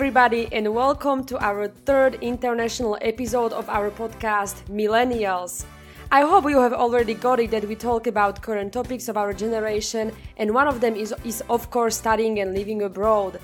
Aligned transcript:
everybody, 0.00 0.48
and 0.50 0.74
welcome 0.74 1.22
to 1.22 1.38
our 1.44 1.68
third 1.68 2.14
international 2.22 2.96
episode 3.02 3.52
of 3.52 3.68
our 3.68 3.90
podcast, 3.90 4.64
Millennials. 4.70 5.66
I 6.10 6.22
hope 6.22 6.48
you 6.48 6.58
have 6.58 6.72
already 6.72 7.12
got 7.12 7.38
it 7.38 7.50
that 7.50 7.68
we 7.68 7.74
talk 7.74 8.06
about 8.06 8.40
current 8.40 8.72
topics 8.72 9.08
of 9.08 9.18
our 9.18 9.34
generation, 9.34 10.10
and 10.38 10.54
one 10.54 10.66
of 10.68 10.80
them 10.80 10.94
is, 10.94 11.14
is 11.22 11.42
of 11.50 11.70
course, 11.70 11.98
studying 11.98 12.40
and 12.40 12.54
living 12.54 12.80
abroad. 12.80 13.38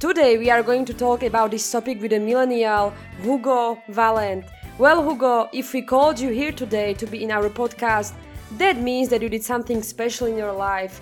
Today, 0.00 0.38
we 0.38 0.50
are 0.50 0.64
going 0.64 0.84
to 0.86 0.92
talk 0.92 1.22
about 1.22 1.52
this 1.52 1.70
topic 1.70 2.02
with 2.02 2.12
a 2.14 2.18
millennial, 2.18 2.92
Hugo 3.20 3.80
Valent. 3.88 4.44
Well, 4.78 5.08
Hugo, 5.08 5.50
if 5.52 5.72
we 5.72 5.82
called 5.82 6.18
you 6.18 6.30
here 6.30 6.50
today 6.50 6.94
to 6.94 7.06
be 7.06 7.22
in 7.22 7.30
our 7.30 7.48
podcast, 7.48 8.12
that 8.58 8.76
means 8.76 9.08
that 9.10 9.22
you 9.22 9.28
did 9.28 9.44
something 9.44 9.84
special 9.84 10.26
in 10.26 10.36
your 10.36 10.52
life. 10.52 11.00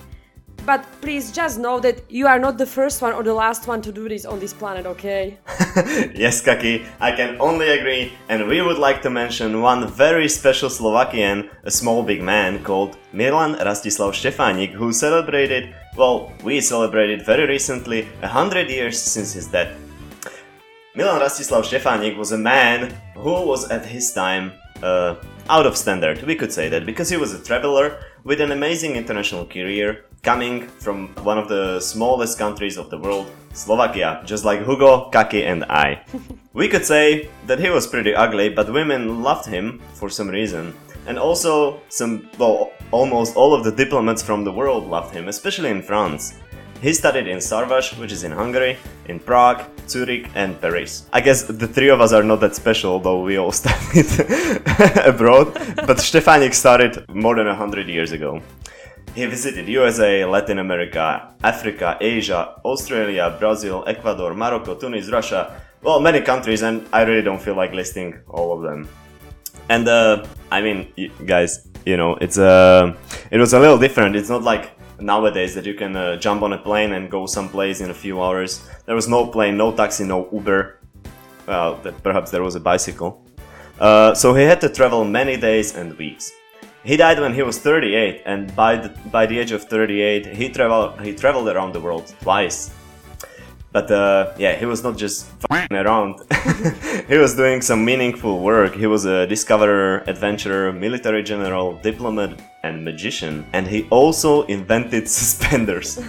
But 0.66 0.84
please 1.00 1.32
just 1.32 1.58
know 1.58 1.80
that 1.80 2.02
you 2.10 2.26
are 2.26 2.38
not 2.38 2.58
the 2.58 2.66
first 2.66 3.00
one 3.00 3.12
or 3.12 3.22
the 3.22 3.32
last 3.32 3.66
one 3.66 3.80
to 3.82 3.92
do 3.92 4.08
this 4.08 4.24
on 4.26 4.38
this 4.38 4.52
planet, 4.52 4.86
okay? 4.86 5.38
yes, 6.14 6.40
Kaki, 6.40 6.84
I 7.00 7.12
can 7.12 7.40
only 7.40 7.68
agree, 7.70 8.12
and 8.28 8.46
we 8.46 8.60
would 8.60 8.78
like 8.78 9.00
to 9.02 9.10
mention 9.10 9.62
one 9.62 9.88
very 9.88 10.28
special 10.28 10.68
Slovakian, 10.68 11.48
a 11.64 11.70
small 11.70 12.02
big 12.02 12.22
man 12.22 12.62
called 12.62 12.98
Milan 13.12 13.54
Rastislav 13.54 14.12
Štefánik, 14.12 14.72
who 14.72 14.92
celebrated, 14.92 15.74
well, 15.96 16.32
we 16.44 16.60
celebrated 16.60 17.24
very 17.24 17.46
recently, 17.46 18.06
a 18.22 18.28
hundred 18.28 18.68
years 18.68 19.00
since 19.00 19.32
his 19.32 19.46
death. 19.46 19.74
Milan 20.94 21.20
Rastislav 21.20 21.62
Štefánik 21.62 22.16
was 22.18 22.32
a 22.32 22.38
man 22.38 22.94
who 23.14 23.46
was 23.46 23.70
at 23.70 23.86
his 23.86 24.12
time 24.12 24.52
uh, 24.82 25.14
out 25.48 25.66
of 25.66 25.76
standard, 25.76 26.22
we 26.22 26.34
could 26.34 26.52
say 26.52 26.68
that, 26.68 26.86
because 26.86 27.08
he 27.08 27.16
was 27.16 27.32
a 27.32 27.42
traveler 27.42 27.98
with 28.24 28.40
an 28.40 28.52
amazing 28.52 28.96
international 28.96 29.46
career 29.46 30.04
coming 30.22 30.66
from 30.66 31.08
one 31.24 31.38
of 31.38 31.48
the 31.48 31.80
smallest 31.80 32.38
countries 32.38 32.76
of 32.76 32.90
the 32.90 32.98
world, 32.98 33.30
Slovakia, 33.54 34.22
just 34.26 34.44
like 34.44 34.64
Hugo, 34.66 35.08
Kaki, 35.10 35.44
and 35.44 35.64
I. 35.64 36.04
we 36.52 36.68
could 36.68 36.84
say 36.84 37.28
that 37.46 37.58
he 37.58 37.70
was 37.70 37.86
pretty 37.86 38.14
ugly, 38.14 38.48
but 38.50 38.72
women 38.72 39.22
loved 39.22 39.46
him 39.46 39.80
for 39.94 40.10
some 40.10 40.28
reason. 40.28 40.74
And 41.06 41.18
also, 41.18 41.80
some, 41.88 42.28
well, 42.38 42.72
almost 42.90 43.36
all 43.36 43.54
of 43.54 43.64
the 43.64 43.72
diplomats 43.72 44.22
from 44.22 44.44
the 44.44 44.52
world 44.52 44.86
loved 44.86 45.14
him, 45.14 45.28
especially 45.28 45.70
in 45.70 45.82
France. 45.82 46.34
He 46.82 46.94
studied 46.94 47.26
in 47.26 47.38
Szarvas, 47.38 47.98
which 47.98 48.10
is 48.10 48.24
in 48.24 48.32
Hungary, 48.32 48.78
in 49.06 49.20
Prague, 49.20 49.62
Zurich, 49.86 50.30
and 50.34 50.58
Paris. 50.60 51.04
I 51.12 51.20
guess 51.20 51.42
the 51.42 51.68
three 51.68 51.90
of 51.90 52.00
us 52.00 52.14
are 52.14 52.22
not 52.22 52.40
that 52.40 52.54
special, 52.54 52.98
though 52.98 53.22
we 53.22 53.36
all 53.36 53.52
studied 53.62 54.10
abroad, 55.04 55.52
but 55.86 55.98
Štefánik 55.98 56.54
started 56.54 57.04
more 57.14 57.36
than 57.36 57.48
a 57.48 57.54
hundred 57.54 57.86
years 57.88 58.12
ago. 58.12 58.40
He 59.14 59.26
visited 59.26 59.68
USA, 59.68 60.24
Latin 60.24 60.58
America, 60.58 61.34
Africa, 61.42 61.98
Asia, 62.00 62.56
Australia, 62.64 63.36
Brazil, 63.38 63.84
Ecuador, 63.86 64.32
Morocco, 64.32 64.74
Tunis, 64.74 65.10
Russia, 65.10 65.60
well, 65.82 66.00
many 66.00 66.22
countries, 66.22 66.62
and 66.62 66.86
I 66.92 67.02
really 67.02 67.22
don't 67.22 67.42
feel 67.42 67.56
like 67.56 67.72
listing 67.72 68.20
all 68.28 68.52
of 68.52 68.62
them. 68.62 68.88
And 69.68 69.86
uh, 69.86 70.24
I 70.50 70.62
mean, 70.62 70.92
guys, 71.26 71.68
you 71.84 71.96
know, 71.96 72.16
it's 72.20 72.38
uh, 72.38 72.94
it 73.30 73.38
was 73.38 73.52
a 73.52 73.60
little 73.60 73.78
different. 73.78 74.16
It's 74.16 74.28
not 74.28 74.42
like 74.42 74.70
nowadays 75.00 75.54
that 75.54 75.66
you 75.66 75.74
can 75.74 75.96
uh, 75.96 76.16
jump 76.16 76.42
on 76.42 76.52
a 76.52 76.58
plane 76.58 76.92
and 76.92 77.10
go 77.10 77.26
someplace 77.26 77.80
in 77.80 77.90
a 77.90 77.94
few 77.94 78.22
hours. 78.22 78.68
There 78.86 78.94
was 78.94 79.08
no 79.08 79.26
plane, 79.26 79.56
no 79.56 79.72
taxi, 79.72 80.04
no 80.04 80.28
Uber. 80.32 80.78
Well, 81.46 81.76
perhaps 82.02 82.30
there 82.30 82.42
was 82.42 82.54
a 82.54 82.60
bicycle. 82.60 83.24
Uh, 83.78 84.14
so 84.14 84.34
he 84.34 84.42
had 84.44 84.60
to 84.60 84.68
travel 84.68 85.04
many 85.04 85.36
days 85.36 85.74
and 85.74 85.96
weeks. 85.96 86.32
He 86.84 86.96
died 86.96 87.20
when 87.20 87.34
he 87.34 87.42
was 87.42 87.58
38, 87.58 88.22
and 88.24 88.54
by 88.56 88.76
the, 88.76 88.88
by 89.10 89.26
the 89.26 89.38
age 89.38 89.52
of 89.52 89.64
38, 89.64 90.26
he 90.26 90.48
traveled 90.48 91.00
he 91.00 91.14
traveled 91.14 91.48
around 91.48 91.72
the 91.74 91.80
world 91.80 92.12
twice. 92.22 92.70
But 93.72 93.90
uh, 93.90 94.32
yeah, 94.36 94.56
he 94.56 94.66
was 94.66 94.82
not 94.82 94.96
just 94.96 95.26
around. 95.50 96.20
he 97.08 97.16
was 97.16 97.36
doing 97.36 97.62
some 97.62 97.84
meaningful 97.84 98.40
work. 98.40 98.74
He 98.74 98.86
was 98.86 99.04
a 99.04 99.26
discoverer, 99.26 100.02
adventurer, 100.08 100.72
military 100.72 101.22
general, 101.22 101.76
diplomat, 101.76 102.40
and 102.64 102.84
magician. 102.84 103.46
And 103.52 103.66
he 103.66 103.86
also 103.90 104.42
invented 104.46 105.08
suspenders. 105.20 106.00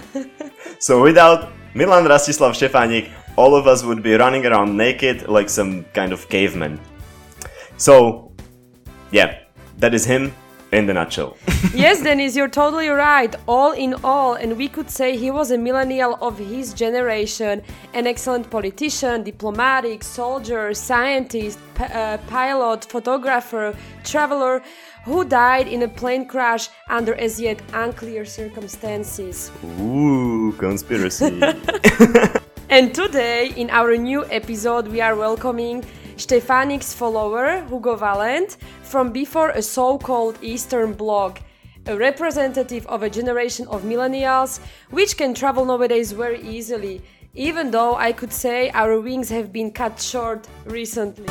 so 0.80 1.02
without 1.02 1.52
Milan 1.74 2.04
Rastislav 2.04 2.52
Štefánik, 2.52 3.10
all 3.36 3.54
of 3.54 3.66
us 3.66 3.84
would 3.84 4.02
be 4.02 4.14
running 4.14 4.44
around 4.44 4.76
naked 4.76 5.28
like 5.28 5.48
some 5.48 5.84
kind 5.94 6.12
of 6.12 6.28
caveman. 6.28 6.80
So, 7.76 8.32
yeah, 9.10 9.38
that 9.78 9.94
is 9.94 10.04
him 10.04 10.32
in 10.72 10.86
the 10.86 10.94
nutshell. 10.94 11.36
yes, 11.74 12.02
Dennis, 12.02 12.34
you're 12.34 12.48
totally 12.48 12.88
right. 12.88 13.34
All 13.46 13.72
in 13.72 13.94
all, 14.02 14.34
and 14.34 14.56
we 14.56 14.68
could 14.68 14.90
say 14.90 15.16
he 15.16 15.30
was 15.30 15.50
a 15.50 15.58
millennial 15.58 16.18
of 16.20 16.38
his 16.38 16.72
generation, 16.72 17.62
an 17.94 18.06
excellent 18.06 18.50
politician, 18.50 19.22
diplomatic, 19.22 20.02
soldier, 20.02 20.72
scientist, 20.74 21.58
p- 21.74 21.84
uh, 21.84 22.18
pilot, 22.26 22.84
photographer, 22.86 23.76
traveler, 24.02 24.62
who 25.04 25.24
died 25.24 25.68
in 25.68 25.82
a 25.82 25.88
plane 25.88 26.26
crash 26.26 26.68
under 26.88 27.14
as 27.14 27.40
yet 27.40 27.60
unclear 27.74 28.24
circumstances. 28.24 29.50
Ooh, 29.80 30.54
conspiracy. 30.58 31.40
and 32.70 32.94
today, 32.94 33.52
in 33.56 33.68
our 33.70 33.96
new 33.96 34.24
episode, 34.30 34.88
we 34.88 35.00
are 35.00 35.16
welcoming 35.16 35.84
Štefánik's 36.16 36.94
follower, 36.94 37.64
Hugo 37.68 37.96
Valent, 37.96 38.56
from 38.82 39.12
before 39.12 39.50
a 39.50 39.62
so 39.62 39.98
called 39.98 40.38
Eastern 40.42 40.92
Bloc, 40.92 41.40
a 41.86 41.96
representative 41.96 42.86
of 42.86 43.02
a 43.02 43.10
generation 43.10 43.66
of 43.68 43.82
millennials 43.82 44.60
which 44.90 45.16
can 45.16 45.34
travel 45.34 45.64
nowadays 45.64 46.12
very 46.12 46.40
easily, 46.42 47.02
even 47.34 47.70
though 47.70 47.96
I 47.96 48.12
could 48.12 48.32
say 48.32 48.70
our 48.70 49.00
wings 49.00 49.30
have 49.30 49.52
been 49.52 49.70
cut 49.70 50.00
short 50.00 50.46
recently. 50.64 51.26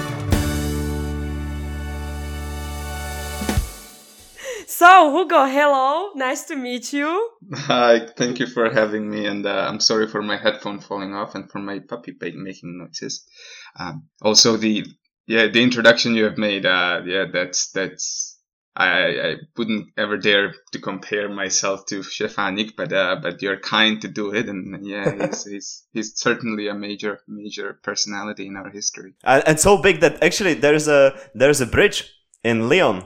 So, 4.82 5.16
Hugo, 5.16 5.46
hello. 5.46 6.10
Nice 6.16 6.46
to 6.46 6.56
meet 6.56 6.92
you. 6.92 7.30
Hi, 7.54 8.08
thank 8.18 8.40
you 8.40 8.48
for 8.48 8.68
having 8.72 9.12
me, 9.12 9.28
and 9.28 9.46
uh, 9.46 9.68
I'm 9.70 9.80
sorry 9.80 10.08
for 10.08 10.24
my 10.24 10.38
headphone 10.38 10.80
falling 10.80 11.14
off 11.14 11.36
and 11.36 11.52
for 11.52 11.60
my 11.60 11.78
puppy 11.78 12.16
making 12.20 12.80
noises. 12.80 13.28
Um, 13.78 14.08
also, 14.22 14.58
the 14.58 14.86
yeah, 15.28 15.48
the 15.48 15.62
introduction 15.62 16.16
you 16.16 16.26
have 16.26 16.38
made, 16.38 16.66
uh, 16.66 17.02
yeah, 17.06 17.26
that's 17.32 17.72
that's 17.72 18.38
I, 18.76 18.88
I 18.88 19.36
wouldn't 19.58 19.90
ever 19.98 20.18
dare 20.18 20.54
to 20.72 20.80
compare 20.80 21.28
myself 21.30 21.86
to 21.88 22.00
Štefánik, 22.00 22.72
but 22.78 22.94
uh, 22.94 23.18
but 23.22 23.42
you're 23.42 23.60
kind 23.60 24.02
to 24.02 24.08
do 24.08 24.34
it, 24.34 24.48
and 24.48 24.86
yeah, 24.86 25.28
he's, 25.28 25.44
he's 25.52 25.84
he's 25.92 26.20
certainly 26.20 26.68
a 26.68 26.74
major 26.74 27.20
major 27.28 27.80
personality 27.84 28.48
in 28.48 28.56
our 28.56 28.70
history. 28.70 29.14
And, 29.24 29.44
and 29.48 29.60
so 29.60 29.82
big 29.82 30.00
that 30.02 30.24
actually 30.24 30.54
there's 30.56 30.88
a 30.88 31.20
there's 31.36 31.62
a 31.62 31.66
bridge 31.66 32.12
in 32.44 32.70
Lyon 32.70 33.04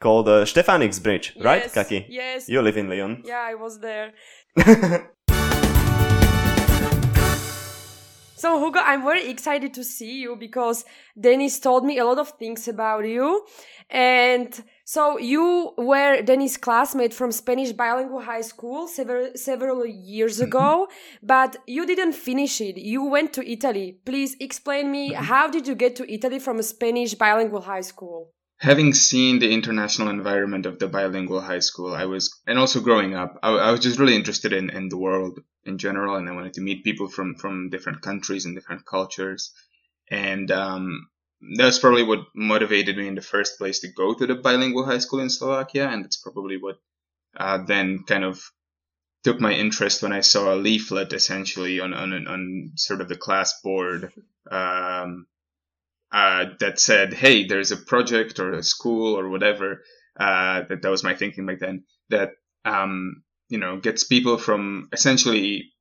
called 0.00 0.28
uh, 0.28 0.44
Štefánik's 0.44 0.98
Bridge, 0.98 1.34
Yes, 1.36 1.44
right, 1.44 1.72
Kaki? 1.72 2.06
Yes. 2.08 2.48
You 2.48 2.62
live 2.62 2.76
in 2.76 2.88
Lyon. 2.88 3.22
Yeah, 3.24 3.40
I 3.40 3.54
was 3.54 3.78
there. 3.80 4.12
So, 8.40 8.58
Hugo, 8.58 8.80
I'm 8.80 9.02
very 9.02 9.28
excited 9.28 9.74
to 9.74 9.84
see 9.84 10.22
you 10.22 10.34
because 10.34 10.86
Dennis 11.20 11.58
told 11.58 11.84
me 11.84 11.98
a 11.98 12.06
lot 12.06 12.18
of 12.18 12.30
things 12.38 12.68
about 12.68 13.06
you. 13.06 13.44
And 13.90 14.48
so 14.86 15.18
you 15.18 15.74
were 15.76 16.22
Dennis' 16.22 16.56
classmate 16.56 17.12
from 17.12 17.32
Spanish 17.32 17.72
bilingual 17.72 18.22
high 18.22 18.40
school 18.40 18.88
several, 18.88 19.32
several 19.34 19.84
years 19.84 20.36
mm-hmm. 20.36 20.44
ago, 20.44 20.88
but 21.22 21.58
you 21.66 21.84
didn't 21.84 22.14
finish 22.14 22.62
it. 22.62 22.78
You 22.78 23.04
went 23.04 23.34
to 23.34 23.46
Italy. 23.46 23.98
Please 24.06 24.36
explain 24.40 24.90
me, 24.90 25.12
mm-hmm. 25.12 25.22
how 25.22 25.50
did 25.50 25.68
you 25.68 25.74
get 25.74 25.94
to 25.96 26.10
Italy 26.10 26.38
from 26.38 26.58
a 26.58 26.62
Spanish 26.62 27.12
bilingual 27.12 27.60
high 27.60 27.82
school? 27.82 28.32
Having 28.60 28.92
seen 28.92 29.38
the 29.38 29.50
international 29.50 30.10
environment 30.10 30.66
of 30.66 30.78
the 30.78 30.86
bilingual 30.86 31.40
high 31.40 31.60
school, 31.60 31.94
I 31.94 32.04
was, 32.04 32.38
and 32.46 32.58
also 32.58 32.80
growing 32.80 33.14
up, 33.14 33.38
I, 33.42 33.52
I, 33.52 33.70
was 33.70 33.80
just 33.80 33.98
really 33.98 34.14
interested 34.14 34.52
in, 34.52 34.68
in 34.68 34.90
the 34.90 34.98
world 34.98 35.40
in 35.64 35.78
general, 35.78 36.16
and 36.16 36.28
I 36.28 36.32
wanted 36.32 36.54
to 36.54 36.60
meet 36.60 36.84
people 36.84 37.08
from, 37.08 37.36
from 37.36 37.70
different 37.70 38.02
countries 38.02 38.44
and 38.44 38.54
different 38.54 38.84
cultures. 38.84 39.54
And 40.10 40.50
um, 40.50 41.08
that's 41.56 41.78
probably 41.78 42.02
what 42.02 42.26
motivated 42.34 42.98
me 42.98 43.08
in 43.08 43.14
the 43.14 43.22
first 43.22 43.56
place 43.56 43.80
to 43.80 43.88
go 43.88 44.12
to 44.12 44.26
the 44.26 44.34
bilingual 44.34 44.84
high 44.84 44.98
school 44.98 45.20
in 45.20 45.30
Slovakia, 45.30 45.88
and 45.88 46.04
that's 46.04 46.18
probably 46.18 46.58
what 46.58 46.78
uh, 47.36 47.64
then 47.64 48.04
kind 48.06 48.24
of 48.24 48.42
took 49.24 49.40
my 49.40 49.54
interest 49.54 50.02
when 50.02 50.12
I 50.12 50.20
saw 50.20 50.52
a 50.52 50.56
leaflet 50.56 51.12
essentially 51.14 51.80
on 51.80 51.94
on, 51.94 52.26
on 52.26 52.72
sort 52.74 53.00
of 53.00 53.08
the 53.08 53.16
class 53.16 53.60
board 53.62 54.12
um, 54.50 55.26
uh, 56.12 56.46
that 56.58 56.80
said, 56.80 57.14
"Hey, 57.14 57.46
there's 57.46 57.72
a 57.72 57.76
project 57.76 58.38
or 58.38 58.52
a 58.52 58.62
school 58.62 59.18
or 59.18 59.28
whatever." 59.28 59.82
Uh, 60.18 60.62
that 60.68 60.82
that 60.82 60.90
was 60.90 61.04
my 61.04 61.14
thinking 61.14 61.46
back 61.46 61.60
then. 61.60 61.84
That 62.08 62.32
um, 62.64 63.22
you 63.48 63.58
know 63.58 63.78
gets 63.78 64.04
people 64.04 64.36
from 64.36 64.88
essentially, 64.92 65.72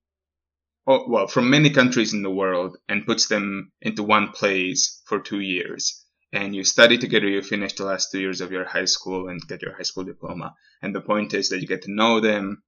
well, 0.86 1.28
from 1.28 1.50
many 1.50 1.72
countries 1.72 2.14
in 2.14 2.22
the 2.22 2.30
world 2.30 2.78
and 2.88 3.06
puts 3.06 3.28
them 3.28 3.72
into 3.82 4.04
one 4.04 4.30
place 4.30 5.02
for 5.06 5.20
two 5.20 5.40
years. 5.40 6.06
And 6.32 6.56
you 6.56 6.64
study 6.64 7.00
together. 7.00 7.28
You 7.28 7.42
finish 7.42 7.74
the 7.74 7.86
last 7.86 8.12
two 8.12 8.20
years 8.20 8.40
of 8.40 8.52
your 8.52 8.66
high 8.66 8.86
school 8.86 9.30
and 9.30 9.42
get 9.48 9.64
your 9.64 9.76
high 9.76 9.84
school 9.84 10.04
diploma. 10.04 10.54
And 10.84 10.94
the 10.94 11.02
point 11.02 11.34
is 11.34 11.50
that 11.50 11.60
you 11.60 11.68
get 11.68 11.82
to 11.84 11.92
know 11.92 12.20
them. 12.20 12.62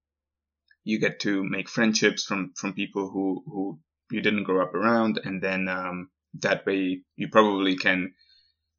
You 0.84 1.00
get 1.00 1.20
to 1.22 1.44
make 1.44 1.70
friendships 1.70 2.24
from 2.26 2.54
from 2.56 2.74
people 2.74 3.08
who 3.12 3.44
who 3.46 3.80
you 4.10 4.22
didn't 4.22 4.46
grow 4.46 4.64
up 4.64 4.74
around, 4.74 5.20
and 5.24 5.44
then 5.44 5.68
um, 5.68 6.10
that 6.40 6.66
way 6.66 7.02
you 7.16 7.28
probably 7.30 7.76
can 7.76 8.14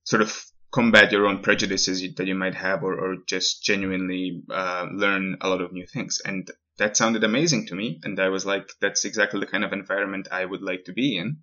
sort 0.04 0.22
of 0.22 0.44
combat 0.72 1.12
your 1.12 1.26
own 1.26 1.42
prejudices 1.42 2.02
that 2.16 2.26
you 2.26 2.34
might 2.34 2.54
have, 2.54 2.82
or, 2.82 2.94
or 2.98 3.16
just 3.26 3.62
genuinely 3.62 4.42
uh, 4.50 4.86
learn 4.92 5.36
a 5.40 5.48
lot 5.48 5.60
of 5.60 5.72
new 5.72 5.86
things. 5.86 6.20
And 6.24 6.50
that 6.78 6.96
sounded 6.96 7.24
amazing 7.24 7.66
to 7.66 7.74
me, 7.74 8.00
and 8.02 8.18
I 8.18 8.28
was 8.28 8.46
like, 8.46 8.70
that's 8.80 9.04
exactly 9.04 9.40
the 9.40 9.46
kind 9.46 9.64
of 9.64 9.72
environment 9.72 10.28
I 10.32 10.44
would 10.44 10.62
like 10.62 10.84
to 10.84 10.92
be 10.92 11.18
in. 11.18 11.38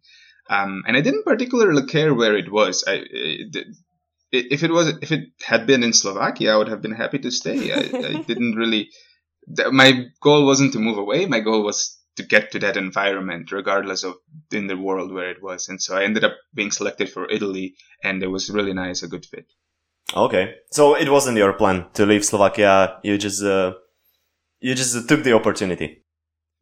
Um, 0.50 0.84
and 0.88 0.98
I 0.98 1.02
didn't 1.02 1.26
particularly 1.26 1.86
care 1.86 2.14
where 2.14 2.36
it 2.36 2.52
was. 2.52 2.84
I, 2.88 3.04
it, 3.04 3.68
if 4.32 4.64
it 4.64 4.72
was 4.72 4.88
if 5.02 5.12
it 5.12 5.30
had 5.44 5.68
been 5.68 5.84
in 5.84 5.94
Slovakia, 5.94 6.54
I 6.54 6.58
would 6.58 6.70
have 6.70 6.82
been 6.82 6.96
happy 6.96 7.20
to 7.20 7.32
stay. 7.32 7.72
I, 7.72 7.98
I 7.98 8.24
didn't 8.28 8.56
really. 8.56 8.90
My 9.72 10.08
goal 10.22 10.46
wasn't 10.46 10.74
to 10.74 10.80
move 10.80 10.98
away. 10.98 11.26
My 11.26 11.40
goal 11.40 11.64
was 11.64 11.98
to 12.18 12.24
get 12.24 12.52
to 12.52 12.60
that 12.60 12.78
environment, 12.78 13.52
regardless 13.52 14.04
of 14.04 14.16
in 14.54 14.68
the 14.68 14.78
world 14.78 15.12
where 15.14 15.30
it 15.30 15.42
was. 15.42 15.70
And 15.70 15.82
so 15.82 15.96
I 15.96 16.04
ended 16.04 16.24
up 16.24 16.34
being 16.54 16.72
selected 16.72 17.10
for 17.10 17.30
Italy, 17.30 17.76
and 18.04 18.24
it 18.24 18.28
was 18.28 18.50
really 18.50 18.74
nice, 18.74 19.04
a 19.04 19.08
good 19.08 19.26
fit. 19.26 19.46
Okay, 20.16 20.56
so 20.72 20.96
it 20.96 21.10
wasn't 21.10 21.38
your 21.38 21.54
plan 21.54 21.86
to 21.94 22.06
leave 22.06 22.26
Slovakia. 22.26 22.98
You 23.04 23.18
just 23.18 23.44
uh, 23.44 23.74
you 24.60 24.74
just 24.76 25.08
took 25.08 25.24
the 25.24 25.34
opportunity. 25.34 26.04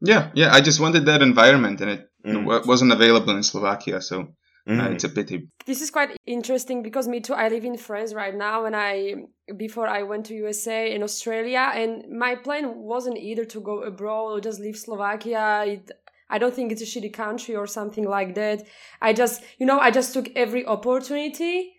Yeah, 0.01 0.31
yeah. 0.34 0.54
I 0.54 0.62
just 0.62 0.80
wanted 0.80 1.06
that 1.06 1.22
environment, 1.22 1.81
and 1.81 1.89
it 1.92 2.10
mm. 2.25 2.66
wasn't 2.66 2.92
available 2.92 3.36
in 3.36 3.44
Slovakia, 3.44 4.01
so 4.01 4.36
Mm. 4.68 4.86
Uh, 4.86 4.92
it's 4.92 5.06
a 5.06 5.10
pity. 5.10 5.48
This 5.66 5.81
is 5.81 5.90
quite 5.90 6.18
interesting 6.25 6.83
because 6.83 7.07
me 7.07 7.22
too. 7.22 7.33
I 7.33 7.48
live 7.48 7.63
in 7.63 7.78
France 7.78 8.13
right 8.13 8.36
now, 8.36 8.66
and 8.66 8.75
I 8.75 9.16
before 9.56 9.88
I 9.88 10.04
went 10.04 10.25
to 10.25 10.36
USA 10.36 10.94
and 10.94 11.04
Australia, 11.04 11.72
and 11.74 12.04
my 12.12 12.36
plan 12.36 12.75
wasn't 12.75 13.18
either 13.18 13.45
to 13.45 13.62
go 13.62 13.81
abroad 13.83 14.31
or 14.33 14.42
just 14.42 14.60
leave 14.60 14.75
Slovakia. 14.75 15.63
It, 15.66 15.92
I 16.29 16.38
don't 16.38 16.53
think 16.53 16.71
it's 16.71 16.81
a 16.81 16.85
shitty 16.85 17.13
country 17.13 17.56
or 17.56 17.68
something 17.68 18.03
like 18.07 18.35
that. 18.35 18.65
I 19.01 19.13
just, 19.13 19.41
you 19.57 19.65
know, 19.65 19.79
I 19.79 19.91
just 19.91 20.13
took 20.13 20.29
every 20.35 20.65
opportunity 20.65 21.74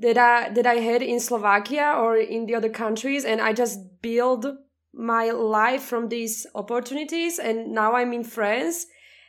that 0.00 0.18
I 0.18 0.50
that 0.50 0.66
I 0.66 0.74
had 0.74 1.02
in 1.02 1.20
Slovakia 1.20 1.94
or 1.96 2.16
in 2.16 2.46
the 2.46 2.54
other 2.54 2.68
countries, 2.68 3.24
and 3.24 3.40
I 3.40 3.52
just 3.52 3.78
build 4.02 4.46
my 4.92 5.30
life 5.30 5.82
from 5.82 6.08
these 6.08 6.46
opportunities. 6.54 7.38
And 7.38 7.72
now 7.72 7.94
I'm 7.94 8.12
in 8.12 8.24
France 8.24 8.86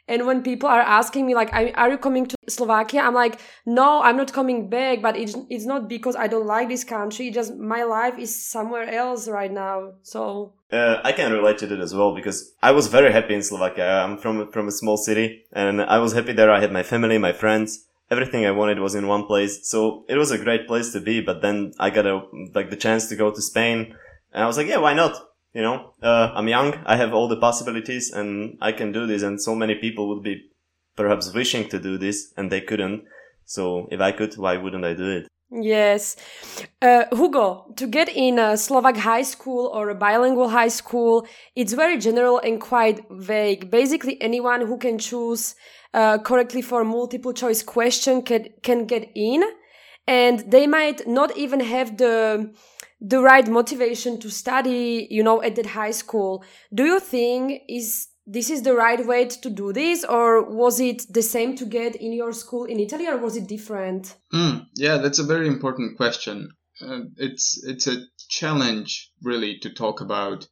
and 0.08 0.26
when 0.28 0.44
people 0.44 0.70
are 0.70 0.82
asking 0.82 1.26
me 1.26 1.34
like, 1.34 1.50
"Are 1.54 1.90
you 1.90 1.98
coming 1.98 2.26
to 2.28 2.36
Slovakia?" 2.48 3.02
I'm 3.02 3.14
like, 3.14 3.40
"No, 3.66 4.02
I'm 4.02 4.18
not 4.18 4.32
coming 4.34 4.70
back." 4.70 5.02
But 5.02 5.18
it's 5.18 5.36
it's 5.50 5.66
not 5.66 5.90
because 5.90 6.16
I 6.16 6.28
don't 6.28 6.46
like 6.46 6.70
this 6.70 6.84
country. 6.84 7.32
Just 7.32 7.56
my 7.56 7.84
life 7.84 8.18
is 8.20 8.30
somewhere 8.36 8.86
else 8.90 9.28
right 9.28 9.52
now. 9.52 9.98
So 10.04 10.54
uh, 10.72 11.02
I 11.04 11.12
can 11.12 11.34
relate 11.34 11.58
to 11.60 11.68
that 11.68 11.80
as 11.80 11.94
well 11.94 12.14
because 12.14 12.54
I 12.62 12.72
was 12.72 12.88
very 12.88 13.12
happy 13.12 13.34
in 13.34 13.42
Slovakia. 13.42 14.06
I'm 14.06 14.18
from 14.18 14.52
from 14.52 14.68
a 14.68 14.72
small 14.72 14.98
city, 14.98 15.46
and 15.54 15.82
I 15.82 15.98
was 15.98 16.14
happy 16.14 16.34
there. 16.34 16.52
I 16.52 16.62
had 16.62 16.72
my 16.72 16.84
family, 16.84 17.18
my 17.18 17.34
friends. 17.34 17.86
Everything 18.12 18.46
I 18.46 18.52
wanted 18.52 18.78
was 18.78 18.94
in 18.94 19.08
one 19.08 19.26
place, 19.26 19.66
so 19.68 20.06
it 20.08 20.18
was 20.18 20.30
a 20.30 20.38
great 20.38 20.68
place 20.68 20.94
to 20.94 21.02
be. 21.02 21.22
But 21.22 21.42
then 21.42 21.74
I 21.80 21.90
got 21.90 22.06
a 22.06 22.22
like 22.54 22.70
the 22.70 22.78
chance 22.78 23.10
to 23.10 23.16
go 23.16 23.32
to 23.34 23.42
Spain, 23.42 23.98
and 24.32 24.44
I 24.44 24.46
was 24.46 24.58
like, 24.58 24.70
"Yeah, 24.70 24.78
why 24.78 24.94
not?" 24.94 25.18
You 25.56 25.62
know, 25.62 25.94
uh, 26.04 26.32
I'm 26.36 26.50
young, 26.50 26.76
I 26.86 26.98
have 26.98 27.14
all 27.14 27.30
the 27.30 27.38
possibilities 27.38 28.12
and 28.12 28.58
I 28.62 28.74
can 28.74 28.92
do 28.92 29.08
this. 29.08 29.24
And 29.24 29.42
so 29.42 29.56
many 29.56 29.76
people 29.76 30.10
would 30.10 30.22
be 30.22 30.52
perhaps 30.98 31.34
wishing 31.34 31.70
to 31.70 31.80
do 31.80 31.98
this 31.98 32.34
and 32.36 32.52
they 32.52 32.60
couldn't. 32.60 33.06
So 33.46 33.88
if 33.90 34.02
I 34.02 34.12
could, 34.12 34.36
why 34.36 34.58
wouldn't 34.58 34.84
I 34.84 34.94
do 34.94 35.10
it? 35.10 35.28
Yes. 35.50 36.18
Uh, 36.82 37.06
Hugo, 37.16 37.72
to 37.78 37.88
get 37.88 38.10
in 38.10 38.38
a 38.38 38.58
Slovak 38.58 38.98
high 38.98 39.22
school 39.22 39.72
or 39.74 39.90
a 39.90 39.96
bilingual 39.96 40.50
high 40.50 40.68
school, 40.68 41.26
it's 41.56 41.72
very 41.72 41.98
general 42.00 42.40
and 42.40 42.60
quite 42.60 43.06
vague. 43.10 43.72
Basically, 43.72 44.22
anyone 44.22 44.62
who 44.62 44.78
can 44.78 44.98
choose 44.98 45.56
uh, 45.94 46.18
correctly 46.18 46.62
for 46.62 46.82
a 46.82 46.86
multiple 46.86 47.32
choice 47.32 47.64
question 47.64 48.24
can, 48.24 48.50
can 48.62 48.86
get 48.86 49.10
in. 49.16 49.44
And 50.06 50.40
they 50.52 50.68
might 50.68 51.08
not 51.08 51.38
even 51.38 51.62
have 51.62 51.98
the 51.98 52.54
the 53.08 53.22
right 53.22 53.48
motivation 53.48 54.20
to 54.20 54.30
study, 54.30 55.08
you 55.12 55.24
know, 55.24 55.42
at 55.44 55.56
that 55.56 55.68
high 55.68 55.92
school. 55.92 56.44
Do 56.74 56.86
you 56.86 57.00
think 57.00 57.62
is 57.70 58.08
this 58.26 58.50
is 58.50 58.64
the 58.64 58.74
right 58.74 59.06
way 59.06 59.26
to 59.26 59.50
do 59.50 59.72
this 59.72 60.04
or 60.04 60.44
was 60.44 60.80
it 60.80 61.06
the 61.14 61.22
same 61.22 61.56
to 61.58 61.66
get 61.66 61.96
in 61.96 62.12
your 62.12 62.34
school 62.34 62.66
in 62.66 62.80
Italy 62.80 63.08
or 63.08 63.18
was 63.18 63.38
it 63.38 63.48
different? 63.48 64.16
Mm, 64.34 64.66
yeah, 64.76 64.98
that's 64.98 65.20
a 65.20 65.24
very 65.24 65.48
important 65.48 65.98
question. 65.98 66.50
Uh, 66.82 67.02
it's 67.18 67.64
it's 67.64 67.88
a 67.88 67.98
challenge 68.28 69.12
really 69.22 69.60
to 69.60 69.70
talk 69.70 70.02
about 70.02 70.48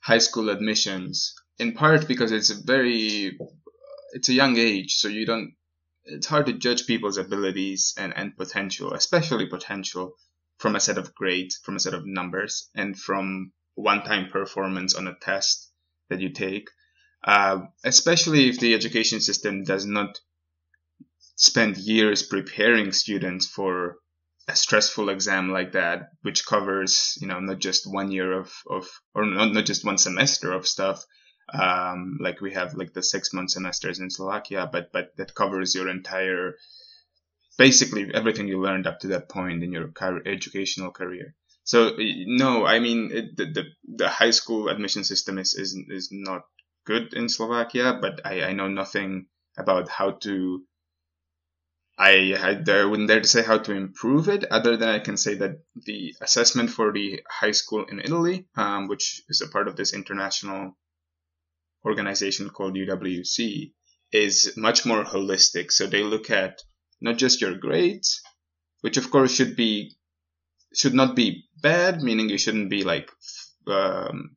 high 0.00 0.18
school 0.18 0.48
admissions 0.48 1.34
in 1.58 1.72
part 1.72 2.06
because 2.06 2.30
it's 2.30 2.50
a 2.50 2.62
very 2.64 3.36
it's 4.12 4.28
a 4.28 4.32
young 4.32 4.56
age 4.56 4.94
so 4.94 5.08
you 5.08 5.26
don't 5.26 5.52
it's 6.04 6.26
hard 6.26 6.46
to 6.46 6.54
judge 6.54 6.86
people's 6.86 7.18
abilities 7.18 7.92
and, 7.98 8.16
and 8.16 8.36
potential 8.36 8.94
especially 8.94 9.46
potential 9.46 10.14
from 10.58 10.76
a 10.76 10.80
set 10.80 10.98
of 10.98 11.14
grades, 11.14 11.56
from 11.56 11.76
a 11.76 11.80
set 11.80 11.94
of 11.94 12.06
numbers, 12.06 12.68
and 12.74 12.98
from 12.98 13.52
one 13.74 14.02
time 14.02 14.28
performance 14.30 14.94
on 14.94 15.06
a 15.06 15.14
test 15.14 15.70
that 16.10 16.20
you 16.20 16.30
take. 16.30 16.68
Uh, 17.24 17.62
especially 17.84 18.48
if 18.48 18.60
the 18.60 18.74
education 18.74 19.20
system 19.20 19.64
does 19.64 19.86
not 19.86 20.20
spend 21.36 21.76
years 21.76 22.22
preparing 22.22 22.92
students 22.92 23.46
for 23.46 23.96
a 24.48 24.56
stressful 24.56 25.08
exam 25.08 25.50
like 25.50 25.72
that, 25.72 26.10
which 26.22 26.46
covers, 26.46 27.18
you 27.20 27.28
know, 27.28 27.38
not 27.38 27.58
just 27.58 27.92
one 27.92 28.10
year 28.10 28.32
of, 28.32 28.52
of 28.68 28.88
or 29.14 29.26
not, 29.26 29.52
not 29.52 29.66
just 29.66 29.84
one 29.84 29.98
semester 29.98 30.52
of 30.52 30.66
stuff, 30.66 31.04
um, 31.52 32.18
like 32.20 32.40
we 32.40 32.52
have 32.52 32.74
like 32.74 32.92
the 32.92 33.02
six 33.02 33.32
month 33.32 33.50
semesters 33.50 34.00
in 34.00 34.10
Slovakia, 34.10 34.68
but, 34.70 34.90
but 34.92 35.16
that 35.16 35.34
covers 35.34 35.74
your 35.74 35.88
entire 35.88 36.54
basically 37.58 38.08
everything 38.14 38.48
you 38.48 38.60
learned 38.62 38.86
up 38.86 39.00
to 39.00 39.08
that 39.08 39.28
point 39.28 39.62
in 39.62 39.72
your 39.72 39.88
car- 39.88 40.22
educational 40.24 40.92
career. 40.92 41.34
So 41.64 41.96
no, 41.98 42.64
I 42.64 42.78
mean 42.78 43.10
it, 43.12 43.36
the, 43.36 43.44
the, 43.44 43.64
the 43.96 44.08
high 44.08 44.30
school 44.30 44.68
admission 44.68 45.04
system 45.04 45.36
is 45.36 45.52
is 45.54 45.76
is 45.88 46.08
not 46.10 46.42
good 46.86 47.12
in 47.12 47.28
Slovakia, 47.28 47.98
but 48.00 48.24
I, 48.24 48.44
I 48.44 48.52
know 48.54 48.68
nothing 48.68 49.26
about 49.58 49.88
how 49.90 50.12
to. 50.24 50.64
I, 52.00 52.32
I 52.40 52.84
wouldn't 52.84 53.08
dare 53.08 53.20
to 53.20 53.28
say 53.28 53.42
how 53.42 53.58
to 53.58 53.72
improve 53.72 54.28
it, 54.28 54.44
other 54.44 54.76
than 54.76 54.88
I 54.88 55.00
can 55.00 55.16
say 55.16 55.34
that 55.34 55.58
the 55.74 56.14
assessment 56.22 56.70
for 56.70 56.92
the 56.92 57.20
high 57.28 57.50
school 57.50 57.84
in 57.86 57.98
Italy, 57.98 58.46
um, 58.54 58.86
which 58.86 59.22
is 59.28 59.42
a 59.42 59.48
part 59.48 59.66
of 59.66 59.74
this 59.74 59.92
international 59.92 60.78
organization 61.84 62.50
called 62.50 62.76
UWC, 62.76 63.72
is 64.12 64.54
much 64.56 64.86
more 64.86 65.02
holistic. 65.02 65.72
So 65.72 65.88
they 65.88 66.04
look 66.04 66.30
at 66.30 66.62
not 67.00 67.18
just 67.18 67.40
your 67.40 67.54
grades, 67.54 68.22
which 68.80 68.96
of 68.96 69.10
course 69.10 69.34
should 69.34 69.56
be 69.56 69.96
should 70.74 70.94
not 70.94 71.16
be 71.16 71.44
bad, 71.62 72.02
meaning 72.02 72.28
you 72.28 72.38
shouldn't 72.38 72.70
be 72.70 72.84
like 72.84 73.10
um, 73.66 74.36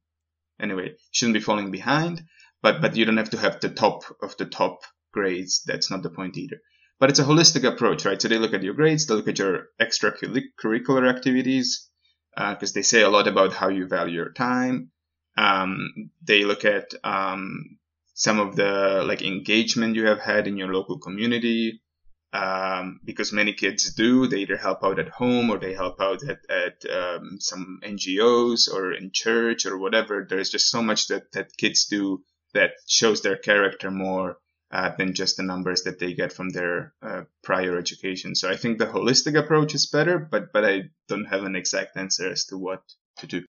anyway, 0.59 0.95
shouldn't 1.11 1.33
be 1.33 1.41
falling 1.41 1.71
behind, 1.71 2.23
but 2.61 2.81
but 2.81 2.95
you 2.95 3.05
don't 3.05 3.17
have 3.17 3.31
to 3.31 3.37
have 3.37 3.59
the 3.59 3.69
top 3.69 4.03
of 4.21 4.37
the 4.37 4.45
top 4.45 4.81
grades. 5.11 5.61
That's 5.65 5.91
not 5.91 6.03
the 6.03 6.09
point 6.09 6.37
either. 6.37 6.57
But 6.99 7.09
it's 7.09 7.19
a 7.19 7.23
holistic 7.23 7.67
approach, 7.67 8.05
right? 8.05 8.21
So 8.21 8.27
they 8.27 8.37
look 8.37 8.53
at 8.53 8.63
your 8.63 8.75
grades, 8.75 9.07
they 9.07 9.15
look 9.15 9.27
at 9.27 9.39
your 9.39 9.69
extracurricular 9.79 11.09
activities, 11.09 11.89
because 12.35 12.71
uh, 12.71 12.75
they 12.75 12.83
say 12.83 13.01
a 13.01 13.09
lot 13.09 13.27
about 13.27 13.53
how 13.53 13.69
you 13.69 13.87
value 13.87 14.15
your 14.15 14.31
time. 14.31 14.91
Um, 15.35 16.11
they 16.21 16.43
look 16.43 16.63
at 16.63 16.93
um, 17.03 17.79
some 18.13 18.39
of 18.39 18.55
the 18.55 19.03
like 19.05 19.21
engagement 19.21 19.95
you 19.95 20.05
have 20.07 20.19
had 20.19 20.47
in 20.47 20.57
your 20.57 20.73
local 20.73 20.99
community, 20.99 21.81
um, 22.33 22.99
because 23.03 23.33
many 23.33 23.53
kids 23.53 23.93
do. 23.93 24.27
They 24.27 24.39
either 24.39 24.57
help 24.57 24.83
out 24.83 24.99
at 24.99 25.09
home 25.09 25.49
or 25.49 25.57
they 25.57 25.73
help 25.73 25.99
out 25.99 26.23
at, 26.23 26.39
at 26.49 26.83
um, 26.89 27.37
some 27.39 27.79
NGOs 27.83 28.73
or 28.73 28.93
in 28.93 29.11
church 29.11 29.65
or 29.65 29.77
whatever. 29.77 30.25
There's 30.27 30.49
just 30.49 30.69
so 30.69 30.81
much 30.81 31.07
that, 31.07 31.31
that 31.33 31.57
kids 31.57 31.85
do 31.85 32.23
that 32.53 32.71
shows 32.87 33.21
their 33.21 33.37
character 33.37 33.91
more 33.91 34.37
uh, 34.71 34.91
than 34.97 35.13
just 35.13 35.37
the 35.37 35.43
numbers 35.43 35.83
that 35.83 35.99
they 35.99 36.13
get 36.13 36.31
from 36.31 36.49
their 36.49 36.93
uh, 37.01 37.23
prior 37.43 37.77
education. 37.77 38.35
So 38.35 38.49
I 38.49 38.55
think 38.55 38.77
the 38.77 38.85
holistic 38.85 39.37
approach 39.37 39.75
is 39.75 39.85
better, 39.87 40.17
but 40.17 40.53
but 40.53 40.63
I 40.63 40.83
don't 41.07 41.25
have 41.25 41.43
an 41.43 41.55
exact 41.55 41.97
answer 41.97 42.31
as 42.31 42.45
to 42.45 42.57
what 42.57 42.81
to 43.17 43.27
do. 43.27 43.43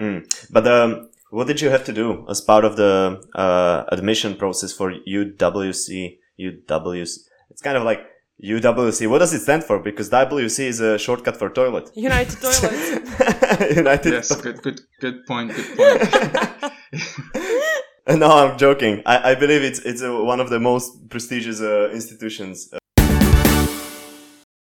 Mm. 0.00 0.50
But 0.50 0.66
um, 0.66 1.10
what 1.30 1.46
did 1.46 1.60
you 1.60 1.70
have 1.70 1.84
to 1.84 1.92
do 1.92 2.26
as 2.28 2.40
part 2.40 2.64
of 2.64 2.76
the 2.76 3.22
uh, 3.34 3.84
admission 3.88 4.36
process 4.36 4.72
for 4.72 4.92
UWC? 4.92 6.18
UWC. 6.38 7.16
It's 7.50 7.62
kind 7.62 7.76
of 7.76 7.84
like 7.84 8.00
UWC. 8.42 9.08
What 9.08 9.18
does 9.18 9.32
it 9.32 9.40
stand 9.40 9.64
for? 9.64 9.78
Because 9.78 10.10
WC 10.10 10.60
is 10.60 10.80
a 10.80 10.98
shortcut 10.98 11.36
for 11.36 11.48
toilet. 11.48 11.90
United 11.94 12.38
Toilets. 12.42 13.70
United. 13.76 14.12
Yes, 14.12 14.40
good, 14.40 14.62
good, 14.62 14.80
good 15.00 15.24
point. 15.26 15.54
Good 15.54 15.76
point. 15.76 16.02
no, 18.20 18.30
I'm 18.30 18.58
joking. 18.58 19.02
I, 19.06 19.32
I 19.32 19.34
believe 19.36 19.62
it's 19.62 19.78
it's 19.80 20.02
a, 20.02 20.14
one 20.22 20.40
of 20.40 20.50
the 20.50 20.60
most 20.60 21.08
prestigious 21.08 21.60
uh, 21.62 21.90
institutions. 21.92 22.68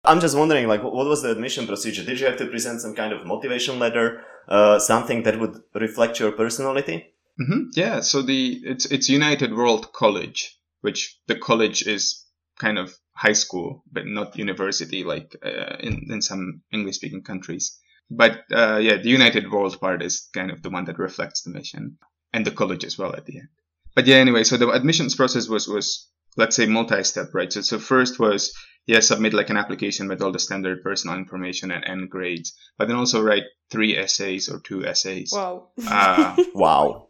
I'm 0.05 0.19
just 0.21 0.37
wondering, 0.37 0.67
like, 0.67 0.83
what 0.83 0.93
was 0.93 1.23
the 1.23 1.31
admission 1.31 1.65
procedure? 1.67 2.03
Did 2.05 2.19
you 2.19 2.27
have 2.27 2.37
to 2.37 2.45
present 2.45 2.79
some 2.79 2.93
kind 2.93 3.11
of 3.11 3.25
motivation 3.25 3.79
letter, 3.79 4.21
uh, 4.47 4.77
something 4.79 5.23
that 5.23 5.39
would 5.39 5.59
reflect 5.73 6.19
your 6.19 6.31
personality? 6.31 7.07
Mm-hmm. 7.41 7.71
Yeah. 7.73 7.99
So 7.99 8.21
the 8.21 8.61
it's 8.63 8.85
it's 8.85 9.09
United 9.09 9.53
World 9.53 9.91
College, 9.91 10.57
which 10.79 11.19
the 11.27 11.35
college 11.35 11.85
is 11.85 12.23
kind 12.57 12.77
of 12.77 12.93
high 13.15 13.33
school, 13.33 13.83
but 13.91 14.05
not 14.05 14.37
university 14.37 15.03
like 15.03 15.35
uh, 15.43 15.77
in, 15.79 16.07
in 16.11 16.21
some 16.21 16.61
English 16.71 16.95
speaking 16.97 17.23
countries. 17.23 17.79
But 18.11 18.43
uh, 18.51 18.77
yeah, 18.77 18.97
the 18.97 19.09
United 19.09 19.49
World 19.51 19.79
part 19.79 20.03
is 20.03 20.27
kind 20.33 20.51
of 20.51 20.61
the 20.61 20.69
one 20.69 20.85
that 20.85 20.99
reflects 20.99 21.41
the 21.41 21.51
mission 21.51 21.97
and 22.33 22.45
the 22.45 22.51
college 22.51 22.83
as 22.85 22.97
well 22.97 23.15
at 23.15 23.25
the 23.25 23.37
end. 23.39 23.47
But 23.95 24.05
yeah, 24.05 24.17
anyway, 24.17 24.43
so 24.43 24.57
the 24.57 24.69
admissions 24.69 25.15
process 25.15 25.47
was, 25.47 25.67
was 25.67 26.07
let's 26.37 26.55
say 26.55 26.65
multi-step, 26.65 27.33
right? 27.33 27.51
So, 27.51 27.61
so 27.61 27.79
first 27.79 28.19
was, 28.19 28.53
yeah, 28.85 28.99
submit 28.99 29.33
like 29.33 29.49
an 29.49 29.57
application 29.57 30.07
with 30.09 30.21
all 30.21 30.33
the 30.33 30.39
standard 30.39 30.83
personal 30.83 31.17
information 31.17 31.71
and, 31.71 31.83
and 31.85 32.09
grades, 32.09 32.53
but 32.77 32.87
then 32.89 32.97
also 32.97 33.23
write 33.23 33.43
three 33.71 33.97
essays 33.97 34.49
or 34.49 34.59
two 34.59 34.85
essays. 34.85 35.31
Wow. 35.33 35.69
Uh, 35.87 36.35
Wow. 36.53 37.07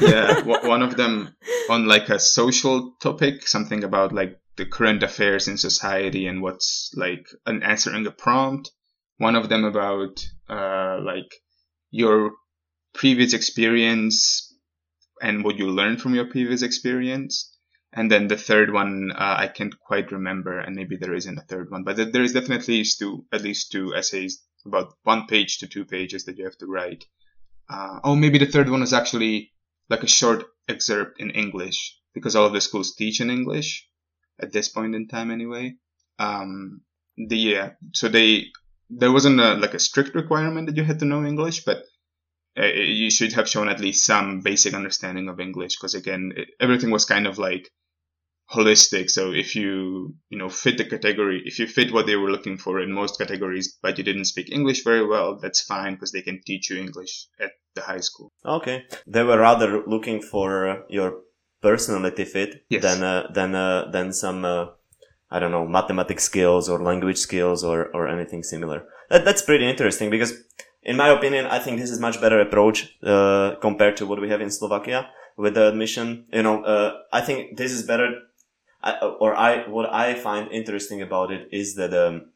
yeah, 0.00 0.34
w- 0.40 0.68
one 0.68 0.82
of 0.82 0.96
them 0.96 1.34
on 1.68 1.86
like 1.86 2.08
a 2.08 2.18
social 2.18 2.94
topic, 3.02 3.46
something 3.46 3.84
about 3.84 4.12
like 4.12 4.38
the 4.58 4.66
current 4.66 5.04
affairs 5.04 5.46
in 5.46 5.56
society 5.56 6.26
and 6.26 6.42
what's 6.42 6.90
like 6.94 7.26
an 7.46 7.62
answering 7.62 8.06
a 8.06 8.10
prompt. 8.10 8.70
One 9.16 9.36
of 9.36 9.48
them 9.48 9.64
about 9.64 10.28
uh, 10.50 10.98
like 11.00 11.32
your 11.90 12.32
previous 12.92 13.32
experience 13.32 14.52
and 15.22 15.44
what 15.44 15.58
you 15.58 15.70
learned 15.70 16.02
from 16.02 16.14
your 16.14 16.26
previous 16.26 16.62
experience. 16.62 17.56
And 17.92 18.10
then 18.10 18.26
the 18.26 18.36
third 18.36 18.72
one, 18.72 19.12
uh, 19.12 19.36
I 19.38 19.46
can't 19.46 19.78
quite 19.78 20.12
remember, 20.12 20.58
and 20.58 20.76
maybe 20.76 20.96
there 20.96 21.14
isn't 21.14 21.38
a 21.38 21.48
third 21.48 21.70
one, 21.70 21.84
but 21.84 21.96
there 22.12 22.22
is 22.22 22.34
definitely 22.34 22.84
two, 22.84 23.24
at 23.32 23.42
least 23.42 23.72
two 23.72 23.94
essays, 23.94 24.42
about 24.66 24.92
one 25.04 25.26
page 25.26 25.58
to 25.58 25.66
two 25.66 25.84
pages 25.84 26.24
that 26.24 26.36
you 26.36 26.44
have 26.44 26.58
to 26.58 26.66
write. 26.66 27.06
Uh, 27.70 28.00
oh, 28.04 28.16
maybe 28.16 28.38
the 28.38 28.46
third 28.46 28.68
one 28.68 28.82
is 28.82 28.92
actually 28.92 29.52
like 29.88 30.02
a 30.02 30.08
short 30.08 30.44
excerpt 30.68 31.20
in 31.20 31.30
English 31.30 31.96
because 32.12 32.36
all 32.36 32.46
of 32.46 32.52
the 32.52 32.60
schools 32.60 32.94
teach 32.94 33.20
in 33.20 33.30
English 33.30 33.88
at 34.40 34.52
this 34.52 34.68
point 34.68 34.94
in 34.94 35.08
time 35.08 35.30
anyway. 35.30 35.74
Um, 36.18 36.82
the 37.16 37.36
yeah, 37.36 37.70
so 37.92 38.08
they 38.08 38.46
there 38.90 39.12
wasn't 39.12 39.40
a, 39.40 39.54
like 39.54 39.74
a 39.74 39.78
strict 39.78 40.14
requirement 40.14 40.66
that 40.66 40.76
you 40.76 40.84
had 40.84 40.98
to 41.00 41.04
know 41.04 41.24
English, 41.24 41.64
but 41.64 41.84
uh, 42.58 42.64
you 42.64 43.10
should 43.10 43.32
have 43.34 43.48
shown 43.48 43.68
at 43.68 43.80
least 43.80 44.04
some 44.04 44.40
basic 44.40 44.74
understanding 44.74 45.28
of 45.28 45.40
English 45.40 45.76
because 45.76 45.94
again, 45.94 46.32
it, 46.36 46.48
everything 46.60 46.90
was 46.90 47.04
kind 47.04 47.26
of 47.26 47.38
like 47.38 47.70
holistic. 48.50 49.10
So 49.10 49.32
if 49.32 49.54
you 49.54 50.14
you 50.30 50.38
know 50.38 50.48
fit 50.48 50.78
the 50.78 50.84
category, 50.84 51.42
if 51.44 51.58
you 51.58 51.66
fit 51.66 51.92
what 51.92 52.06
they 52.06 52.16
were 52.16 52.30
looking 52.30 52.58
for 52.58 52.80
in 52.80 52.92
most 52.92 53.18
categories, 53.18 53.76
but 53.82 53.98
you 53.98 54.04
didn't 54.04 54.24
speak 54.24 54.50
English 54.50 54.84
very 54.84 55.06
well, 55.06 55.38
that's 55.38 55.60
fine 55.60 55.94
because 55.94 56.12
they 56.12 56.22
can 56.22 56.40
teach 56.44 56.70
you 56.70 56.78
English 56.78 57.26
at 57.40 57.52
the 57.74 57.82
high 57.82 58.00
school. 58.00 58.32
Okay. 58.44 58.84
They 59.06 59.22
were 59.22 59.38
rather 59.38 59.84
looking 59.86 60.22
for 60.22 60.84
your 60.88 61.20
personality 61.60 62.24
fit 62.24 62.64
Yes. 62.68 62.82
than 62.82 63.02
uh, 63.02 63.26
than 63.32 63.54
uh, 63.54 63.90
than 63.90 64.12
some 64.12 64.44
uh, 64.44 64.66
I 65.30 65.38
don't 65.38 65.50
know 65.50 65.66
mathematics 65.66 66.24
skills 66.24 66.68
or 66.68 66.82
language 66.82 67.18
skills 67.18 67.64
or 67.64 67.88
or 67.94 68.08
anything 68.08 68.42
similar. 68.42 68.84
That, 69.10 69.24
that's 69.24 69.42
pretty 69.42 69.68
interesting 69.68 70.10
because, 70.10 70.32
in 70.82 70.96
my 70.96 71.08
opinion, 71.08 71.46
I 71.46 71.58
think 71.58 71.78
this 71.78 71.90
is 71.90 72.00
much 72.00 72.20
better 72.20 72.40
approach 72.40 72.96
uh, 73.02 73.56
compared 73.60 73.96
to 73.98 74.06
what 74.06 74.20
we 74.20 74.28
have 74.30 74.40
in 74.40 74.50
Slovakia 74.50 75.10
with 75.36 75.54
the 75.54 75.68
admission. 75.68 76.26
You 76.32 76.42
know, 76.42 76.62
uh, 76.64 76.92
I 77.12 77.20
think 77.20 77.56
this 77.56 77.72
is 77.72 77.82
better. 77.82 78.08
I, 78.82 78.92
or 79.20 79.34
I 79.34 79.68
what 79.68 79.92
I 79.92 80.14
find 80.14 80.50
interesting 80.52 81.02
about 81.02 81.32
it 81.32 81.48
is 81.50 81.74
that 81.74 81.92
um, 81.92 82.30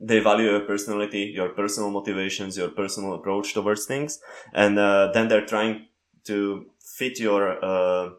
they 0.00 0.20
value 0.20 0.50
your 0.50 0.60
personality, 0.60 1.32
your 1.34 1.48
personal 1.50 1.90
motivations, 1.90 2.56
your 2.56 2.68
personal 2.68 3.14
approach 3.14 3.54
towards 3.54 3.86
things, 3.86 4.20
and 4.52 4.78
uh, 4.78 5.10
then 5.12 5.28
they're 5.28 5.46
trying 5.46 5.86
to 6.24 6.66
fit 6.78 7.18
your 7.18 7.64
uh, 7.64 8.10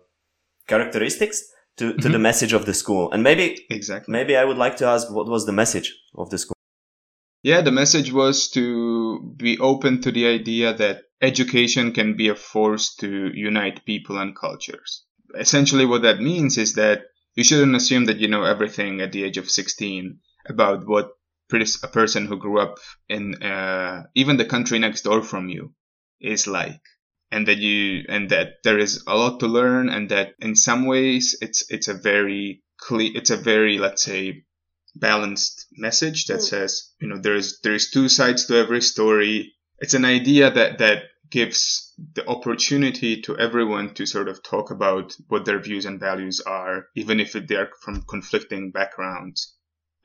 characteristics 0.70 1.38
to, 1.78 1.86
to 2.04 2.08
the 2.10 2.18
Mhm. 2.18 2.28
message 2.30 2.54
of 2.54 2.64
the 2.66 2.74
school. 2.74 3.12
And 3.14 3.22
maybe 3.24 3.46
Exactly. 3.70 4.12
maybe 4.18 4.34
I 4.42 4.46
would 4.46 4.58
like 4.66 4.76
to 4.78 4.86
ask 4.86 5.04
what 5.18 5.28
was 5.36 5.46
the 5.46 5.58
message 5.62 5.90
of 6.16 6.30
the 6.30 6.38
school. 6.38 6.56
Yeah, 7.52 7.62
the 7.62 7.72
message 7.82 8.12
was 8.12 8.50
to 8.58 9.34
be 9.38 9.58
open 9.60 10.02
to 10.02 10.12
the 10.12 10.26
idea 10.28 10.74
that 10.74 10.98
education 11.22 11.94
can 11.94 12.10
be 12.22 12.28
a 12.30 12.36
force 12.36 12.96
to 13.02 13.10
unite 13.34 13.86
people 13.86 14.18
and 14.18 14.36
cultures. 14.36 15.06
Essentially, 15.46 15.86
what 15.86 16.02
that 16.02 16.20
means 16.20 16.58
is 16.58 16.74
that 16.74 17.00
you 17.36 17.44
shouldn't 17.44 17.76
assume 17.76 18.06
that 18.06 18.18
you 18.20 18.28
know 18.28 18.44
everything 18.44 19.00
at 19.02 19.12
the 19.14 19.24
age 19.24 19.38
of 19.38 19.50
16 19.50 20.20
about 20.54 20.80
what 20.86 21.08
a 21.84 21.88
person 21.88 22.28
who 22.28 22.38
grew 22.38 22.60
up 22.60 22.76
in 23.08 23.24
uh, 23.42 24.04
even 24.16 24.38
the 24.38 24.46
country 24.46 24.78
next 24.80 25.02
door 25.04 25.22
from 25.24 25.50
you 25.50 25.74
is 26.20 26.46
like. 26.46 26.82
And 27.32 27.48
that 27.48 27.58
you, 27.60 28.06
and 28.10 28.30
that 28.32 28.64
there 28.64 28.80
is 28.80 29.04
a 29.06 29.16
lot 29.16 29.40
to 29.42 29.48
learn, 29.48 29.90
and 29.90 30.10
that 30.10 30.34
in 30.40 30.56
some 30.56 30.86
ways 30.88 31.38
it's 31.42 31.70
it's 31.70 31.88
a 31.88 31.94
very 31.94 32.64
clear, 32.78 33.12
it's 33.14 33.30
a 33.30 33.38
very 33.38 33.78
let's 33.78 34.04
say 34.04 34.46
balanced 34.96 35.68
message 35.74 36.26
that 36.26 36.40
Mm. 36.40 36.50
says 36.50 36.94
you 37.00 37.08
know 37.08 37.20
there's 37.22 37.60
there's 37.62 37.92
two 37.92 38.10
sides 38.10 38.46
to 38.48 38.56
every 38.56 38.82
story. 38.82 39.54
It's 39.80 39.94
an 39.94 40.06
idea 40.06 40.50
that 40.52 40.80
that 40.80 41.04
gives 41.30 41.94
the 42.16 42.28
opportunity 42.28 43.22
to 43.22 43.38
everyone 43.38 43.94
to 43.94 44.06
sort 44.08 44.28
of 44.28 44.42
talk 44.42 44.72
about 44.72 45.16
what 45.28 45.46
their 45.46 45.60
views 45.60 45.86
and 45.86 46.00
values 46.00 46.42
are 46.42 46.88
even 46.96 47.20
if 47.20 47.34
they 47.34 47.56
are 47.56 47.70
from 47.82 48.02
conflicting 48.02 48.72
backgrounds. 48.72 49.56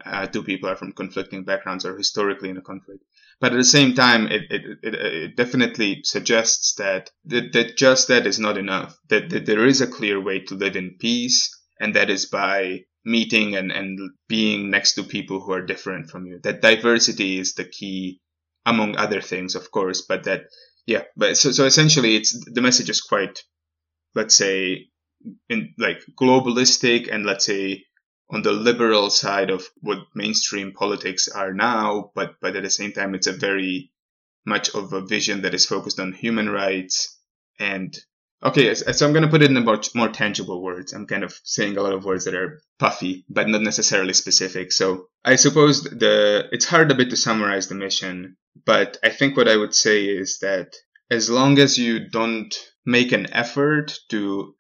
Uh, 0.05 0.27
two 0.27 0.43
people 0.43 0.69
are 0.69 0.77
from 0.77 0.93
conflicting 0.93 1.45
backgrounds 1.45 1.87
or 1.87 1.97
historically 1.97 2.51
in 2.51 2.59
a 2.59 2.63
conflict 2.63 3.03
but 3.41 3.53
at 3.53 3.57
the 3.57 3.65
same 3.65 3.95
time 3.95 4.27
it, 4.27 4.43
it, 4.51 4.63
it, 4.83 4.95
it 4.95 5.37
definitely 5.37 6.01
suggests 6.05 6.75
that, 6.75 7.11
that 7.25 7.53
that 7.53 7.77
just 7.77 8.09
that 8.09 8.27
is 8.27 8.39
not 8.39 8.59
enough 8.59 8.97
that, 9.09 9.31
that 9.31 9.47
there 9.47 9.67
is 9.67 9.81
a 9.81 9.87
clear 9.87 10.21
way 10.21 10.41
to 10.41 10.55
live 10.55 10.77
in 10.77 10.97
peace 10.99 11.51
and 11.81 11.95
that 11.95 12.11
is 12.11 12.27
by 12.27 12.81
meeting 13.05 13.55
and, 13.55 13.71
and 13.71 13.99
being 14.29 14.71
next 14.71 14.95
to 14.95 15.03
people 15.03 15.41
who 15.41 15.53
are 15.53 15.65
different 15.65 16.11
from 16.11 16.27
you. 16.27 16.41
That 16.43 16.63
diversity 16.63 17.39
is 17.39 17.55
the 17.55 17.65
key, 17.65 18.21
among 18.65 18.97
other 18.97 19.21
things, 19.21 19.55
of 19.55 19.71
course, 19.71 20.03
but 20.03 20.25
that, 20.25 20.45
yeah, 20.87 21.03
but 21.17 21.37
so, 21.37 21.53
so 21.53 21.65
essentially 21.65 22.17
it's, 22.17 22.33
the 22.53 22.63
message 22.63 22.91
is 22.91 23.01
quite, 23.01 23.43
let's 24.15 24.35
say, 24.35 24.87
in 25.49 25.75
like 25.79 26.03
globalistic 26.21 27.13
and 27.13 27.25
let's 27.25 27.47
say 27.47 27.85
on 28.31 28.43
the 28.43 28.53
liberal 28.53 29.11
side 29.11 29.51
of 29.51 29.69
what 29.81 29.99
mainstream 30.15 30.73
politics 30.73 31.29
are 31.29 31.53
now, 31.53 32.11
but, 32.15 32.37
but 32.41 32.57
at 32.57 32.63
the 32.63 32.71
same 32.71 32.93
time, 32.93 33.15
it's 33.15 33.27
a 33.27 33.33
very 33.33 33.93
much 34.47 34.75
of 34.75 34.93
a 34.93 35.01
vision 35.01 35.43
that 35.43 35.55
is 35.55 35.67
focused 35.67 36.01
on 36.01 36.13
human 36.13 36.49
rights 36.49 37.19
and 37.59 37.99
Okay, 38.45 38.75
so 38.75 39.07
I'm 39.07 39.15
going 39.15 39.25
to 39.25 39.31
put 39.31 39.41
it 39.41 39.51
in 39.51 39.57
about 39.57 39.89
more 39.95 40.11
tangible 40.11 40.63
words. 40.63 40.93
I'm 40.93 41.07
kind 41.07 41.25
of 41.25 41.41
saying 41.45 41.79
a 41.79 41.83
lot 41.83 41.95
of 41.95 42.05
words 42.05 42.27
that 42.27 42.35
are 42.35 42.61
puffy, 42.79 43.25
but 43.31 43.49
not 43.49 43.63
necessarily 43.63 44.13
specific. 44.13 44.71
So 44.71 45.07
I 45.25 45.37
suppose 45.37 45.83
the 45.83 46.47
it's 46.53 46.67
hard 46.67 46.91
a 46.91 46.95
bit 46.95 47.09
to 47.11 47.17
summarize 47.17 47.69
the 47.69 47.75
mission, 47.75 48.37
but 48.67 48.99
I 49.03 49.09
think 49.09 49.39
what 49.39 49.49
I 49.49 49.57
would 49.57 49.75
say 49.75 50.05
is 50.05 50.41
that 50.41 50.77
as 51.11 51.31
long 51.31 51.59
as 51.59 51.79
you 51.79 52.11
don't 52.11 52.55
make 52.85 53.13
an 53.13 53.33
effort 53.33 53.99
to 54.11 54.55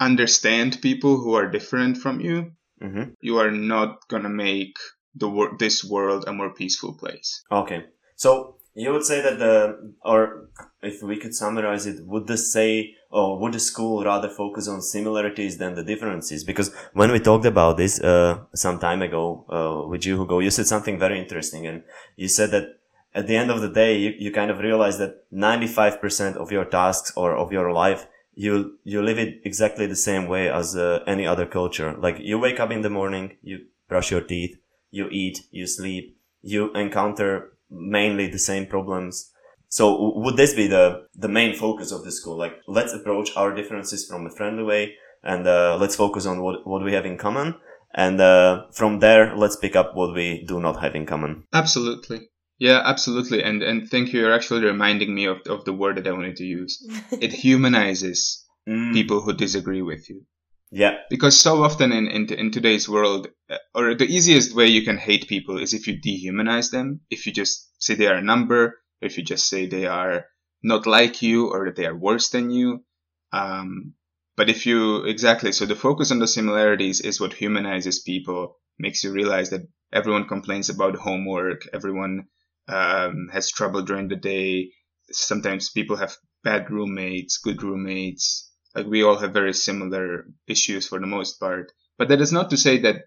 understand 0.00 0.80
people 0.80 1.18
who 1.18 1.34
are 1.34 1.50
different 1.50 1.98
from 1.98 2.20
you, 2.20 2.52
hmm 2.80 3.04
you 3.20 3.38
are 3.38 3.50
not 3.50 4.08
to 4.08 4.18
make 4.28 4.76
the 5.14 5.28
wor- 5.28 5.56
this 5.58 5.84
world 5.84 6.24
a 6.26 6.32
more 6.32 6.52
peaceful 6.54 6.94
place. 6.94 7.42
Okay. 7.50 7.84
So 8.16 8.56
you 8.74 8.92
would 8.92 9.04
say 9.04 9.20
that 9.20 9.38
the, 9.38 9.92
or 10.02 10.48
if 10.82 11.02
we 11.02 11.16
could 11.18 11.34
summarize 11.34 11.86
it, 11.86 12.06
would 12.06 12.28
this 12.28 12.52
say, 12.52 12.94
or 13.10 13.38
would 13.40 13.52
the 13.52 13.60
school 13.60 14.04
rather 14.04 14.28
focus 14.28 14.68
on 14.68 14.80
similarities 14.82 15.58
than 15.58 15.74
the 15.74 15.82
differences? 15.82 16.44
Because 16.44 16.72
when 16.92 17.10
we 17.10 17.18
talked 17.18 17.46
about 17.46 17.76
this, 17.76 18.00
uh, 18.00 18.38
some 18.54 18.78
time 18.78 19.02
ago, 19.02 19.44
uh, 19.48 19.88
with 19.88 20.06
you, 20.06 20.16
Hugo, 20.18 20.38
you 20.38 20.50
said 20.50 20.66
something 20.66 20.98
very 20.98 21.18
interesting 21.18 21.66
and 21.66 21.82
you 22.16 22.28
said 22.28 22.50
that 22.52 22.78
at 23.14 23.26
the 23.26 23.36
end 23.36 23.50
of 23.50 23.60
the 23.60 23.68
day, 23.68 23.98
you, 23.98 24.14
you 24.16 24.30
kind 24.30 24.50
of 24.50 24.60
realize 24.60 24.98
that 24.98 25.24
95% 25.32 26.36
of 26.36 26.52
your 26.52 26.64
tasks 26.64 27.12
or 27.16 27.34
of 27.34 27.50
your 27.52 27.72
life, 27.72 28.06
you, 28.38 28.78
you 28.84 29.02
live 29.02 29.18
it 29.18 29.40
exactly 29.44 29.86
the 29.86 29.96
same 29.96 30.28
way 30.28 30.48
as 30.48 30.76
uh, 30.76 31.02
any 31.08 31.26
other 31.26 31.44
culture. 31.44 31.96
Like 31.98 32.18
you 32.20 32.38
wake 32.38 32.60
up 32.60 32.70
in 32.70 32.82
the 32.82 32.88
morning, 32.88 33.36
you 33.42 33.66
brush 33.88 34.12
your 34.12 34.20
teeth, 34.20 34.56
you 34.92 35.08
eat, 35.10 35.40
you 35.50 35.66
sleep, 35.66 36.16
you 36.40 36.72
encounter 36.74 37.52
mainly 37.68 38.28
the 38.28 38.38
same 38.38 38.66
problems. 38.66 39.32
So 39.68 40.12
would 40.14 40.36
this 40.36 40.54
be 40.54 40.68
the, 40.68 41.08
the 41.16 41.28
main 41.28 41.56
focus 41.56 41.90
of 41.90 42.04
the 42.04 42.12
school? 42.12 42.36
Like, 42.38 42.54
let's 42.68 42.92
approach 42.92 43.30
our 43.36 43.52
differences 43.52 44.06
from 44.06 44.24
a 44.24 44.30
friendly 44.30 44.62
way 44.62 44.94
and, 45.24 45.44
uh, 45.44 45.76
let's 45.80 45.96
focus 45.96 46.24
on 46.24 46.40
what, 46.40 46.64
what 46.64 46.84
we 46.84 46.92
have 46.92 47.06
in 47.06 47.18
common. 47.18 47.56
And, 47.92 48.20
uh, 48.20 48.66
from 48.72 49.00
there, 49.00 49.36
let's 49.36 49.56
pick 49.56 49.74
up 49.74 49.96
what 49.96 50.14
we 50.14 50.44
do 50.46 50.60
not 50.60 50.80
have 50.80 50.94
in 50.94 51.06
common. 51.06 51.42
Absolutely. 51.52 52.28
Yeah, 52.58 52.82
absolutely. 52.84 53.42
And 53.42 53.62
and 53.62 53.88
thank 53.88 54.12
you. 54.12 54.20
You're 54.20 54.34
actually 54.34 54.64
reminding 54.64 55.14
me 55.14 55.26
of, 55.26 55.38
of 55.46 55.64
the 55.64 55.72
word 55.72 55.96
that 55.96 56.06
I 56.06 56.12
wanted 56.12 56.36
to 56.36 56.44
use. 56.44 56.84
It 57.20 57.32
humanizes 57.32 58.44
Mm, 58.68 58.92
people 58.92 59.22
who 59.22 59.32
disagree 59.32 59.80
with 59.80 60.10
you. 60.10 60.26
Yeah. 60.70 60.98
Because 61.08 61.40
so 61.40 61.62
often 61.62 61.90
in, 61.90 62.06
in, 62.06 62.30
in 62.34 62.50
today's 62.50 62.86
world, 62.86 63.28
uh, 63.48 63.56
or 63.74 63.94
the 63.94 64.04
easiest 64.04 64.54
way 64.54 64.66
you 64.66 64.82
can 64.82 64.98
hate 64.98 65.26
people 65.26 65.56
is 65.58 65.72
if 65.72 65.86
you 65.86 65.98
dehumanize 65.98 66.70
them. 66.70 67.00
If 67.08 67.24
you 67.26 67.32
just 67.32 67.70
say 67.78 67.94
they 67.94 68.08
are 68.08 68.16
a 68.16 68.22
number, 68.32 68.76
if 69.00 69.16
you 69.16 69.24
just 69.24 69.48
say 69.48 69.64
they 69.66 69.86
are 69.86 70.26
not 70.62 70.86
like 70.86 71.22
you 71.22 71.48
or 71.48 71.64
that 71.64 71.76
they 71.76 71.86
are 71.86 71.96
worse 71.96 72.28
than 72.28 72.50
you. 72.50 72.84
Um, 73.32 73.94
But 74.36 74.50
if 74.50 74.66
you 74.66 75.04
exactly 75.06 75.52
so 75.52 75.66
the 75.66 75.74
focus 75.74 76.10
on 76.12 76.18
the 76.20 76.28
similarities 76.28 77.00
is 77.00 77.20
what 77.20 77.32
humanizes 77.32 78.00
people, 78.00 78.58
makes 78.78 79.02
you 79.02 79.12
realize 79.12 79.48
that 79.50 79.66
everyone 79.92 80.28
complains 80.28 80.68
about 80.68 80.94
homework, 80.96 81.62
everyone 81.72 82.28
um, 82.68 83.28
has 83.32 83.50
trouble 83.50 83.82
during 83.82 84.08
the 84.08 84.16
day. 84.16 84.72
Sometimes 85.10 85.70
people 85.70 85.96
have 85.96 86.16
bad 86.44 86.70
roommates, 86.70 87.38
good 87.38 87.62
roommates. 87.62 88.50
Like 88.74 88.86
we 88.86 89.02
all 89.02 89.16
have 89.16 89.32
very 89.32 89.54
similar 89.54 90.26
issues 90.46 90.86
for 90.86 91.00
the 91.00 91.06
most 91.06 91.40
part. 91.40 91.72
But 91.96 92.08
that 92.08 92.20
is 92.20 92.32
not 92.32 92.50
to 92.50 92.56
say 92.56 92.78
that 92.78 93.06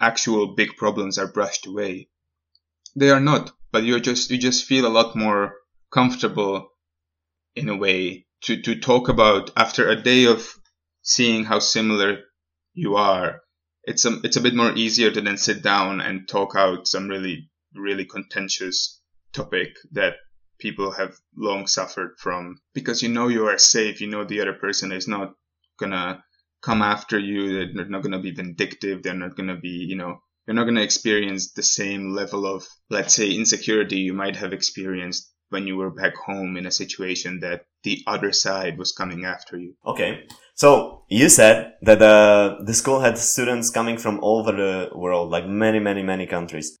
actual 0.00 0.54
big 0.54 0.76
problems 0.76 1.18
are 1.18 1.26
brushed 1.26 1.66
away. 1.66 2.08
They 2.94 3.10
are 3.10 3.20
not, 3.20 3.52
but 3.72 3.84
you're 3.84 4.00
just 4.00 4.30
you 4.30 4.38
just 4.38 4.66
feel 4.66 4.86
a 4.86 4.88
lot 4.88 5.16
more 5.16 5.54
comfortable 5.90 6.68
in 7.54 7.68
a 7.68 7.76
way 7.76 8.26
to, 8.42 8.60
to 8.62 8.78
talk 8.78 9.08
about 9.08 9.50
after 9.56 9.88
a 9.88 10.02
day 10.02 10.26
of 10.26 10.54
seeing 11.02 11.44
how 11.44 11.58
similar 11.58 12.20
you 12.74 12.96
are. 12.96 13.40
It's 13.84 14.04
a, 14.04 14.20
it's 14.24 14.36
a 14.36 14.40
bit 14.40 14.54
more 14.54 14.72
easier 14.74 15.10
to 15.10 15.20
then 15.20 15.38
sit 15.38 15.62
down 15.62 16.00
and 16.00 16.28
talk 16.28 16.54
out 16.56 16.86
some 16.88 17.08
really, 17.08 17.48
really 17.74 18.04
contentious 18.04 18.95
topic 19.36 19.76
that 19.92 20.14
people 20.58 20.90
have 20.92 21.14
long 21.36 21.66
suffered 21.66 22.12
from 22.18 22.56
because 22.74 23.02
you 23.02 23.10
know 23.10 23.28
you 23.28 23.46
are 23.46 23.58
safe. 23.58 24.00
You 24.00 24.08
know 24.08 24.24
the 24.24 24.40
other 24.40 24.54
person 24.54 24.92
is 24.92 25.06
not 25.06 25.34
gonna 25.78 26.24
come 26.62 26.82
after 26.82 27.18
you. 27.18 27.72
They're 27.74 27.88
not 27.88 28.02
gonna 28.02 28.20
be 28.20 28.32
vindictive. 28.32 29.02
They're 29.02 29.14
not 29.14 29.36
gonna 29.36 29.58
be, 29.58 29.86
you 29.90 29.96
know, 29.96 30.18
you're 30.46 30.54
not 30.54 30.64
gonna 30.64 30.82
experience 30.82 31.52
the 31.52 31.62
same 31.62 32.14
level 32.14 32.46
of, 32.46 32.66
let's 32.90 33.14
say, 33.14 33.30
insecurity 33.30 33.96
you 33.96 34.14
might 34.14 34.36
have 34.36 34.52
experienced 34.52 35.32
when 35.50 35.66
you 35.66 35.76
were 35.76 35.90
back 35.90 36.16
home 36.16 36.56
in 36.56 36.66
a 36.66 36.72
situation 36.72 37.40
that 37.40 37.62
the 37.84 38.02
other 38.06 38.32
side 38.32 38.78
was 38.78 38.92
coming 38.92 39.24
after 39.24 39.56
you. 39.56 39.74
Okay. 39.86 40.24
So 40.54 41.04
you 41.08 41.28
said 41.28 41.74
that 41.82 42.02
uh, 42.02 42.56
the 42.64 42.74
school 42.74 43.00
had 43.00 43.16
students 43.18 43.70
coming 43.70 43.96
from 43.96 44.18
all 44.20 44.40
over 44.40 44.52
the 44.52 44.90
world, 44.94 45.30
like 45.30 45.46
many, 45.46 45.78
many, 45.78 46.02
many 46.02 46.26
countries. 46.26 46.76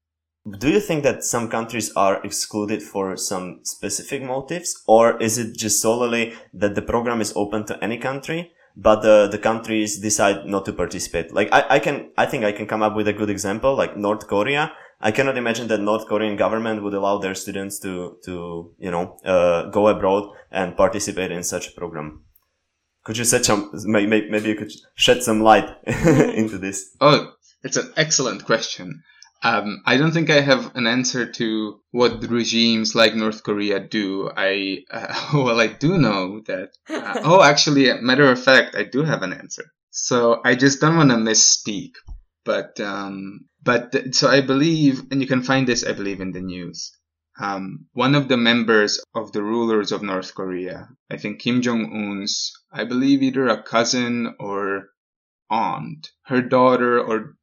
Do 0.48 0.70
you 0.70 0.80
think 0.80 1.02
that 1.02 1.24
some 1.24 1.48
countries 1.48 1.92
are 1.96 2.22
excluded 2.24 2.82
for 2.82 3.16
some 3.16 3.60
specific 3.64 4.22
motives, 4.22 4.82
or 4.86 5.20
is 5.20 5.38
it 5.38 5.56
just 5.56 5.82
solely 5.82 6.34
that 6.54 6.74
the 6.74 6.82
program 6.82 7.20
is 7.20 7.32
open 7.34 7.64
to 7.66 7.82
any 7.82 7.98
country, 7.98 8.52
but 8.76 9.00
the, 9.02 9.28
the 9.28 9.38
countries 9.38 9.98
decide 9.98 10.46
not 10.46 10.64
to 10.66 10.72
participate? 10.72 11.32
Like 11.32 11.48
I, 11.52 11.64
I 11.70 11.78
can, 11.80 12.10
I 12.16 12.26
think 12.26 12.44
I 12.44 12.52
can 12.52 12.66
come 12.66 12.82
up 12.82 12.94
with 12.94 13.08
a 13.08 13.12
good 13.12 13.30
example, 13.30 13.74
like 13.74 13.96
North 13.96 14.28
Korea 14.28 14.72
I 15.00 15.10
cannot 15.10 15.36
imagine 15.36 15.68
that 15.68 15.80
North 15.80 16.06
Korean 16.06 16.36
government 16.36 16.82
would 16.82 16.94
allow 16.94 17.18
their 17.18 17.34
students 17.34 17.78
to, 17.80 18.16
to, 18.24 18.74
you 18.78 18.90
know, 18.90 19.18
uh, 19.24 19.68
go 19.70 19.88
abroad 19.88 20.30
and 20.50 20.76
participate 20.76 21.30
in 21.30 21.42
such 21.42 21.68
a 21.68 21.72
program. 21.72 22.22
Could 23.04 23.18
you 23.18 23.24
set 23.24 23.44
some, 23.44 23.70
maybe, 23.84 24.28
maybe 24.30 24.48
you 24.48 24.56
could 24.56 24.72
shed 24.94 25.22
some 25.22 25.42
light 25.42 25.68
into 25.86 26.58
this? 26.58 26.96
Oh, 27.00 27.32
it's 27.62 27.76
an 27.76 27.92
excellent 27.96 28.44
question. 28.44 29.02
Um, 29.46 29.82
I 29.86 29.96
don't 29.96 30.10
think 30.10 30.28
I 30.28 30.40
have 30.40 30.74
an 30.74 30.88
answer 30.88 31.24
to 31.24 31.80
what 31.92 32.28
regimes 32.28 32.96
like 32.96 33.14
North 33.14 33.44
Korea 33.44 33.78
do. 33.78 34.28
I, 34.36 34.82
uh, 34.90 35.30
well, 35.34 35.60
I 35.60 35.68
do 35.68 35.98
know 35.98 36.40
that. 36.46 36.70
Uh, 36.90 37.20
oh, 37.22 37.42
actually, 37.52 37.92
matter 38.00 38.28
of 38.28 38.42
fact, 38.42 38.74
I 38.74 38.82
do 38.82 39.04
have 39.04 39.22
an 39.22 39.32
answer. 39.32 39.72
So 39.90 40.40
I 40.44 40.56
just 40.56 40.80
don't 40.80 40.96
want 40.96 41.10
to 41.10 41.16
misspeak. 41.16 41.92
But 42.44 42.80
um, 42.80 43.46
but 43.62 44.14
so 44.16 44.28
I 44.28 44.40
believe, 44.40 45.04
and 45.12 45.20
you 45.20 45.28
can 45.28 45.42
find 45.42 45.66
this, 45.66 45.84
I 45.84 45.92
believe, 45.92 46.20
in 46.20 46.32
the 46.32 46.40
news. 46.40 46.90
Um, 47.40 47.86
one 47.92 48.16
of 48.16 48.26
the 48.26 48.36
members 48.36 49.00
of 49.14 49.30
the 49.30 49.44
rulers 49.44 49.92
of 49.92 50.02
North 50.02 50.34
Korea, 50.34 50.88
I 51.08 51.18
think 51.18 51.40
Kim 51.40 51.62
Jong 51.62 51.84
Un's, 51.92 52.52
I 52.72 52.82
believe 52.82 53.22
either 53.22 53.46
a 53.46 53.62
cousin 53.62 54.34
or 54.40 54.88
aunt, 55.50 56.10
her 56.24 56.42
daughter 56.42 57.00
or 57.00 57.36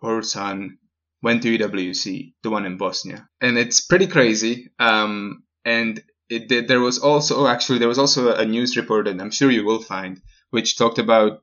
or 0.00 0.22
son 0.22 0.78
went 1.24 1.42
to 1.42 1.58
UWC, 1.58 2.34
the 2.42 2.50
one 2.50 2.66
in 2.66 2.76
Bosnia, 2.76 3.26
and 3.40 3.56
it's 3.56 3.80
pretty 3.80 4.06
crazy. 4.06 4.70
Um, 4.78 5.42
and 5.64 6.02
it 6.28 6.68
there 6.68 6.80
was 6.80 6.98
also 6.98 7.40
oh, 7.40 7.46
actually 7.46 7.78
there 7.78 7.88
was 7.88 7.98
also 7.98 8.34
a 8.34 8.44
news 8.44 8.76
report, 8.76 9.08
and 9.08 9.20
I'm 9.20 9.30
sure 9.30 9.50
you 9.50 9.64
will 9.64 9.80
find, 9.82 10.20
which 10.50 10.76
talked 10.76 10.98
about 10.98 11.42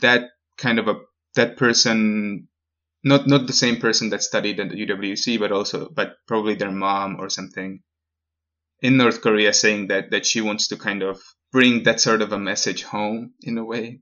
that 0.00 0.30
kind 0.56 0.78
of 0.78 0.88
a 0.88 0.96
that 1.34 1.58
person 1.58 2.48
not 3.04 3.26
not 3.26 3.46
the 3.46 3.52
same 3.52 3.76
person 3.76 4.08
that 4.10 4.22
studied 4.22 4.58
at 4.60 4.70
the 4.70 4.86
UWC, 4.86 5.38
but 5.38 5.52
also 5.52 5.90
but 5.90 6.16
probably 6.26 6.54
their 6.54 6.72
mom 6.72 7.20
or 7.20 7.28
something 7.28 7.82
in 8.80 8.96
North 8.96 9.20
Korea 9.20 9.52
saying 9.52 9.88
that 9.88 10.10
that 10.10 10.24
she 10.24 10.40
wants 10.40 10.68
to 10.68 10.76
kind 10.76 11.02
of 11.02 11.20
bring 11.52 11.82
that 11.82 12.00
sort 12.00 12.22
of 12.22 12.32
a 12.32 12.38
message 12.38 12.82
home 12.82 13.34
in 13.42 13.58
a 13.58 13.64
way. 13.64 14.00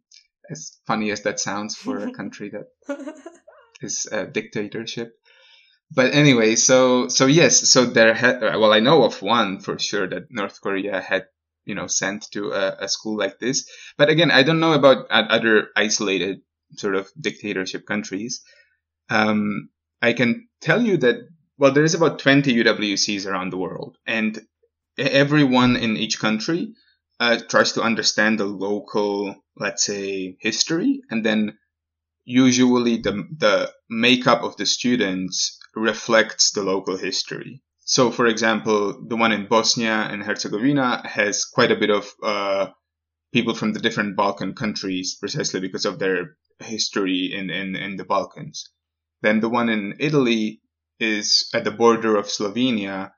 As 0.48 0.78
funny 0.86 1.10
as 1.10 1.22
that 1.22 1.40
sounds 1.40 1.74
for 1.74 1.98
a 1.98 2.12
country 2.20 2.50
that 2.50 2.66
is 3.80 4.06
a 4.10 4.26
dictatorship. 4.26 5.12
But 5.90 6.14
anyway, 6.14 6.56
so 6.56 7.08
so 7.08 7.26
yes, 7.26 7.68
so 7.70 7.84
there 7.86 8.14
had 8.14 8.40
well 8.40 8.72
I 8.72 8.80
know 8.80 9.04
of 9.04 9.22
one 9.22 9.60
for 9.60 9.78
sure 9.78 10.08
that 10.08 10.30
North 10.30 10.60
Korea 10.60 11.00
had 11.00 11.26
you 11.64 11.74
know 11.74 11.86
sent 11.86 12.30
to 12.32 12.52
a, 12.52 12.84
a 12.84 12.88
school 12.88 13.16
like 13.16 13.38
this. 13.38 13.68
But 13.96 14.08
again, 14.08 14.30
I 14.30 14.42
don't 14.42 14.60
know 14.60 14.72
about 14.72 15.06
other 15.10 15.68
isolated 15.76 16.40
sort 16.76 16.96
of 16.96 17.10
dictatorship 17.20 17.86
countries. 17.86 18.42
Um, 19.08 19.68
I 20.02 20.12
can 20.12 20.48
tell 20.60 20.82
you 20.82 20.96
that, 20.98 21.16
well, 21.58 21.72
there 21.72 21.84
is 21.84 21.94
about 21.94 22.18
20 22.18 22.52
UWCs 22.52 23.26
around 23.26 23.50
the 23.50 23.56
world, 23.56 23.96
and 24.06 24.38
everyone 24.98 25.76
in 25.76 25.96
each 25.96 26.18
country 26.18 26.74
uh, 27.20 27.38
tries 27.48 27.72
to 27.72 27.82
understand 27.82 28.38
the 28.38 28.44
local, 28.44 29.34
let's 29.56 29.84
say, 29.84 30.36
history, 30.40 31.02
and 31.10 31.24
then 31.24 31.58
usually 32.26 32.98
the, 32.98 33.24
the 33.38 33.72
makeup 33.88 34.42
of 34.42 34.56
the 34.56 34.66
students 34.66 35.58
reflects 35.74 36.50
the 36.50 36.62
local 36.62 36.98
history. 36.98 37.62
So, 37.84 38.10
for 38.10 38.26
example, 38.26 39.06
the 39.06 39.16
one 39.16 39.30
in 39.30 39.46
Bosnia 39.46 40.08
and 40.10 40.22
Herzegovina 40.22 41.06
has 41.06 41.44
quite 41.44 41.70
a 41.70 41.76
bit 41.76 41.90
of 41.90 42.10
uh, 42.22 42.66
people 43.32 43.54
from 43.54 43.72
the 43.72 43.80
different 43.80 44.16
Balkan 44.16 44.54
countries, 44.54 45.16
precisely 45.20 45.60
because 45.60 45.84
of 45.84 46.00
their 46.00 46.36
history 46.58 47.32
in, 47.32 47.48
in, 47.48 47.76
in 47.76 47.96
the 47.96 48.04
Balkans. 48.04 48.68
Then 49.22 49.40
the 49.40 49.48
one 49.48 49.68
in 49.68 49.94
Italy 50.00 50.60
is 50.98 51.48
at 51.54 51.62
the 51.62 51.70
border 51.70 52.16
of 52.16 52.26
Slovenia 52.26 53.12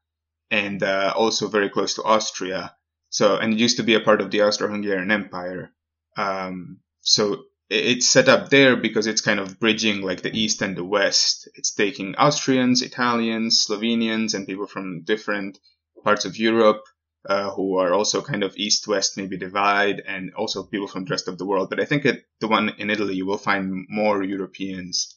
and 0.51 0.83
uh, 0.83 1.15
also 1.17 1.49
very 1.49 1.71
close 1.71 1.95
to 1.95 2.03
Austria. 2.03 2.75
So, 3.09 3.37
and 3.37 3.55
it 3.55 3.59
used 3.59 3.79
to 3.79 3.85
be 3.85 3.95
a 3.95 4.01
part 4.01 4.21
of 4.21 4.31
the 4.31 4.43
Austro-Hungarian 4.43 5.11
Empire. 5.11 5.73
Um, 6.17 6.81
so 7.01 7.45
it's 7.71 8.07
set 8.07 8.29
up 8.29 8.49
there 8.49 8.77
because 8.77 9.07
it's 9.07 9.21
kind 9.21 9.41
of 9.41 9.59
bridging 9.61 10.01
like 10.03 10.23
the 10.23 10.37
East 10.37 10.63
and 10.63 10.77
the 10.77 10.85
West. 10.85 11.49
It's 11.55 11.73
taking 11.73 12.15
Austrians, 12.17 12.83
Italians, 12.83 13.67
Slovenians, 13.69 14.35
and 14.35 14.47
people 14.47 14.67
from 14.67 15.03
different 15.03 15.59
parts 16.03 16.25
of 16.25 16.39
Europe 16.39 16.83
uh, 17.29 17.51
who 17.51 17.77
are 17.77 17.93
also 17.93 18.23
kind 18.23 18.43
of 18.43 18.57
East-West 18.57 19.17
maybe 19.17 19.37
divide, 19.37 20.01
and 20.07 20.33
also 20.35 20.63
people 20.63 20.89
from 20.89 21.05
the 21.05 21.11
rest 21.11 21.29
of 21.29 21.37
the 21.37 21.45
world. 21.45 21.69
But 21.69 21.81
I 21.81 21.85
think 21.85 22.07
at 22.07 22.21
the 22.41 22.49
one 22.49 22.71
in 22.79 22.91
Italy, 22.91 23.15
you 23.17 23.27
will 23.27 23.39
find 23.39 23.87
more 23.89 24.23
Europeans 24.23 25.17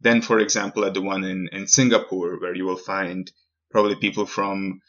than 0.00 0.22
for 0.22 0.38
example, 0.38 0.84
at 0.84 0.94
the 0.94 1.02
one 1.02 1.24
in, 1.24 1.48
in 1.52 1.66
Singapore, 1.66 2.40
where 2.40 2.54
you 2.54 2.64
will 2.64 2.76
find 2.76 3.30
probably 3.70 3.96
people 3.96 4.26
from, 4.26 4.80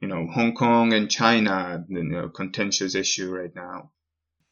you 0.00 0.08
know, 0.08 0.26
Hong 0.26 0.54
Kong 0.54 0.92
and 0.92 1.10
China, 1.10 1.84
the 1.88 2.00
you 2.00 2.04
know, 2.04 2.28
contentious 2.28 2.94
issue 2.94 3.30
right 3.30 3.54
now. 3.54 3.92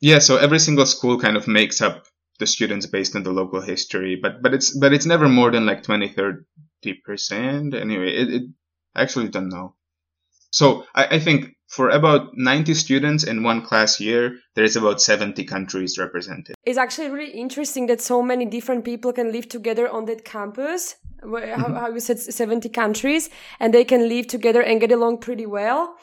Yeah, 0.01 0.21
so 0.21 0.37
every 0.37 0.59
single 0.59 0.87
school 0.87 1.19
kind 1.19 1.37
of 1.37 1.49
makes 1.49 1.81
up 1.81 2.07
the 2.39 2.47
students 2.47 2.87
based 2.87 3.17
on 3.17 3.25
the 3.25 3.33
local 3.33 3.61
history, 3.61 4.17
but 4.21 4.43
but 4.43 4.55
it's 4.55 4.77
but 4.77 4.93
it's 4.93 5.07
never 5.07 5.29
more 5.29 5.51
than 5.51 5.67
like 5.67 5.83
20, 5.83 6.09
30 6.09 6.95
percent. 7.05 7.75
Anyway, 7.75 8.09
it, 8.09 8.29
it 8.29 8.43
I 8.95 9.03
actually 9.03 9.29
don't 9.29 9.49
know. 9.49 9.75
So 10.51 10.85
I, 10.95 11.17
I 11.17 11.19
think 11.19 11.55
for 11.69 11.91
about 11.91 12.31
90 12.35 12.73
students 12.75 13.25
in 13.25 13.43
one 13.43 13.63
class 13.63 14.01
year, 14.01 14.39
there 14.55 14.65
is 14.65 14.77
about 14.77 15.03
70 15.03 15.45
countries 15.45 15.99
represented. 15.99 16.55
It's 16.65 16.79
actually 16.79 17.11
really 17.11 17.33
interesting 17.33 17.87
that 17.89 18.01
so 18.01 18.23
many 18.23 18.47
different 18.47 18.85
people 18.85 19.13
can 19.13 19.33
live 19.33 19.49
together 19.49 19.89
on 19.89 20.07
that 20.07 20.25
campus. 20.25 20.97
Mm-hmm. 21.23 21.61
How, 21.61 21.81
how, 21.81 21.89
you 21.89 22.01
said 22.01 22.19
70 22.19 22.69
countries, 22.71 23.29
and 23.61 23.75
they 23.75 23.85
can 23.85 24.09
live 24.09 24.29
together 24.29 24.63
and 24.63 24.81
get 24.81 24.93
along 24.93 25.19
pretty 25.19 25.47
well. 25.47 25.97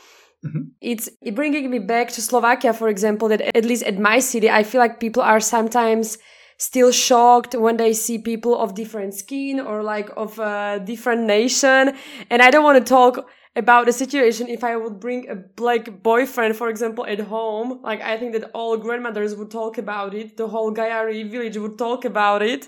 Mm-hmm. 0.45 0.61
It's 0.81 1.09
bringing 1.33 1.69
me 1.71 1.79
back 1.79 2.11
to 2.11 2.21
Slovakia, 2.21 2.73
for 2.73 2.87
example, 2.87 3.27
that 3.29 3.41
at 3.41 3.65
least 3.65 3.83
at 3.83 3.97
my 3.97 4.19
city, 4.19 4.49
I 4.49 4.63
feel 4.63 4.79
like 4.79 4.99
people 4.99 5.23
are 5.23 5.39
sometimes 5.39 6.17
still 6.57 6.91
shocked 6.91 7.55
when 7.55 7.77
they 7.77 7.93
see 7.93 8.17
people 8.17 8.57
of 8.57 8.75
different 8.75 9.13
skin 9.13 9.59
or 9.59 9.83
like 9.83 10.09
of 10.15 10.39
a 10.39 10.81
different 10.85 11.23
nation. 11.23 11.93
And 12.29 12.41
I 12.41 12.51
don't 12.51 12.63
want 12.63 12.77
to 12.77 12.87
talk 12.87 13.27
about 13.55 13.85
the 13.85 13.93
situation 13.93 14.47
if 14.49 14.63
I 14.63 14.75
would 14.75 14.99
bring 14.99 15.29
a 15.29 15.35
black 15.35 16.03
boyfriend, 16.03 16.55
for 16.57 16.69
example, 16.69 17.05
at 17.05 17.19
home. 17.21 17.79
Like, 17.81 18.01
I 18.01 18.17
think 18.17 18.33
that 18.33 18.51
all 18.53 18.77
grandmothers 18.77 19.35
would 19.35 19.49
talk 19.49 19.77
about 19.77 20.13
it. 20.13 20.37
The 20.37 20.47
whole 20.47 20.73
Gayari 20.73 21.29
village 21.29 21.57
would 21.57 21.77
talk 21.77 22.03
about 22.05 22.41
it. 22.41 22.67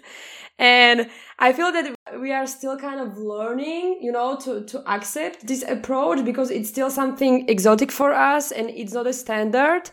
And 0.59 1.09
I 1.37 1.53
feel 1.53 1.71
that 1.71 1.95
we 2.19 2.31
are 2.31 2.47
still 2.47 2.77
kind 2.77 2.99
of 2.99 3.17
learning, 3.17 3.99
you 4.01 4.11
know, 4.11 4.37
to, 4.37 4.63
to 4.65 4.89
accept 4.89 5.45
this 5.45 5.63
approach 5.67 6.25
because 6.25 6.49
it's 6.49 6.69
still 6.69 6.89
something 6.89 7.47
exotic 7.47 7.91
for 7.91 8.13
us 8.13 8.51
and 8.51 8.69
it's 8.69 8.93
not 8.93 9.05
a 9.05 9.13
standard. 9.13 9.91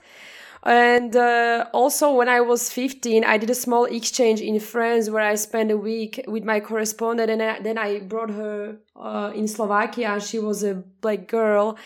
And 0.64 1.14
uh, 1.14 1.66
also, 1.74 2.14
when 2.14 2.28
I 2.28 2.40
was 2.40 2.70
15, 2.70 3.22
I 3.22 3.36
did 3.36 3.50
a 3.50 3.54
small 3.54 3.84
exchange 3.84 4.40
in 4.40 4.58
France 4.60 5.10
where 5.10 5.22
I 5.22 5.34
spent 5.34 5.70
a 5.70 5.76
week 5.76 6.24
with 6.26 6.42
my 6.42 6.60
correspondent, 6.60 7.30
and 7.30 7.42
I, 7.42 7.60
then 7.60 7.76
I 7.76 8.00
brought 8.00 8.30
her 8.30 8.78
uh, 8.96 9.32
in 9.34 9.46
Slovakia. 9.46 10.18
She 10.20 10.38
was 10.38 10.64
a 10.64 10.74
black 11.02 11.28
girl, 11.28 11.76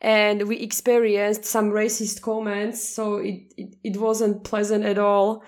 and 0.00 0.46
we 0.46 0.58
experienced 0.58 1.46
some 1.46 1.70
racist 1.70 2.22
comments, 2.22 2.88
so 2.88 3.16
it, 3.16 3.52
it, 3.56 3.74
it 3.82 3.96
wasn't 3.96 4.44
pleasant 4.44 4.84
at 4.84 4.98
all. 4.98 5.42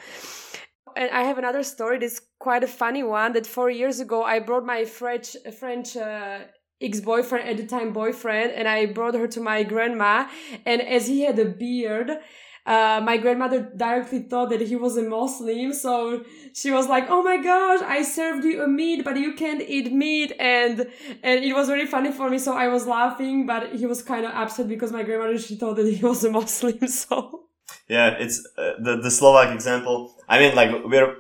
And 0.97 1.11
I 1.13 1.23
have 1.23 1.39
another 1.39 1.63
story 1.63 1.99
that's 1.99 2.21
quite 2.41 2.65
a 2.65 2.69
funny 2.69 3.05
one 3.05 3.35
that 3.35 3.47
four 3.47 3.71
years 3.71 4.01
ago 4.01 4.25
I 4.25 4.41
brought 4.41 4.67
my 4.67 4.85
French 4.85 5.37
French 5.61 5.97
uh, 5.97 6.41
ex-boyfriend 6.81 7.49
at 7.49 7.57
the 7.59 7.67
time 7.67 7.93
boyfriend 7.93 8.53
and 8.53 8.67
I 8.67 8.87
brought 8.87 9.15
her 9.15 9.29
to 9.29 9.41
my 9.41 9.63
grandma 9.63 10.27
and 10.65 10.81
as 10.81 11.07
he 11.07 11.21
had 11.21 11.39
a 11.39 11.45
beard 11.45 12.19
uh, 12.67 13.01
my 13.03 13.17
grandmother 13.17 13.71
directly 13.77 14.21
thought 14.21 14.51
that 14.51 14.61
he 14.61 14.77
was 14.77 14.97
a 14.97 15.03
Muslim, 15.03 15.73
so 15.73 16.25
she 16.55 16.71
was 16.71 16.89
like, 16.89 17.07
"Oh 17.09 17.23
my 17.23 17.39
gosh, 17.39 17.81
I 17.83 18.03
served 18.03 18.45
you 18.45 18.63
a 18.63 18.69
meat, 18.69 19.05
but 19.05 19.17
you 19.17 19.33
can't 19.35 19.63
eat 19.63 19.93
meat," 19.93 20.33
and 20.39 20.87
and 21.23 21.45
it 21.45 21.55
was 21.55 21.69
very 21.69 21.87
funny 21.87 22.13
for 22.13 22.29
me. 22.29 22.39
So 22.39 22.55
I 22.55 22.69
was 22.69 22.87
laughing, 22.87 23.47
but 23.47 23.75
he 23.75 23.87
was 23.87 24.03
kind 24.03 24.27
of 24.27 24.33
upset 24.33 24.69
because 24.69 24.93
my 24.93 25.03
grandmother 25.03 25.39
she 25.39 25.57
thought 25.57 25.77
that 25.77 25.87
he 25.87 26.05
was 26.11 26.23
a 26.25 26.31
Muslim. 26.31 26.87
So 26.87 27.49
yeah, 27.89 28.17
it's 28.19 28.47
uh, 28.59 28.73
the 28.83 29.01
the 29.03 29.11
Slovak 29.11 29.55
example. 29.55 30.15
I 30.29 30.39
mean, 30.39 30.55
like 30.55 30.71
we're 30.85 31.17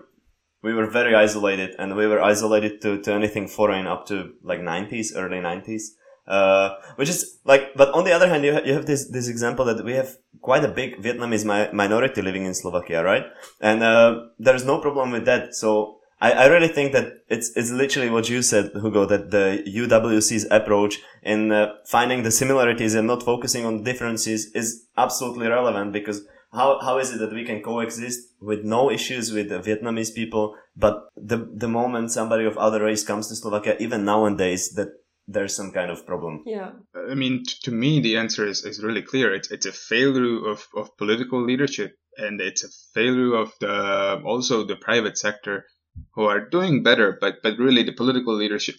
we 0.63 0.75
were 0.75 0.87
very 0.87 1.15
isolated, 1.15 1.75
and 1.79 1.97
we 1.97 2.07
were 2.07 2.21
isolated 2.23 2.81
to 2.83 3.01
to 3.03 3.13
anything 3.13 3.49
foreign 3.49 3.87
up 3.87 4.07
to 4.07 4.35
like 4.43 4.61
nineties, 4.61 5.17
early 5.17 5.41
nineties. 5.41 5.97
Uh, 6.31 6.79
which 6.95 7.09
is 7.09 7.41
like, 7.45 7.75
but 7.75 7.91
on 7.93 8.05
the 8.05 8.13
other 8.13 8.29
hand, 8.29 8.45
you, 8.45 8.53
ha- 8.53 8.63
you 8.65 8.73
have 8.73 8.87
this, 8.87 9.11
this 9.11 9.27
example 9.27 9.65
that 9.65 9.85
we 9.85 9.95
have 9.95 10.17
quite 10.41 10.63
a 10.63 10.69
big 10.69 11.03
Vietnamese 11.03 11.45
mi- 11.45 11.73
minority 11.73 12.23
living 12.23 12.45
in 12.47 12.55
Slovakia, 12.55 13.03
right? 13.03 13.25
And, 13.61 13.83
uh, 13.83 14.31
there's 14.39 14.65
no 14.65 14.79
problem 14.79 15.11
with 15.11 15.25
that. 15.25 15.57
So 15.57 15.99
I, 16.21 16.33
I 16.33 16.47
really 16.47 16.69
think 16.69 16.93
that 16.93 17.25
it's, 17.29 17.51
it's 17.57 17.71
literally 17.71 18.11
what 18.11 18.29
you 18.29 18.43
said, 18.43 18.71
Hugo, 18.75 19.07
that 19.07 19.33
the 19.33 19.65
UWC's 19.67 20.47
approach 20.53 21.01
in 21.25 21.51
uh, 21.51 21.73
finding 21.85 22.23
the 22.23 22.31
similarities 22.31 22.95
and 22.95 23.09
not 23.09 23.25
focusing 23.25 23.65
on 23.67 23.83
differences 23.83 24.53
is 24.55 24.87
absolutely 24.97 25.49
relevant 25.49 25.93
because 25.93 26.23
how, 26.53 26.79
how 26.81 26.99
is 26.99 27.13
it 27.13 27.19
that 27.19 27.33
we 27.33 27.45
can 27.45 27.63
coexist 27.63 28.21
with 28.41 28.65
no 28.65 28.91
issues 28.91 29.33
with 29.33 29.49
the 29.49 29.61
Vietnamese 29.61 30.15
people, 30.15 30.57
but 30.77 31.09
the, 31.17 31.49
the 31.55 31.69
moment 31.69 32.11
somebody 32.11 32.45
of 32.45 32.57
other 32.59 32.85
race 32.85 33.05
comes 33.05 33.29
to 33.29 33.37
Slovakia, 33.37 33.77
even 33.81 34.05
nowadays, 34.05 34.71
that 34.75 34.89
there's 35.33 35.55
some 35.55 35.71
kind 35.71 35.91
of 35.91 36.05
problem. 36.07 36.43
Yeah. 36.45 36.73
I 36.95 37.15
mean, 37.15 37.45
t- 37.45 37.55
to 37.63 37.71
me, 37.71 38.01
the 38.01 38.17
answer 38.17 38.47
is, 38.47 38.65
is 38.65 38.83
really 38.83 39.03
clear. 39.03 39.33
It's, 39.33 39.51
it's 39.51 39.67
a 39.67 39.73
failure 39.73 40.49
of, 40.49 40.67
of 40.75 40.97
political 40.97 41.43
leadership 41.43 41.97
and 42.17 42.41
it's 42.41 42.65
a 42.65 42.69
failure 42.95 43.35
of 43.35 43.53
the, 43.61 44.21
also 44.25 44.65
the 44.65 44.77
private 44.77 45.17
sector 45.17 45.67
who 46.15 46.25
are 46.25 46.49
doing 46.49 46.83
better, 46.83 47.17
but, 47.21 47.37
but 47.43 47.59
really 47.59 47.85
the 47.85 47.93
political 47.93 48.35
leadership 48.35 48.75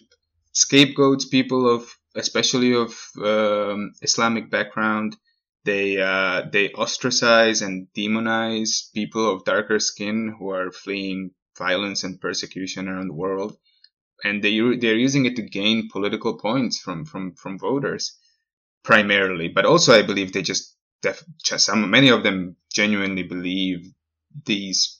scapegoats 0.52 1.26
people 1.26 1.68
of, 1.68 1.90
especially 2.14 2.74
of, 2.74 2.94
um, 3.24 3.92
Islamic 4.02 4.50
background. 4.50 5.16
They, 5.64 6.00
uh, 6.00 6.42
they 6.52 6.72
ostracize 6.72 7.62
and 7.62 7.86
demonize 7.96 8.92
people 8.92 9.32
of 9.32 9.44
darker 9.44 9.78
skin 9.78 10.34
who 10.38 10.50
are 10.50 10.72
fleeing 10.72 11.30
violence 11.56 12.02
and 12.02 12.20
persecution 12.20 12.88
around 12.88 13.08
the 13.08 13.14
world 13.14 13.56
and 14.22 14.42
they 14.42 14.58
they're 14.76 14.96
using 14.96 15.26
it 15.26 15.36
to 15.36 15.42
gain 15.42 15.88
political 15.88 16.38
points 16.38 16.78
from 16.78 17.04
from 17.04 17.34
from 17.34 17.58
voters 17.58 18.18
primarily. 18.84 19.48
But 19.48 19.66
also 19.66 19.92
i 19.92 20.02
believe 20.02 20.32
they 20.32 20.42
just 20.42 20.76
def- 21.02 21.24
some 21.42 21.90
many 21.90 22.08
of 22.10 22.22
them 22.22 22.56
genuinely 22.72 23.22
believe 23.22 23.92
these 24.44 24.98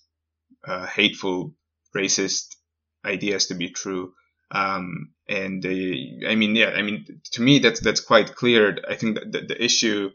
uh, 0.66 0.86
hateful 0.86 1.54
racist 1.96 2.56
ideas 3.04 3.46
to 3.46 3.54
be 3.54 3.70
true. 3.70 4.12
Um, 4.50 5.12
and 5.28 5.64
uh, 5.64 6.28
i 6.28 6.34
mean 6.34 6.54
yeah 6.54 6.70
i 6.76 6.82
mean 6.82 7.06
to 7.32 7.40
me 7.40 7.58
that's 7.58 7.80
that's 7.80 8.00
quite 8.00 8.34
clear. 8.34 8.78
I 8.88 8.96
think 8.96 9.14
that 9.14 9.32
the, 9.32 9.40
the 9.40 9.64
issue 9.64 10.10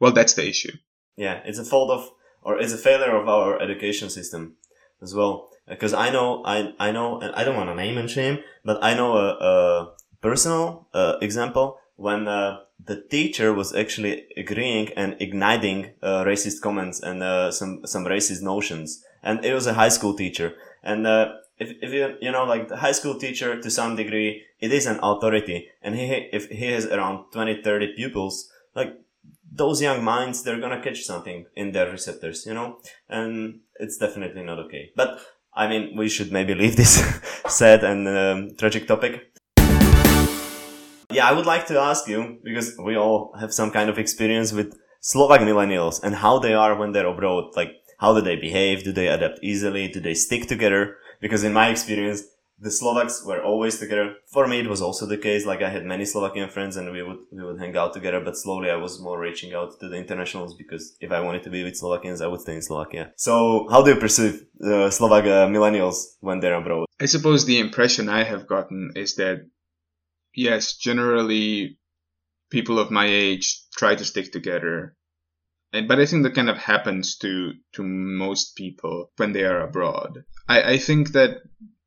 well 0.00 0.12
that's 0.12 0.34
the 0.34 0.48
issue. 0.48 0.72
Yeah 1.16 1.40
it's 1.44 1.58
a 1.58 1.64
fault 1.64 1.90
of 1.90 2.10
or 2.42 2.58
it's 2.58 2.72
a 2.72 2.78
failure 2.78 3.16
of 3.16 3.28
our 3.28 3.60
education 3.62 4.10
system 4.10 4.56
as 5.02 5.14
well. 5.14 5.50
Because 5.68 5.92
I 5.92 6.10
know 6.10 6.42
I 6.44 6.74
I 6.78 6.92
know 6.92 7.20
and 7.20 7.34
I 7.34 7.44
don't 7.44 7.56
want 7.56 7.70
to 7.70 7.74
name 7.74 7.98
and 7.98 8.08
shame, 8.08 8.38
but 8.64 8.82
I 8.82 8.94
know 8.94 9.16
a, 9.16 9.28
a 9.50 9.92
personal 10.20 10.88
uh, 10.94 11.14
example 11.20 11.78
when 11.96 12.28
uh, 12.28 12.58
the 12.84 13.02
teacher 13.10 13.52
was 13.52 13.74
actually 13.74 14.26
agreeing 14.36 14.90
and 14.96 15.16
igniting 15.18 15.92
uh, 16.02 16.24
racist 16.24 16.60
comments 16.60 17.00
and 17.00 17.22
uh, 17.22 17.50
some 17.50 17.80
some 17.86 18.04
racist 18.04 18.42
notions, 18.42 19.02
and 19.22 19.44
it 19.44 19.54
was 19.54 19.66
a 19.66 19.74
high 19.74 19.88
school 19.88 20.14
teacher. 20.14 20.54
And 20.82 21.06
uh, 21.06 21.32
if 21.58 21.70
if 21.82 21.92
you 21.92 22.16
you 22.20 22.30
know 22.30 22.44
like 22.44 22.68
the 22.68 22.76
high 22.76 22.92
school 22.92 23.18
teacher 23.18 23.60
to 23.60 23.70
some 23.70 23.96
degree, 23.96 24.42
it 24.60 24.72
is 24.72 24.86
an 24.86 25.00
authority, 25.02 25.68
and 25.82 25.94
he 25.94 26.28
if 26.32 26.48
he 26.48 26.66
has 26.66 26.86
around 26.86 27.32
20, 27.32 27.62
30 27.62 27.94
pupils, 27.96 28.50
like 28.74 28.94
those 29.50 29.80
young 29.80 30.04
minds, 30.04 30.42
they're 30.42 30.60
gonna 30.60 30.82
catch 30.82 31.02
something 31.02 31.46
in 31.56 31.72
their 31.72 31.90
receptors, 31.90 32.44
you 32.46 32.54
know, 32.54 32.78
and 33.08 33.60
it's 33.80 33.98
definitely 33.98 34.42
not 34.42 34.58
okay. 34.60 34.90
But 34.96 35.20
I 35.54 35.68
mean, 35.68 35.96
we 35.96 36.08
should 36.08 36.32
maybe 36.32 36.54
leave 36.54 36.76
this 36.76 37.02
sad 37.48 37.82
and 37.84 38.06
um, 38.08 38.50
tragic 38.58 38.86
topic. 38.86 39.32
Yeah, 41.10 41.28
I 41.28 41.32
would 41.32 41.46
like 41.46 41.66
to 41.68 41.78
ask 41.78 42.08
you, 42.08 42.38
because 42.42 42.76
we 42.78 42.96
all 42.96 43.32
have 43.40 43.52
some 43.52 43.70
kind 43.70 43.88
of 43.88 43.98
experience 43.98 44.52
with 44.52 44.76
Slovak 45.00 45.40
millennials 45.40 46.02
and 46.02 46.16
how 46.16 46.38
they 46.38 46.52
are 46.52 46.76
when 46.76 46.92
they're 46.92 47.06
abroad. 47.06 47.56
Like, 47.56 47.70
how 47.98 48.12
do 48.12 48.20
they 48.20 48.36
behave? 48.36 48.84
Do 48.84 48.92
they 48.92 49.08
adapt 49.08 49.38
easily? 49.42 49.88
Do 49.88 50.00
they 50.00 50.14
stick 50.14 50.46
together? 50.46 50.96
Because 51.20 51.44
in 51.44 51.52
my 51.52 51.68
experience, 51.68 52.24
the 52.58 52.70
Slovaks 52.70 53.24
were 53.24 53.42
always 53.42 53.78
together. 53.78 54.14
For 54.32 54.46
me, 54.46 54.60
it 54.60 54.68
was 54.68 54.80
also 54.80 55.04
the 55.06 55.18
case. 55.18 55.44
Like 55.44 55.62
I 55.62 55.68
had 55.68 55.84
many 55.84 56.04
Slovakian 56.04 56.48
friends 56.48 56.76
and 56.76 56.90
we 56.90 57.02
would, 57.02 57.18
we 57.30 57.44
would 57.44 57.60
hang 57.60 57.76
out 57.76 57.92
together, 57.92 58.20
but 58.20 58.36
slowly 58.36 58.70
I 58.70 58.76
was 58.76 59.00
more 59.00 59.20
reaching 59.20 59.52
out 59.52 59.78
to 59.80 59.88
the 59.88 59.96
internationals 59.96 60.54
because 60.54 60.96
if 61.00 61.12
I 61.12 61.20
wanted 61.20 61.42
to 61.44 61.50
be 61.50 61.64
with 61.64 61.76
Slovakians, 61.76 62.22
I 62.22 62.28
would 62.28 62.40
stay 62.40 62.54
in 62.54 62.62
Slovakia. 62.62 63.12
So 63.16 63.68
how 63.70 63.82
do 63.82 63.90
you 63.90 63.96
perceive 63.96 64.46
uh, 64.64 64.90
Slovak 64.90 65.24
uh, 65.24 65.46
millennials 65.48 66.16
when 66.20 66.40
they're 66.40 66.54
abroad? 66.54 66.86
I 66.98 67.06
suppose 67.06 67.44
the 67.44 67.60
impression 67.60 68.08
I 68.08 68.24
have 68.24 68.46
gotten 68.46 68.92
is 68.96 69.16
that, 69.16 69.46
yes, 70.34 70.76
generally 70.76 71.78
people 72.50 72.78
of 72.78 72.90
my 72.90 73.06
age 73.06 73.64
try 73.76 73.94
to 73.94 74.04
stick 74.04 74.32
together. 74.32 74.96
But 75.72 76.00
I 76.00 76.06
think 76.06 76.22
that 76.22 76.34
kind 76.34 76.48
of 76.48 76.56
happens 76.56 77.18
to, 77.18 77.52
to 77.74 77.82
most 77.82 78.56
people 78.56 79.10
when 79.18 79.32
they 79.32 79.44
are 79.44 79.60
abroad. 79.60 80.24
I, 80.48 80.62
I 80.72 80.78
think 80.78 81.12
that 81.12 81.42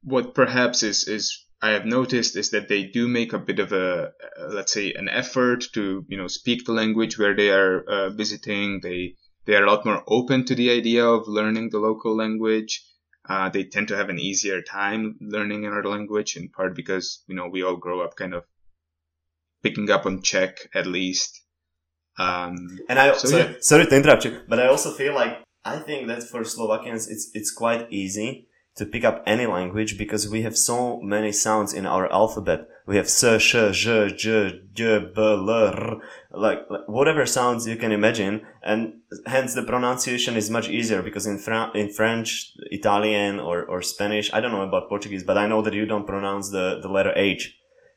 what 0.10 0.34
perhaps 0.34 0.84
is 0.84 1.08
is 1.08 1.46
I 1.62 1.72
have 1.72 1.86
noticed 1.86 2.36
is 2.36 2.52
that 2.52 2.68
they 2.70 2.84
do 2.84 3.08
make 3.08 3.34
a 3.34 3.40
bit 3.40 3.60
of 3.60 3.72
a 3.72 4.12
uh, 4.40 4.48
let's 4.50 4.74
say 4.74 4.94
an 4.94 5.10
effort 5.10 5.66
to 5.74 6.06
you 6.08 6.18
know 6.18 6.28
speak 6.28 6.66
the 6.66 6.74
language 6.74 7.18
where 7.18 7.36
they 7.36 7.50
are 7.50 7.82
uh, 7.82 8.10
visiting. 8.10 8.80
They 8.82 9.16
they 9.46 9.56
are 9.56 9.64
a 9.64 9.72
lot 9.72 9.86
more 9.86 10.04
open 10.08 10.46
to 10.46 10.56
the 10.56 10.72
idea 10.72 11.06
of 11.06 11.28
learning 11.28 11.70
the 11.70 11.80
local 11.80 12.16
language. 12.16 12.84
Uh, 13.28 13.50
they 13.50 13.64
tend 13.64 13.90
to 13.90 13.98
have 13.98 14.10
an 14.10 14.20
easier 14.20 14.62
time 14.62 15.16
learning 15.22 15.66
another 15.66 15.90
language, 15.90 16.36
in 16.36 16.50
part 16.50 16.76
because 16.76 17.24
you 17.28 17.36
know 17.36 17.48
we 17.48 17.64
all 17.64 17.78
grow 17.78 18.02
up 18.02 18.16
kind 18.16 18.34
of 18.34 18.44
picking 19.62 19.90
up 19.92 20.06
on 20.06 20.22
Czech 20.22 20.58
at 20.74 20.88
least. 20.88 21.44
Um, 22.18 22.56
and 22.90 23.00
I 23.00 23.14
so, 23.14 23.28
sorry, 23.28 23.44
yeah. 23.44 23.54
sorry 23.62 23.86
to 23.86 23.96
interrupt 23.96 24.26
you, 24.26 24.42
but 24.48 24.60
I 24.60 24.68
also 24.68 24.92
feel 24.92 25.14
like 25.14 25.44
I 25.64 25.80
think 25.80 26.08
that 26.08 26.24
for 26.24 26.44
Slovakians 26.44 27.08
it's 27.08 27.30
it's 27.34 27.52
quite 27.52 27.92
easy 27.92 28.49
to 28.80 28.86
pick 28.86 29.04
up 29.04 29.22
any 29.28 29.46
language 29.46 29.98
because 29.98 30.30
we 30.30 30.42
have 30.42 30.58
so 30.58 31.00
many 31.02 31.32
sounds 31.32 31.74
in 31.74 31.86
our 31.86 32.12
alphabet. 32.12 32.68
We 32.88 32.96
have 32.96 33.06
s, 33.06 33.24
sh, 33.40 33.56
j, 33.72 34.10
j, 34.16 34.62
j, 34.74 35.00
b, 35.00 35.22
l, 35.22 35.50
r, 35.50 35.98
like, 36.32 36.62
like 36.70 36.88
whatever 36.88 37.26
sounds 37.26 37.68
you 37.68 37.76
can 37.76 37.92
imagine, 37.92 38.42
and 38.64 38.82
hence 39.28 39.54
the 39.54 39.64
pronunciation 39.64 40.36
is 40.36 40.50
much 40.50 40.70
easier 40.70 41.02
because 41.04 41.28
in 41.28 41.38
Fra- 41.38 41.72
in 41.76 41.90
French, 42.00 42.54
Italian, 42.72 43.40
or 43.40 43.58
or 43.72 43.82
Spanish, 43.82 44.34
I 44.34 44.40
don't 44.40 44.54
know 44.56 44.68
about 44.70 44.90
Portuguese, 44.90 45.26
but 45.30 45.38
I 45.38 45.46
know 45.48 45.62
that 45.62 45.74
you 45.74 45.86
don't 45.86 46.08
pronounce 46.08 46.50
the 46.50 46.80
the 46.82 46.90
letter 46.90 47.14
H, 47.16 47.42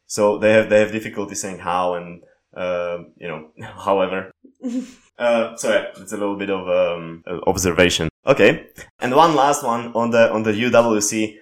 so 0.06 0.36
they 0.36 0.52
have 0.52 0.68
they 0.68 0.80
have 0.80 0.92
difficulty 0.92 1.36
saying 1.36 1.60
how 1.60 1.94
and 1.94 2.22
uh, 2.62 2.98
you 3.22 3.28
know 3.30 3.40
however. 3.88 4.18
Uh, 5.18 5.54
so 5.56 5.68
yeah, 5.70 5.84
it's 6.02 6.12
a 6.12 6.16
little 6.16 6.36
bit 6.36 6.50
of 6.50 6.66
um, 6.68 7.22
observation. 7.46 8.08
Okay, 8.24 8.68
and 9.00 9.14
one 9.14 9.34
last 9.34 9.64
one 9.64 9.92
on 9.94 10.10
the 10.10 10.32
on 10.32 10.42
the 10.42 10.52
UWC. 10.52 11.36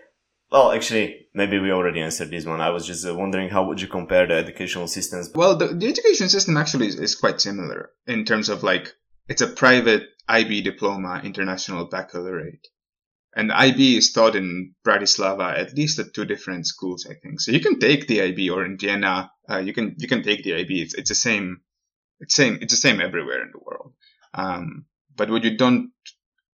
Well, 0.50 0.72
actually, 0.72 1.26
maybe 1.34 1.58
we 1.58 1.70
already 1.70 2.00
answered 2.00 2.30
this 2.30 2.46
one. 2.46 2.60
I 2.60 2.70
was 2.70 2.86
just 2.86 3.06
uh, 3.06 3.14
wondering 3.14 3.50
how 3.50 3.64
would 3.66 3.80
you 3.80 3.86
compare 3.86 4.26
the 4.26 4.34
educational 4.34 4.88
systems? 4.88 5.30
Well, 5.34 5.56
the, 5.56 5.68
the 5.68 5.86
education 5.86 6.28
system 6.28 6.56
actually 6.56 6.88
is, 6.88 6.98
is 6.98 7.14
quite 7.14 7.40
similar 7.40 7.90
in 8.06 8.24
terms 8.24 8.48
of 8.48 8.62
like 8.62 8.92
it's 9.28 9.42
a 9.42 9.46
private 9.46 10.08
IB 10.28 10.62
diploma, 10.62 11.20
international 11.24 11.86
baccalaureate. 11.86 12.66
And 13.34 13.52
IB 13.52 13.96
is 13.96 14.12
taught 14.12 14.34
in 14.34 14.74
Bratislava 14.84 15.56
at 15.56 15.76
least 15.76 15.98
at 15.98 16.14
two 16.14 16.24
different 16.24 16.66
schools, 16.66 17.06
I 17.08 17.14
think. 17.14 17.40
So 17.40 17.52
you 17.52 17.60
can 17.60 17.78
take 17.78 18.08
the 18.08 18.22
IB 18.22 18.50
or 18.50 18.64
in 18.64 18.76
Vienna, 18.76 19.30
uh, 19.48 19.58
you 19.58 19.72
can, 19.72 19.94
you 19.98 20.08
can 20.08 20.22
take 20.22 20.42
the 20.42 20.54
IB. 20.54 20.82
It's, 20.82 20.94
it's 20.94 21.10
the 21.10 21.14
same, 21.14 21.60
it's 22.18 22.34
same, 22.34 22.58
it's 22.60 22.72
the 22.72 22.88
same 22.88 23.00
everywhere 23.00 23.42
in 23.42 23.50
the 23.52 23.60
world. 23.64 23.92
Um, 24.34 24.86
but 25.14 25.30
what 25.30 25.44
you 25.44 25.56
don't, 25.56 25.90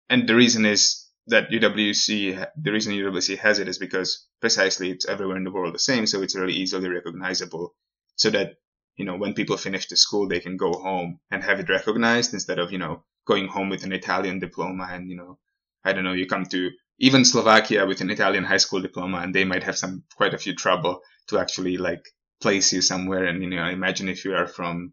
and 0.09 0.29
the 0.29 0.35
reason 0.35 0.65
is 0.65 1.07
that 1.29 1.51
UWC, 1.51 2.47
the 2.57 2.73
reason 2.73 2.93
UWC 2.93 3.39
has 3.39 3.59
it 3.59 3.69
is 3.69 3.79
because 3.79 4.27
precisely 4.41 4.91
it's 4.91 5.07
everywhere 5.07 5.37
in 5.37 5.45
the 5.45 5.51
world 5.51 5.75
the 5.75 5.79
same, 5.79 6.07
so 6.07 6.23
it's 6.23 6.37
really 6.37 6.55
easily 6.55 6.89
recognizable, 6.89 7.75
so 8.15 8.31
that 8.31 8.55
you 8.97 9.05
know 9.05 9.17
when 9.17 9.35
people 9.35 9.57
finish 9.57 9.89
the 9.89 9.97
school 9.97 10.29
they 10.29 10.41
can 10.41 10.57
go 10.57 10.73
home 10.73 11.21
and 11.31 11.43
have 11.45 11.61
it 11.61 11.69
recognized 11.69 12.33
instead 12.33 12.59
of 12.59 12.73
you 12.73 12.79
know 12.79 13.05
going 13.27 13.49
home 13.49 13.69
with 13.69 13.85
an 13.85 13.93
Italian 13.93 14.39
diploma 14.39 14.89
and 14.91 15.11
you 15.11 15.17
know 15.17 15.39
I 15.85 15.93
don't 15.93 16.05
know 16.05 16.13
you 16.13 16.27
come 16.27 16.47
to 16.47 16.71
even 16.99 17.25
Slovakia 17.25 17.87
with 17.87 18.01
an 18.01 18.11
Italian 18.11 18.45
high 18.45 18.57
school 18.57 18.81
diploma 18.81 19.19
and 19.19 19.35
they 19.35 19.45
might 19.45 19.65
have 19.65 19.77
some 19.77 20.05
quite 20.17 20.33
a 20.33 20.39
few 20.39 20.55
trouble 20.55 21.01
to 21.29 21.39
actually 21.39 21.77
like 21.77 22.05
place 22.41 22.73
you 22.73 22.81
somewhere 22.81 23.25
and 23.25 23.43
you 23.43 23.51
know 23.51 23.67
imagine 23.67 24.09
if 24.09 24.25
you 24.25 24.35
are 24.35 24.47
from 24.47 24.93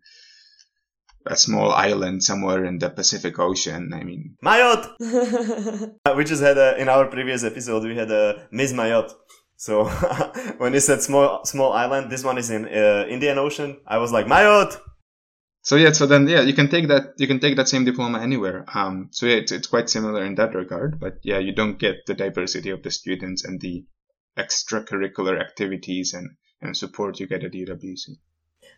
a 1.25 1.35
small 1.35 1.71
island 1.71 2.23
somewhere 2.23 2.65
in 2.65 2.79
the 2.79 2.89
Pacific 2.89 3.39
Ocean. 3.39 3.93
I 3.93 4.03
mean, 4.03 4.35
Mayotte. 4.43 4.87
we 6.17 6.23
just 6.23 6.41
had 6.41 6.57
a, 6.57 6.77
in 6.77 6.89
our 6.89 7.07
previous 7.07 7.43
episode 7.43 7.83
we 7.83 7.95
had 7.95 8.11
a 8.11 8.47
Miss 8.51 8.73
Mayotte. 8.73 9.13
So 9.55 9.85
when 10.57 10.73
you 10.73 10.79
said 10.79 11.01
small 11.01 11.45
small 11.45 11.73
island, 11.73 12.11
this 12.11 12.23
one 12.23 12.37
is 12.37 12.49
in 12.49 12.65
uh, 12.65 13.05
Indian 13.09 13.37
Ocean. 13.37 13.79
I 13.87 13.97
was 13.97 14.11
like 14.11 14.25
Mayotte. 14.25 14.79
So 15.61 15.77
yeah, 15.77 15.93
so 15.93 16.05
then 16.05 16.27
yeah, 16.27 16.41
you 16.41 16.53
can 16.53 16.67
take 16.67 16.89
that 16.89 17.13
you 17.17 17.27
can 17.27 17.39
take 17.39 17.55
that 17.55 17.69
same 17.69 17.85
diploma 17.85 18.19
anywhere. 18.19 18.65
Um, 18.73 19.09
so 19.11 19.25
yeah, 19.25 19.37
it's 19.37 19.51
it's 19.51 19.67
quite 19.67 19.89
similar 19.89 20.25
in 20.25 20.35
that 20.35 20.53
regard, 20.53 20.99
but 20.99 21.19
yeah, 21.23 21.39
you 21.39 21.53
don't 21.53 21.79
get 21.79 22.05
the 22.05 22.13
diversity 22.13 22.69
of 22.69 22.83
the 22.83 22.91
students 22.91 23.45
and 23.45 23.61
the 23.61 23.85
extracurricular 24.37 25.39
activities 25.39 26.13
and, 26.13 26.31
and 26.61 26.75
support 26.75 27.19
you 27.19 27.27
get 27.27 27.43
at 27.43 27.51
UWC. 27.51 28.17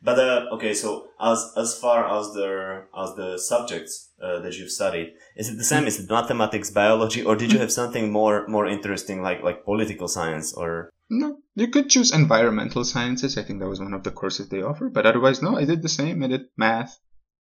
But 0.02 0.20
uh, 0.20 0.48
okay, 0.54 0.74
so 0.74 1.08
as 1.20 1.52
as 1.58 1.78
far 1.78 2.06
as 2.20 2.34
the 2.34 2.84
as 2.96 3.16
the 3.16 3.38
subjects 3.38 4.12
uh, 4.22 4.40
that 4.40 4.58
you've 4.58 4.72
studied, 4.72 5.14
is 5.36 5.50
it 5.50 5.58
the 5.58 5.64
same? 5.64 5.88
Is 5.88 6.00
it 6.00 6.10
mathematics, 6.10 6.72
biology, 6.72 7.24
or 7.24 7.36
did 7.36 7.52
you 7.52 7.60
have 7.60 7.72
something 7.72 8.12
more 8.12 8.48
more 8.48 8.68
interesting 8.68 9.22
like 9.22 9.44
like 9.44 9.64
political 9.64 10.08
science 10.08 10.54
or? 10.54 10.90
No, 11.08 11.38
you 11.54 11.68
could 11.68 11.90
choose 11.90 12.12
environmental 12.12 12.84
sciences. 12.84 13.38
I 13.38 13.44
think 13.44 13.60
that 13.60 13.70
was 13.70 13.80
one 13.80 13.94
of 13.94 14.04
the 14.04 14.12
courses 14.12 14.50
they 14.50 14.64
offer. 14.64 14.90
But 14.90 15.06
otherwise, 15.06 15.42
no, 15.42 15.56
I 15.56 15.66
did 15.66 15.84
the 15.84 15.90
same. 15.90 16.24
I 16.24 16.28
did 16.28 16.50
math, 16.58 16.98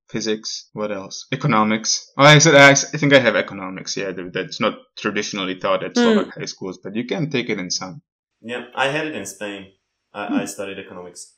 physics. 0.08 0.68
What 0.72 0.92
else? 0.92 1.26
Economics. 1.32 2.12
Oh, 2.18 2.24
I 2.24 2.38
said 2.38 2.54
I, 2.54 2.70
I 2.70 2.74
think 2.74 3.12
I 3.12 3.20
have 3.20 3.36
economics. 3.36 3.96
Yeah, 3.96 4.12
that's 4.32 4.60
not 4.60 4.74
traditionally 4.98 5.56
taught 5.56 5.82
at 5.82 5.96
Slovak 5.96 6.26
mm. 6.26 6.38
high 6.38 6.44
schools, 6.44 6.78
but 6.82 6.94
you 6.94 7.06
can 7.06 7.30
take 7.30 7.48
it 7.48 7.58
in 7.58 7.70
some. 7.70 8.02
Yeah, 8.42 8.66
I 8.74 8.88
had 8.88 9.06
it 9.06 9.14
in 9.16 9.24
Spain. 9.24 9.72
I, 10.12 10.26
mm. 10.26 10.40
I 10.40 10.44
studied 10.44 10.78
economics. 10.78 11.34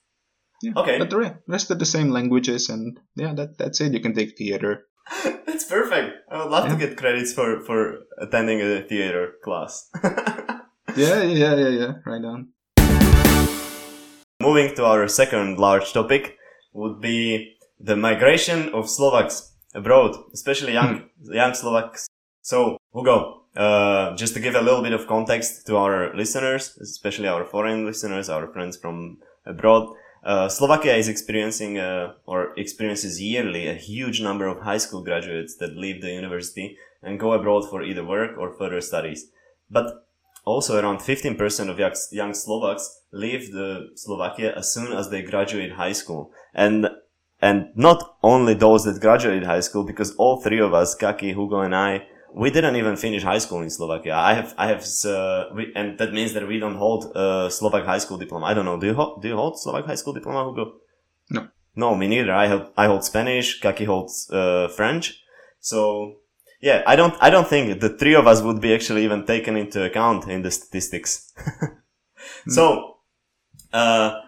Yeah. 0.62 0.72
Okay. 0.76 0.98
But 0.98 1.10
the 1.10 1.38
rest 1.46 1.70
are 1.70 1.74
the 1.74 1.86
same 1.86 2.10
languages, 2.10 2.68
and 2.68 2.98
yeah, 3.14 3.34
that 3.34 3.58
that's 3.58 3.80
it. 3.80 3.92
You 3.92 4.00
can 4.00 4.14
take 4.14 4.36
theater. 4.36 4.86
that's 5.46 5.64
perfect. 5.64 6.16
I 6.30 6.42
would 6.42 6.50
love 6.50 6.66
yeah. 6.66 6.72
to 6.72 6.86
get 6.86 6.96
credits 6.96 7.32
for 7.32 7.60
for 7.60 7.98
attending 8.18 8.60
a 8.60 8.82
theater 8.82 9.34
class. 9.44 9.90
yeah, 10.96 11.22
yeah, 11.22 11.54
yeah, 11.54 11.68
yeah. 11.68 11.92
Right 12.04 12.24
on. 12.24 12.48
Moving 14.40 14.74
to 14.76 14.84
our 14.84 15.08
second 15.08 15.58
large 15.58 15.92
topic 15.92 16.36
would 16.72 17.00
be 17.00 17.56
the 17.78 17.96
migration 17.96 18.70
of 18.74 18.88
Slovaks 18.88 19.54
abroad, 19.74 20.16
especially 20.32 20.72
young 20.72 21.08
hmm. 21.22 21.32
young 21.32 21.54
Slovaks. 21.54 22.08
So, 22.42 22.78
Hugo, 22.94 23.42
uh, 23.56 24.14
just 24.14 24.34
to 24.34 24.40
give 24.40 24.54
a 24.54 24.60
little 24.60 24.82
bit 24.82 24.92
of 24.92 25.06
context 25.06 25.66
to 25.66 25.76
our 25.76 26.14
listeners, 26.14 26.78
especially 26.80 27.28
our 27.28 27.44
foreign 27.44 27.84
listeners, 27.84 28.28
our 28.28 28.46
friends 28.52 28.76
from 28.76 29.18
abroad. 29.44 29.88
Uh, 30.26 30.48
Slovakia 30.48 30.96
is 30.96 31.08
experiencing 31.08 31.78
uh, 31.78 32.14
or 32.26 32.52
experiences 32.56 33.22
yearly 33.22 33.68
a 33.68 33.74
huge 33.74 34.20
number 34.20 34.48
of 34.48 34.62
high 34.62 34.78
school 34.78 35.04
graduates 35.04 35.54
that 35.58 35.76
leave 35.76 36.02
the 36.02 36.10
university 36.10 36.76
and 37.00 37.20
go 37.20 37.32
abroad 37.32 37.70
for 37.70 37.84
either 37.84 38.04
work 38.04 38.36
or 38.36 38.50
further 38.50 38.80
studies. 38.80 39.30
But 39.70 40.04
also 40.44 40.80
around 40.80 40.98
15% 40.98 41.70
of 41.70 41.78
young 42.10 42.34
Slovaks 42.34 43.02
leave 43.12 43.52
the 43.52 43.90
Slovakia 43.94 44.52
as 44.56 44.74
soon 44.74 44.92
as 44.92 45.10
they 45.10 45.22
graduate 45.22 45.72
high 45.72 45.92
school. 45.92 46.32
And 46.52 46.88
and 47.40 47.68
not 47.76 48.16
only 48.22 48.54
those 48.54 48.84
that 48.84 49.00
graduated 49.00 49.44
high 49.44 49.60
school, 49.60 49.84
because 49.84 50.16
all 50.16 50.40
three 50.40 50.58
of 50.58 50.72
us, 50.72 50.94
Kaki, 50.94 51.34
Hugo, 51.34 51.60
and 51.60 51.76
I, 51.76 52.08
we 52.37 52.51
didn't 52.51 52.77
even 52.77 52.96
finish 52.96 53.22
high 53.22 53.38
school 53.38 53.62
in 53.62 53.70
Slovakia. 53.70 54.14
I 54.14 54.35
have, 54.35 54.55
I 54.59 54.66
have, 54.68 54.85
uh, 55.07 55.46
we, 55.55 55.72
and 55.75 55.96
that 55.96 56.12
means 56.12 56.35
that 56.35 56.46
we 56.46 56.59
don't 56.59 56.77
hold 56.77 57.16
a 57.16 57.49
Slovak 57.51 57.87
high 57.87 57.96
school 57.96 58.18
diploma. 58.18 58.44
I 58.44 58.53
don't 58.53 58.66
know. 58.66 58.79
Do 58.79 58.87
you 58.87 58.94
hold, 58.94 59.22
do 59.22 59.29
you 59.29 59.37
hold 59.37 59.59
Slovak 59.59 59.87
high 59.87 59.94
school 59.94 60.12
diploma, 60.12 60.44
Hugo? 60.44 60.75
No. 61.31 61.49
No, 61.75 61.94
me 61.94 62.07
neither. 62.09 62.33
I 62.33 62.49
hold, 62.49 62.66
I 62.77 62.87
hold 62.88 63.05
Spanish. 63.05 63.59
Kaki 63.61 63.85
holds, 63.85 64.29
uh, 64.31 64.68
French. 64.68 65.18
So, 65.61 66.16
yeah, 66.61 66.83
I 66.87 66.94
don't, 66.94 67.14
I 67.22 67.31
don't 67.31 67.49
think 67.49 67.81
the 67.81 67.96
three 67.96 68.14
of 68.14 68.27
us 68.27 68.42
would 68.42 68.61
be 68.61 68.75
actually 68.75 69.05
even 69.05 69.25
taken 69.25 69.57
into 69.57 69.83
account 69.83 70.29
in 70.29 70.42
the 70.42 70.51
statistics. 70.51 71.33
So, 72.49 72.96
uh, 73.72 74.20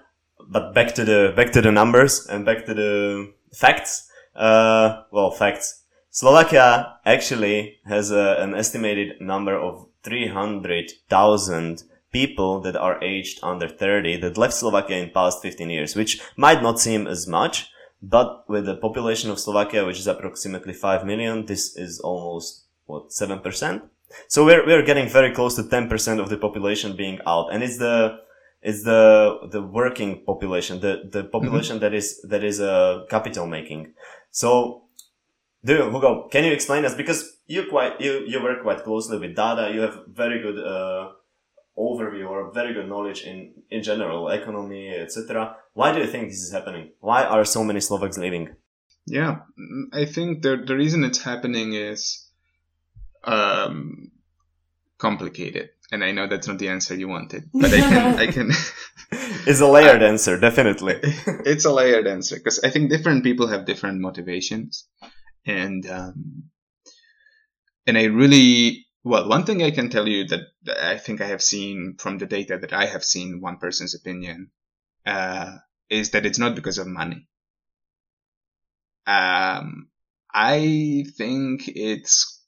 but 0.49 0.73
back 0.75 0.95
to 0.95 1.05
the, 1.05 1.33
back 1.37 1.53
to 1.53 1.61
the 1.61 1.73
numbers 1.73 2.27
and 2.27 2.45
back 2.45 2.65
to 2.67 2.75
the 2.75 3.33
facts. 3.53 4.09
Uh, 4.35 5.03
well, 5.11 5.31
facts. 5.31 5.83
Slovakia 6.19 6.99
actually 7.07 7.79
has 7.87 8.11
a, 8.11 8.43
an 8.43 8.53
estimated 8.53 9.21
number 9.21 9.57
of 9.57 9.87
300,000 10.03 11.85
people 12.11 12.61
that 12.63 12.75
are 12.75 13.01
aged 13.05 13.39
under 13.41 13.69
30 13.69 14.17
that 14.23 14.37
left 14.37 14.55
Slovakia 14.55 14.97
in 14.97 15.11
past 15.11 15.41
15 15.43 15.71
years, 15.71 15.95
which 15.95 16.21
might 16.37 16.61
not 16.61 16.81
seem 16.81 17.07
as 17.07 17.29
much, 17.29 17.71
but 18.03 18.43
with 18.49 18.67
the 18.67 18.75
population 18.75 19.31
of 19.31 19.39
Slovakia, 19.39 19.87
which 19.87 20.01
is 20.01 20.09
approximately 20.09 20.73
5 20.73 21.07
million, 21.07 21.47
this 21.47 21.77
is 21.77 22.01
almost, 22.01 22.65
what, 22.87 23.11
7%? 23.11 23.83
So 24.27 24.45
we're, 24.45 24.67
we're 24.67 24.83
getting 24.85 25.09
very 25.09 25.33
close 25.33 25.55
to 25.55 25.63
10% 25.63 26.19
of 26.19 26.31
the 26.31 26.37
population 26.37 26.97
being 26.97 27.21
out. 27.29 27.53
And 27.53 27.63
it's 27.63 27.79
the, 27.79 28.19
it's 28.61 28.83
the, 28.83 29.39
the 29.53 29.63
working 29.63 30.25
population, 30.27 30.81
the, 30.81 31.09
the 31.13 31.23
population 31.23 31.77
mm-hmm. 31.77 31.85
that 31.85 31.95
is, 31.95 32.21
that 32.23 32.43
is, 32.43 32.61
uh, 32.61 33.05
capital 33.09 33.47
making. 33.47 33.95
So 34.33 34.88
Hugo, 35.77 36.29
can 36.31 36.45
you 36.45 36.53
explain 36.53 36.85
us 36.85 36.95
because 36.95 37.39
you 37.49 37.67
quite 37.69 38.01
you 38.01 38.25
you 38.27 38.43
work 38.43 38.63
quite 38.63 38.85
closely 38.85 39.19
with 39.19 39.35
data. 39.35 39.71
You 39.75 39.81
have 39.81 40.05
very 40.07 40.41
good 40.41 40.59
uh, 40.59 41.13
overview 41.77 42.29
or 42.29 42.53
very 42.53 42.75
good 42.75 42.89
knowledge 42.89 43.23
in 43.23 43.55
in 43.71 43.83
general 43.83 44.29
economy, 44.29 44.91
etc. 44.91 45.57
Why 45.73 45.93
do 45.93 46.01
you 46.01 46.07
think 46.07 46.29
this 46.29 46.43
is 46.43 46.53
happening? 46.53 46.93
Why 47.01 47.25
are 47.25 47.45
so 47.45 47.65
many 47.65 47.81
Slovaks 47.81 48.19
leaving? 48.19 48.55
Yeah, 49.07 49.39
I 49.93 50.05
think 50.05 50.43
the 50.43 50.57
the 50.57 50.77
reason 50.77 51.05
it's 51.05 51.23
happening 51.23 51.73
is 51.73 52.29
um, 53.25 54.11
complicated, 54.99 55.71
and 55.91 56.05
I 56.05 56.13
know 56.13 56.29
that's 56.29 56.47
not 56.47 56.59
the 56.59 56.69
answer 56.69 56.95
you 56.95 57.09
wanted, 57.09 57.49
but 57.55 57.73
I 57.73 57.81
can 57.81 58.19
I 58.19 58.27
can. 58.27 58.51
it's 59.47 59.61
a 59.61 59.67
layered 59.67 60.03
answer, 60.03 60.39
definitely. 60.39 60.97
it's 61.47 61.65
a 61.65 61.73
layered 61.73 62.07
answer 62.07 62.37
because 62.37 62.61
I 62.63 62.69
think 62.69 62.91
different 62.91 63.25
people 63.25 63.47
have 63.47 63.65
different 63.65 64.01
motivations 64.01 64.85
and 65.47 65.87
um, 65.89 66.45
and 67.87 67.97
I 67.99 68.05
really 68.05 68.87
well 69.05 69.29
one 69.29 69.45
thing 69.45 69.63
I 69.63 69.71
can 69.71 69.89
tell 69.89 70.07
you 70.09 70.27
that, 70.29 70.41
I 70.81 70.99
think 70.99 71.21
I 71.21 71.27
have 71.27 71.43
seen 71.43 71.97
from 71.99 72.19
the 72.19 72.27
data 72.27 72.59
that 72.59 72.73
I 72.73 72.87
have 72.87 73.05
seen 73.05 73.41
one 73.41 73.59
person's 73.59 73.95
opinion 73.95 74.51
uh, 75.07 75.57
is 75.89 76.11
that 76.11 76.27
it's 76.27 76.39
not 76.39 76.55
because 76.55 76.79
of 76.79 76.87
money. 76.87 77.27
Um, 79.07 79.89
I 80.33 81.07
think 81.17 81.69
it's 81.69 82.43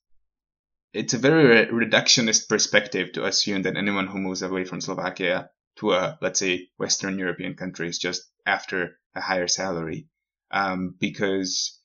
it's 0.93 1.15
a 1.15 1.19
very 1.19 1.67
reductionist 1.67 2.49
perspective 2.49 3.13
to 3.13 3.25
assume 3.25 3.63
that 3.63 3.77
anyone 3.77 4.07
who 4.07 4.19
moves 4.19 4.43
away 4.43 4.65
from 4.65 4.81
Slovakia 4.81 5.49
to 5.77 5.93
a 5.93 6.19
let's 6.21 6.39
say 6.39 6.69
Western 6.77 7.19
European 7.19 7.55
country 7.55 7.89
is 7.89 7.99
just 7.99 8.31
after 8.45 8.99
a 9.15 9.21
higher 9.21 9.49
salary, 9.49 10.09
um, 10.51 10.95
because 10.99 11.80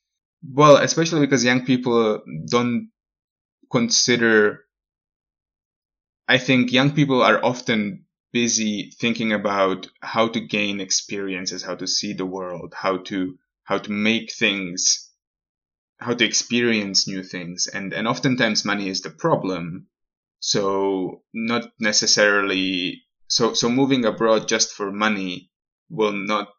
well, 0.53 0.77
especially 0.77 1.21
because 1.21 1.43
young 1.43 1.65
people 1.65 2.21
don't 2.49 2.89
consider. 3.71 4.65
I 6.27 6.37
think 6.37 6.71
young 6.71 6.91
people 6.91 7.21
are 7.21 7.43
often 7.43 8.05
busy 8.31 8.91
thinking 8.99 9.31
about 9.31 9.87
how 10.01 10.27
to 10.27 10.39
gain 10.39 10.81
experiences, 10.81 11.63
how 11.63 11.75
to 11.75 11.87
see 11.87 12.13
the 12.13 12.25
world, 12.25 12.73
how 12.75 12.97
to 12.97 13.37
how 13.63 13.77
to 13.77 13.91
make 13.91 14.31
things, 14.31 15.09
how 15.99 16.13
to 16.13 16.25
experience 16.25 17.07
new 17.07 17.23
things, 17.23 17.67
and 17.67 17.93
and 17.93 18.07
oftentimes 18.07 18.65
money 18.65 18.89
is 18.89 19.01
the 19.01 19.09
problem. 19.09 19.87
So 20.39 21.23
not 21.33 21.71
necessarily 21.79 23.03
so 23.27 23.53
so 23.53 23.69
moving 23.69 24.05
abroad 24.05 24.47
just 24.47 24.73
for 24.73 24.91
money 24.91 25.49
will 25.89 26.11
not 26.11 26.49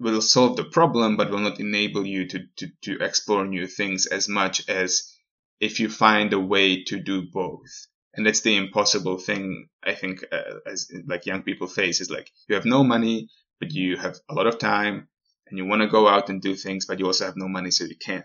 will 0.00 0.22
solve 0.22 0.56
the 0.56 0.64
problem, 0.64 1.16
but 1.16 1.30
will 1.30 1.40
not 1.40 1.60
enable 1.60 2.06
you 2.06 2.26
to, 2.26 2.40
to, 2.56 2.68
to 2.82 2.98
explore 3.04 3.46
new 3.46 3.66
things 3.66 4.06
as 4.06 4.28
much 4.28 4.68
as 4.68 5.14
if 5.60 5.78
you 5.78 5.90
find 5.90 6.32
a 6.32 6.40
way 6.40 6.82
to 6.84 6.98
do 6.98 7.22
both. 7.22 7.86
And 8.14 8.26
that's 8.26 8.40
the 8.40 8.56
impossible 8.56 9.18
thing 9.18 9.68
I 9.84 9.94
think 9.94 10.24
uh, 10.32 10.58
as 10.66 10.90
like 11.06 11.26
young 11.26 11.42
people 11.42 11.68
face 11.68 12.00
is 12.00 12.10
like 12.10 12.30
you 12.48 12.56
have 12.56 12.64
no 12.64 12.82
money, 12.82 13.28
but 13.60 13.72
you 13.72 13.96
have 13.96 14.16
a 14.28 14.34
lot 14.34 14.46
of 14.46 14.58
time 14.58 15.08
and 15.46 15.58
you 15.58 15.66
want 15.66 15.82
to 15.82 15.88
go 15.88 16.08
out 16.08 16.28
and 16.28 16.40
do 16.40 16.54
things, 16.54 16.86
but 16.86 16.98
you 16.98 17.06
also 17.06 17.26
have 17.26 17.36
no 17.36 17.46
money, 17.46 17.70
so 17.70 17.84
you 17.84 17.96
can't. 17.96 18.24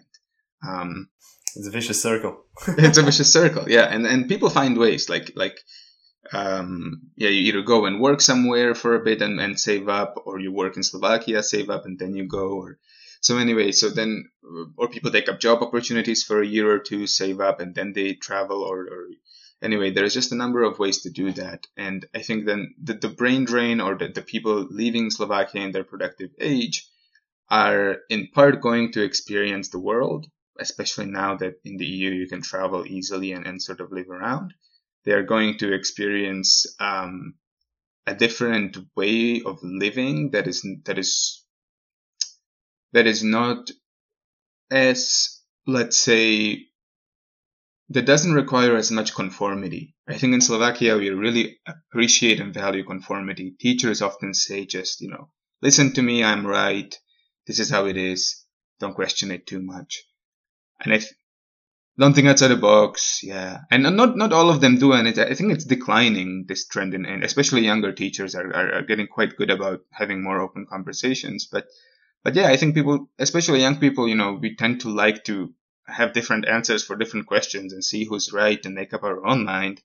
Um, 0.67 1.09
it's 1.55 1.67
a 1.67 1.71
vicious 1.71 2.01
circle. 2.01 2.45
it's 2.67 2.97
a 2.97 3.03
vicious 3.09 3.31
circle, 3.31 3.69
yeah. 3.69 3.83
And 3.83 4.07
and 4.07 4.27
people 4.27 4.49
find 4.49 4.77
ways, 4.77 5.09
like 5.09 5.33
like 5.35 5.59
um, 6.33 7.11
yeah, 7.15 7.29
you 7.29 7.41
either 7.41 7.61
go 7.61 7.85
and 7.85 8.01
work 8.01 8.21
somewhere 8.21 8.73
for 8.73 8.95
a 8.95 9.03
bit 9.03 9.21
and, 9.21 9.39
and 9.39 9.59
save 9.59 9.89
up, 9.89 10.23
or 10.25 10.39
you 10.39 10.51
work 10.51 10.75
in 10.77 10.83
Slovakia, 10.83 11.43
save 11.43 11.69
up, 11.69 11.85
and 11.85 11.99
then 11.99 12.15
you 12.15 12.27
go. 12.27 12.53
Or 12.53 12.79
so 13.21 13.37
anyway, 13.37 13.71
so 13.71 13.89
then, 13.89 14.29
or 14.77 14.89
people 14.89 15.11
take 15.11 15.29
up 15.29 15.39
job 15.39 15.61
opportunities 15.61 16.23
for 16.23 16.41
a 16.41 16.47
year 16.47 16.71
or 16.71 16.79
two, 16.79 17.07
save 17.07 17.39
up, 17.39 17.59
and 17.59 17.75
then 17.75 17.93
they 17.93 18.13
travel. 18.13 18.63
Or, 18.63 18.81
or 18.81 19.07
anyway, 19.61 19.91
there's 19.91 20.13
just 20.13 20.31
a 20.31 20.35
number 20.35 20.63
of 20.63 20.79
ways 20.79 21.01
to 21.01 21.09
do 21.09 21.31
that. 21.33 21.67
And 21.77 22.05
I 22.13 22.21
think 22.21 22.45
then 22.45 22.73
the, 22.81 22.93
the 22.93 23.09
brain 23.09 23.45
drain 23.45 23.79
or 23.79 23.95
the, 23.95 24.07
the 24.07 24.21
people 24.21 24.67
leaving 24.69 25.11
Slovakia 25.11 25.61
in 25.61 25.71
their 25.71 25.83
productive 25.83 26.31
age 26.39 26.87
are 27.49 27.97
in 28.09 28.29
part 28.33 28.61
going 28.61 28.91
to 28.93 29.03
experience 29.03 29.69
the 29.69 29.79
world, 29.79 30.25
especially 30.59 31.05
now 31.05 31.35
that 31.37 31.59
in 31.63 31.77
the 31.77 31.85
EU 31.85 32.09
you 32.09 32.27
can 32.27 32.41
travel 32.41 32.85
easily 32.87 33.31
and, 33.33 33.45
and 33.45 33.61
sort 33.61 33.79
of 33.79 33.91
live 33.91 34.09
around 34.09 34.53
they 35.05 35.13
are 35.13 35.23
going 35.23 35.57
to 35.57 35.73
experience 35.73 36.65
um, 36.79 37.35
a 38.07 38.15
different 38.15 38.77
way 38.95 39.41
of 39.45 39.59
living 39.63 40.31
that 40.31 40.47
is 40.47 40.65
that 40.85 40.97
is 40.97 41.43
that 42.93 43.07
is 43.07 43.23
not 43.23 43.71
as 44.71 45.41
let's 45.67 45.97
say 45.97 46.65
that 47.89 48.05
doesn't 48.05 48.33
require 48.33 48.75
as 48.75 48.89
much 48.89 49.13
conformity. 49.13 49.95
I 50.07 50.17
think 50.17 50.33
in 50.33 50.41
Slovakia 50.41 50.97
we 50.97 51.09
really 51.09 51.59
appreciate 51.67 52.39
and 52.39 52.53
value 52.53 52.83
conformity. 52.83 53.55
Teachers 53.59 54.01
often 54.01 54.33
say 54.33 54.65
just, 54.65 55.01
you 55.01 55.09
know, 55.09 55.29
listen 55.61 55.93
to 55.93 56.01
me, 56.01 56.23
I'm 56.23 56.47
right. 56.47 56.93
This 57.45 57.59
is 57.59 57.69
how 57.69 57.85
it 57.85 57.97
is. 57.97 58.43
Don't 58.79 58.95
question 58.95 59.29
it 59.31 59.45
too 59.45 59.61
much. 59.61 60.03
And 60.83 60.93
I, 60.93 61.01
don't 61.97 62.13
think 62.13 62.27
outside 62.27 62.49
the 62.49 62.57
box. 62.57 63.21
Yeah, 63.23 63.61
and 63.71 63.83
not 63.83 64.17
not 64.17 64.33
all 64.33 64.49
of 64.49 64.61
them 64.61 64.77
do, 64.77 64.93
and 64.93 65.07
it, 65.07 65.17
I 65.17 65.33
think 65.33 65.51
it's 65.51 65.65
declining 65.65 66.45
this 66.47 66.67
trend, 66.67 66.93
and, 66.93 67.23
especially 67.23 67.61
younger 67.61 67.93
teachers 67.93 68.35
are, 68.35 68.47
are, 68.53 68.73
are 68.75 68.81
getting 68.81 69.07
quite 69.07 69.37
good 69.37 69.49
about 69.49 69.81
having 69.91 70.23
more 70.23 70.41
open 70.41 70.65
conversations. 70.65 71.47
But 71.51 71.67
but 72.23 72.35
yeah, 72.35 72.47
I 72.47 72.57
think 72.57 72.75
people, 72.75 73.09
especially 73.19 73.61
young 73.61 73.77
people, 73.77 74.07
you 74.07 74.15
know, 74.15 74.33
we 74.33 74.55
tend 74.55 74.81
to 74.81 74.89
like 74.89 75.23
to 75.25 75.53
have 75.87 76.13
different 76.13 76.47
answers 76.47 76.83
for 76.83 76.95
different 76.95 77.27
questions 77.27 77.71
and 77.71 77.83
see 77.83 78.05
who's 78.05 78.33
right 78.33 78.65
and 78.65 78.73
make 78.73 78.93
up 78.93 79.03
our 79.03 79.25
own 79.25 79.45
mind. 79.45 79.81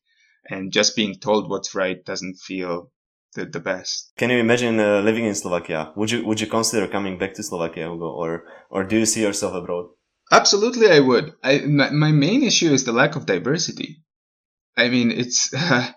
And 0.48 0.72
just 0.72 0.96
being 0.96 1.16
told 1.16 1.50
what's 1.50 1.74
right 1.74 2.02
doesn't 2.02 2.38
feel 2.38 2.90
the, 3.34 3.44
the 3.44 3.60
best. 3.60 4.12
Can 4.16 4.30
you 4.30 4.38
imagine 4.38 4.80
uh, 4.80 5.00
living 5.00 5.26
in 5.26 5.34
Slovakia? 5.34 5.92
Would 5.96 6.10
you 6.10 6.24
would 6.24 6.40
you 6.40 6.46
consider 6.46 6.88
coming 6.88 7.18
back 7.18 7.34
to 7.34 7.42
Slovakia, 7.42 7.88
Hugo, 7.90 8.08
or 8.08 8.44
or 8.70 8.84
do 8.84 8.96
you 8.96 9.06
see 9.06 9.22
yourself 9.22 9.54
abroad? 9.54 9.90
Absolutely, 10.32 10.88
I 10.90 10.98
would. 11.00 11.34
I, 11.42 11.58
my, 11.60 11.90
my 11.90 12.10
main 12.12 12.42
issue 12.42 12.72
is 12.72 12.82
the 12.84 12.92
lack 12.92 13.14
of 13.16 13.26
diversity. 13.26 14.02
I 14.76 14.88
mean, 14.90 15.10
it's 15.12 15.52
uh, 15.54 15.92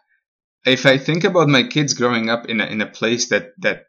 if 0.65 0.85
I 0.85 0.97
think 0.97 1.23
about 1.25 1.49
my 1.49 1.63
kids 1.63 1.93
growing 1.95 2.29
up 2.29 2.47
in 2.47 2.61
a 2.61 2.65
in 2.67 2.81
a 2.81 2.89
place 2.91 3.29
that 3.29 3.53
that 3.59 3.85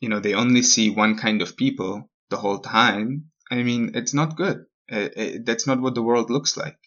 you 0.00 0.08
know 0.10 0.20
they 0.20 0.34
only 0.34 0.62
see 0.62 0.90
one 0.90 1.16
kind 1.18 1.42
of 1.42 1.56
people 1.56 2.10
the 2.30 2.38
whole 2.38 2.60
time. 2.60 3.30
I 3.50 3.62
mean, 3.64 3.92
it's 3.94 4.14
not 4.14 4.36
good. 4.36 4.66
It, 4.88 5.46
that's 5.46 5.66
not 5.66 5.80
what 5.80 5.94
the 5.96 6.02
world 6.02 6.30
looks 6.30 6.56
like, 6.56 6.78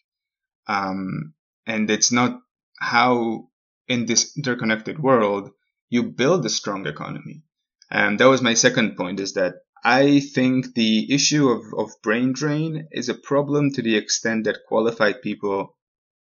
um, 0.68 1.34
and 1.66 1.90
it's 1.90 2.12
not 2.12 2.42
how 2.80 3.50
in 3.88 4.06
this 4.06 4.38
interconnected 4.38 5.00
world 5.00 5.52
you 5.90 6.04
build 6.04 6.46
a 6.46 6.50
strong 6.50 6.88
economy. 6.88 7.44
And 7.92 8.20
that 8.20 8.26
was 8.30 8.42
my 8.42 8.54
second 8.54 8.96
point: 8.98 9.20
is 9.20 9.34
that 9.34 9.56
I 9.84 10.20
think 10.20 10.74
the 10.74 11.14
issue 11.14 11.50
of, 11.50 11.64
of 11.78 12.02
brain 12.02 12.34
drain 12.34 12.88
is 12.92 13.10
a 13.10 13.14
problem 13.14 13.72
to 13.72 13.82
the 13.82 13.96
extent 13.96 14.44
that 14.46 14.66
qualified 14.68 15.22
people 15.22 15.76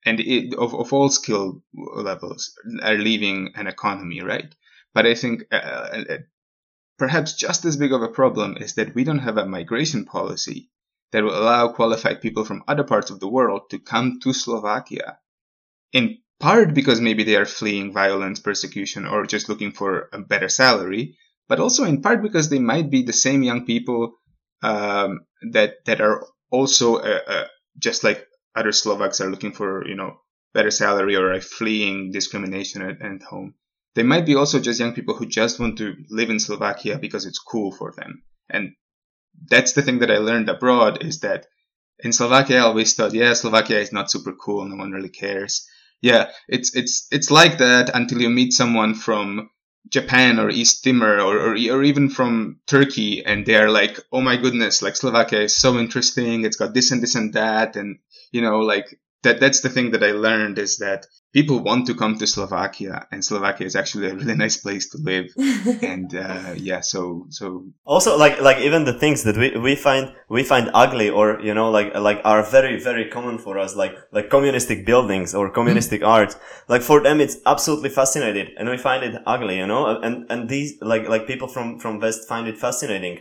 and 0.06 0.20
it, 0.20 0.54
of, 0.54 0.74
of 0.74 0.94
all 0.94 1.10
skill 1.10 1.64
levels 1.74 2.58
are 2.82 2.98
leaving 2.98 3.52
an 3.56 3.68
economy, 3.68 4.22
right? 4.22 4.54
But 4.94 5.06
I 5.06 5.16
think 5.16 5.44
uh, 5.52 5.56
uh, 5.56 6.18
perhaps 6.98 7.34
just 7.34 7.66
as 7.66 7.78
big 7.78 7.94
of 7.94 8.02
a 8.02 8.08
problem 8.08 8.58
is 8.58 8.76
that 8.76 8.96
we 8.96 9.04
don't 9.04 9.20
have 9.20 9.38
a 9.38 9.46
migration 9.46 10.06
policy 10.06 10.70
that 11.12 11.24
will 11.24 11.38
allow 11.38 11.70
qualified 11.70 12.22
people 12.22 12.46
from 12.46 12.64
other 12.68 12.84
parts 12.84 13.12
of 13.12 13.20
the 13.20 13.28
world 13.28 13.70
to 13.70 13.80
come 13.80 14.20
to 14.22 14.34
Slovakia. 14.34 15.20
In 15.94 16.18
part 16.40 16.74
because 16.74 17.02
maybe 17.02 17.24
they 17.24 17.36
are 17.36 17.46
fleeing 17.46 17.94
violence, 17.94 18.40
persecution, 18.40 19.06
or 19.06 19.26
just 19.26 19.50
looking 19.50 19.72
for 19.72 20.10
a 20.14 20.20
better 20.20 20.50
salary, 20.50 21.18
but 21.48 21.60
also 21.60 21.84
in 21.84 22.02
part 22.02 22.22
because 22.22 22.50
they 22.50 22.60
might 22.60 22.90
be 22.90 23.04
the 23.04 23.14
same 23.14 23.44
young 23.44 23.66
people 23.66 24.14
um, 24.64 25.22
that 25.52 25.86
that 25.86 26.02
are 26.02 26.26
also 26.52 26.98
uh, 26.98 27.20
uh, 27.28 27.48
just 27.78 28.04
like 28.04 28.26
other 28.56 28.72
Slovaks 28.72 29.22
are 29.22 29.30
looking 29.30 29.54
for 29.54 29.88
you 29.88 29.96
know 29.96 30.20
better 30.54 30.72
salary 30.72 31.16
or 31.16 31.40
fleeing 31.42 32.12
discrimination 32.12 32.82
at, 32.82 33.02
at 33.02 33.22
home. 33.24 33.54
They 33.96 34.04
might 34.04 34.26
be 34.26 34.36
also 34.36 34.60
just 34.60 34.80
young 34.80 34.94
people 34.94 35.16
who 35.16 35.26
just 35.26 35.60
want 35.60 35.78
to 35.80 35.96
live 36.10 36.30
in 36.30 36.40
Slovakia 36.40 36.98
because 37.00 37.26
it's 37.26 37.40
cool 37.40 37.72
for 37.72 37.94
them. 37.96 38.24
And 38.50 38.74
that's 39.50 39.74
the 39.74 39.82
thing 39.82 40.00
that 40.00 40.12
I 40.12 40.18
learned 40.18 40.50
abroad 40.50 41.04
is 41.04 41.20
that 41.22 41.46
in 42.00 42.14
Slovakia 42.14 42.58
I 42.58 42.62
always 42.62 42.94
thought, 42.94 43.14
yeah, 43.14 43.34
Slovakia 43.34 43.80
is 43.80 43.92
not 43.92 44.12
super 44.12 44.34
cool, 44.34 44.66
no 44.66 44.76
one 44.76 44.92
really 44.92 45.10
cares. 45.10 45.68
Yeah, 46.02 46.30
it's 46.48 46.76
it's 46.76 47.08
it's 47.12 47.32
like 47.32 47.58
that 47.58 47.90
until 47.94 48.22
you 48.22 48.30
meet 48.30 48.54
someone 48.54 48.94
from 48.94 49.50
Japan 49.90 50.40
or 50.40 50.50
East 50.50 50.84
Timor 50.84 51.20
or, 51.20 51.38
or, 51.38 51.52
or 51.54 51.84
even 51.84 52.10
from 52.10 52.60
Turkey, 52.68 53.26
and 53.26 53.46
they 53.46 53.56
are 53.56 53.70
like, 53.70 54.00
oh 54.12 54.22
my 54.22 54.38
goodness, 54.38 54.82
like 54.82 54.96
Slovakia 54.96 55.42
is 55.42 55.56
so 55.56 55.78
interesting. 55.78 56.46
It's 56.46 56.58
got 56.58 56.74
this 56.74 56.92
and 56.92 57.02
this 57.02 57.16
and 57.16 57.34
that, 57.34 57.76
and 57.76 58.00
you 58.32 58.42
know, 58.42 58.60
like 58.60 59.00
that. 59.24 59.40
That's 59.40 59.62
the 59.62 59.70
thing 59.70 59.92
that 59.92 60.04
I 60.04 60.12
learned 60.12 60.60
is 60.60 60.78
that 60.78 61.08
people 61.38 61.60
want 61.60 61.86
to 61.86 61.94
come 61.94 62.18
to 62.18 62.26
Slovakia, 62.26 63.06
and 63.12 63.24
Slovakia 63.24 63.68
is 63.68 63.76
actually 63.76 64.10
a 64.10 64.16
really 64.16 64.34
nice 64.46 64.58
place 64.58 64.90
to 64.90 64.98
live. 64.98 65.28
and 65.94 66.10
uh, 66.16 66.54
yeah, 66.58 66.82
so 66.82 67.28
so 67.30 67.46
also 67.86 68.18
like 68.18 68.42
like 68.42 68.58
even 68.58 68.86
the 68.86 68.98
things 69.04 69.22
that 69.22 69.38
we, 69.38 69.54
we 69.56 69.76
find 69.76 70.10
we 70.30 70.42
find 70.42 70.72
ugly 70.74 71.10
or 71.12 71.40
you 71.48 71.54
know 71.54 71.70
like 71.70 71.94
like 71.94 72.20
are 72.26 72.42
very 72.42 72.82
very 72.82 73.06
common 73.16 73.38
for 73.38 73.60
us 73.60 73.76
like 73.76 73.94
like 74.12 74.32
communistic 74.32 74.84
buildings 74.84 75.36
or 75.36 75.52
communistic 75.52 76.02
mm. 76.02 76.08
art 76.08 76.36
like 76.68 76.82
for 76.82 77.02
them 77.06 77.22
it's 77.22 77.38
absolutely 77.46 77.90
fascinating 77.90 78.48
and 78.58 78.68
we 78.68 78.78
find 78.78 79.04
it 79.04 79.22
ugly 79.28 79.58
you 79.58 79.68
know 79.68 80.02
and 80.02 80.26
and 80.32 80.50
these 80.50 80.74
like 80.82 81.08
like 81.08 81.28
people 81.28 81.48
from 81.48 81.78
from 81.78 82.00
west 82.00 82.28
find 82.28 82.48
it 82.48 82.58
fascinating 82.58 83.20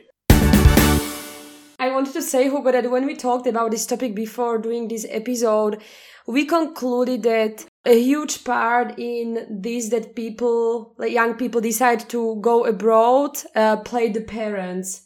I 1.79 1.91
wanted 1.93 2.15
to 2.15 2.23
say, 2.23 2.45
Hugo, 2.45 2.73
that 2.73 2.91
when 2.91 3.05
we 3.05 3.15
talked 3.15 3.47
about 3.47 3.71
this 3.71 3.85
topic 3.85 4.15
before 4.15 4.57
doing 4.57 4.89
this 4.89 5.07
episode, 5.11 5.83
we 6.27 6.45
concluded 6.45 7.23
that 7.23 7.65
a 7.87 7.99
huge 8.03 8.45
part 8.45 8.99
in 8.99 9.47
this 9.49 9.89
that 9.91 10.17
people, 10.17 10.95
like 10.99 11.13
young 11.13 11.35
people, 11.35 11.61
decide 11.61 12.09
to 12.11 12.37
go 12.41 12.65
abroad, 12.65 13.39
uh, 13.55 13.77
play 13.77 14.09
the 14.09 14.21
parents. 14.21 15.03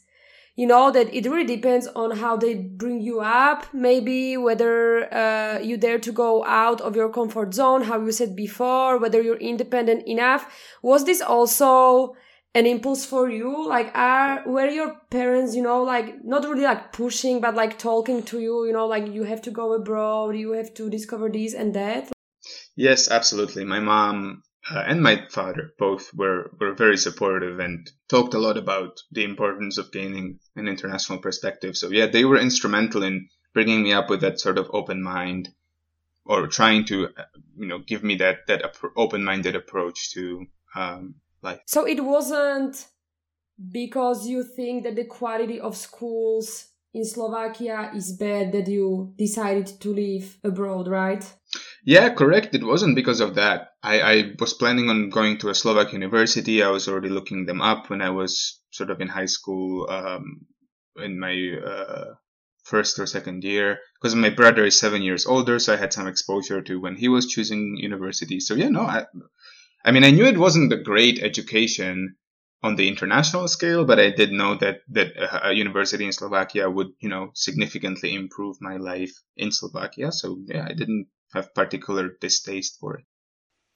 You 0.57 0.67
know 0.67 0.91
that 0.91 1.15
it 1.15 1.27
really 1.27 1.57
depends 1.57 1.87
on 1.87 2.17
how 2.17 2.37
they 2.37 2.55
bring 2.55 3.01
you 3.01 3.21
up. 3.21 3.67
Maybe 3.73 4.37
whether 4.37 5.13
uh, 5.13 5.59
you 5.61 5.77
dare 5.77 5.99
to 6.01 6.13
go 6.13 6.45
out 6.45 6.81
of 6.81 6.97
your 6.97 7.11
comfort 7.11 7.55
zone, 7.55 7.83
how 7.83 8.01
you 8.01 8.13
said 8.13 8.35
before, 8.35 8.99
whether 8.99 9.23
you're 9.23 9.37
independent 9.37 10.07
enough. 10.07 10.53
Was 10.83 11.05
this 11.05 11.21
also 11.21 12.17
an 12.55 12.67
impulse 12.67 13.05
for 13.05 13.31
you 13.31 13.69
like 13.69 13.93
are 13.95 14.43
were 14.45 14.69
your 14.69 14.97
parents 15.09 15.55
you 15.55 15.63
know 15.63 15.85
like 15.85 16.25
not 16.25 16.43
really 16.43 16.65
like 16.65 16.93
pushing 16.93 17.41
but 17.41 17.55
like 17.55 17.79
talking 17.79 18.25
to 18.25 18.41
you 18.41 18.67
you 18.67 18.73
know 18.73 18.89
like 18.89 19.07
you 19.07 19.23
have 19.23 19.41
to 19.41 19.53
go 19.53 19.73
abroad 19.73 20.35
you 20.35 20.51
have 20.51 20.75
to 20.75 20.91
discover 20.91 21.29
this 21.29 21.55
and 21.55 21.75
that 21.75 22.11
yes 22.89 23.11
absolutely. 23.11 23.65
My 23.65 23.81
mom 23.81 24.43
uh, 24.71 24.85
and 24.87 25.03
my 25.03 25.27
father 25.29 25.73
both 25.79 26.13
were 26.15 26.51
were 26.61 26.75
very 26.75 26.97
supportive 26.97 27.59
and 27.61 27.91
talked 28.09 28.35
a 28.35 28.39
lot 28.47 28.57
about 28.57 29.01
the 29.11 29.25
importance 29.25 29.79
of 29.79 29.93
gaining 29.93 30.39
an 30.57 30.69
international 30.69 31.19
perspective. 31.19 31.77
So 31.77 31.89
yeah 31.91 32.07
they 32.07 32.25
were 32.25 32.39
instrumental 32.49 33.03
in 33.03 33.29
bringing 33.53 33.83
me 33.83 33.93
up 33.93 34.11
with 34.11 34.21
that 34.21 34.41
sort 34.41 34.59
of 34.59 34.71
open 34.73 35.03
mind 35.03 35.49
or 36.25 36.47
trying 36.47 36.85
to 36.87 37.09
uh, 37.17 37.25
you 37.59 37.67
know 37.67 37.79
give 37.79 38.03
me 38.03 38.17
that 38.17 38.47
that 38.47 38.63
open-minded 38.97 39.57
approach 39.57 40.13
to 40.13 40.47
um, 40.75 41.15
like 41.43 41.61
so 41.67 41.87
it 41.87 42.03
wasn't 42.05 42.87
because 43.73 44.27
you 44.27 44.43
think 44.43 44.85
that 44.85 44.97
the 44.97 45.05
quality 45.05 45.61
of 45.61 45.77
schools 45.77 46.69
in 46.95 47.05
Slovakia 47.05 47.91
is 47.95 48.13
bad 48.13 48.53
that 48.53 48.69
you 48.69 49.13
decided 49.17 49.67
to 49.81 49.95
live 49.95 50.39
abroad, 50.43 50.89
right? 50.89 51.25
Yeah, 51.85 52.11
correct. 52.15 52.55
It 52.55 52.65
wasn't 52.65 52.95
because 52.95 53.21
of 53.21 53.35
that. 53.37 53.71
I, 53.83 54.01
I 54.01 54.35
was 54.39 54.55
planning 54.55 54.89
on 54.91 55.09
going 55.11 55.39
to 55.39 55.49
a 55.49 55.55
Slovak 55.55 55.93
university. 55.93 56.63
I 56.63 56.69
was 56.69 56.89
already 56.89 57.09
looking 57.09 57.47
them 57.47 57.61
up 57.63 57.89
when 57.91 58.03
I 58.03 58.11
was 58.11 58.61
sort 58.71 58.91
of 58.91 59.01
in 59.01 59.09
high 59.09 59.27
school, 59.27 59.89
um, 59.91 60.47
in 60.97 61.19
my 61.19 61.35
uh, 61.65 62.15
first 62.65 62.99
or 62.99 63.07
second 63.07 63.45
year. 63.45 63.79
Because 64.01 64.15
my 64.15 64.31
brother 64.31 64.65
is 64.65 64.79
seven 64.79 65.03
years 65.03 65.27
older, 65.27 65.59
so 65.59 65.73
I 65.73 65.77
had 65.77 65.93
some 65.93 66.07
exposure 66.07 66.61
to 66.63 66.81
when 66.81 66.97
he 66.97 67.09
was 67.09 67.27
choosing 67.29 67.77
university. 67.79 68.41
So 68.41 68.55
yeah, 68.55 68.69
no, 68.69 68.83
I, 68.83 69.07
I 69.85 69.93
mean, 69.93 70.05
I 70.05 70.11
knew 70.11 70.27
it 70.27 70.39
wasn't 70.39 70.73
a 70.73 70.83
great 70.83 71.23
education, 71.23 72.17
on 72.63 72.77
the 72.77 72.89
international 72.89 73.49
scale, 73.49 73.87
but 73.87 73.99
I 73.99 74.11
did 74.11 74.33
know 74.33 74.55
that 74.57 74.81
that 74.91 75.13
a 75.43 75.53
university 75.55 76.05
in 76.05 76.13
Slovakia 76.13 76.69
would, 76.69 76.89
you 77.01 77.09
know, 77.09 77.31
significantly 77.35 78.15
improve 78.15 78.57
my 78.61 78.77
life 78.77 79.13
in 79.37 79.51
Slovakia. 79.51 80.13
So 80.13 80.37
yeah, 80.47 80.67
I 80.69 80.75
didn't 80.75 81.09
have 81.35 81.55
particular 81.55 82.11
distaste 82.21 82.79
for 82.81 82.97
it. 82.97 83.05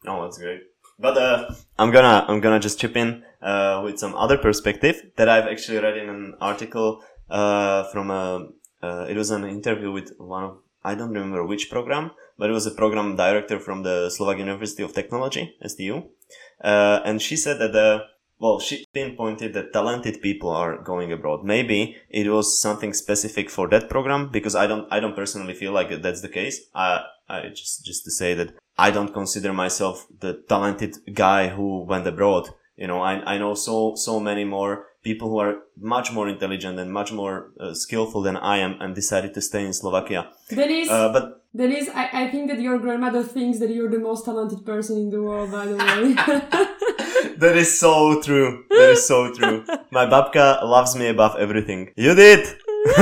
Oh, 0.06 0.22
that's 0.22 0.38
great. 0.38 0.60
But 0.98 1.16
uh, 1.18 1.50
I'm 1.78 1.90
gonna 1.90 2.24
I'm 2.28 2.40
gonna 2.40 2.60
just 2.60 2.78
chip 2.78 2.96
in 2.96 3.24
uh, 3.42 3.82
with 3.84 3.98
some 3.98 4.14
other 4.14 4.38
perspective 4.38 4.96
that 5.16 5.28
I've 5.28 5.46
actually 5.46 5.78
read 5.78 5.96
in 5.96 6.08
an 6.08 6.34
article 6.40 7.02
uh, 7.28 7.84
from 7.84 8.10
a 8.10 8.48
uh, 8.82 9.06
it 9.08 9.16
was 9.16 9.30
an 9.30 9.44
interview 9.44 9.90
with 9.90 10.12
one 10.18 10.44
of 10.44 10.58
I 10.84 10.94
don't 10.94 11.14
remember 11.14 11.44
which 11.46 11.70
program, 11.70 12.10
but 12.38 12.50
it 12.50 12.52
was 12.52 12.66
a 12.66 12.70
program 12.70 13.16
director 13.16 13.58
from 13.58 13.82
the 13.82 14.10
Slovak 14.10 14.38
University 14.38 14.82
of 14.82 14.92
Technology 14.92 15.56
STU, 15.64 16.02
uh, 16.62 17.00
and 17.04 17.22
she 17.22 17.36
said 17.36 17.58
that 17.58 17.72
the 17.72 18.04
well, 18.44 18.60
she 18.60 18.84
pinpointed 18.92 19.54
that 19.54 19.72
talented 19.72 20.20
people 20.20 20.50
are 20.50 20.76
going 20.76 21.10
abroad. 21.10 21.44
Maybe 21.44 21.96
it 22.10 22.28
was 22.28 22.60
something 22.60 22.92
specific 22.92 23.48
for 23.48 23.68
that 23.68 23.88
program 23.88 24.28
because 24.28 24.54
I 24.54 24.66
don't, 24.66 24.86
I 24.90 25.00
don't 25.00 25.16
personally 25.16 25.54
feel 25.54 25.72
like 25.72 26.02
that's 26.02 26.20
the 26.20 26.28
case. 26.28 26.60
I, 26.74 27.04
I 27.26 27.48
just, 27.48 27.86
just 27.86 28.04
to 28.04 28.10
say 28.10 28.34
that 28.34 28.50
I 28.76 28.90
don't 28.90 29.14
consider 29.14 29.54
myself 29.54 30.06
the 30.20 30.44
talented 30.46 30.98
guy 31.14 31.48
who 31.48 31.84
went 31.84 32.06
abroad. 32.06 32.50
You 32.76 32.86
know, 32.86 33.00
I, 33.00 33.34
I 33.34 33.38
know 33.38 33.54
so, 33.54 33.94
so 33.96 34.20
many 34.20 34.44
more 34.44 34.88
people 35.02 35.30
who 35.30 35.38
are 35.38 35.54
much 35.78 36.12
more 36.12 36.28
intelligent 36.28 36.78
and 36.78 36.92
much 36.92 37.12
more 37.12 37.52
uh, 37.58 37.72
skillful 37.72 38.20
than 38.20 38.36
I 38.36 38.58
am 38.58 38.76
and 38.78 38.94
decided 38.94 39.32
to 39.34 39.40
stay 39.40 39.64
in 39.64 39.72
Slovakia. 39.72 40.28
Dennis, 40.50 40.90
Uh, 40.90 41.08
but 41.12 41.44
Dennis, 41.56 41.88
I, 41.94 42.24
I 42.24 42.30
think 42.30 42.50
that 42.50 42.60
your 42.60 42.78
grandmother 42.78 43.22
thinks 43.22 43.58
that 43.60 43.70
you're 43.70 43.90
the 43.90 44.00
most 44.00 44.26
talented 44.26 44.66
person 44.66 44.98
in 44.98 45.08
the 45.08 45.22
world, 45.22 45.52
by 45.52 45.64
the 45.64 45.76
way. 45.76 46.74
that 47.38 47.56
is 47.56 47.78
so 47.78 48.20
true. 48.20 48.64
That 48.70 48.90
is 48.90 49.06
so 49.06 49.32
true. 49.32 49.64
My 49.90 50.06
babka 50.06 50.62
loves 50.62 50.96
me 50.96 51.08
above 51.08 51.36
everything. 51.38 51.90
You 51.96 52.14
did! 52.14 52.46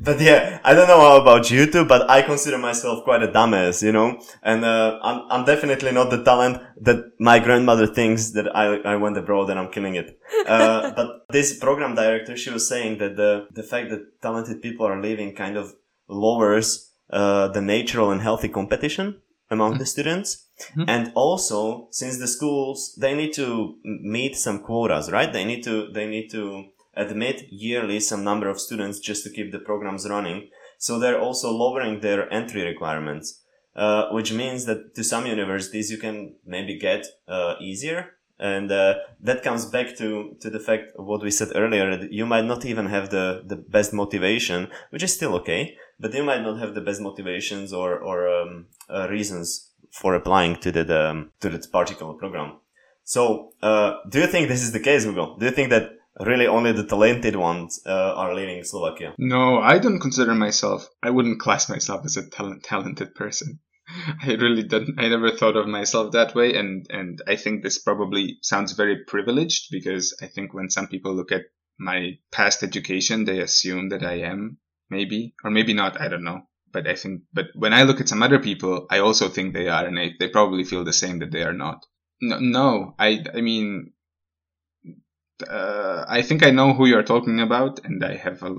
but 0.00 0.20
yeah, 0.20 0.60
I 0.64 0.74
don't 0.74 0.88
know 0.88 1.20
about 1.20 1.50
you 1.50 1.66
two, 1.66 1.84
but 1.84 2.08
I 2.08 2.22
consider 2.22 2.58
myself 2.58 3.04
quite 3.04 3.22
a 3.22 3.28
dumbass, 3.28 3.82
you 3.82 3.92
know? 3.92 4.20
And, 4.42 4.64
uh, 4.64 4.98
I'm, 5.02 5.22
I'm 5.30 5.44
definitely 5.44 5.92
not 5.92 6.10
the 6.10 6.22
talent 6.22 6.62
that 6.82 7.12
my 7.18 7.38
grandmother 7.38 7.86
thinks 7.86 8.30
that 8.30 8.54
I, 8.54 8.76
I 8.92 8.96
went 8.96 9.16
abroad 9.16 9.50
and 9.50 9.58
I'm 9.58 9.70
killing 9.70 9.96
it. 9.96 10.18
Uh, 10.46 10.90
but 10.96 11.26
this 11.30 11.58
program 11.58 11.94
director, 11.94 12.36
she 12.36 12.50
was 12.50 12.68
saying 12.68 12.98
that 12.98 13.16
the, 13.16 13.46
the 13.52 13.62
fact 13.62 13.90
that 13.90 14.20
talented 14.22 14.62
people 14.62 14.86
are 14.86 15.00
leaving 15.00 15.34
kind 15.34 15.56
of 15.56 15.74
lowers, 16.08 16.92
uh, 17.10 17.48
the 17.48 17.60
natural 17.60 18.10
and 18.10 18.20
healthy 18.20 18.48
competition 18.48 19.20
among 19.50 19.78
the 19.78 19.86
students. 19.86 20.46
And 20.88 21.12
also, 21.14 21.88
since 21.90 22.18
the 22.18 22.26
schools, 22.26 22.94
they 23.00 23.14
need 23.14 23.32
to 23.34 23.76
meet 23.84 24.36
some 24.36 24.58
quotas, 24.60 25.10
right? 25.10 25.32
They 25.32 25.44
need 25.44 25.62
to, 25.64 25.88
they 25.92 26.06
need 26.06 26.30
to 26.30 26.66
admit 26.94 27.46
yearly 27.50 28.00
some 28.00 28.24
number 28.24 28.48
of 28.48 28.60
students 28.60 28.98
just 28.98 29.22
to 29.24 29.30
keep 29.30 29.52
the 29.52 29.60
programs 29.60 30.08
running. 30.08 30.50
So 30.78 30.98
they're 30.98 31.20
also 31.20 31.50
lowering 31.50 32.00
their 32.00 32.32
entry 32.32 32.62
requirements, 32.62 33.42
uh, 33.76 34.08
which 34.10 34.32
means 34.32 34.64
that 34.66 34.94
to 34.96 35.04
some 35.04 35.26
universities 35.26 35.90
you 35.90 35.98
can 35.98 36.34
maybe 36.44 36.78
get, 36.78 37.06
uh, 37.28 37.54
easier. 37.60 38.14
And, 38.40 38.70
uh, 38.70 38.94
that 39.20 39.42
comes 39.42 39.66
back 39.66 39.96
to, 39.96 40.36
to 40.40 40.50
the 40.50 40.60
fact 40.60 40.92
of 40.98 41.06
what 41.06 41.22
we 41.22 41.30
said 41.30 41.48
earlier, 41.54 41.96
that 41.96 42.12
you 42.12 42.26
might 42.26 42.44
not 42.44 42.64
even 42.64 42.86
have 42.86 43.10
the, 43.10 43.42
the 43.44 43.56
best 43.56 43.92
motivation, 43.92 44.68
which 44.90 45.02
is 45.02 45.14
still 45.14 45.34
okay, 45.36 45.76
but 45.98 46.14
you 46.14 46.24
might 46.24 46.42
not 46.42 46.58
have 46.58 46.74
the 46.74 46.80
best 46.80 47.00
motivations 47.00 47.72
or, 47.72 47.98
or, 47.98 48.28
um, 48.28 48.66
uh, 48.88 49.08
reasons 49.08 49.70
for 49.90 50.14
applying 50.14 50.56
to 50.56 50.72
that, 50.72 50.90
um, 50.90 51.32
to 51.40 51.48
that 51.48 51.70
particular 51.72 52.14
program. 52.14 52.58
So, 53.04 53.52
uh, 53.62 53.94
do 54.08 54.20
you 54.20 54.26
think 54.26 54.48
this 54.48 54.62
is 54.62 54.72
the 54.72 54.80
case, 54.80 55.04
Hugo? 55.04 55.36
Do 55.38 55.46
you 55.46 55.52
think 55.52 55.70
that 55.70 55.92
really 56.20 56.46
only 56.46 56.72
the 56.72 56.84
talented 56.84 57.36
ones 57.36 57.80
uh, 57.86 58.14
are 58.14 58.34
leaving 58.34 58.62
Slovakia? 58.64 59.14
No, 59.18 59.60
I 59.60 59.78
don't 59.78 60.00
consider 60.00 60.34
myself. 60.34 60.88
I 61.02 61.10
wouldn't 61.10 61.40
class 61.40 61.68
myself 61.68 62.04
as 62.04 62.16
a 62.16 62.28
talent, 62.28 62.64
talented 62.64 63.14
person. 63.14 63.60
I 64.22 64.34
really 64.34 64.62
didn't. 64.62 64.98
I 64.98 65.08
never 65.08 65.30
thought 65.30 65.56
of 65.56 65.66
myself 65.66 66.12
that 66.12 66.34
way, 66.34 66.54
and 66.54 66.86
and 66.90 67.22
I 67.26 67.36
think 67.36 67.62
this 67.62 67.78
probably 67.78 68.38
sounds 68.42 68.72
very 68.72 69.04
privileged 69.06 69.68
because 69.70 70.14
I 70.20 70.26
think 70.26 70.52
when 70.52 70.68
some 70.68 70.88
people 70.88 71.14
look 71.14 71.32
at 71.32 71.46
my 71.78 72.18
past 72.30 72.62
education, 72.62 73.24
they 73.24 73.40
assume 73.40 73.88
that 73.88 74.04
I 74.04 74.20
am 74.20 74.58
maybe 74.90 75.34
or 75.44 75.50
maybe 75.50 75.74
not. 75.74 76.00
I 76.00 76.08
don't 76.08 76.24
know. 76.24 76.42
But 76.70 76.86
I 76.86 76.94
think, 76.94 77.22
but 77.32 77.46
when 77.54 77.72
I 77.72 77.84
look 77.84 78.00
at 78.00 78.08
some 78.08 78.22
other 78.22 78.38
people, 78.38 78.86
I 78.90 78.98
also 78.98 79.28
think 79.28 79.54
they 79.54 79.68
are, 79.68 79.86
and 79.86 79.96
they, 79.96 80.14
they 80.18 80.28
probably 80.28 80.64
feel 80.64 80.84
the 80.84 80.92
same 80.92 81.18
that 81.20 81.30
they 81.30 81.42
are 81.42 81.54
not. 81.54 81.86
No, 82.20 82.38
no 82.38 82.94
I, 82.98 83.24
I 83.34 83.40
mean, 83.40 83.92
uh, 85.48 86.04
I 86.06 86.22
think 86.22 86.44
I 86.44 86.50
know 86.50 86.74
who 86.74 86.86
you're 86.86 87.02
talking 87.02 87.40
about, 87.40 87.84
and 87.84 88.04
I 88.04 88.16
have 88.16 88.42
a 88.42 88.54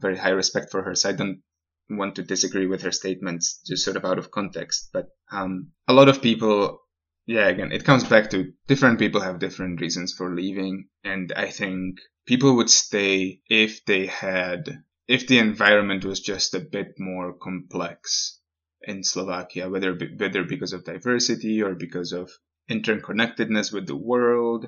very 0.00 0.18
high 0.18 0.30
respect 0.30 0.70
for 0.70 0.82
her. 0.82 0.94
So 0.94 1.08
I 1.08 1.12
don't 1.12 1.40
want 1.88 2.16
to 2.16 2.22
disagree 2.22 2.66
with 2.66 2.82
her 2.82 2.92
statements, 2.92 3.60
just 3.66 3.84
sort 3.84 3.96
of 3.96 4.04
out 4.04 4.18
of 4.18 4.30
context. 4.30 4.90
But 4.92 5.08
um, 5.30 5.72
a 5.88 5.92
lot 5.92 6.08
of 6.08 6.22
people, 6.22 6.80
yeah, 7.26 7.46
again, 7.48 7.72
it 7.72 7.84
comes 7.84 8.04
back 8.04 8.30
to 8.30 8.52
different 8.66 8.98
people 8.98 9.20
have 9.20 9.38
different 9.38 9.80
reasons 9.80 10.12
for 10.12 10.34
leaving, 10.34 10.88
and 11.02 11.32
I 11.36 11.50
think 11.50 11.98
people 12.26 12.56
would 12.56 12.70
stay 12.70 13.40
if 13.48 13.84
they 13.84 14.06
had, 14.06 14.82
if 15.06 15.26
the 15.26 15.38
environment 15.38 16.04
was 16.04 16.20
just 16.20 16.54
a 16.54 16.60
bit 16.60 16.98
more 16.98 17.34
complex 17.34 18.40
in 18.82 19.02
Slovakia, 19.02 19.68
whether 19.68 19.94
whether 19.94 20.44
because 20.44 20.72
of 20.72 20.84
diversity 20.84 21.62
or 21.62 21.74
because 21.74 22.12
of 22.12 22.30
interconnectedness 22.70 23.72
with 23.72 23.86
the 23.86 23.96
world 23.96 24.66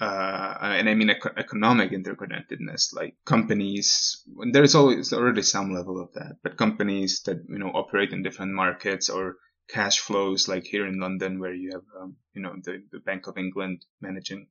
uh, 0.00 0.56
and 0.60 0.88
I 0.88 0.94
mean 0.94 1.10
ec- 1.10 1.34
economic 1.36 1.90
interconnectedness, 1.90 2.94
like 2.94 3.16
companies. 3.24 4.22
There's 4.52 4.74
always 4.74 5.12
already 5.12 5.42
some 5.42 5.74
level 5.74 6.00
of 6.00 6.12
that, 6.14 6.36
but 6.42 6.56
companies 6.56 7.22
that 7.26 7.38
you 7.48 7.58
know 7.58 7.70
operate 7.70 8.12
in 8.12 8.22
different 8.22 8.52
markets 8.52 9.08
or 9.08 9.36
cash 9.68 9.98
flows, 9.98 10.46
like 10.46 10.64
here 10.64 10.86
in 10.86 11.00
London, 11.00 11.40
where 11.40 11.54
you 11.54 11.72
have 11.72 11.82
um, 12.00 12.16
you 12.32 12.42
know 12.42 12.54
the, 12.62 12.82
the 12.92 13.00
Bank 13.00 13.26
of 13.26 13.38
England 13.38 13.84
managing 14.00 14.46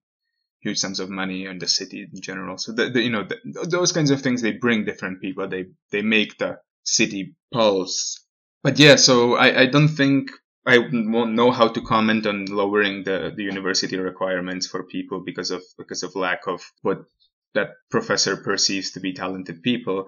huge 0.62 0.78
sums 0.78 1.00
of 1.00 1.10
money 1.10 1.46
and 1.46 1.62
the 1.62 1.68
city 1.68 2.08
in 2.12 2.22
general. 2.22 2.58
So 2.58 2.72
the, 2.72 2.90
the 2.90 3.02
you 3.02 3.10
know 3.10 3.24
the, 3.24 3.68
those 3.70 3.92
kinds 3.92 4.12
of 4.12 4.22
things 4.22 4.42
they 4.42 4.54
bring 4.54 4.86
different 4.86 5.22
people. 5.22 5.48
They 5.48 5.66
they 5.92 6.02
make 6.02 6.38
the 6.38 6.60
city 6.84 7.36
pulse. 7.54 8.24
But 8.64 8.80
yeah, 8.80 8.96
so 8.96 9.36
I, 9.36 9.62
I 9.62 9.66
don't 9.68 9.90
think 9.90 10.32
I 10.66 10.80
won't 10.80 11.34
know 11.34 11.52
how 11.52 11.70
to 11.70 11.82
comment 11.82 12.26
on 12.28 12.46
lowering 12.46 13.04
the, 13.04 13.32
the 13.36 13.44
university 13.44 13.98
requirements 13.98 14.68
for 14.68 14.84
people 14.84 15.22
because 15.24 15.52
of 15.52 15.64
because 15.78 16.04
of 16.04 16.16
lack 16.16 16.48
of 16.48 16.62
what 16.82 17.06
that 17.54 17.70
professor 17.90 18.36
perceives 18.36 18.92
to 18.92 19.00
be 19.00 19.14
talented 19.14 19.64
people. 19.64 20.08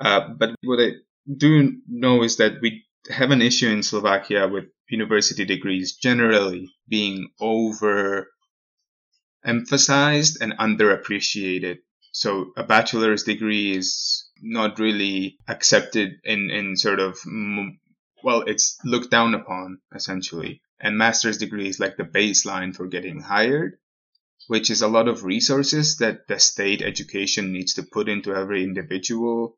Uh, 0.00 0.28
but 0.38 0.54
what 0.62 0.80
I 0.80 0.90
do 1.36 1.78
know 1.88 2.22
is 2.22 2.36
that 2.36 2.60
we 2.62 2.84
have 3.10 3.30
an 3.30 3.42
issue 3.42 3.68
in 3.68 3.82
Slovakia 3.82 4.48
with 4.48 4.66
university 4.88 5.44
degrees 5.44 5.96
generally 5.96 6.70
being 6.88 7.30
over 7.40 8.28
emphasized 9.46 10.38
and 10.42 10.52
underappreciated. 10.58 11.78
So 12.12 12.52
a 12.56 12.64
bachelor's 12.64 13.22
degree 13.22 13.76
is 13.76 14.28
not 14.42 14.78
really 14.78 15.38
accepted 15.48 16.20
in, 16.24 16.50
in 16.50 16.76
sort 16.76 17.00
of 17.00 17.18
mm, 17.20 17.78
well, 18.22 18.42
it's 18.42 18.78
looked 18.84 19.10
down 19.10 19.34
upon 19.34 19.78
essentially. 19.94 20.60
And 20.80 20.98
master's 20.98 21.38
degree 21.38 21.68
is 21.68 21.80
like 21.80 21.96
the 21.96 22.04
baseline 22.04 22.74
for 22.74 22.86
getting 22.86 23.20
hired, 23.20 23.78
which 24.48 24.68
is 24.70 24.82
a 24.82 24.88
lot 24.88 25.08
of 25.08 25.24
resources 25.24 25.98
that 25.98 26.26
the 26.26 26.38
state 26.38 26.82
education 26.82 27.52
needs 27.52 27.74
to 27.74 27.82
put 27.82 28.08
into 28.08 28.34
every 28.34 28.62
individual 28.62 29.56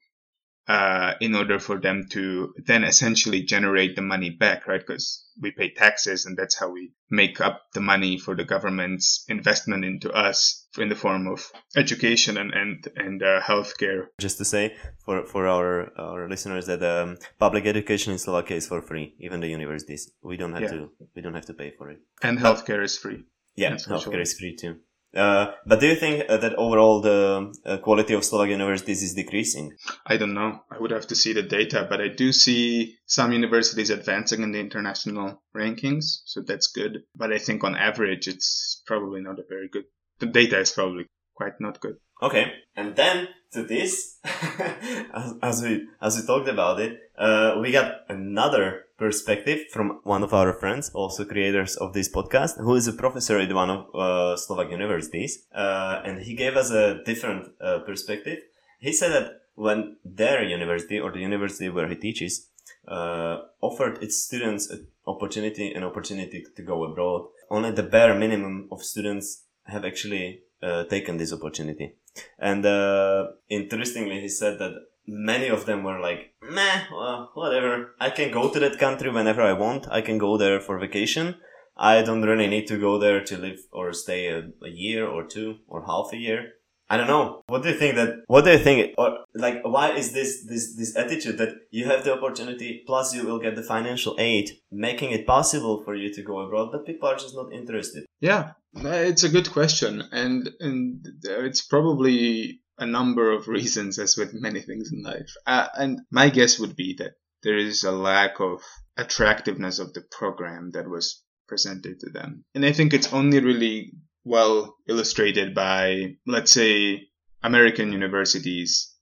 uh, 0.69 1.15
in 1.21 1.35
order 1.35 1.59
for 1.59 1.81
them 1.81 2.07
to 2.11 2.53
then 2.67 2.85
essentially 2.85 3.43
generate 3.43 3.97
the 3.97 4.03
money 4.03 4.31
back, 4.31 4.67
right? 4.67 4.81
Because 4.87 5.25
we 5.41 5.51
pay 5.51 5.71
taxes 5.73 6.27
and 6.27 6.37
that's 6.37 6.59
how 6.59 6.71
we 6.71 6.93
make 7.11 7.41
up 7.41 7.63
the 7.73 7.81
money 7.81 8.19
for 8.19 8.37
the 8.37 8.45
government's 8.45 9.25
investment 9.29 9.85
into 9.85 10.11
us 10.13 10.67
in 10.77 10.89
the 10.91 10.95
form 10.95 11.27
of 11.27 11.51
education 11.77 12.37
and, 12.37 12.53
and, 12.53 12.87
and 12.97 13.23
uh, 13.23 13.41
healthcare. 13.41 14.09
Just 14.21 14.37
to 14.39 14.45
say 14.45 14.77
for, 15.05 15.25
for 15.25 15.47
our, 15.47 15.91
our 15.99 16.29
listeners 16.29 16.67
that 16.67 16.83
um, 16.83 17.17
public 17.39 17.65
education 17.67 18.13
in 18.13 18.19
Slovakia 18.19 18.59
is 18.59 18.67
for 18.69 18.83
free, 18.83 19.15
even 19.21 19.41
the 19.41 19.49
universities. 19.49 20.11
We 20.23 20.37
don't 20.37 20.53
have 20.53 20.63
Yeah. 20.63 20.69
to, 20.71 20.91
we 21.17 21.23
don't 21.23 21.35
have 21.35 21.47
to 21.47 21.55
pay 21.55 21.73
for 21.79 21.91
it. 21.91 21.99
And 22.23 22.39
healthcare 22.39 22.83
is 22.85 22.99
free. 22.99 23.25
Yeah, 23.57 23.73
healthcare 23.75 24.21
is 24.21 24.39
free 24.39 24.55
too. 24.55 24.77
Uh, 25.15 25.53
but 25.67 25.81
do 25.81 25.87
you 25.87 25.95
think 25.95 26.25
uh, 26.29 26.37
that 26.37 26.55
overall 26.57 27.01
the 27.01 27.53
uh, 27.65 27.79
quality 27.79 28.15
of 28.15 28.25
Slovak 28.25 28.51
universities 28.51 29.03
is 29.03 29.15
decreasing? 29.15 29.73
I 30.07 30.17
don't 30.17 30.35
know. 30.35 30.61
I 30.71 30.79
would 30.79 30.91
have 30.91 31.07
to 31.09 31.17
see 31.17 31.33
the 31.33 31.43
data, 31.43 31.87
but 31.89 32.01
I 32.01 32.09
do 32.09 32.33
see 32.33 32.97
some 33.07 33.33
universities 33.33 33.91
advancing 33.91 34.43
in 34.43 34.53
the 34.53 34.61
international 34.61 35.43
rankings, 35.57 36.21
so 36.27 36.43
that's 36.47 36.69
good. 36.69 37.05
But 37.17 37.33
I 37.33 37.39
think 37.39 37.65
on 37.65 37.75
average, 37.75 38.29
it's 38.29 38.83
probably 38.87 39.23
not 39.23 39.39
a 39.39 39.45
very 39.49 39.69
good. 39.69 39.85
The 40.19 40.27
data 40.27 40.59
is 40.59 40.73
probably 40.73 41.07
quite 41.35 41.61
not 41.61 41.81
good. 41.81 41.97
Okay, 42.21 42.53
and 42.77 42.97
then 42.97 43.29
to 43.53 43.63
this, 43.63 44.19
as, 44.25 45.35
as 45.43 45.63
we 45.63 45.89
as 46.03 46.17
we 46.17 46.27
talked 46.27 46.49
about 46.49 46.81
it, 46.81 46.99
uh, 47.17 47.57
we 47.63 47.73
got 47.73 48.03
another 48.09 48.85
perspective 48.99 49.61
from 49.73 50.01
one 50.03 50.23
of 50.23 50.35
our 50.35 50.53
friends, 50.53 50.91
also 50.91 51.25
creators 51.25 51.77
of 51.77 51.93
this 51.93 52.11
podcast, 52.11 52.59
who 52.59 52.75
is 52.75 52.89
a 52.89 52.93
professor 52.93 53.39
at 53.39 53.53
one 53.53 53.71
of 53.71 53.95
uh, 53.95 54.37
Slovak 54.37 54.71
universities, 54.71 55.47
uh, 55.55 56.03
and 56.05 56.21
he 56.21 56.35
gave 56.35 56.57
us 56.57 56.71
a 56.71 57.03
different 57.05 57.49
uh, 57.61 57.79
perspective. 57.87 58.39
He 58.81 58.93
said 58.93 59.13
that 59.13 59.33
when 59.55 59.97
their 60.05 60.43
university 60.43 60.99
or 60.99 61.13
the 61.13 61.21
university 61.21 61.69
where 61.69 61.89
he 61.89 61.97
teaches 61.97 62.51
uh, 62.87 63.39
offered 63.61 64.03
its 64.03 64.17
students 64.23 64.69
an 64.71 64.87
opportunity, 65.07 65.73
an 65.73 65.85
opportunity 65.85 66.45
to 66.57 66.63
go 66.63 66.85
abroad, 66.85 67.29
only 67.51 67.71
the 67.71 67.83
bare 67.83 68.15
minimum 68.15 68.69
of 68.71 68.83
students 68.83 69.45
have 69.65 69.85
actually 69.85 70.43
uh, 70.63 70.85
taken 70.85 71.17
this 71.17 71.33
opportunity. 71.33 71.95
And 72.39 72.67
uh, 72.67 73.29
interestingly, 73.49 74.21
he 74.21 74.29
said 74.29 74.59
that 74.59 74.73
many 75.09 75.49
of 75.49 75.65
them 75.67 75.83
were 75.83 75.99
like, 75.99 76.35
meh, 76.43 76.85
well, 76.93 77.31
whatever. 77.35 77.95
I 77.99 78.11
can 78.11 78.31
go 78.31 78.51
to 78.51 78.61
that 78.61 78.79
country 78.79 79.11
whenever 79.11 79.43
I 79.43 79.55
want. 79.55 79.89
I 79.91 80.03
can 80.03 80.19
go 80.19 80.37
there 80.37 80.61
for 80.61 80.79
vacation. 80.79 81.37
I 81.77 82.03
don't 82.03 82.23
really 82.23 82.47
need 82.47 82.67
to 82.69 82.79
go 82.79 82.99
there 82.99 83.25
to 83.25 83.39
live 83.39 83.61
or 83.73 83.93
stay 83.93 84.27
a, 84.27 84.39
a 84.63 84.69
year 84.69 85.07
or 85.07 85.25
two 85.25 85.57
or 85.67 85.87
half 85.87 86.13
a 86.13 86.17
year. 86.17 86.53
I 86.91 86.97
don't 86.97 87.07
know. 87.07 87.43
What 87.49 87.63
do 87.63 87.69
you 87.69 87.75
think 87.75 87.97
that, 87.97 88.21
what 88.29 88.45
do 88.45 88.51
you 88.51 88.59
think, 88.59 88.95
or 88.97 89.19
like, 89.35 89.61
why 89.63 89.93
is 89.93 90.13
this, 90.13 90.47
this, 90.47 90.75
this 90.75 90.97
attitude 90.97 91.37
that 91.37 91.55
you 91.71 91.85
have 91.85 92.03
the 92.03 92.15
opportunity, 92.15 92.83
plus 92.87 93.15
you 93.15 93.27
will 93.27 93.39
get 93.39 93.57
the 93.57 93.63
financial 93.63 94.17
aid, 94.19 94.51
making 94.73 95.11
it 95.11 95.27
possible 95.27 95.83
for 95.85 95.95
you 95.95 96.13
to 96.15 96.23
go 96.23 96.39
abroad, 96.39 96.71
but 96.73 96.87
people 96.87 97.09
are 97.09 97.17
just 97.17 97.35
not 97.35 97.53
interested? 97.53 98.07
Yeah, 98.21 98.53
it's 98.75 99.23
a 99.23 99.29
good 99.29 99.53
question. 99.53 100.03
And, 100.13 100.49
and 100.61 101.07
it's 101.25 101.61
probably 101.61 102.63
a 102.79 102.87
number 102.87 103.33
of 103.33 103.49
reasons, 103.49 103.99
as 103.99 104.17
with 104.17 104.35
many 104.35 104.61
things 104.61 104.91
in 104.93 105.03
life. 105.03 105.33
Uh, 105.47 105.69
and 105.75 106.01
my 106.11 106.31
guess 106.31 106.59
would 106.59 106.77
be 106.77 106.95
that 106.99 107.13
there 107.43 107.57
is 107.57 107.85
a 107.85 107.93
lack 107.93 108.41
of 108.41 108.63
attractiveness 108.97 109.79
of 109.79 109.93
the 109.93 110.03
program 110.11 110.71
that 110.73 110.89
was 110.89 111.23
presented 111.47 112.01
to 112.01 112.11
them. 112.11 112.45
And 112.55 112.65
I 112.65 112.73
think 112.73 112.93
it's 112.93 113.13
only 113.13 113.41
really 113.41 113.93
well 114.25 114.77
illustrated 114.89 115.55
by, 115.55 116.17
let's 116.27 116.53
say, 116.53 117.09
American 117.43 117.93
universities. 117.93 118.95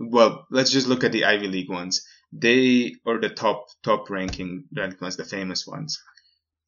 Well, 0.00 0.46
let's 0.50 0.70
just 0.70 0.86
look 0.86 1.04
at 1.04 1.12
the 1.12 1.24
Ivy 1.24 1.48
League 1.48 1.70
ones. 1.70 2.02
They, 2.32 2.94
are 3.04 3.20
the 3.20 3.28
top, 3.28 3.66
top 3.82 4.08
ranking 4.08 4.64
ranked 4.74 5.00
ones, 5.02 5.16
the 5.16 5.24
famous 5.24 5.66
ones. 5.66 6.00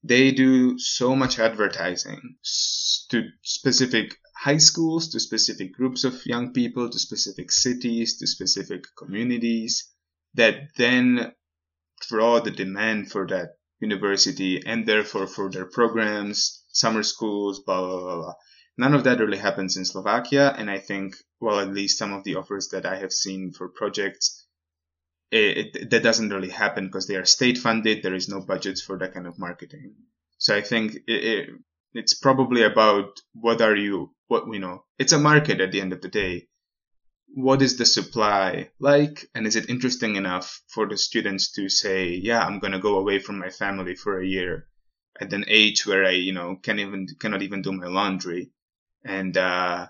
They 0.02 0.32
do 0.32 0.78
so 0.78 1.16
much 1.16 1.38
advertising 1.38 2.36
to 3.10 3.22
specific 3.42 4.18
high 4.36 4.58
schools, 4.58 5.08
to 5.08 5.20
specific 5.20 5.72
groups 5.72 6.04
of 6.04 6.26
young 6.26 6.52
people, 6.52 6.90
to 6.90 6.98
specific 6.98 7.50
cities, 7.50 8.18
to 8.18 8.26
specific 8.26 8.84
communities 8.96 9.90
that 10.34 10.68
then 10.76 11.32
draw 12.08 12.40
the 12.40 12.50
demand 12.50 13.10
for 13.10 13.26
that 13.26 13.56
university 13.80 14.62
and 14.66 14.86
therefore 14.86 15.26
for 15.26 15.50
their 15.50 15.66
programs, 15.66 16.64
summer 16.68 17.02
schools, 17.02 17.62
blah, 17.64 17.80
blah, 17.80 18.00
blah, 18.00 18.16
blah. 18.16 18.34
None 18.76 18.94
of 18.94 19.04
that 19.04 19.20
really 19.20 19.38
happens 19.38 19.76
in 19.76 19.84
Slovakia. 19.84 20.52
And 20.56 20.68
I 20.70 20.78
think, 20.78 21.16
well, 21.40 21.60
at 21.60 21.72
least 21.72 21.98
some 21.98 22.12
of 22.12 22.24
the 22.24 22.36
offers 22.36 22.68
that 22.68 22.84
I 22.86 22.96
have 22.96 23.12
seen 23.12 23.52
for 23.52 23.68
projects, 23.68 24.46
it, 25.30 25.76
it, 25.76 25.90
that 25.90 26.02
doesn't 26.02 26.30
really 26.30 26.50
happen 26.50 26.86
because 26.86 27.06
they 27.06 27.16
are 27.16 27.24
state 27.24 27.58
funded. 27.58 28.02
There 28.02 28.14
is 28.14 28.28
no 28.28 28.40
budgets 28.40 28.82
for 28.82 28.98
that 28.98 29.14
kind 29.14 29.26
of 29.26 29.38
marketing. 29.38 29.94
So 30.38 30.56
I 30.56 30.60
think 30.60 30.98
it, 31.06 31.50
it's 31.94 32.14
probably 32.14 32.62
about 32.62 33.20
what 33.34 33.62
are 33.62 33.76
you 33.76 34.10
what 34.26 34.48
we 34.48 34.58
know. 34.58 34.84
It's 34.98 35.12
a 35.12 35.18
market 35.18 35.60
at 35.60 35.72
the 35.72 35.80
end 35.80 35.92
of 35.92 36.00
the 36.00 36.08
day. 36.08 36.48
What 37.34 37.62
is 37.62 37.76
the 37.76 37.86
supply 37.86 38.70
like? 38.78 39.28
And 39.34 39.46
is 39.46 39.56
it 39.56 39.70
interesting 39.70 40.16
enough 40.16 40.60
for 40.68 40.86
the 40.86 40.96
students 40.96 41.52
to 41.52 41.68
say, 41.68 42.08
yeah, 42.08 42.40
I'm 42.40 42.58
going 42.58 42.72
to 42.72 42.78
go 42.78 42.98
away 42.98 43.18
from 43.18 43.38
my 43.38 43.50
family 43.50 43.94
for 43.94 44.20
a 44.20 44.26
year 44.26 44.66
at 45.20 45.32
an 45.32 45.44
age 45.48 45.86
where 45.86 46.04
I, 46.04 46.10
you 46.10 46.32
know, 46.32 46.56
can 46.62 46.78
even, 46.78 47.06
cannot 47.18 47.42
even 47.42 47.62
do 47.62 47.72
my 47.72 47.86
laundry. 47.86 48.50
And, 49.04 49.36
uh, 49.36 49.88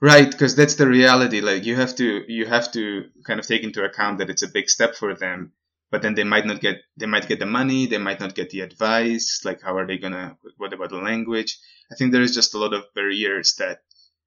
right. 0.00 0.36
Cause 0.36 0.56
that's 0.56 0.74
the 0.74 0.86
reality. 0.86 1.40
Like 1.40 1.64
you 1.64 1.76
have 1.76 1.94
to, 1.96 2.24
you 2.28 2.46
have 2.46 2.72
to 2.72 3.04
kind 3.26 3.40
of 3.40 3.46
take 3.46 3.62
into 3.62 3.84
account 3.84 4.18
that 4.18 4.30
it's 4.30 4.42
a 4.42 4.48
big 4.48 4.68
step 4.68 4.94
for 4.94 5.14
them 5.14 5.52
but 5.90 6.02
then 6.02 6.14
they 6.14 6.24
might 6.24 6.46
not 6.46 6.60
get 6.60 6.82
they 6.96 7.06
might 7.06 7.28
get 7.28 7.38
the 7.38 7.46
money 7.46 7.86
they 7.86 7.98
might 7.98 8.20
not 8.20 8.34
get 8.34 8.50
the 8.50 8.60
advice 8.60 9.42
like 9.44 9.62
how 9.62 9.76
are 9.76 9.86
they 9.86 9.98
gonna 9.98 10.36
what 10.56 10.72
about 10.72 10.90
the 10.90 10.96
language? 10.96 11.58
I 11.90 11.94
think 11.94 12.12
there 12.12 12.22
is 12.22 12.34
just 12.34 12.54
a 12.54 12.58
lot 12.58 12.74
of 12.74 12.92
barriers 12.94 13.54
that 13.56 13.82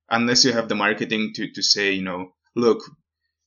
unless 0.10 0.46
you 0.46 0.54
have 0.54 0.70
the 0.70 0.76
marketing 0.76 1.34
to 1.36 1.52
to 1.52 1.62
say 1.62 1.92
you 1.92 2.02
know 2.02 2.34
look 2.56 2.84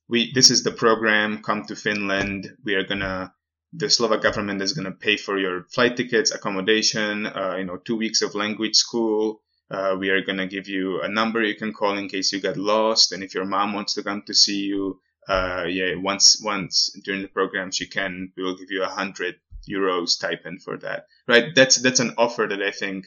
we 0.08 0.32
this 0.32 0.50
is 0.50 0.62
the 0.62 0.70
program 0.70 1.42
come 1.42 1.64
to 1.64 1.76
finland 1.76 2.50
we 2.64 2.74
are 2.74 2.84
gonna 2.84 3.32
the 3.72 3.88
slovak 3.88 4.22
government 4.22 4.60
is 4.60 4.74
gonna 4.74 4.92
pay 4.92 5.16
for 5.16 5.38
your 5.38 5.64
flight 5.74 5.96
tickets 5.96 6.30
accommodation 6.30 7.26
uh, 7.26 7.56
you 7.58 7.64
know 7.64 7.78
two 7.78 7.96
weeks 7.96 8.22
of 8.22 8.34
language 8.34 8.76
school 8.76 9.40
uh, 9.70 9.96
we 9.98 10.10
are 10.10 10.22
gonna 10.22 10.46
give 10.46 10.68
you 10.68 11.00
a 11.00 11.08
number 11.08 11.42
you 11.42 11.56
can 11.56 11.72
call 11.72 11.96
in 11.96 12.08
case 12.08 12.32
you 12.32 12.40
get 12.40 12.56
lost 12.56 13.12
and 13.12 13.22
if 13.22 13.34
your 13.34 13.46
mom 13.46 13.72
wants 13.72 13.94
to 13.94 14.02
come 14.02 14.22
to 14.26 14.34
see 14.34 14.60
you 14.60 15.00
uh, 15.28 15.66
yeah, 15.68 15.94
once 15.96 16.40
once 16.42 16.90
during 17.04 17.22
the 17.22 17.28
program 17.28 17.70
she 17.70 17.86
can, 17.86 18.32
we 18.36 18.42
will 18.42 18.56
give 18.56 18.70
you 18.70 18.82
a 18.82 18.88
hundred 18.88 19.36
euros 19.68 20.10
stipend 20.10 20.62
for 20.62 20.76
that. 20.78 21.06
Right? 21.28 21.54
That's 21.54 21.76
that's 21.76 22.00
an 22.00 22.14
offer 22.18 22.46
that 22.48 22.62
I 22.62 22.70
think 22.70 23.06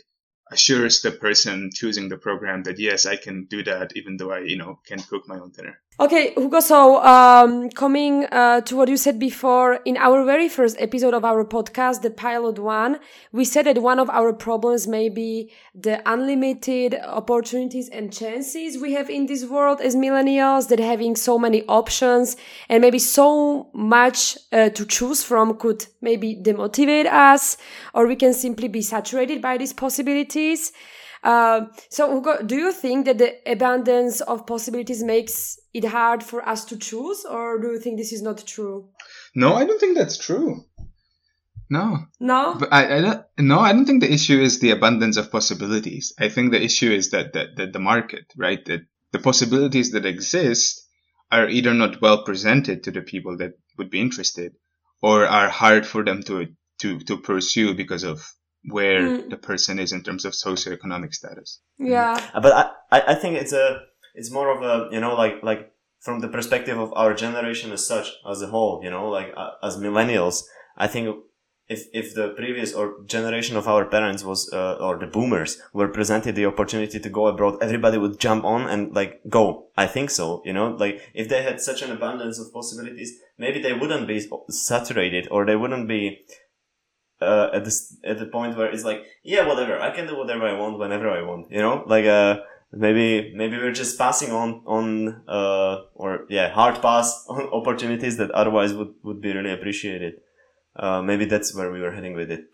assures 0.51 1.01
the 1.01 1.11
person 1.11 1.71
choosing 1.73 2.07
the 2.09 2.17
program 2.17 2.63
that 2.63 2.79
yes, 2.79 3.05
I 3.05 3.15
can 3.15 3.45
do 3.45 3.63
that 3.63 3.93
even 3.95 4.17
though 4.17 4.31
I, 4.31 4.39
you 4.39 4.57
know, 4.57 4.79
can 4.85 4.99
cook 4.99 5.27
my 5.27 5.39
own 5.39 5.51
dinner. 5.51 5.81
Okay, 5.97 6.33
Hugo, 6.35 6.59
so 6.59 7.01
um, 7.05 7.69
coming 7.69 8.25
uh, 8.25 8.59
to 8.61 8.75
what 8.75 8.89
you 8.89 8.97
said 8.97 9.17
before, 9.17 9.75
in 9.85 9.95
our 9.95 10.25
very 10.25 10.49
first 10.49 10.75
episode 10.77 11.13
of 11.13 11.23
our 11.23 11.45
podcast, 11.45 12.01
the 12.01 12.09
pilot 12.09 12.59
one, 12.59 12.99
we 13.31 13.45
said 13.45 13.65
that 13.65 13.77
one 13.77 13.97
of 13.97 14.09
our 14.09 14.33
problems 14.33 14.87
may 14.87 15.07
be 15.07 15.53
the 15.73 16.01
unlimited 16.05 16.95
opportunities 16.95 17.87
and 17.87 18.11
chances 18.11 18.77
we 18.77 18.91
have 18.91 19.09
in 19.09 19.27
this 19.27 19.45
world 19.45 19.79
as 19.79 19.95
millennials, 19.95 20.67
that 20.67 20.79
having 20.79 21.15
so 21.15 21.39
many 21.39 21.63
options 21.67 22.35
and 22.67 22.81
maybe 22.81 22.99
so 22.99 23.69
much 23.71 24.37
uh, 24.51 24.67
to 24.71 24.85
choose 24.85 25.23
from 25.23 25.55
could 25.55 25.85
maybe 26.01 26.35
demotivate 26.35 27.05
us, 27.05 27.55
or 27.93 28.05
we 28.05 28.17
can 28.17 28.33
simply 28.33 28.67
be 28.67 28.81
saturated 28.81 29.41
by 29.41 29.57
these 29.57 29.71
possibilities. 29.71 30.73
Uh, 31.25 31.65
so, 31.89 32.13
Hugo, 32.13 32.43
do 32.43 32.55
you 32.55 32.71
think 32.71 33.05
that 33.07 33.17
the 33.17 33.33
abundance 33.51 34.21
of 34.21 34.45
possibilities 34.45 35.03
makes 35.03 35.57
it 35.73 35.83
hard 35.83 36.23
for 36.23 36.47
us 36.47 36.65
to 36.65 36.77
choose, 36.77 37.25
or 37.25 37.59
do 37.59 37.71
you 37.71 37.79
think 37.79 37.97
this 37.97 38.13
is 38.13 38.21
not 38.21 38.45
true? 38.45 38.89
No, 39.33 39.55
I 39.55 39.65
don't 39.65 39.79
think 39.79 39.97
that's 39.97 40.19
true. 40.19 40.63
No. 41.67 42.05
No. 42.19 42.55
But 42.59 42.71
I, 42.71 42.97
I 42.97 43.01
don't. 43.01 43.25
No, 43.39 43.59
I 43.59 43.73
don't 43.73 43.87
think 43.87 44.03
the 44.03 44.13
issue 44.13 44.39
is 44.39 44.59
the 44.59 44.69
abundance 44.69 45.17
of 45.17 45.31
possibilities. 45.31 46.13
I 46.19 46.29
think 46.29 46.51
the 46.51 46.61
issue 46.61 46.91
is 46.91 47.09
that 47.09 47.33
that, 47.33 47.55
that 47.57 47.73
the 47.73 47.79
market, 47.79 48.31
right? 48.37 48.63
That 48.65 48.81
the 49.11 49.19
possibilities 49.19 49.91
that 49.91 50.05
exist 50.05 50.87
are 51.31 51.49
either 51.49 51.73
not 51.73 52.01
well 52.01 52.23
presented 52.23 52.83
to 52.83 52.91
the 52.91 53.01
people 53.01 53.37
that 53.37 53.53
would 53.79 53.89
be 53.89 53.99
interested, 53.99 54.53
or 55.01 55.25
are 55.25 55.49
hard 55.49 55.87
for 55.87 56.05
them 56.05 56.21
to 56.23 56.49
to 56.81 56.99
to 56.99 57.17
pursue 57.17 57.73
because 57.73 58.03
of 58.03 58.31
where 58.69 59.01
mm. 59.01 59.29
the 59.29 59.37
person 59.37 59.79
is 59.79 59.91
in 59.91 60.01
terms 60.03 60.25
of 60.25 60.33
socioeconomic 60.33 61.13
status. 61.13 61.59
Yeah. 61.77 62.19
Uh, 62.33 62.41
but 62.41 62.77
I, 62.91 63.01
I 63.13 63.15
think 63.15 63.37
it's 63.37 63.53
a, 63.53 63.81
it's 64.15 64.31
more 64.31 64.49
of 64.55 64.63
a, 64.63 64.93
you 64.93 64.99
know, 64.99 65.15
like, 65.15 65.43
like 65.43 65.71
from 65.99 66.19
the 66.19 66.27
perspective 66.27 66.77
of 66.79 66.93
our 66.93 67.13
generation 67.13 67.71
as 67.71 67.85
such, 67.85 68.11
as 68.29 68.41
a 68.41 68.47
whole, 68.47 68.81
you 68.83 68.89
know, 68.89 69.09
like 69.09 69.33
uh, 69.35 69.51
as 69.63 69.77
millennials, 69.77 70.43
I 70.77 70.87
think 70.87 71.15
if, 71.67 71.87
if 71.93 72.13
the 72.13 72.29
previous 72.29 72.73
or 72.73 73.03
generation 73.05 73.57
of 73.57 73.67
our 73.67 73.85
parents 73.85 74.23
was, 74.23 74.49
uh, 74.53 74.75
or 74.75 74.99
the 74.99 75.07
boomers 75.07 75.59
were 75.73 75.87
presented 75.87 76.35
the 76.35 76.45
opportunity 76.45 76.99
to 76.99 77.09
go 77.09 77.27
abroad, 77.27 77.57
everybody 77.61 77.97
would 77.97 78.19
jump 78.19 78.45
on 78.45 78.69
and 78.69 78.93
like 78.93 79.21
go. 79.27 79.67
I 79.75 79.87
think 79.87 80.11
so, 80.11 80.41
you 80.45 80.53
know, 80.53 80.69
like 80.69 81.01
if 81.13 81.27
they 81.27 81.41
had 81.41 81.59
such 81.59 81.81
an 81.81 81.91
abundance 81.91 82.39
of 82.39 82.53
possibilities, 82.53 83.17
maybe 83.37 83.61
they 83.61 83.73
wouldn't 83.73 84.07
be 84.07 84.25
saturated 84.49 85.27
or 85.31 85.45
they 85.45 85.55
wouldn't 85.55 85.87
be, 85.87 86.19
uh, 87.21 87.49
at 87.53 87.65
this 87.65 87.97
at 88.03 88.19
the 88.19 88.25
point 88.25 88.57
where 88.57 88.71
it's 88.71 88.83
like, 88.83 89.03
yeah, 89.23 89.47
whatever, 89.47 89.79
I 89.79 89.95
can 89.95 90.07
do 90.07 90.17
whatever 90.17 90.45
I 90.45 90.53
want 90.53 90.79
whenever 90.79 91.09
I 91.09 91.21
want, 91.21 91.51
you 91.51 91.59
know, 91.59 91.83
like 91.87 92.05
uh, 92.05 92.37
maybe 92.71 93.33
maybe 93.35 93.57
we're 93.57 93.71
just 93.71 93.97
passing 93.97 94.31
on 94.31 94.61
on 94.65 95.23
uh 95.27 95.77
or 95.93 96.25
yeah 96.29 96.49
hard 96.51 96.81
pass 96.81 97.25
on 97.29 97.43
opportunities 97.53 98.17
that 98.17 98.31
otherwise 98.31 98.73
would 98.73 98.93
would 99.03 99.21
be 99.21 99.33
really 99.33 99.51
appreciated. 99.51 100.15
Uh, 100.75 101.01
maybe 101.01 101.23
that's 101.23 101.55
where 101.55 101.71
we 101.71 101.79
were 101.79 101.91
heading 101.91 102.15
with 102.15 102.29
it. 102.29 102.45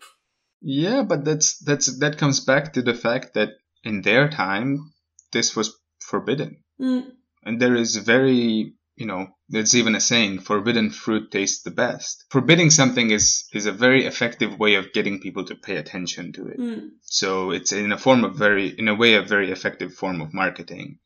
Yeah, 0.60 1.02
but 1.02 1.24
that's 1.24 1.58
that's 1.58 1.98
that 1.98 2.18
comes 2.18 2.38
back 2.40 2.72
to 2.74 2.82
the 2.82 2.94
fact 2.94 3.34
that 3.34 3.50
in 3.82 4.02
their 4.02 4.28
time 4.28 4.92
this 5.32 5.56
was 5.56 5.76
forbidden, 5.98 6.62
mm. 6.80 7.04
and 7.42 7.60
there 7.60 7.74
is 7.74 7.96
very 7.96 8.74
you 8.96 9.06
know, 9.06 9.28
there's 9.48 9.74
even 9.74 9.94
a 9.94 10.00
saying, 10.00 10.40
forbidden 10.40 10.90
fruit 10.90 11.30
tastes 11.30 11.62
the 11.62 11.70
best. 11.70 12.24
Forbidding 12.30 12.70
something 12.70 13.10
is, 13.10 13.44
is 13.52 13.66
a 13.66 13.72
very 13.72 14.04
effective 14.06 14.58
way 14.58 14.74
of 14.74 14.92
getting 14.92 15.20
people 15.20 15.44
to 15.46 15.54
pay 15.54 15.76
attention 15.76 16.32
to 16.34 16.46
it. 16.48 16.58
Mm. 16.58 16.90
So 17.02 17.50
it's 17.52 17.72
in 17.72 17.92
a 17.92 17.98
form 17.98 18.24
of 18.24 18.36
very, 18.36 18.68
in 18.68 18.88
a 18.88 18.94
way, 18.94 19.14
a 19.14 19.22
very 19.22 19.50
effective 19.50 19.94
form 19.94 20.20
of 20.20 20.34
marketing. 20.34 20.98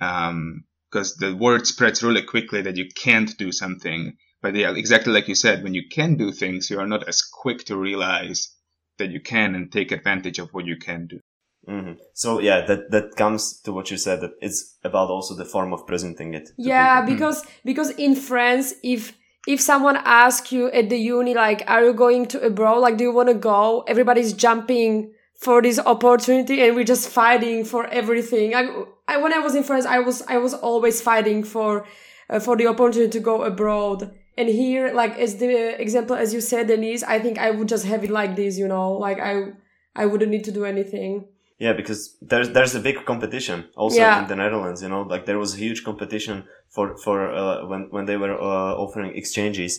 Um, 0.00 0.64
because 0.90 1.16
the 1.16 1.34
word 1.34 1.66
spreads 1.66 2.02
really 2.02 2.22
quickly 2.22 2.62
that 2.62 2.76
you 2.76 2.86
can't 2.94 3.36
do 3.38 3.50
something 3.50 4.14
But 4.42 4.56
yeah, 4.56 4.74
exactly 4.74 5.12
like 5.12 5.28
you 5.28 5.36
said, 5.36 5.62
when 5.62 5.74
you 5.74 5.88
can 5.88 6.16
do 6.16 6.32
things, 6.32 6.68
you 6.68 6.80
are 6.80 6.86
not 6.86 7.08
as 7.08 7.22
quick 7.22 7.64
to 7.66 7.76
realize 7.76 8.54
that 8.98 9.10
you 9.10 9.20
can 9.20 9.54
and 9.54 9.70
take 9.70 9.92
advantage 9.92 10.38
of 10.40 10.50
what 10.52 10.66
you 10.66 10.76
can 10.76 11.06
do. 11.06 11.20
Mm-hmm. 11.68 11.92
So 12.12 12.40
yeah, 12.40 12.66
that 12.66 12.90
that 12.90 13.16
comes 13.16 13.60
to 13.60 13.72
what 13.72 13.90
you 13.90 13.96
said 13.96 14.20
that 14.20 14.32
it's 14.40 14.76
about 14.82 15.10
also 15.10 15.36
the 15.36 15.44
form 15.44 15.72
of 15.72 15.86
presenting 15.86 16.34
it. 16.34 16.50
Yeah, 16.56 17.00
people. 17.02 17.14
because 17.14 17.46
because 17.64 17.90
in 17.90 18.16
France, 18.16 18.74
if 18.82 19.16
if 19.46 19.60
someone 19.60 19.96
asks 20.04 20.50
you 20.50 20.70
at 20.72 20.90
the 20.90 20.96
uni 20.96 21.34
like, 21.34 21.62
"Are 21.68 21.84
you 21.84 21.94
going 21.94 22.26
to 22.26 22.40
abroad? 22.40 22.78
Like, 22.78 22.96
do 22.96 23.04
you 23.04 23.12
want 23.12 23.28
to 23.28 23.34
go?" 23.34 23.84
Everybody's 23.86 24.32
jumping 24.32 25.12
for 25.36 25.62
this 25.62 25.78
opportunity, 25.78 26.62
and 26.62 26.74
we're 26.74 26.84
just 26.84 27.08
fighting 27.08 27.64
for 27.64 27.86
everything. 27.86 28.54
I, 28.54 28.84
I 29.06 29.16
when 29.18 29.32
I 29.32 29.38
was 29.38 29.54
in 29.54 29.62
France, 29.62 29.86
I 29.86 30.00
was 30.00 30.22
I 30.22 30.38
was 30.38 30.54
always 30.54 31.00
fighting 31.00 31.44
for 31.44 31.86
uh, 32.28 32.40
for 32.40 32.56
the 32.56 32.66
opportunity 32.66 33.10
to 33.10 33.20
go 33.20 33.42
abroad. 33.42 34.10
And 34.36 34.48
here, 34.48 34.92
like 34.92 35.18
as 35.18 35.36
the 35.36 35.80
example 35.80 36.16
as 36.16 36.34
you 36.34 36.40
said, 36.40 36.66
Denise, 36.68 37.02
I 37.02 37.18
think 37.18 37.38
I 37.38 37.50
would 37.50 37.68
just 37.68 37.84
have 37.86 38.02
it 38.02 38.10
like 38.10 38.34
this, 38.34 38.58
you 38.58 38.66
know, 38.66 38.92
like 38.92 39.20
I 39.20 39.52
I 39.94 40.06
wouldn't 40.06 40.30
need 40.30 40.44
to 40.44 40.52
do 40.52 40.64
anything. 40.64 41.26
Yeah, 41.64 41.74
because 41.80 42.00
there's 42.30 42.48
there's 42.56 42.74
a 42.80 42.82
big 42.88 42.96
competition 43.10 43.58
also 43.82 44.00
Yeah. 44.02 44.20
in 44.22 44.26
the 44.32 44.38
Netherlands. 44.42 44.78
You 44.84 44.90
know, 44.92 45.02
like 45.14 45.24
there 45.28 45.38
was 45.44 45.50
a 45.54 45.58
huge 45.66 45.80
competition 45.88 46.36
for 46.74 46.86
for 47.04 47.16
uh, 47.42 47.56
when 47.70 47.82
when 47.94 48.04
they 48.08 48.18
were 48.22 48.34
uh, 48.50 48.82
offering 48.84 49.10
exchanges. 49.20 49.72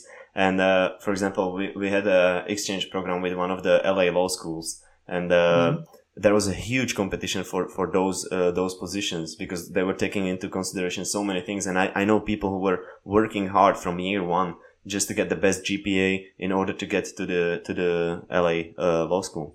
And 0.46 0.56
uh, 0.70 0.86
for 1.04 1.12
example, 1.16 1.46
we 1.58 1.66
we 1.82 1.88
had 1.98 2.06
a 2.20 2.22
exchange 2.54 2.84
program 2.94 3.18
with 3.26 3.34
one 3.44 3.52
of 3.56 3.60
the 3.68 3.76
LA 3.96 4.08
law 4.18 4.30
schools, 4.38 4.68
and 5.18 5.28
uh, 5.32 5.70
there 6.24 6.34
was 6.40 6.48
a 6.48 6.58
huge 6.72 6.92
competition 7.02 7.42
for 7.52 7.62
for 7.76 7.86
those 7.98 8.20
uh, 8.36 8.52
those 8.60 8.74
positions 8.84 9.28
because 9.42 9.62
they 9.76 9.84
were 9.90 9.98
taking 10.06 10.26
into 10.34 10.48
consideration 10.50 11.04
so 11.06 11.22
many 11.30 11.42
things. 11.50 11.64
And 11.68 11.76
I 11.84 11.86
I 12.02 12.04
know 12.10 12.20
people 12.32 12.50
who 12.54 12.62
were 12.68 12.80
working 13.18 13.46
hard 13.58 13.76
from 13.84 14.00
year 14.00 14.24
one 14.40 14.50
just 14.94 15.08
to 15.10 15.14
get 15.20 15.28
the 15.34 15.40
best 15.46 15.60
GPA 15.68 16.10
in 16.46 16.52
order 16.60 16.74
to 16.82 16.86
get 16.86 17.04
to 17.18 17.24
the 17.32 17.44
to 17.66 17.72
the 17.82 17.92
LA 18.44 18.58
uh, 18.86 19.06
law 19.14 19.22
school. 19.30 19.48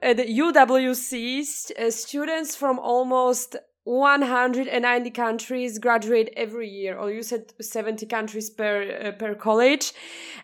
At 0.00 0.18
UWC, 0.18 1.72
uh, 1.76 1.90
students 1.90 2.54
from 2.54 2.78
almost 2.78 3.56
190 3.84 5.10
countries 5.10 5.78
graduate 5.78 6.30
every 6.36 6.68
year, 6.68 6.96
or 6.96 7.10
you 7.10 7.22
said 7.22 7.52
70 7.60 8.06
countries 8.06 8.50
per 8.50 8.82
uh, 8.82 9.12
per 9.12 9.34
college. 9.34 9.92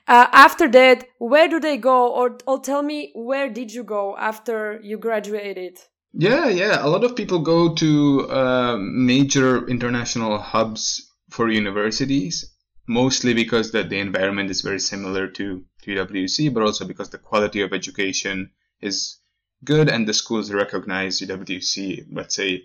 Uh, 0.08 0.26
after 0.32 0.66
that, 0.68 1.06
where 1.18 1.46
do 1.48 1.60
they 1.60 1.76
go, 1.76 2.12
or 2.12 2.38
or 2.46 2.58
tell 2.60 2.82
me 2.82 3.12
where 3.14 3.50
did 3.50 3.72
you 3.72 3.84
go 3.84 4.16
after 4.16 4.80
you 4.82 4.96
graduated? 4.98 5.78
Yeah, 6.14 6.48
yeah. 6.48 6.78
A 6.80 6.88
lot 6.88 7.04
of 7.04 7.14
people 7.14 7.40
go 7.40 7.74
to 7.74 8.30
uh, 8.30 8.76
major 8.78 9.68
international 9.68 10.38
hubs 10.38 11.12
for 11.28 11.50
universities, 11.50 12.54
mostly 12.88 13.34
because 13.34 13.72
that 13.72 13.90
the 13.90 13.98
environment 13.98 14.50
is 14.50 14.62
very 14.62 14.80
similar 14.80 15.28
to 15.28 15.64
UWC, 15.86 16.54
but 16.54 16.62
also 16.62 16.86
because 16.86 17.10
the 17.10 17.18
quality 17.18 17.60
of 17.60 17.72
education 17.72 18.50
is 18.80 19.18
good 19.64 19.88
and 19.88 20.06
the 20.06 20.14
schools 20.14 20.52
recognize 20.52 21.20
UWC, 21.20 22.06
let's 22.12 22.34
say, 22.34 22.64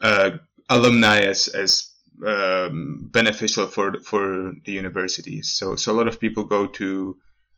uh, 0.00 0.30
alumni 0.68 1.20
as 1.20 1.48
as 1.48 1.90
um, 2.26 3.08
beneficial 3.12 3.66
for 3.66 4.00
for 4.00 4.52
the 4.64 4.72
universities. 4.72 5.54
So 5.54 5.76
so 5.76 5.92
a 5.92 5.96
lot 5.96 6.08
of 6.08 6.20
people 6.20 6.44
go 6.44 6.66
to 6.66 7.16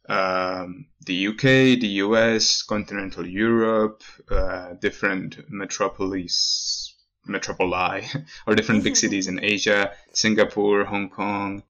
um, 0.09 0.87
the 1.07 1.28
UK, 1.28 1.80
the 1.80 2.01
US, 2.05 2.62
continental 2.62 3.26
Europe, 3.26 4.03
uh, 4.30 4.74
different 4.74 5.39
metropolis, 5.49 6.95
metropoli, 7.26 8.24
or 8.47 8.55
different 8.55 8.85
big 8.85 8.97
cities 8.97 9.28
in 9.28 9.43
Asia, 9.43 9.93
Singapore, 10.12 10.85
Hong 10.85 11.09
Kong. 11.09 11.62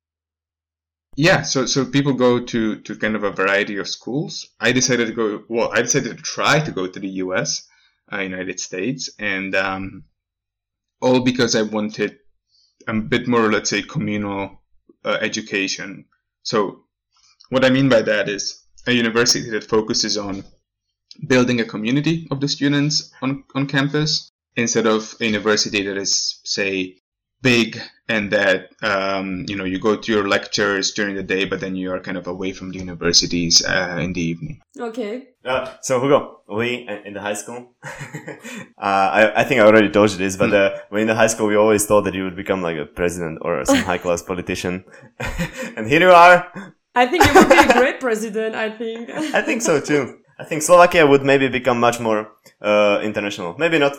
Yeah, 1.16 1.42
so 1.42 1.66
so 1.66 1.84
people 1.84 2.12
go 2.14 2.40
to 2.40 2.80
to 2.80 2.96
kind 2.96 3.14
of 3.14 3.22
a 3.22 3.30
variety 3.30 3.76
of 3.76 3.88
schools. 3.88 4.48
I 4.60 4.72
decided 4.72 5.06
to 5.06 5.12
go. 5.12 5.44
Well, 5.48 5.70
I 5.72 5.82
decided 5.82 6.16
to 6.16 6.22
try 6.22 6.58
to 6.60 6.72
go 6.72 6.86
to 6.86 6.98
the 7.00 7.08
US, 7.24 7.68
uh, 8.12 8.18
United 8.18 8.58
States, 8.58 9.10
and 9.18 9.54
um, 9.54 10.04
all 11.00 11.20
because 11.20 11.54
I 11.54 11.62
wanted 11.62 12.18
a 12.88 12.94
bit 12.94 13.28
more, 13.28 13.50
let's 13.50 13.70
say, 13.70 13.82
communal 13.82 14.62
uh, 15.04 15.18
education. 15.20 16.06
So 16.42 16.84
what 17.50 17.64
I 17.64 17.70
mean 17.70 17.88
by 17.88 18.02
that 18.02 18.28
is 18.28 18.64
a 18.86 18.92
university 18.92 19.50
that 19.50 19.64
focuses 19.64 20.16
on 20.16 20.44
building 21.26 21.60
a 21.60 21.64
community 21.64 22.26
of 22.30 22.40
the 22.40 22.48
students 22.48 23.12
on, 23.22 23.44
on 23.54 23.66
campus 23.66 24.30
instead 24.56 24.86
of 24.86 25.14
a 25.20 25.26
university 25.26 25.82
that 25.82 25.96
is, 25.96 26.40
say, 26.44 26.96
big 27.44 27.78
and 28.08 28.30
that 28.32 28.70
um, 28.82 29.44
you 29.48 29.56
know 29.56 29.64
you 29.64 29.78
go 29.78 29.96
to 29.96 30.12
your 30.12 30.28
lectures 30.28 30.92
during 30.92 31.14
the 31.14 31.22
day, 31.22 31.44
but 31.44 31.60
then 31.60 31.76
you 31.76 31.92
are 31.92 32.00
kind 32.00 32.16
of 32.16 32.26
away 32.26 32.52
from 32.52 32.70
the 32.70 32.78
universities 32.78 33.64
uh, 33.64 33.98
in 34.00 34.12
the 34.12 34.20
evening. 34.20 34.60
Okay. 34.78 35.28
Uh, 35.44 35.72
so 35.80 36.00
Hugo, 36.00 36.40
we 36.48 36.88
uh, 36.88 37.00
in 37.04 37.14
the 37.14 37.20
high 37.20 37.34
school, 37.34 37.72
uh, 37.84 39.06
I, 39.18 39.40
I 39.40 39.44
think 39.44 39.60
I 39.60 39.64
already 39.64 39.90
told 39.90 40.10
you 40.10 40.18
this, 40.18 40.36
but 40.36 40.52
uh, 40.52 40.78
when 40.90 41.02
in 41.02 41.08
the 41.08 41.14
high 41.14 41.28
school 41.28 41.46
we 41.46 41.56
always 41.56 41.86
thought 41.86 42.04
that 42.04 42.14
you 42.14 42.24
would 42.24 42.36
become 42.36 42.62
like 42.62 42.76
a 42.76 42.86
president 42.86 43.38
or 43.42 43.64
some 43.64 43.84
high 43.90 43.98
class 43.98 44.22
politician, 44.22 44.84
and 45.76 45.86
here 45.86 46.00
you 46.00 46.10
are. 46.10 46.50
I 46.94 47.06
think 47.06 47.24
you 47.26 47.34
would 47.34 47.48
be 47.48 47.58
a 47.58 47.72
great 47.72 48.00
president. 48.00 48.54
I 48.54 48.70
think. 48.70 49.10
I 49.10 49.42
think 49.42 49.62
so 49.62 49.80
too. 49.80 50.18
I 50.38 50.44
think 50.44 50.62
Slovakia 50.62 51.06
would 51.06 51.22
maybe 51.22 51.48
become 51.48 51.78
much 51.78 52.00
more 52.00 52.32
uh, 52.60 53.00
international. 53.02 53.54
Maybe 53.56 53.78
not. 53.78 53.96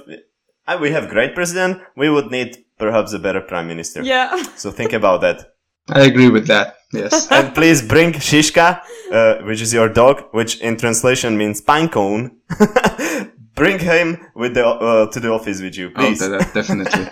I, 0.68 0.76
we 0.76 0.92
have 0.92 1.10
great 1.10 1.36
president. 1.36 1.82
We 1.96 2.10
would 2.10 2.32
need 2.32 2.58
perhaps 2.78 3.14
a 3.14 3.20
better 3.20 3.42
prime 3.42 3.68
minister. 3.68 4.02
yeah. 4.04 4.44
So 4.58 4.72
think 4.72 4.94
about 4.94 5.22
that. 5.22 5.54
I 5.90 6.02
agree 6.02 6.30
with 6.30 6.48
that. 6.48 6.76
Yes. 6.94 7.28
and 7.32 7.54
please 7.54 7.82
bring 7.88 8.14
Shishka, 8.14 8.82
uh, 9.12 9.36
which 9.44 9.62
is 9.62 9.72
your 9.74 9.90
dog, 9.90 10.24
which 10.32 10.60
in 10.62 10.78
translation 10.78 11.38
means 11.38 11.62
pine 11.62 11.90
cone. 11.90 12.38
bring 13.56 13.80
him 13.80 14.18
with 14.36 14.54
the 14.54 14.66
uh, 14.66 15.12
to 15.12 15.20
the 15.20 15.32
office 15.32 15.62
with 15.62 15.78
you, 15.78 15.92
oh, 15.96 16.00
please. 16.00 16.20
that, 16.20 16.40
that 16.40 16.54
definitely. 16.54 17.06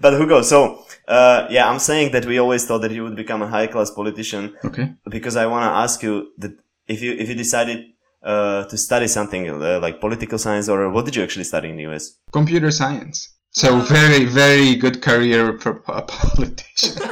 but 0.00 0.14
Hugo, 0.18 0.42
so 0.42 0.84
uh, 1.08 1.46
yeah, 1.50 1.68
I'm 1.70 1.78
saying 1.78 2.12
that 2.12 2.24
we 2.26 2.38
always 2.38 2.64
thought 2.66 2.80
that 2.82 2.90
you 2.92 3.02
would 3.04 3.16
become 3.16 3.42
a 3.42 3.48
high 3.48 3.66
class 3.66 3.90
politician 3.90 4.54
Okay. 4.64 4.94
because 5.08 5.36
I 5.36 5.46
want 5.46 5.64
to 5.64 5.70
ask 5.70 6.02
you 6.02 6.32
that 6.38 6.52
if 6.86 7.02
you 7.02 7.12
if 7.12 7.28
you 7.28 7.34
decided 7.34 7.91
uh, 8.22 8.64
to 8.64 8.76
study 8.78 9.08
something 9.08 9.48
uh, 9.48 9.78
like 9.80 10.00
political 10.00 10.38
science 10.38 10.68
or 10.68 10.88
what 10.90 11.04
did 11.04 11.16
you 11.16 11.22
actually 11.22 11.44
study 11.44 11.68
in 11.70 11.76
the 11.76 11.86
US? 11.92 12.16
Computer 12.32 12.70
science. 12.70 13.28
So 13.50 13.80
very, 13.80 14.24
very 14.24 14.76
good 14.76 15.02
career 15.02 15.58
for 15.58 15.82
a 15.88 16.02
politician. 16.16 17.02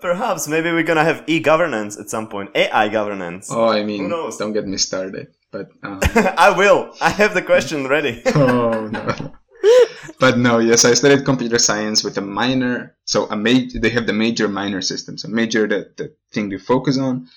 Perhaps 0.00 0.48
maybe 0.48 0.70
we're 0.72 0.82
gonna 0.82 1.04
have 1.04 1.24
e-governance 1.26 1.98
at 1.98 2.10
some 2.10 2.28
point, 2.28 2.50
AI 2.54 2.88
governance. 2.88 3.48
Oh, 3.50 3.68
I 3.68 3.84
mean, 3.84 4.02
Who 4.02 4.08
knows? 4.08 4.36
don't 4.36 4.52
get 4.52 4.66
me 4.66 4.76
started. 4.78 5.28
But 5.52 5.68
um, 5.82 6.00
I 6.38 6.50
will. 6.56 6.94
I 7.00 7.10
have 7.10 7.34
the 7.34 7.42
question 7.42 7.86
ready. 7.88 8.22
oh 8.34 8.86
no. 8.88 9.32
But 10.18 10.38
no, 10.38 10.58
yes, 10.58 10.84
I 10.84 10.94
studied 10.94 11.24
computer 11.24 11.58
science 11.58 12.04
with 12.04 12.16
a 12.18 12.20
minor. 12.20 12.96
So 13.04 13.26
a 13.30 13.36
major, 13.36 13.78
they 13.78 13.90
have 13.90 14.06
the 14.06 14.12
major 14.12 14.48
minor 14.48 14.80
system. 14.82 15.16
So 15.18 15.28
major, 15.28 15.66
the, 15.66 15.90
the 15.96 16.14
thing 16.32 16.50
you 16.50 16.58
focus 16.58 16.98
on, 16.98 17.28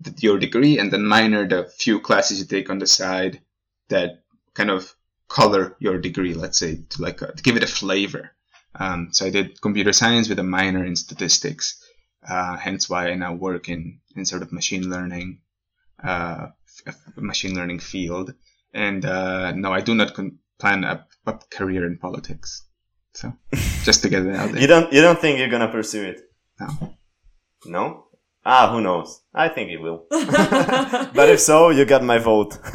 the, 0.00 0.14
your 0.18 0.38
degree, 0.38 0.78
and 0.78 0.92
then 0.92 1.04
minor, 1.04 1.46
the 1.46 1.64
few 1.64 2.00
classes 2.00 2.38
you 2.38 2.46
take 2.46 2.70
on 2.70 2.78
the 2.78 2.86
side 2.86 3.40
that 3.88 4.22
kind 4.54 4.70
of 4.70 4.94
color 5.28 5.76
your 5.78 5.98
degree, 5.98 6.34
let's 6.34 6.58
say, 6.58 6.80
to 6.90 7.02
like 7.02 7.22
uh 7.22 7.32
to 7.32 7.42
give 7.42 7.56
it 7.56 7.62
a 7.62 7.66
flavor. 7.66 8.32
Um, 8.74 9.08
so 9.12 9.26
I 9.26 9.30
did 9.30 9.60
computer 9.60 9.92
science 9.92 10.28
with 10.28 10.38
a 10.38 10.44
minor 10.44 10.84
in 10.84 10.96
statistics. 10.96 11.82
Uh, 12.28 12.56
hence 12.56 12.88
why 12.88 13.08
I 13.08 13.14
now 13.14 13.34
work 13.34 13.68
in, 13.68 14.00
in 14.14 14.24
sort 14.24 14.42
of 14.42 14.52
machine 14.52 14.90
learning, 14.90 15.40
uh, 16.02 16.48
f- 16.86 16.96
machine 17.16 17.54
learning 17.54 17.80
field. 17.80 18.34
And, 18.74 19.04
uh, 19.04 19.52
no, 19.52 19.72
I 19.72 19.80
do 19.80 19.94
not 19.94 20.14
con- 20.14 20.38
plan 20.58 20.84
a, 20.84 21.06
a 21.26 21.38
career 21.50 21.86
in 21.86 21.98
politics. 21.98 22.66
So 23.14 23.32
just 23.82 24.02
to 24.02 24.08
get 24.08 24.26
it 24.26 24.34
out 24.34 24.52
there. 24.52 24.60
you 24.60 24.66
don't 24.66 24.92
you 24.92 25.00
don't 25.00 25.18
think 25.18 25.38
you're 25.38 25.48
gonna 25.48 25.72
pursue 25.72 26.04
it? 26.04 26.20
No. 26.60 26.94
No? 27.66 28.07
Ah, 28.50 28.72
who 28.72 28.80
knows? 28.80 29.20
I 29.34 29.50
think 29.50 29.70
you 29.70 29.82
will. 29.82 30.06
but 30.10 31.28
if 31.28 31.38
so, 31.38 31.68
you 31.68 31.84
got 31.84 32.02
my 32.02 32.16
vote. 32.16 32.56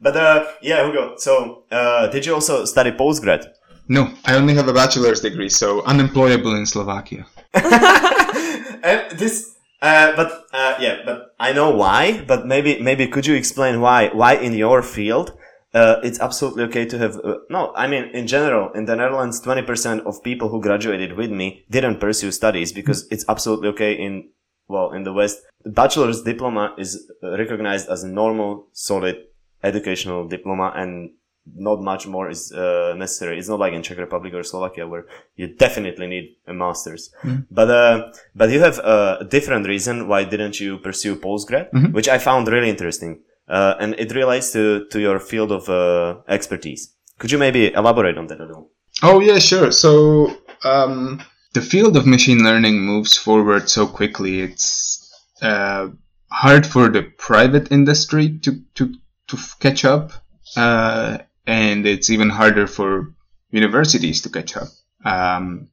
but 0.00 0.16
uh, 0.16 0.44
yeah, 0.60 0.84
Hugo. 0.84 1.14
So, 1.18 1.62
uh, 1.70 2.08
did 2.08 2.26
you 2.26 2.34
also 2.34 2.64
study 2.64 2.90
postgrad? 2.90 3.46
No, 3.86 4.12
I 4.24 4.34
only 4.34 4.54
have 4.54 4.66
a 4.66 4.72
bachelor's 4.72 5.20
degree, 5.20 5.48
so 5.48 5.84
unemployable 5.84 6.52
in 6.56 6.66
Slovakia. 6.66 7.26
and 7.54 9.18
this, 9.18 9.54
uh, 9.80 10.16
but 10.16 10.46
uh, 10.52 10.74
yeah, 10.80 10.96
but 11.04 11.36
I 11.38 11.52
know 11.52 11.70
why. 11.70 12.24
But 12.26 12.44
maybe, 12.44 12.82
maybe 12.82 13.06
could 13.06 13.28
you 13.28 13.36
explain 13.36 13.80
why? 13.80 14.08
Why 14.08 14.34
in 14.34 14.52
your 14.54 14.82
field, 14.82 15.32
uh, 15.74 15.96
it's 16.02 16.20
absolutely 16.20 16.64
okay 16.64 16.84
to 16.86 16.98
have. 16.98 17.16
Uh, 17.24 17.36
no, 17.48 17.72
I 17.74 17.86
mean 17.86 18.04
in 18.12 18.26
general, 18.26 18.72
in 18.72 18.84
the 18.84 18.96
Netherlands, 18.96 19.40
twenty 19.40 19.62
percent 19.62 20.06
of 20.06 20.22
people 20.22 20.48
who 20.48 20.60
graduated 20.60 21.16
with 21.16 21.30
me 21.30 21.64
didn't 21.70 21.98
pursue 22.00 22.30
studies 22.30 22.72
because 22.72 23.06
it's 23.10 23.24
absolutely 23.28 23.68
okay 23.68 23.92
in 23.94 24.28
well 24.68 24.92
in 24.92 25.04
the 25.04 25.12
West. 25.12 25.38
The 25.64 25.70
bachelor's 25.70 26.22
diploma 26.22 26.74
is 26.78 27.10
recognized 27.22 27.88
as 27.88 28.02
a 28.04 28.08
normal, 28.08 28.66
solid 28.72 29.16
educational 29.62 30.26
diploma, 30.28 30.72
and 30.74 31.10
not 31.56 31.80
much 31.80 32.06
more 32.06 32.30
is 32.30 32.52
uh, 32.52 32.94
necessary. 32.96 33.38
It's 33.38 33.48
not 33.48 33.58
like 33.58 33.72
in 33.72 33.82
Czech 33.82 33.98
Republic 33.98 34.32
or 34.34 34.42
Slovakia 34.44 34.86
where 34.86 35.06
you 35.34 35.48
definitely 35.48 36.06
need 36.06 36.36
a 36.46 36.52
master's. 36.54 37.12
Mm. 37.22 37.46
But 37.50 37.70
uh, 37.70 38.12
but 38.34 38.50
you 38.50 38.60
have 38.60 38.78
a 38.78 39.26
different 39.28 39.66
reason 39.66 40.06
why 40.08 40.24
didn't 40.24 40.60
you 40.60 40.78
pursue 40.78 41.16
postgrad, 41.16 41.70
Mhm. 41.72 41.92
which 41.92 42.08
I 42.08 42.18
found 42.18 42.46
really 42.48 42.70
interesting, 42.70 43.20
uh, 43.48 43.74
and 43.80 43.94
it 43.98 44.14
relates 44.14 44.52
to 44.52 44.86
to 44.90 45.00
your 45.00 45.18
field 45.18 45.52
of 45.52 45.68
uh, 45.68 46.20
expertise. 46.28 46.94
Could 47.18 47.30
you 47.30 47.38
maybe 47.38 47.72
elaborate 47.72 48.18
on 48.18 48.26
that 48.28 48.40
a 48.40 48.44
little? 48.44 48.70
Oh 49.02 49.20
yeah, 49.20 49.38
sure. 49.38 49.72
So 49.72 50.36
um, 50.64 51.22
the 51.54 51.60
field 51.60 51.96
of 51.96 52.06
machine 52.06 52.44
learning 52.44 52.80
moves 52.80 53.16
forward 53.16 53.68
so 53.68 53.86
quickly. 53.86 54.40
It's 54.40 55.10
uh, 55.40 55.88
hard 56.30 56.66
for 56.66 56.88
the 56.88 57.02
private 57.02 57.70
industry 57.70 58.38
to 58.40 58.60
to 58.74 58.94
to 59.28 59.36
catch 59.60 59.84
up, 59.84 60.12
uh, 60.56 61.18
and 61.46 61.86
it's 61.86 62.10
even 62.10 62.30
harder 62.30 62.66
for 62.66 63.14
universities 63.50 64.22
to 64.22 64.30
catch 64.30 64.56
up. 64.56 64.68
Um, 65.04 65.68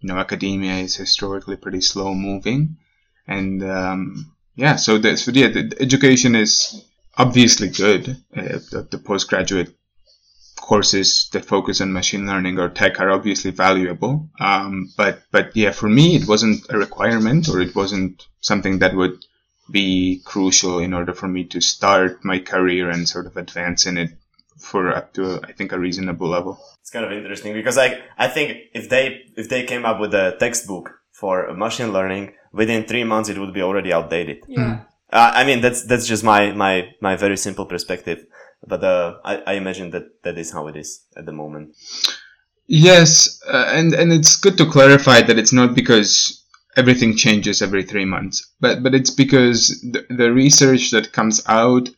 you 0.00 0.08
know, 0.08 0.18
academia 0.18 0.74
is 0.76 0.96
historically 0.96 1.56
pretty 1.56 1.80
slow 1.80 2.14
moving, 2.14 2.76
and 3.26 3.62
um, 3.62 4.34
yeah, 4.54 4.76
so 4.76 4.98
the, 4.98 5.16
so 5.16 5.32
yeah, 5.32 5.48
the, 5.48 5.62
the 5.62 5.82
education 5.82 6.34
is 6.34 6.84
obviously 7.16 7.68
good. 7.68 8.16
Uh, 8.36 8.58
the, 8.70 8.86
the 8.90 8.98
postgraduate 8.98 9.74
courses 10.56 11.28
that 11.32 11.44
focus 11.44 11.80
on 11.80 11.92
machine 11.92 12.26
learning 12.26 12.58
or 12.58 12.68
tech 12.68 12.98
are 13.00 13.10
obviously 13.10 13.50
valuable. 13.50 14.30
Um, 14.40 14.92
but 14.96 15.22
but 15.30 15.54
yeah, 15.56 15.72
for 15.72 15.88
me, 15.88 16.16
it 16.16 16.26
wasn't 16.26 16.64
a 16.70 16.78
requirement 16.78 17.48
or 17.48 17.60
it 17.60 17.74
wasn't 17.74 18.26
something 18.40 18.78
that 18.78 18.94
would 18.94 19.24
be 19.70 20.22
crucial 20.24 20.78
in 20.78 20.92
order 20.92 21.12
for 21.12 21.28
me 21.28 21.44
to 21.44 21.60
start 21.60 22.24
my 22.24 22.38
career 22.38 22.90
and 22.90 23.08
sort 23.08 23.26
of 23.26 23.36
advance 23.36 23.86
in 23.86 23.96
it 23.98 24.10
for 24.58 24.94
up 24.94 25.12
to 25.14 25.40
I 25.42 25.52
think 25.52 25.72
a 25.72 25.78
reasonable 25.78 26.28
level. 26.28 26.58
It's 26.80 26.90
kind 26.90 27.04
of 27.04 27.12
interesting 27.12 27.52
because 27.52 27.78
I 27.78 28.00
I 28.18 28.28
think 28.28 28.58
if 28.72 28.88
they 28.88 29.22
if 29.36 29.48
they 29.48 29.64
came 29.64 29.84
up 29.84 30.00
with 30.00 30.14
a 30.14 30.36
textbook 30.38 31.00
for 31.12 31.52
machine 31.54 31.92
learning 31.92 32.32
within 32.52 32.84
three 32.84 33.04
months, 33.04 33.28
it 33.28 33.38
would 33.38 33.52
be 33.52 33.62
already 33.62 33.92
outdated. 33.92 34.44
Yeah. 34.48 34.80
Uh, 35.14 35.30
I 35.32 35.44
mean, 35.44 35.60
that's 35.60 35.84
that's 35.84 36.08
just 36.08 36.24
my 36.24 36.52
my 36.52 36.88
my 37.00 37.14
very 37.14 37.36
simple 37.36 37.66
perspective, 37.66 38.26
but 38.66 38.82
uh, 38.82 39.18
I 39.24 39.36
I 39.46 39.52
imagine 39.54 39.90
that 39.90 40.22
that 40.24 40.36
is 40.36 40.50
how 40.50 40.66
it 40.66 40.76
is 40.76 41.06
at 41.16 41.24
the 41.24 41.32
moment. 41.32 41.76
Yes, 42.66 43.40
uh, 43.46 43.70
and 43.72 43.94
and 43.94 44.12
it's 44.12 44.34
good 44.34 44.58
to 44.58 44.66
clarify 44.66 45.22
that 45.22 45.38
it's 45.38 45.52
not 45.52 45.76
because 45.76 46.42
everything 46.76 47.16
changes 47.16 47.62
every 47.62 47.84
three 47.84 48.04
months, 48.04 48.50
but 48.60 48.82
but 48.82 48.92
it's 48.92 49.10
because 49.10 49.68
the, 49.92 50.04
the 50.10 50.32
research 50.32 50.90
that 50.90 51.12
comes 51.12 51.40
out 51.46 51.88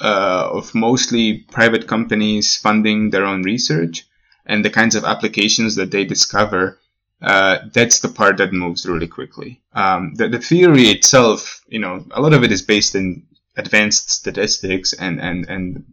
uh, 0.00 0.48
of 0.50 0.74
mostly 0.74 1.44
private 1.52 1.86
companies 1.86 2.56
funding 2.56 3.10
their 3.10 3.26
own 3.26 3.42
research 3.42 4.06
and 4.46 4.64
the 4.64 4.70
kinds 4.70 4.94
of 4.94 5.04
applications 5.04 5.74
that 5.76 5.90
they 5.90 6.04
discover. 6.04 6.78
Uh, 7.22 7.58
that's 7.72 8.00
the 8.00 8.08
part 8.08 8.36
that 8.38 8.52
moves 8.52 8.84
really 8.86 9.06
quickly. 9.06 9.60
Um, 9.74 10.14
the, 10.16 10.28
the 10.28 10.38
theory 10.40 10.88
itself, 10.88 11.62
you 11.68 11.78
know, 11.78 12.04
a 12.10 12.20
lot 12.20 12.32
of 12.32 12.42
it 12.42 12.50
is 12.52 12.62
based 12.62 12.94
in 12.94 13.22
advanced 13.56 14.10
statistics 14.10 14.92
and, 14.92 15.20
and, 15.20 15.48
and 15.48 15.84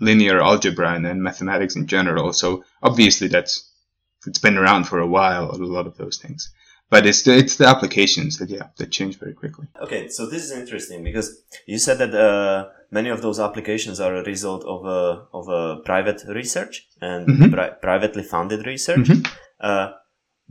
linear 0.00 0.40
algebra 0.40 0.94
and, 0.94 1.06
and 1.06 1.22
mathematics 1.22 1.76
in 1.76 1.86
general. 1.86 2.32
So 2.32 2.64
obviously 2.82 3.28
that's 3.28 3.68
it's 4.26 4.38
been 4.38 4.58
around 4.58 4.84
for 4.84 4.98
a 4.98 5.06
while. 5.06 5.50
A 5.50 5.56
lot 5.56 5.86
of 5.86 5.96
those 5.96 6.16
things, 6.18 6.52
but 6.90 7.06
it's 7.06 7.22
the 7.22 7.36
it's 7.36 7.56
the 7.56 7.66
applications 7.66 8.38
that 8.38 8.50
yeah 8.50 8.68
that 8.76 8.90
change 8.92 9.18
very 9.18 9.32
quickly. 9.32 9.66
Okay, 9.80 10.08
so 10.08 10.26
this 10.26 10.42
is 10.44 10.52
interesting 10.52 11.02
because 11.02 11.42
you 11.66 11.78
said 11.78 11.98
that 11.98 12.14
uh, 12.14 12.68
many 12.90 13.08
of 13.08 13.20
those 13.22 13.40
applications 13.40 13.98
are 14.00 14.14
a 14.16 14.22
result 14.24 14.64
of 14.64 14.84
a 14.86 15.26
of 15.32 15.48
a 15.48 15.80
private 15.84 16.22
research 16.28 16.86
and 17.00 17.26
Mhm. 17.28 17.52
pri- 17.52 17.70
privately 17.80 18.22
funded 18.22 18.66
research. 18.66 19.08
Mhm. 19.08 19.26
Uh, 19.60 19.92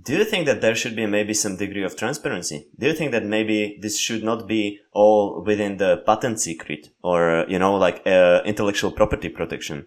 do 0.01 0.13
you 0.17 0.23
think 0.23 0.45
that 0.45 0.61
there 0.61 0.75
should 0.75 0.95
be 0.95 1.05
maybe 1.05 1.33
some 1.33 1.57
degree 1.57 1.83
of 1.83 1.95
transparency? 1.95 2.67
Do 2.79 2.87
you 2.87 2.93
think 2.93 3.11
that 3.11 3.25
maybe 3.25 3.77
this 3.81 3.99
should 3.99 4.23
not 4.23 4.47
be 4.47 4.79
all 4.93 5.43
within 5.43 5.77
the 5.77 5.97
patent 6.05 6.39
secret 6.39 6.89
or 7.03 7.45
you 7.47 7.59
know 7.59 7.75
like 7.75 8.01
uh, 8.05 8.41
intellectual 8.45 8.91
property 8.91 9.29
protection? 9.29 9.85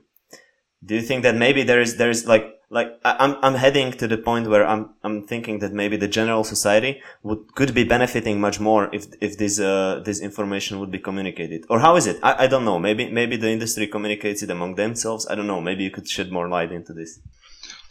Do 0.85 0.95
you 0.95 1.03
think 1.03 1.23
that 1.23 1.35
maybe 1.35 1.63
there 1.63 1.81
is 1.81 1.97
there 1.97 2.11
is 2.11 2.27
like 2.27 2.47
like 2.71 2.89
I'm 3.05 3.37
I'm 3.43 3.55
heading 3.55 3.93
to 3.93 4.07
the 4.07 4.19
point 4.19 4.49
where 4.49 4.67
I'm 4.67 4.91
I'm 5.03 5.27
thinking 5.27 5.61
that 5.61 5.73
maybe 5.73 5.97
the 5.97 6.09
general 6.09 6.45
society 6.45 7.01
would 7.23 7.55
could 7.55 7.75
be 7.75 7.85
benefiting 7.85 8.41
much 8.41 8.61
more 8.61 8.91
if 8.93 9.07
if 9.21 9.39
this 9.39 9.59
uh 9.59 10.03
this 10.05 10.21
information 10.21 10.81
would 10.81 10.91
be 10.91 10.99
communicated. 10.99 11.65
Or 11.71 11.79
how 11.81 11.97
is 11.97 12.07
it? 12.07 12.19
I, 12.23 12.45
I 12.45 12.47
don't 12.47 12.65
know. 12.65 12.79
Maybe 12.79 13.11
maybe 13.11 13.37
the 13.37 13.51
industry 13.51 13.87
communicates 13.87 14.43
it 14.43 14.51
among 14.51 14.75
themselves. 14.75 15.27
I 15.31 15.35
don't 15.35 15.47
know. 15.47 15.61
Maybe 15.61 15.85
you 15.85 15.91
could 15.91 16.09
shed 16.09 16.31
more 16.31 16.49
light 16.49 16.73
into 16.73 16.93
this 16.93 17.21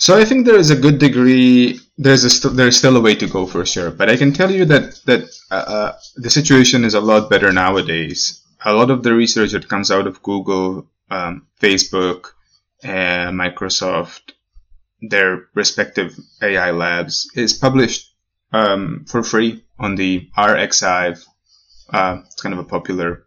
So 0.04 0.18
I 0.18 0.26
think 0.26 0.46
there 0.46 0.58
is 0.58 0.70
a 0.70 0.76
good 0.86 1.00
degree. 1.00 1.80
There's 1.98 2.30
st- 2.30 2.58
there's 2.58 2.76
still 2.76 2.98
a 2.98 3.00
way 3.00 3.16
to 3.16 3.26
go 3.26 3.46
for 3.48 3.66
sure, 3.66 3.90
but 3.90 4.10
I 4.10 4.18
can 4.18 4.34
tell 4.34 4.52
you 4.52 4.66
that 4.66 5.00
that 5.06 5.24
uh, 5.50 5.66
uh, 5.76 5.92
the 6.18 6.30
situation 6.30 6.84
is 6.84 6.94
a 6.94 7.00
lot 7.00 7.30
better 7.30 7.54
nowadays. 7.54 8.44
A 8.66 8.74
lot 8.74 8.92
of 8.92 9.04
the 9.04 9.14
research 9.14 9.54
that 9.54 9.70
comes 9.70 9.92
out 9.92 10.06
of 10.06 10.22
Google, 10.22 10.90
um, 11.10 11.48
Facebook, 11.62 12.34
uh, 12.84 13.32
Microsoft, 13.32 14.34
their 15.02 15.48
respective 15.54 16.20
AI 16.42 16.72
labs 16.72 17.32
is 17.34 17.54
published 17.54 18.14
um, 18.52 19.06
for 19.08 19.24
free 19.24 19.64
on 19.80 19.96
the 19.96 20.30
arXiv. 20.38 21.26
Uh, 21.90 22.18
it's 22.26 22.42
kind 22.42 22.52
of 22.52 22.60
a 22.60 22.72
popular 22.76 23.26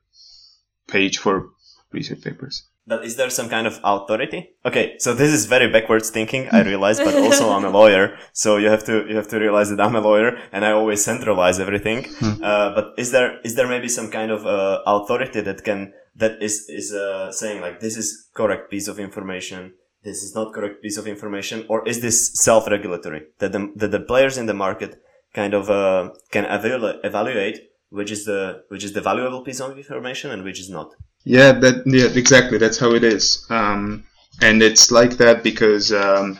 page 0.89 1.17
for 1.17 1.49
research 1.91 2.21
papers. 2.21 2.65
But 2.87 3.05
is 3.05 3.17
there 3.17 3.31
some 3.31 3.49
kind 3.49 3.67
of 3.67 3.81
authority? 3.85 4.51
Okay 4.65 4.97
so 4.99 5.15
this 5.15 5.33
is 5.33 5.47
very 5.47 5.69
backwards 5.71 6.11
thinking 6.11 6.49
I 6.51 6.63
realize 6.63 6.99
but 6.99 7.15
also 7.15 7.51
I'm 7.51 7.65
a 7.65 7.71
lawyer. 7.71 8.17
So 8.33 8.57
you 8.59 8.69
have 8.69 8.85
to 8.85 8.95
you 9.09 9.17
have 9.17 9.29
to 9.29 9.39
realize 9.39 9.71
that 9.71 9.81
I'm 9.81 9.97
a 9.97 10.01
lawyer 10.01 10.39
and 10.53 10.65
I 10.65 10.71
always 10.73 11.05
centralize 11.05 11.59
everything. 11.59 11.99
Uh, 12.23 12.69
but 12.77 12.87
is 13.03 13.11
there 13.13 13.41
is 13.49 13.55
there 13.57 13.69
maybe 13.69 13.89
some 13.89 14.11
kind 14.11 14.31
of 14.31 14.47
uh, 14.47 14.83
authority 14.87 15.41
that 15.49 15.65
can 15.65 15.93
that 16.23 16.43
is 16.43 16.55
is 16.69 16.93
uh, 16.93 17.33
saying 17.33 17.61
like 17.61 17.81
this 17.81 17.97
is 17.97 18.29
correct 18.35 18.71
piece 18.71 18.89
of 18.89 18.99
information 18.99 19.73
this 20.07 20.23
is 20.23 20.35
not 20.37 20.55
correct 20.55 20.83
piece 20.83 20.97
of 20.97 21.07
information 21.09 21.67
or 21.69 21.87
is 21.87 22.01
this 22.01 22.19
self-regulatory? 22.35 23.23
That 23.41 23.53
the, 23.53 23.73
that 23.75 23.91
the 23.91 24.01
players 24.01 24.39
in 24.39 24.47
the 24.47 24.55
market 24.55 25.03
kind 25.35 25.53
of 25.53 25.69
uh, 25.69 26.11
can 26.31 26.45
evalu- 26.45 27.01
evaluate 27.05 27.59
which 27.91 28.11
is 28.11 28.25
the 28.25 28.65
which 28.69 28.85
is 28.85 28.93
the 28.93 29.01
valuable 29.01 29.43
piece 29.43 29.61
of 29.61 29.77
information 29.77 30.31
and 30.31 30.43
which 30.43 30.61
is 30.61 30.71
not 30.71 30.95
Yeah, 31.25 31.53
that 31.53 31.87
yeah, 31.87 32.09
exactly. 32.19 32.59
That's 32.59 32.79
how 32.79 32.93
it 32.93 33.05
is. 33.05 33.47
Um, 33.51 34.05
and 34.41 34.63
it's 34.63 34.91
like 34.91 35.17
that 35.17 35.43
because, 35.43 35.93
um, 35.93 36.39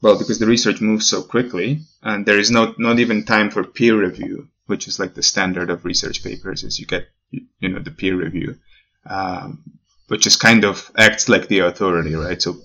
well, 0.00 0.18
because 0.18 0.38
the 0.38 0.46
research 0.46 0.80
moves 0.80 1.06
so 1.06 1.22
quickly, 1.22 1.80
and 2.02 2.24
there 2.24 2.38
is 2.38 2.50
not 2.50 2.78
not 2.78 2.98
even 2.98 3.24
time 3.24 3.50
for 3.50 3.64
peer 3.64 3.98
review, 3.98 4.48
which 4.66 4.88
is 4.88 4.98
like 4.98 5.14
the 5.14 5.22
standard 5.22 5.70
of 5.70 5.84
research 5.84 6.22
papers. 6.22 6.62
Is 6.62 6.78
you 6.78 6.86
get 6.86 7.08
you 7.30 7.68
know 7.68 7.80
the 7.80 7.90
peer 7.90 8.16
review, 8.16 8.58
um, 9.06 9.62
which 10.08 10.26
is 10.26 10.36
kind 10.36 10.64
of 10.64 10.90
acts 10.96 11.28
like 11.28 11.48
the 11.48 11.60
authority, 11.60 12.14
right? 12.14 12.40
So 12.40 12.56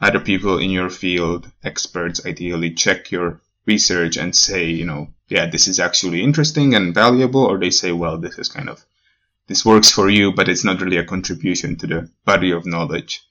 other 0.00 0.20
people 0.20 0.58
in 0.58 0.70
your 0.70 0.90
field, 0.90 1.50
experts, 1.62 2.26
ideally 2.26 2.72
check 2.74 3.10
your 3.10 3.40
research 3.66 4.16
and 4.16 4.34
say, 4.34 4.64
you 4.66 4.84
know, 4.84 5.08
yeah, 5.28 5.46
this 5.46 5.68
is 5.68 5.80
actually 5.80 6.22
interesting 6.22 6.74
and 6.74 6.94
valuable, 6.94 7.44
or 7.44 7.58
they 7.58 7.70
say, 7.70 7.92
well, 7.92 8.18
this 8.18 8.38
is 8.38 8.48
kind 8.48 8.68
of 8.68 8.84
this 9.46 9.64
works 9.64 9.90
for 9.90 10.08
you, 10.08 10.32
but 10.32 10.48
it's 10.48 10.64
not 10.64 10.80
really 10.80 10.96
a 10.96 11.04
contribution 11.04 11.76
to 11.76 11.86
the 11.86 12.10
body 12.24 12.50
of 12.50 12.66
knowledge 12.66 13.22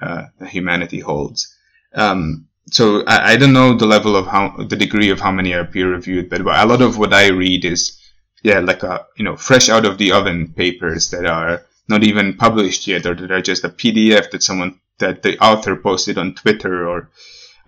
uh, 0.00 0.24
that 0.38 0.48
humanity 0.48 1.00
holds. 1.00 1.54
Um, 1.94 2.48
so 2.70 3.04
I, 3.06 3.32
I 3.32 3.36
don't 3.36 3.52
know 3.52 3.76
the 3.76 3.86
level 3.86 4.16
of 4.16 4.26
how 4.26 4.56
the 4.56 4.76
degree 4.76 5.10
of 5.10 5.20
how 5.20 5.32
many 5.32 5.52
are 5.52 5.64
peer 5.64 5.90
reviewed, 5.90 6.30
but 6.30 6.40
a 6.40 6.44
lot 6.44 6.82
of 6.82 6.98
what 6.98 7.12
I 7.12 7.28
read 7.28 7.64
is 7.64 8.00
yeah, 8.42 8.60
like 8.60 8.82
a 8.82 9.06
you 9.16 9.24
know 9.24 9.36
fresh 9.36 9.68
out 9.68 9.84
of 9.84 9.98
the 9.98 10.12
oven 10.12 10.52
papers 10.54 11.10
that 11.10 11.26
are 11.26 11.62
not 11.88 12.04
even 12.04 12.36
published 12.36 12.86
yet, 12.86 13.06
or 13.06 13.14
that 13.14 13.30
are 13.30 13.42
just 13.42 13.64
a 13.64 13.68
PDF 13.68 14.30
that 14.30 14.42
someone 14.42 14.80
that 14.98 15.22
the 15.22 15.38
author 15.38 15.76
posted 15.76 16.16
on 16.18 16.34
Twitter 16.34 16.88
or 16.88 17.10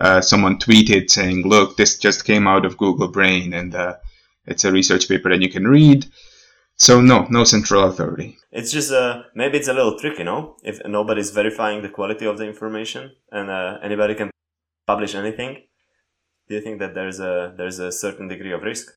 uh, 0.02 0.20
someone 0.20 0.58
tweeted 0.58 1.10
saying, 1.10 1.46
"Look, 1.46 1.76
this 1.76 1.96
just 1.96 2.24
came 2.24 2.46
out 2.46 2.64
of 2.66 2.76
Google 2.76 3.08
Brain, 3.08 3.54
and 3.54 3.74
uh, 3.74 3.94
it's 4.46 4.64
a 4.64 4.72
research 4.72 5.08
paper 5.08 5.30
that 5.30 5.40
you 5.40 5.50
can 5.50 5.66
read." 5.66 6.06
So 6.76 7.00
no, 7.00 7.26
no 7.30 7.44
central 7.44 7.84
authority. 7.84 8.38
It's 8.50 8.72
just 8.72 8.90
uh 8.92 9.22
maybe 9.34 9.58
it's 9.58 9.68
a 9.68 9.72
little 9.72 9.98
tricky, 9.98 10.24
no? 10.24 10.56
If 10.64 10.80
nobody's 10.84 11.30
verifying 11.30 11.82
the 11.82 11.88
quality 11.88 12.26
of 12.26 12.38
the 12.38 12.46
information 12.46 13.12
and 13.30 13.50
uh, 13.50 13.78
anybody 13.82 14.14
can 14.14 14.30
publish 14.86 15.14
anything, 15.14 15.62
do 16.48 16.54
you 16.56 16.60
think 16.60 16.80
that 16.80 16.94
there's 16.94 17.20
a 17.20 17.54
there's 17.56 17.78
a 17.78 17.92
certain 17.92 18.26
degree 18.26 18.52
of 18.52 18.62
risk? 18.62 18.92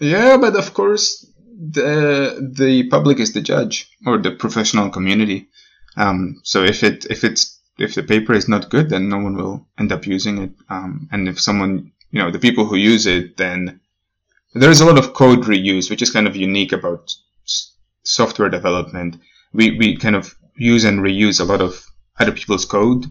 Yeah, 0.00 0.38
but 0.38 0.56
of 0.56 0.72
course, 0.72 1.26
the 1.44 2.50
the 2.56 2.88
public 2.88 3.18
is 3.20 3.32
the 3.34 3.42
judge 3.42 3.90
or 4.06 4.18
the 4.18 4.32
professional 4.32 4.88
community. 4.90 5.48
Um, 5.96 6.40
so 6.44 6.62
if 6.62 6.82
it 6.82 7.04
if 7.10 7.24
it's 7.24 7.57
if 7.78 7.94
the 7.94 8.02
paper 8.02 8.32
is 8.32 8.48
not 8.48 8.70
good, 8.70 8.90
then 8.90 9.08
no 9.08 9.18
one 9.18 9.36
will 9.36 9.66
end 9.78 9.92
up 9.92 10.06
using 10.06 10.38
it. 10.38 10.50
Um, 10.68 11.08
and 11.12 11.28
if 11.28 11.40
someone, 11.40 11.92
you 12.10 12.20
know, 12.20 12.30
the 12.30 12.38
people 12.38 12.64
who 12.64 12.76
use 12.76 13.06
it, 13.06 13.36
then 13.36 13.80
there's 14.54 14.80
a 14.80 14.86
lot 14.86 14.98
of 14.98 15.14
code 15.14 15.40
reuse, 15.40 15.90
which 15.90 16.02
is 16.02 16.10
kind 16.10 16.26
of 16.26 16.36
unique 16.36 16.72
about 16.72 17.12
s- 17.44 17.72
software 18.02 18.48
development. 18.48 19.16
We 19.52 19.76
we 19.78 19.96
kind 19.96 20.16
of 20.16 20.34
use 20.56 20.84
and 20.84 21.00
reuse 21.00 21.40
a 21.40 21.44
lot 21.44 21.60
of 21.60 21.86
other 22.18 22.32
people's 22.32 22.64
code. 22.64 23.06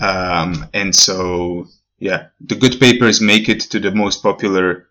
Um, 0.00 0.66
and 0.72 0.96
so, 0.96 1.66
yeah, 1.98 2.28
the 2.40 2.54
good 2.54 2.80
papers 2.80 3.20
make 3.20 3.48
it 3.48 3.60
to 3.70 3.78
the 3.78 3.90
most 3.90 4.22
popular, 4.22 4.86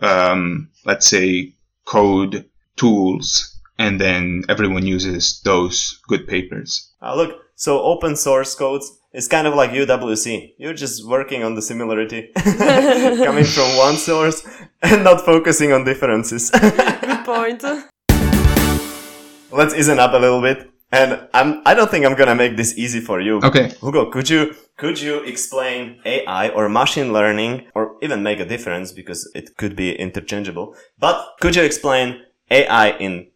um, 0.00 0.70
let's 0.86 1.06
say, 1.06 1.54
code 1.84 2.48
tools, 2.76 3.60
and 3.78 4.00
then 4.00 4.44
everyone 4.48 4.86
uses 4.86 5.42
those 5.42 6.00
good 6.08 6.26
papers. 6.26 6.90
Uh, 7.02 7.16
look, 7.16 7.42
so 7.60 7.82
open 7.82 8.16
source 8.16 8.54
codes 8.54 8.90
is 9.12 9.28
kind 9.28 9.46
of 9.46 9.54
like 9.54 9.70
UWC. 9.72 10.54
You're 10.56 10.72
just 10.72 11.06
working 11.06 11.44
on 11.44 11.56
the 11.56 11.60
similarity 11.60 12.30
coming 12.34 13.44
from 13.44 13.76
one 13.76 13.98
source 13.98 14.48
and 14.80 15.04
not 15.04 15.26
focusing 15.26 15.70
on 15.70 15.84
differences. 15.84 16.48
Good 16.48 17.24
point. 17.26 17.62
Let's 19.52 19.74
ease 19.74 19.90
up 19.90 20.14
a 20.14 20.16
little 20.16 20.40
bit. 20.40 20.70
And 20.90 21.28
I'm, 21.34 21.60
I 21.66 21.74
don't 21.74 21.90
think 21.90 22.06
I'm 22.06 22.14
gonna 22.14 22.34
make 22.34 22.56
this 22.56 22.78
easy 22.78 23.00
for 23.00 23.20
you. 23.20 23.40
Okay. 23.44 23.74
Hugo, 23.82 24.10
could 24.10 24.30
you, 24.30 24.54
could 24.78 24.98
you 24.98 25.18
explain 25.18 26.00
AI 26.06 26.48
or 26.48 26.70
machine 26.70 27.12
learning 27.12 27.66
or 27.74 27.96
even 28.00 28.22
make 28.22 28.40
a 28.40 28.46
difference 28.46 28.90
because 28.90 29.30
it 29.34 29.58
could 29.58 29.76
be 29.76 29.94
interchangeable, 29.94 30.74
but 30.98 31.34
could 31.42 31.56
you 31.56 31.62
explain 31.62 32.22
AI 32.50 32.92
in 32.92 33.26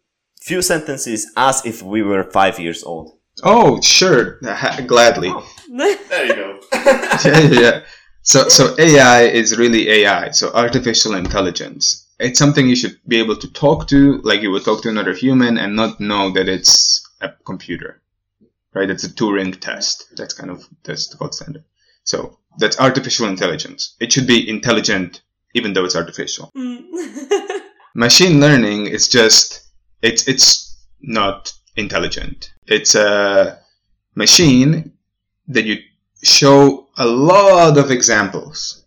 few 0.41 0.63
sentences 0.63 1.31
as 1.37 1.63
if 1.63 1.83
we 1.83 2.01
were 2.01 2.23
five 2.23 2.59
years 2.59 2.83
old? 2.83 3.11
Oh, 3.45 3.79
sure. 3.79 4.39
Gladly. 4.87 5.31
There 5.69 6.25
you 6.25 6.35
go. 6.35 6.59
yeah, 6.73 7.19
yeah, 7.25 7.59
yeah. 7.61 7.81
So, 8.23 8.49
so 8.49 8.75
AI 8.79 9.23
is 9.23 9.55
really 9.55 9.87
AI. 9.89 10.31
So 10.31 10.51
artificial 10.51 11.13
intelligence. 11.13 12.07
It's 12.19 12.39
something 12.39 12.67
you 12.67 12.75
should 12.75 12.99
be 13.07 13.19
able 13.19 13.35
to 13.37 13.51
talk 13.53 13.87
to, 13.89 14.17
like 14.23 14.41
you 14.41 14.49
would 14.49 14.65
talk 14.65 14.81
to 14.83 14.89
another 14.89 15.13
human, 15.13 15.57
and 15.59 15.75
not 15.75 15.99
know 15.99 16.31
that 16.31 16.49
it's 16.49 17.07
a 17.21 17.29
computer. 17.45 18.01
Right? 18.73 18.89
It's 18.89 19.03
a 19.03 19.09
Turing 19.09 19.59
test. 19.59 20.05
That's 20.17 20.33
kind 20.33 20.49
of 20.49 20.67
that's 20.83 21.07
the 21.07 21.17
gold 21.17 21.35
standard. 21.35 21.63
So 22.03 22.39
that's 22.57 22.79
artificial 22.79 23.27
intelligence. 23.27 23.95
It 23.99 24.11
should 24.11 24.27
be 24.27 24.49
intelligent, 24.49 25.21
even 25.53 25.73
though 25.73 25.85
it's 25.85 25.95
artificial. 25.95 26.51
Mm. 26.57 26.81
Machine 27.93 28.39
learning 28.39 28.87
is 28.87 29.07
just 29.07 29.61
it's 30.01 30.27
it's 30.27 30.77
not 31.01 31.53
intelligent. 31.75 32.53
It's 32.67 32.95
a 32.95 33.59
machine 34.15 34.91
that 35.47 35.65
you 35.65 35.77
show 36.23 36.87
a 36.97 37.05
lot 37.05 37.77
of 37.77 37.91
examples 37.91 38.83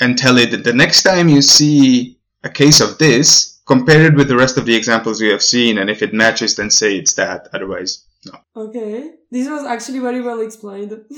and 0.00 0.16
tell 0.16 0.38
it 0.38 0.50
that 0.50 0.64
the 0.64 0.72
next 0.72 1.02
time 1.02 1.28
you 1.28 1.42
see 1.42 2.18
a 2.44 2.48
case 2.50 2.80
of 2.80 2.98
this, 2.98 3.60
compare 3.66 4.06
it 4.06 4.14
with 4.14 4.28
the 4.28 4.36
rest 4.36 4.56
of 4.56 4.64
the 4.66 4.74
examples 4.74 5.20
you 5.20 5.30
have 5.32 5.42
seen, 5.42 5.78
and 5.78 5.90
if 5.90 6.00
it 6.02 6.14
matches, 6.14 6.54
then 6.54 6.70
say 6.70 6.96
it's 6.96 7.14
that. 7.14 7.48
Otherwise, 7.52 8.04
no. 8.26 8.38
okay. 8.54 9.10
This 9.30 9.48
was 9.48 9.64
actually 9.64 9.98
very 9.98 10.20
well 10.20 10.40
explained. 10.40 10.92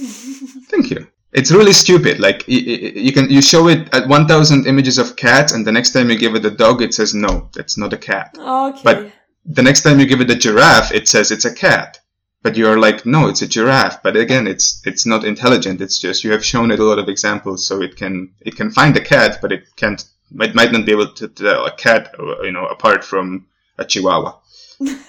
Thank 0.70 0.90
you. 0.90 1.06
It's 1.32 1.50
really 1.50 1.74
stupid. 1.74 2.20
Like 2.20 2.44
y- 2.48 2.64
y- 2.66 2.92
you 2.94 3.12
can 3.12 3.28
you 3.28 3.42
show 3.42 3.68
it 3.68 3.92
at 3.92 4.08
1,000 4.08 4.66
images 4.66 4.96
of 4.96 5.16
cats, 5.16 5.52
and 5.52 5.66
the 5.66 5.72
next 5.72 5.90
time 5.92 6.08
you 6.08 6.16
give 6.18 6.34
it 6.34 6.44
a 6.46 6.50
dog, 6.50 6.80
it 6.80 6.94
says 6.94 7.12
no, 7.14 7.50
that's 7.54 7.76
not 7.76 7.92
a 7.92 7.98
cat. 7.98 8.34
okay. 8.38 8.80
But 8.82 9.12
the 9.48 9.62
next 9.62 9.82
time 9.82 9.98
you 9.98 10.06
give 10.06 10.20
it 10.20 10.30
a 10.30 10.36
giraffe, 10.36 10.92
it 10.92 11.08
says 11.08 11.30
it's 11.30 11.44
a 11.44 11.54
cat. 11.54 12.00
But 12.42 12.56
you're 12.56 12.78
like, 12.78 13.04
no, 13.04 13.28
it's 13.28 13.42
a 13.42 13.48
giraffe. 13.48 14.00
But 14.02 14.16
again, 14.16 14.46
it's 14.46 14.80
it's 14.86 15.04
not 15.04 15.24
intelligent. 15.24 15.80
It's 15.80 15.98
just 15.98 16.22
you 16.22 16.30
have 16.30 16.44
shown 16.44 16.70
it 16.70 16.78
a 16.78 16.84
lot 16.84 17.00
of 17.00 17.08
examples, 17.08 17.66
so 17.66 17.82
it 17.82 17.96
can 17.96 18.32
it 18.40 18.54
can 18.54 18.70
find 18.70 18.96
a 18.96 19.00
cat, 19.00 19.38
but 19.42 19.50
it 19.50 19.64
can't. 19.76 20.04
It 20.40 20.54
might 20.54 20.70
not 20.70 20.86
be 20.86 20.92
able 20.92 21.12
to 21.14 21.28
tell 21.28 21.66
a 21.66 21.74
cat, 21.74 22.14
uh, 22.18 22.42
you 22.42 22.52
know, 22.52 22.66
apart 22.66 23.02
from 23.02 23.46
a 23.76 23.84
chihuahua. 23.84 24.36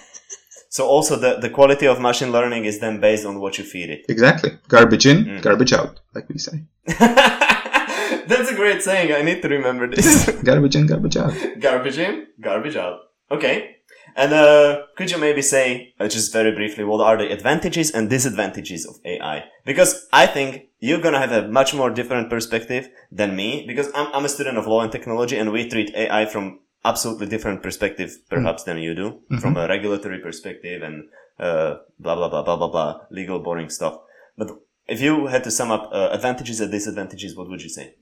So 0.71 0.87
also 0.87 1.15
the, 1.15 1.37
the 1.37 1.49
quality 1.49 1.87
of 1.87 1.99
machine 1.99 2.31
learning 2.31 2.65
is 2.65 2.79
then 2.79 3.01
based 3.01 3.25
on 3.25 3.39
what 3.39 3.57
you 3.57 3.63
feed 3.63 3.89
it. 3.89 4.05
Exactly. 4.07 4.51
Garbage 4.67 5.07
in, 5.07 5.25
mm. 5.25 5.41
garbage 5.41 5.73
out, 5.73 5.99
like 6.13 6.29
we 6.29 6.37
say. 6.37 6.63
That's 6.85 8.51
a 8.51 8.55
great 8.55 8.83
saying. 8.83 9.11
I 9.11 9.23
need 9.23 9.41
to 9.41 9.49
remember 9.49 9.87
this. 9.87 10.29
Garbage 10.43 10.75
in, 10.75 10.85
garbage 10.85 11.17
out. 11.17 11.33
garbage 11.59 11.97
in, 11.97 12.27
garbage 12.39 12.75
out. 12.75 12.99
Okay. 13.31 13.77
And 14.15 14.33
uh, 14.33 14.83
could 14.95 15.11
you 15.11 15.17
maybe 15.17 15.41
say, 15.41 15.93
uh, 15.99 16.07
just 16.07 16.33
very 16.33 16.53
briefly, 16.53 16.83
what 16.83 17.01
are 17.01 17.17
the 17.17 17.31
advantages 17.31 17.91
and 17.91 18.09
disadvantages 18.09 18.85
of 18.85 18.95
AI? 19.05 19.45
Because 19.65 20.07
I 20.11 20.25
think 20.27 20.69
you're 20.79 21.01
gonna 21.01 21.19
have 21.19 21.31
a 21.31 21.47
much 21.47 21.73
more 21.73 21.89
different 21.89 22.29
perspective 22.29 22.89
than 23.11 23.35
me, 23.35 23.65
because 23.67 23.89
I'm, 23.93 24.07
I'm 24.13 24.25
a 24.25 24.29
student 24.29 24.57
of 24.57 24.67
law 24.67 24.81
and 24.81 24.91
technology, 24.91 25.37
and 25.37 25.51
we 25.51 25.69
treat 25.69 25.93
AI 25.95 26.25
from 26.25 26.59
absolutely 26.85 27.27
different 27.27 27.61
perspective, 27.61 28.17
perhaps, 28.29 28.63
than 28.63 28.77
you 28.77 28.95
do, 28.95 29.21
from 29.39 29.57
a 29.57 29.67
regulatory 29.67 30.19
perspective 30.19 30.81
and 30.81 31.09
uh, 31.39 31.77
blah 31.99 32.15
blah 32.15 32.29
blah 32.29 32.43
blah 32.43 32.55
blah 32.57 32.69
blah, 32.69 32.99
legal 33.11 33.39
boring 33.39 33.69
stuff. 33.69 33.99
But 34.37 34.51
if 34.87 35.01
you 35.01 35.27
had 35.27 35.43
to 35.43 35.51
sum 35.51 35.71
up 35.71 35.89
uh, 35.93 36.09
advantages 36.11 36.59
and 36.59 36.71
disadvantages, 36.71 37.35
what 37.35 37.49
would 37.49 37.61
you 37.61 37.69
say? 37.69 37.93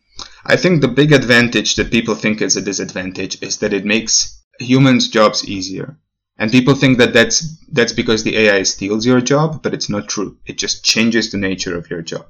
I 0.45 0.55
think 0.55 0.81
the 0.81 0.87
big 0.87 1.11
advantage 1.11 1.75
that 1.75 1.91
people 1.91 2.15
think 2.15 2.41
is 2.41 2.55
a 2.55 2.61
disadvantage 2.61 3.41
is 3.41 3.57
that 3.59 3.73
it 3.73 3.85
makes 3.85 4.36
humans' 4.59 5.07
jobs 5.07 5.47
easier. 5.47 5.97
And 6.37 6.51
people 6.51 6.75
think 6.75 6.99
that 6.99 7.13
that's 7.13 7.39
that's 7.71 7.93
because 7.93 8.23
the 8.23 8.37
AI 8.37 8.63
steals 8.63 9.05
your 9.05 9.21
job, 9.21 9.63
but 9.63 9.73
it's 9.73 9.89
not 9.89 10.07
true. 10.07 10.37
It 10.45 10.57
just 10.57 10.85
changes 10.85 11.31
the 11.31 11.37
nature 11.37 11.75
of 11.75 11.89
your 11.89 12.01
job. 12.01 12.27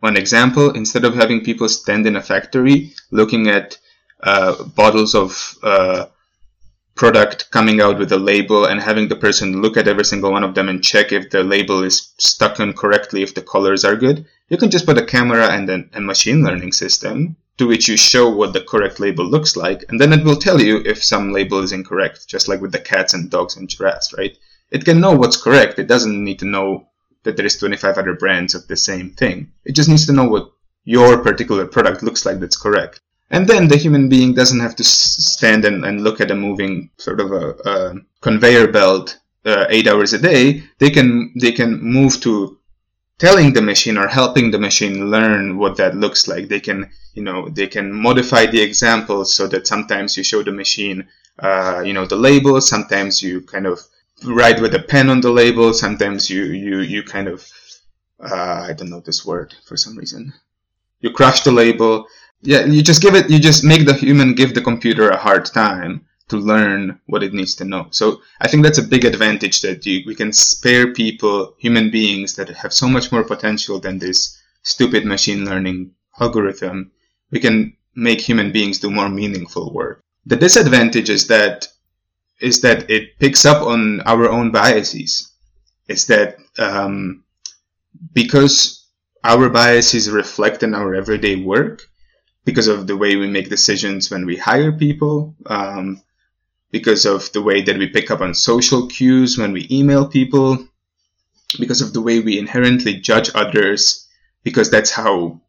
One 0.00 0.16
example: 0.16 0.70
instead 0.70 1.04
of 1.04 1.14
having 1.14 1.44
people 1.44 1.68
stand 1.68 2.06
in 2.06 2.16
a 2.16 2.22
factory 2.22 2.92
looking 3.10 3.48
at 3.48 3.78
uh, 4.22 4.64
bottles 4.64 5.14
of 5.14 5.56
uh, 5.62 6.06
product 6.96 7.50
coming 7.50 7.80
out 7.80 7.98
with 7.98 8.12
a 8.12 8.18
label 8.18 8.66
and 8.66 8.80
having 8.80 9.08
the 9.08 9.16
person 9.16 9.62
look 9.62 9.76
at 9.76 9.88
every 9.88 10.04
single 10.04 10.32
one 10.32 10.44
of 10.44 10.54
them 10.54 10.68
and 10.68 10.84
check 10.84 11.12
if 11.12 11.30
the 11.30 11.42
label 11.42 11.82
is 11.82 12.12
stuck 12.18 12.60
on 12.60 12.72
correctly, 12.72 13.22
if 13.22 13.34
the 13.34 13.42
colors 13.42 13.84
are 13.84 13.96
good, 13.96 14.26
you 14.48 14.56
can 14.56 14.70
just 14.70 14.84
put 14.84 14.98
a 14.98 15.06
camera 15.06 15.48
and 15.48 15.70
a 15.70 16.00
machine 16.00 16.42
learning 16.42 16.72
system 16.72 17.36
to 17.60 17.66
which 17.66 17.88
you 17.88 17.96
show 17.98 18.26
what 18.26 18.54
the 18.54 18.62
correct 18.62 19.00
label 19.00 19.22
looks 19.22 19.54
like, 19.54 19.84
and 19.90 20.00
then 20.00 20.14
it 20.14 20.24
will 20.24 20.34
tell 20.34 20.58
you 20.58 20.78
if 20.86 21.04
some 21.04 21.30
label 21.30 21.62
is 21.62 21.72
incorrect, 21.72 22.26
just 22.26 22.48
like 22.48 22.62
with 22.62 22.72
the 22.72 22.78
cats 22.78 23.12
and 23.12 23.28
dogs 23.28 23.54
and 23.54 23.68
giraffes, 23.68 24.14
right? 24.16 24.38
It 24.70 24.86
can 24.86 24.98
know 24.98 25.12
what's 25.12 25.36
correct. 25.36 25.78
It 25.78 25.86
doesn't 25.86 26.24
need 26.24 26.38
to 26.38 26.46
know 26.46 26.88
that 27.22 27.36
there 27.36 27.44
is 27.44 27.58
25 27.58 27.98
other 27.98 28.14
brands 28.14 28.54
of 28.54 28.66
the 28.66 28.78
same 28.78 29.10
thing. 29.10 29.52
It 29.66 29.72
just 29.72 29.90
needs 29.90 30.06
to 30.06 30.14
know 30.14 30.24
what 30.24 30.50
your 30.84 31.18
particular 31.18 31.66
product 31.66 32.02
looks 32.02 32.24
like 32.24 32.40
that's 32.40 32.56
correct. 32.56 33.02
And 33.28 33.46
then 33.46 33.68
the 33.68 33.76
human 33.76 34.08
being 34.08 34.32
doesn't 34.32 34.60
have 34.60 34.76
to 34.76 34.82
stand 34.82 35.66
and, 35.66 35.84
and 35.84 36.02
look 36.02 36.22
at 36.22 36.30
a 36.30 36.34
moving 36.34 36.88
sort 36.96 37.20
of 37.20 37.30
a, 37.30 37.50
a 37.66 37.94
conveyor 38.22 38.68
belt 38.72 39.18
uh, 39.44 39.66
eight 39.68 39.86
hours 39.86 40.14
a 40.14 40.18
day. 40.18 40.62
They 40.78 40.88
can 40.88 41.34
they 41.38 41.52
can 41.52 41.78
move 41.82 42.22
to 42.22 42.58
telling 43.20 43.52
the 43.52 43.62
machine 43.62 43.96
or 43.96 44.08
helping 44.08 44.50
the 44.50 44.58
machine 44.58 45.10
learn 45.10 45.58
what 45.58 45.76
that 45.76 45.94
looks 45.94 46.26
like. 46.26 46.48
They 46.48 46.60
can 46.60 46.90
you 47.14 47.22
know 47.22 47.48
they 47.48 47.68
can 47.68 47.92
modify 47.92 48.46
the 48.46 48.60
examples 48.60 49.34
so 49.34 49.46
that 49.48 49.66
sometimes 49.66 50.16
you 50.16 50.24
show 50.24 50.42
the 50.42 50.52
machine 50.52 51.06
uh, 51.38 51.82
you 51.84 51.92
know 51.92 52.06
the 52.06 52.16
label. 52.16 52.60
Sometimes 52.60 53.22
you 53.22 53.42
kind 53.42 53.66
of 53.66 53.80
write 54.24 54.60
with 54.60 54.74
a 54.74 54.82
pen 54.82 55.08
on 55.10 55.20
the 55.20 55.30
label. 55.30 55.72
Sometimes 55.72 56.28
you 56.28 56.44
you 56.44 56.80
you 56.80 57.02
kind 57.02 57.28
of 57.28 57.46
uh, 58.18 58.66
I 58.68 58.72
don't 58.72 58.90
know 58.90 59.00
this 59.00 59.24
word 59.24 59.54
for 59.66 59.76
some 59.76 59.96
reason. 59.96 60.32
You 61.00 61.10
crush 61.12 61.42
the 61.42 61.52
label 61.52 62.06
yeah 62.42 62.64
you 62.64 62.82
just 62.82 63.02
give 63.02 63.14
it 63.14 63.28
you 63.28 63.38
just 63.38 63.64
make 63.64 63.84
the 63.86 63.94
human 63.94 64.34
give 64.34 64.54
the 64.54 64.62
computer 64.62 65.10
a 65.10 65.16
hard 65.16 65.44
time 65.44 66.06
to 66.30 66.36
learn 66.36 67.00
what 67.06 67.22
it 67.22 67.34
needs 67.34 67.54
to 67.56 67.64
know. 67.64 67.88
So 67.90 68.22
i 68.40 68.48
think 68.48 68.62
that's 68.62 68.78
a 68.78 68.92
big 68.94 69.04
advantage 69.04 69.60
that 69.62 69.84
you, 69.84 70.02
we 70.06 70.14
can 70.14 70.32
spare 70.32 70.92
people 70.92 71.54
human 71.58 71.90
beings 71.90 72.34
that 72.36 72.48
have 72.48 72.72
so 72.72 72.88
much 72.88 73.12
more 73.12 73.24
potential 73.24 73.78
than 73.80 73.98
this 73.98 74.38
stupid 74.62 75.04
machine 75.04 75.44
learning 75.44 75.90
algorithm. 76.20 76.92
We 77.30 77.40
can 77.40 77.76
make 77.94 78.20
human 78.20 78.52
beings 78.52 78.78
do 78.78 78.90
more 78.90 79.08
meaningful 79.08 79.72
work. 79.72 80.00
The 80.26 80.36
disadvantage 80.36 81.10
is 81.10 81.26
that 81.26 81.68
is 82.40 82.60
that 82.62 82.90
it 82.90 83.18
picks 83.18 83.44
up 83.44 83.62
on 83.62 84.00
our 84.02 84.28
own 84.28 84.50
biases. 84.50 85.30
Is 85.88 86.06
that 86.06 86.38
um, 86.58 87.24
because 88.14 88.86
our 89.24 89.50
biases 89.50 90.08
reflect 90.08 90.62
in 90.62 90.74
our 90.74 90.94
everyday 90.94 91.36
work 91.36 91.82
because 92.44 92.68
of 92.68 92.86
the 92.86 92.96
way 92.96 93.16
we 93.16 93.28
make 93.28 93.50
decisions 93.50 94.10
when 94.10 94.24
we 94.24 94.36
hire 94.36 94.72
people, 94.72 95.34
um, 95.46 96.02
because 96.70 97.04
of 97.04 97.32
the 97.32 97.42
way 97.42 97.62
that 97.62 97.78
we 97.78 97.88
pick 97.88 98.10
up 98.10 98.20
on 98.20 98.34
social 98.34 98.86
cues 98.86 99.36
when 99.36 99.52
we 99.52 99.66
email 99.70 100.06
people, 100.06 100.66
because 101.58 101.80
of 101.80 101.92
the 101.92 102.00
way 102.00 102.20
we 102.20 102.38
inherently 102.38 102.94
judge 102.94 103.30
others, 103.34 104.08
because 104.44 104.70
that's 104.70 104.90
how 104.90 105.40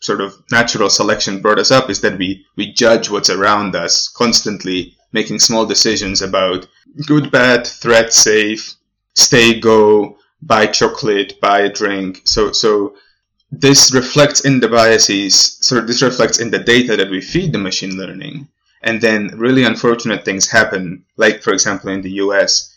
sort 0.00 0.20
of 0.20 0.34
natural 0.50 0.90
selection 0.90 1.40
brought 1.40 1.58
us 1.58 1.70
up 1.70 1.88
is 1.88 2.00
that 2.00 2.18
we, 2.18 2.44
we 2.56 2.72
judge 2.72 3.08
what's 3.08 3.30
around 3.30 3.74
us 3.76 4.08
constantly 4.08 4.96
making 5.12 5.38
small 5.38 5.64
decisions 5.64 6.20
about 6.20 6.66
good, 7.06 7.30
bad, 7.30 7.66
threat, 7.66 8.12
safe, 8.12 8.74
stay, 9.14 9.60
go, 9.60 10.18
buy 10.42 10.66
chocolate, 10.66 11.40
buy 11.40 11.60
a 11.60 11.72
drink. 11.72 12.22
So, 12.24 12.52
so 12.52 12.96
this 13.50 13.94
reflects 13.94 14.40
in 14.40 14.60
the 14.60 14.68
biases, 14.68 15.58
so 15.60 15.80
this 15.80 16.02
reflects 16.02 16.40
in 16.40 16.50
the 16.50 16.58
data 16.58 16.96
that 16.96 17.10
we 17.10 17.20
feed 17.20 17.52
the 17.52 17.58
machine 17.58 17.96
learning. 17.96 18.48
And 18.82 19.00
then 19.00 19.28
really 19.36 19.64
unfortunate 19.64 20.24
things 20.24 20.50
happen, 20.50 21.04
like 21.16 21.42
for 21.42 21.52
example 21.52 21.90
in 21.90 22.02
the 22.02 22.12
US, 22.24 22.72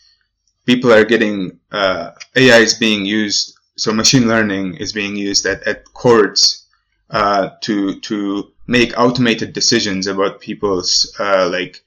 people 0.64 0.92
are 0.92 1.04
getting 1.04 1.58
uh, 1.72 2.12
AI 2.34 2.58
is 2.58 2.74
being 2.74 3.04
used. 3.04 3.54
So 3.76 3.92
machine 3.92 4.28
learning 4.28 4.76
is 4.76 4.92
being 4.92 5.16
used 5.16 5.46
at, 5.46 5.62
at 5.66 5.92
courts 5.92 6.66
uh, 7.10 7.50
to 7.62 8.00
to 8.00 8.52
make 8.66 8.98
automated 8.98 9.52
decisions 9.52 10.06
about 10.06 10.40
people's 10.40 11.14
uh, 11.18 11.48
like 11.48 11.82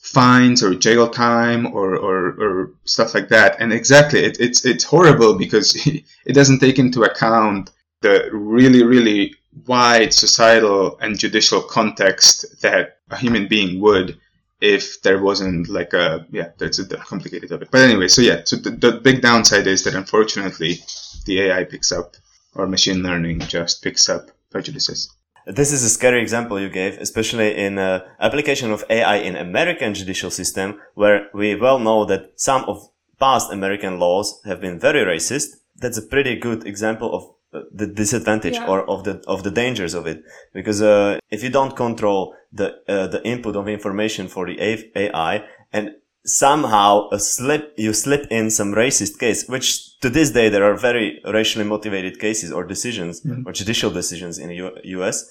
fines 0.00 0.62
or 0.62 0.74
jail 0.74 1.08
time 1.08 1.66
or, 1.66 1.94
or, 1.94 2.28
or 2.40 2.72
stuff 2.84 3.14
like 3.14 3.28
that. 3.28 3.56
And 3.60 3.72
exactly, 3.72 4.20
it, 4.24 4.38
it's 4.40 4.64
it's 4.64 4.84
horrible 4.84 5.34
because 5.34 5.76
it 6.26 6.32
doesn't 6.32 6.60
take 6.60 6.78
into 6.78 7.02
account 7.02 7.70
the 8.00 8.30
really 8.32 8.82
really 8.82 9.34
wide 9.66 10.14
societal 10.14 10.98
and 11.00 11.18
judicial 11.18 11.60
context 11.60 12.62
that 12.62 12.99
a 13.10 13.16
human 13.16 13.48
being 13.48 13.80
would 13.80 14.18
if 14.60 15.00
there 15.02 15.22
wasn't 15.22 15.68
like 15.68 15.92
a 15.92 16.26
yeah 16.30 16.50
that's 16.58 16.78
a 16.78 16.86
complicated 16.86 17.48
topic 17.48 17.70
but 17.70 17.80
anyway 17.80 18.08
so 18.08 18.20
yeah 18.22 18.42
so 18.44 18.56
the, 18.56 18.70
the 18.70 18.92
big 18.92 19.22
downside 19.22 19.66
is 19.66 19.84
that 19.84 19.94
unfortunately 19.94 20.78
the 21.24 21.40
ai 21.40 21.64
picks 21.64 21.90
up 21.92 22.16
or 22.54 22.66
machine 22.66 23.02
learning 23.02 23.40
just 23.40 23.82
picks 23.82 24.08
up 24.08 24.30
prejudices 24.50 25.10
this 25.46 25.72
is 25.72 25.82
a 25.82 25.88
scary 25.88 26.20
example 26.20 26.60
you 26.60 26.68
gave, 26.68 26.98
especially 26.98 27.56
in 27.56 27.78
uh, 27.78 28.06
application 28.20 28.70
of 28.70 28.84
AI 28.90 29.16
in 29.16 29.36
American 29.36 29.94
judicial 29.94 30.30
system, 30.30 30.78
where 30.94 31.28
we 31.32 31.54
well 31.56 31.78
know 31.78 32.04
that 32.04 32.38
some 32.38 32.64
of 32.64 32.90
past 33.18 33.50
American 33.50 33.98
laws 33.98 34.40
have 34.44 34.60
been 34.60 34.78
very 34.78 35.04
racist. 35.04 35.56
That's 35.76 35.98
a 35.98 36.02
pretty 36.02 36.36
good 36.36 36.66
example 36.66 37.14
of 37.14 37.34
the 37.52 37.86
disadvantage 37.86 38.54
yeah. 38.54 38.66
or 38.66 38.88
of 38.88 39.04
the 39.04 39.22
of 39.26 39.42
the 39.42 39.50
dangers 39.50 39.94
of 39.94 40.06
it, 40.06 40.22
because 40.52 40.80
uh, 40.80 41.18
if 41.30 41.42
you 41.42 41.50
don't 41.50 41.76
control 41.76 42.34
the 42.52 42.76
uh, 42.88 43.06
the 43.06 43.22
input 43.24 43.56
of 43.56 43.68
information 43.68 44.28
for 44.28 44.46
the 44.46 44.56
AI 44.96 45.44
and 45.72 45.90
somehow 46.24 47.08
a 47.10 47.18
slip 47.18 47.72
you 47.76 47.92
slip 47.92 48.26
in 48.30 48.50
some 48.50 48.74
racist 48.74 49.18
case 49.18 49.48
which 49.48 49.98
to 50.00 50.10
this 50.10 50.30
day 50.30 50.48
there 50.50 50.64
are 50.64 50.76
very 50.76 51.18
racially 51.32 51.64
motivated 51.64 52.18
cases 52.18 52.52
or 52.52 52.62
decisions 52.64 53.22
mm-hmm. 53.22 53.46
or 53.46 53.52
judicial 53.52 53.90
decisions 53.90 54.38
in 54.38 54.48
the 54.48 54.54
U- 54.84 55.02
us 55.02 55.30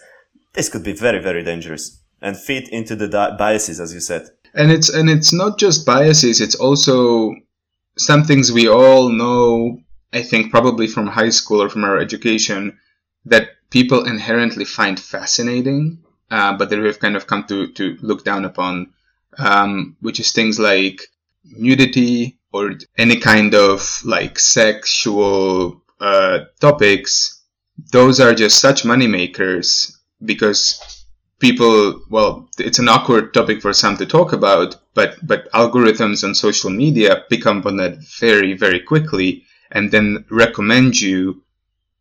this 0.53 0.67
could 0.67 0.83
be 0.83 0.93
very 0.93 1.19
very 1.19 1.43
dangerous 1.43 2.01
and 2.21 2.35
feed 2.35 2.67
into 2.69 2.95
the 2.95 3.07
di- 3.07 3.35
biases 3.37 3.79
as 3.79 3.93
you 3.93 3.99
said 3.99 4.27
and 4.55 4.71
it's 4.71 4.89
and 4.89 5.11
it's 5.11 5.31
not 5.31 5.59
just 5.59 5.85
biases 5.85 6.41
it's 6.41 6.55
also 6.55 7.35
some 7.97 8.23
things 8.23 8.51
we 8.51 8.67
all 8.67 9.09
know 9.09 9.79
i 10.13 10.21
think 10.21 10.51
probably 10.51 10.87
from 10.87 11.07
high 11.07 11.29
school 11.29 11.61
or 11.61 11.69
from 11.69 11.83
our 11.83 11.97
education 11.97 12.77
that 13.25 13.49
people 13.69 14.05
inherently 14.05 14.65
find 14.65 14.99
fascinating 14.99 15.99
uh, 16.31 16.55
but 16.57 16.69
that 16.69 16.79
we've 16.79 16.99
kind 16.99 17.15
of 17.15 17.27
come 17.27 17.43
to 17.43 17.71
to 17.73 17.97
look 18.01 18.23
down 18.23 18.45
upon 18.45 18.93
um, 19.37 19.95
which 20.01 20.19
is 20.19 20.31
things 20.31 20.59
like 20.59 21.01
nudity 21.43 22.37
or 22.51 22.73
any 22.97 23.17
kind 23.17 23.53
of 23.53 24.01
like 24.03 24.39
sexual 24.39 25.81
uh, 25.99 26.39
topics. 26.59 27.43
Those 27.91 28.19
are 28.19 28.33
just 28.33 28.59
such 28.59 28.85
money 28.85 29.07
makers 29.07 29.97
because 30.23 31.05
people, 31.39 32.01
well, 32.09 32.49
it's 32.57 32.79
an 32.79 32.89
awkward 32.89 33.33
topic 33.33 33.61
for 33.61 33.73
some 33.73 33.97
to 33.97 34.05
talk 34.05 34.33
about, 34.33 34.75
but, 34.93 35.15
but 35.25 35.49
algorithms 35.51 36.23
on 36.23 36.35
social 36.35 36.69
media 36.69 37.23
pick 37.29 37.45
up 37.45 37.65
on 37.65 37.77
that 37.77 37.97
very, 38.19 38.53
very 38.53 38.79
quickly 38.79 39.45
and 39.71 39.91
then 39.91 40.25
recommend 40.29 40.99
you 40.99 41.43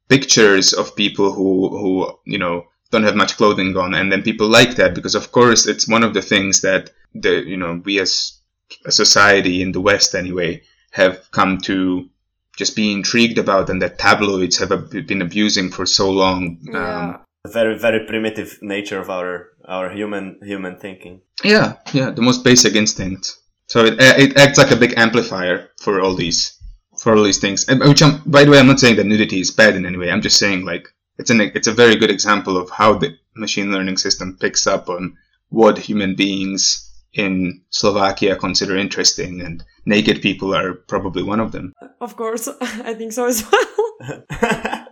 pictures 0.08 0.72
of 0.72 0.96
people 0.96 1.32
who, 1.32 1.68
who, 1.68 2.18
you 2.24 2.38
know, 2.38 2.66
don't 2.90 3.04
have 3.04 3.16
much 3.16 3.36
clothing 3.36 3.76
on 3.76 3.94
and 3.94 4.10
then 4.10 4.22
people 4.22 4.48
like 4.48 4.76
that 4.76 4.94
because 4.94 5.14
of 5.14 5.30
course 5.32 5.66
it's 5.66 5.88
one 5.88 6.02
of 6.02 6.14
the 6.14 6.22
things 6.22 6.62
that 6.62 6.90
the 7.14 7.44
you 7.46 7.56
know 7.56 7.82
we 7.84 7.98
as 8.00 8.40
a 8.86 8.92
society 8.92 9.62
in 9.62 9.72
the 9.72 9.80
west 9.80 10.14
anyway 10.14 10.60
have 10.92 11.30
come 11.30 11.58
to 11.58 12.08
just 12.56 12.74
be 12.74 12.92
intrigued 12.92 13.38
about 13.38 13.70
and 13.70 13.80
that 13.82 13.98
tabloids 13.98 14.58
have 14.58 14.90
been 15.06 15.22
abusing 15.22 15.70
for 15.70 15.86
so 15.86 16.10
long 16.10 16.58
yeah. 16.62 17.10
um, 17.10 17.20
very 17.52 17.78
very 17.78 18.04
primitive 18.06 18.58
nature 18.62 18.98
of 18.98 19.10
our 19.10 19.48
our 19.66 19.90
human 19.90 20.38
human 20.42 20.78
thinking 20.78 21.20
yeah 21.44 21.74
yeah 21.92 22.10
the 22.10 22.22
most 22.22 22.42
basic 22.42 22.74
instinct 22.74 23.36
so 23.66 23.84
it, 23.84 23.96
it 24.00 24.36
acts 24.38 24.58
like 24.58 24.70
a 24.70 24.76
big 24.76 24.94
amplifier 24.96 25.68
for 25.80 26.00
all 26.00 26.14
these 26.14 26.57
for 26.98 27.16
all 27.16 27.24
these 27.24 27.38
things 27.38 27.66
and 27.68 27.80
which 27.80 28.02
I'm, 28.02 28.22
by 28.26 28.44
the 28.44 28.50
way 28.50 28.58
i'm 28.58 28.66
not 28.66 28.80
saying 28.80 28.96
that 28.96 29.06
nudity 29.06 29.40
is 29.40 29.50
bad 29.50 29.76
in 29.76 29.86
any 29.86 29.96
way 29.96 30.10
i'm 30.10 30.22
just 30.22 30.38
saying 30.38 30.64
like 30.64 30.88
it's 31.18 31.30
an 31.30 31.40
it's 31.40 31.66
a 31.66 31.72
very 31.72 31.96
good 31.96 32.10
example 32.10 32.56
of 32.56 32.70
how 32.70 32.94
the 32.94 33.16
machine 33.34 33.70
learning 33.72 33.96
system 33.96 34.36
picks 34.40 34.66
up 34.66 34.88
on 34.88 35.16
what 35.50 35.78
human 35.78 36.14
beings 36.14 36.84
in 37.14 37.62
Slovakia 37.70 38.36
consider 38.36 38.76
interesting, 38.76 39.40
and 39.40 39.64
naked 39.86 40.20
people 40.20 40.54
are 40.54 40.74
probably 40.74 41.22
one 41.22 41.40
of 41.40 41.52
them. 41.52 41.72
Of 42.00 42.16
course, 42.16 42.48
I 42.60 42.94
think 42.94 43.12
so 43.12 43.26
as 43.26 43.44
well. 43.50 44.26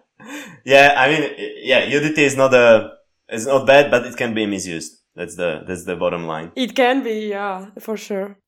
yeah, 0.64 0.94
I 0.96 1.08
mean, 1.08 1.34
yeah, 1.62 1.88
nudity 1.88 2.24
is 2.24 2.36
not 2.36 2.54
a 2.54 2.96
it's 3.28 3.46
not 3.46 3.66
bad, 3.66 3.90
but 3.90 4.06
it 4.06 4.16
can 4.16 4.34
be 4.34 4.46
misused. 4.46 4.98
That's 5.14 5.36
the 5.36 5.64
that's 5.66 5.84
the 5.84 5.96
bottom 5.96 6.26
line. 6.26 6.52
It 6.56 6.74
can 6.74 7.02
be, 7.02 7.28
yeah, 7.28 7.66
for 7.78 7.96
sure. 7.96 8.38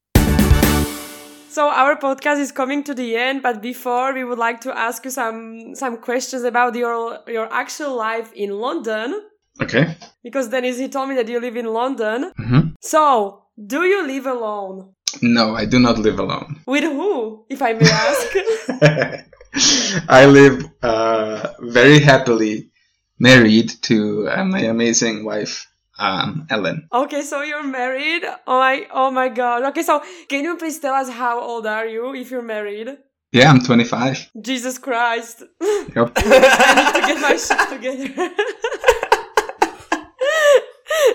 So 1.49 1.68
our 1.68 1.96
podcast 1.96 2.40
is 2.40 2.53
coming 2.53 2.84
to 2.84 2.94
the 2.94 3.16
end, 3.16 3.42
but 3.42 3.62
before 3.62 4.12
we 4.12 4.22
would 4.24 4.38
like 4.38 4.61
to 4.62 4.76
ask 4.76 5.05
you 5.05 5.11
some 5.11 5.74
some 5.74 5.96
questions 5.99 6.44
about 6.44 6.74
your 6.74 7.20
your 7.26 7.53
actual 7.53 7.96
life 7.96 8.32
in 8.34 8.51
London. 8.51 9.22
Okay. 9.61 9.96
Because 10.22 10.49
Dennis 10.49 10.78
he 10.78 10.88
told 10.88 11.09
me 11.09 11.14
that 11.16 11.28
you 11.28 11.40
live 11.40 11.57
in 11.57 11.66
London. 11.66 12.32
Mm-hmm. 12.38 12.68
So 12.80 13.44
do 13.66 13.84
you 13.84 14.07
live 14.07 14.26
alone? 14.26 14.94
No, 15.22 15.55
I 15.55 15.64
do 15.64 15.78
not 15.78 15.99
live 15.99 16.18
alone. 16.18 16.61
With 16.66 16.84
who, 16.84 17.44
if 17.49 17.62
I 17.62 17.72
may 17.72 17.90
ask? 17.90 19.24
I 20.09 20.26
live 20.26 20.64
uh, 20.82 21.55
very 21.61 21.99
happily 21.99 22.70
married 23.18 23.70
to 23.82 24.28
uh, 24.28 24.44
my 24.44 24.61
amazing 24.61 25.24
wife, 25.24 25.66
um, 25.99 26.46
Ellen. 26.51 26.88
Okay, 26.92 27.22
so 27.22 27.42
you're 27.42 27.66
married. 27.66 28.24
Oh 28.46 28.59
my, 28.59 28.86
oh 28.92 29.11
my 29.11 29.28
god. 29.28 29.64
Okay, 29.64 29.82
so 29.82 30.03
can 30.28 30.44
you 30.44 30.57
please 30.57 30.78
tell 30.78 30.94
us 30.94 31.09
how 31.11 31.40
old 31.40 31.66
are 31.66 31.86
you 31.86 32.14
if 32.14 32.30
you're 32.30 32.42
married? 32.42 32.99
Yeah, 33.32 33.51
I'm 33.51 33.61
25. 33.61 34.30
Jesus 34.40 34.78
Christ. 34.78 35.42
Yep. 35.96 36.12
I 36.16 36.74
need 36.76 36.92
to 37.01 37.07
get 37.07 37.20
my 37.20 37.36
shit 37.36 37.68
together. 37.70 38.30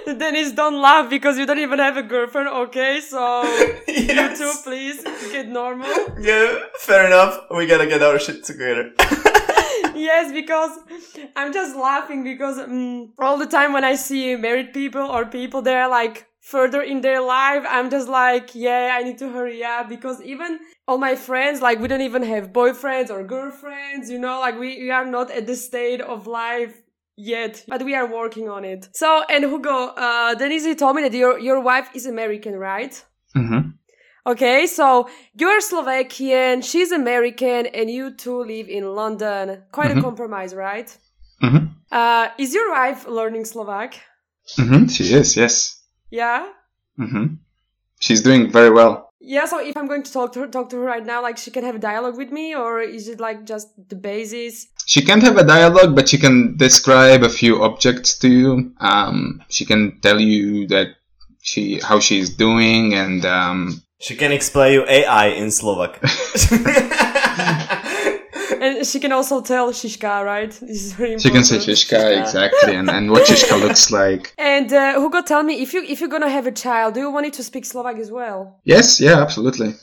Dennis, 0.17 0.51
don't 0.51 0.81
laugh 0.81 1.09
because 1.09 1.38
you 1.38 1.45
don't 1.45 1.59
even 1.59 1.79
have 1.79 1.95
a 1.97 2.03
girlfriend, 2.03 2.49
okay? 2.49 2.99
So 3.01 3.43
yes. 3.88 4.39
you 4.39 4.45
too, 4.45 4.53
please 4.63 5.03
get 5.31 5.47
normal. 5.47 5.88
Yeah, 6.19 6.59
fair 6.79 7.05
enough. 7.05 7.45
We 7.51 7.67
gotta 7.67 7.88
get 7.88 8.01
our 8.01 8.19
shit 8.19 8.43
together. 8.43 8.93
yes, 9.95 10.31
because 10.31 10.77
I'm 11.35 11.53
just 11.53 11.75
laughing 11.75 12.23
because 12.23 12.59
um, 12.59 13.13
all 13.19 13.37
the 13.37 13.45
time 13.45 13.73
when 13.73 13.83
I 13.83 13.95
see 13.95 14.35
married 14.35 14.73
people 14.73 15.01
or 15.01 15.25
people 15.25 15.61
they're 15.61 15.87
like 15.87 16.27
further 16.41 16.81
in 16.81 17.01
their 17.01 17.21
life, 17.21 17.63
I'm 17.67 17.89
just 17.89 18.07
like, 18.09 18.53
yeah, 18.53 18.95
I 18.99 19.03
need 19.03 19.17
to 19.19 19.29
hurry 19.29 19.63
up 19.63 19.89
because 19.89 20.21
even 20.21 20.59
all 20.87 20.97
my 20.97 21.15
friends, 21.15 21.61
like 21.61 21.79
we 21.79 21.87
don't 21.87 22.01
even 22.01 22.23
have 22.23 22.51
boyfriends 22.51 23.09
or 23.09 23.23
girlfriends, 23.23 24.09
you 24.09 24.19
know, 24.19 24.39
like 24.39 24.59
we, 24.59 24.77
we 24.83 24.91
are 24.91 25.05
not 25.05 25.31
at 25.31 25.47
the 25.47 25.55
state 25.55 26.01
of 26.01 26.27
life 26.27 26.81
yet, 27.15 27.63
but 27.67 27.83
we 27.83 27.95
are 27.95 28.05
working 28.05 28.49
on 28.49 28.65
it. 28.65 28.89
So, 28.93 29.23
and 29.29 29.45
Hugo, 29.45 29.93
uh, 29.95 30.35
Denise, 30.35 30.75
told 30.75 30.95
me 30.95 31.03
that 31.03 31.13
your, 31.13 31.39
your 31.39 31.61
wife 31.61 31.89
is 31.93 32.05
American, 32.05 32.55
right? 32.55 33.03
Mm-hmm. 33.35 33.69
Okay, 34.26 34.67
so 34.67 35.09
you're 35.36 35.59
Slovakian, 35.59 36.61
she's 36.61 36.93
American, 36.93 37.65
and 37.65 37.89
you 37.89 38.11
two 38.11 38.39
live 38.39 38.69
in 38.69 38.95
London. 38.95 39.63
Quite 39.71 39.89
mm-hmm. 39.89 39.99
a 39.99 40.01
compromise, 40.01 40.55
right? 40.55 40.97
Mm-hmm. 41.41 41.65
Uh, 41.91 42.30
is 42.38 42.53
your 42.53 42.71
wife 42.71 43.05
learning 43.05 43.43
Slovak? 43.43 43.95
Mm-hmm. 44.57 44.88
She 44.88 45.13
is, 45.13 45.36
yes. 45.36 45.84
Yeah? 46.09 46.47
Mm-hmm. 46.97 47.36
She's 47.99 48.21
doing 48.21 48.49
very 48.49 48.69
well. 48.69 49.09
Yeah, 49.19 49.45
so 49.45 49.59
if 49.59 49.76
I'm 49.76 49.88
going 49.88 50.03
to 50.03 50.11
talk 50.11 50.32
to 50.34 50.41
her, 50.41 50.47
talk 50.47 50.69
to 50.69 50.78
her 50.78 50.84
right 50.84 51.05
now, 51.05 51.21
like 51.21 51.38
she 51.38 51.51
can 51.51 51.65
have 51.65 51.76
a 51.76 51.80
dialogue 51.80 52.17
with 52.17 52.32
me, 52.32 52.55
or 52.55 52.80
is 52.80 53.09
it 53.09 53.19
like 53.19 53.45
just 53.45 53.67
the 53.89 53.95
basis? 53.95 54.67
She 54.86 55.01
can't 55.01 55.24
have 55.24 55.38
a 55.38 55.43
dialogue, 55.43 55.95
but 55.95 56.07
she 56.07 56.17
can 56.17 56.55
describe 56.55 57.24
a 57.24 57.30
few 57.30 57.63
objects 57.63 58.17
to 58.19 58.30
you. 58.30 58.74
Um, 58.80 59.41
she 59.49 59.65
can 59.65 59.99
tell 60.01 60.19
you 60.19 60.67
that 60.67 60.95
she 61.41 61.80
how 61.80 61.99
she's 61.99 62.36
doing, 62.36 62.93
and 62.93 63.26
um, 63.26 63.82
she 64.03 64.15
can 64.17 64.33
explain 64.33 64.73
you 64.73 64.85
AI 64.85 65.27
in 65.27 65.49
Slovak. 65.49 66.03
and 68.61 68.85
she 68.85 68.99
can 68.99 69.13
also 69.13 69.39
tell 69.39 69.71
Shishka, 69.71 70.25
right? 70.25 70.51
This 70.51 70.83
is 70.83 70.91
very 70.91 71.13
important. 71.13 71.21
She 71.21 71.29
can 71.31 71.45
say 71.45 71.57
Shishka, 71.57 71.95
Shishka. 71.95 72.21
exactly, 72.21 72.75
and, 72.75 72.89
and 72.89 73.11
what 73.11 73.25
Shishka 73.25 73.57
looks 73.61 73.91
like. 73.91 74.33
And 74.37 74.73
uh, 74.73 74.99
Hugo, 74.99 75.21
tell 75.21 75.43
me 75.43 75.61
if 75.61 75.73
you 75.73 75.83
if 75.83 76.01
you're 76.01 76.09
gonna 76.09 76.29
have 76.29 76.45
a 76.45 76.51
child, 76.51 76.95
do 76.95 76.99
you 76.99 77.09
want 77.11 77.27
it 77.27 77.33
to 77.39 77.43
speak 77.43 77.63
Slovak 77.63 77.97
as 77.97 78.11
well? 78.11 78.59
Yes, 78.65 78.99
yeah, 78.99 79.21
absolutely. 79.21 79.75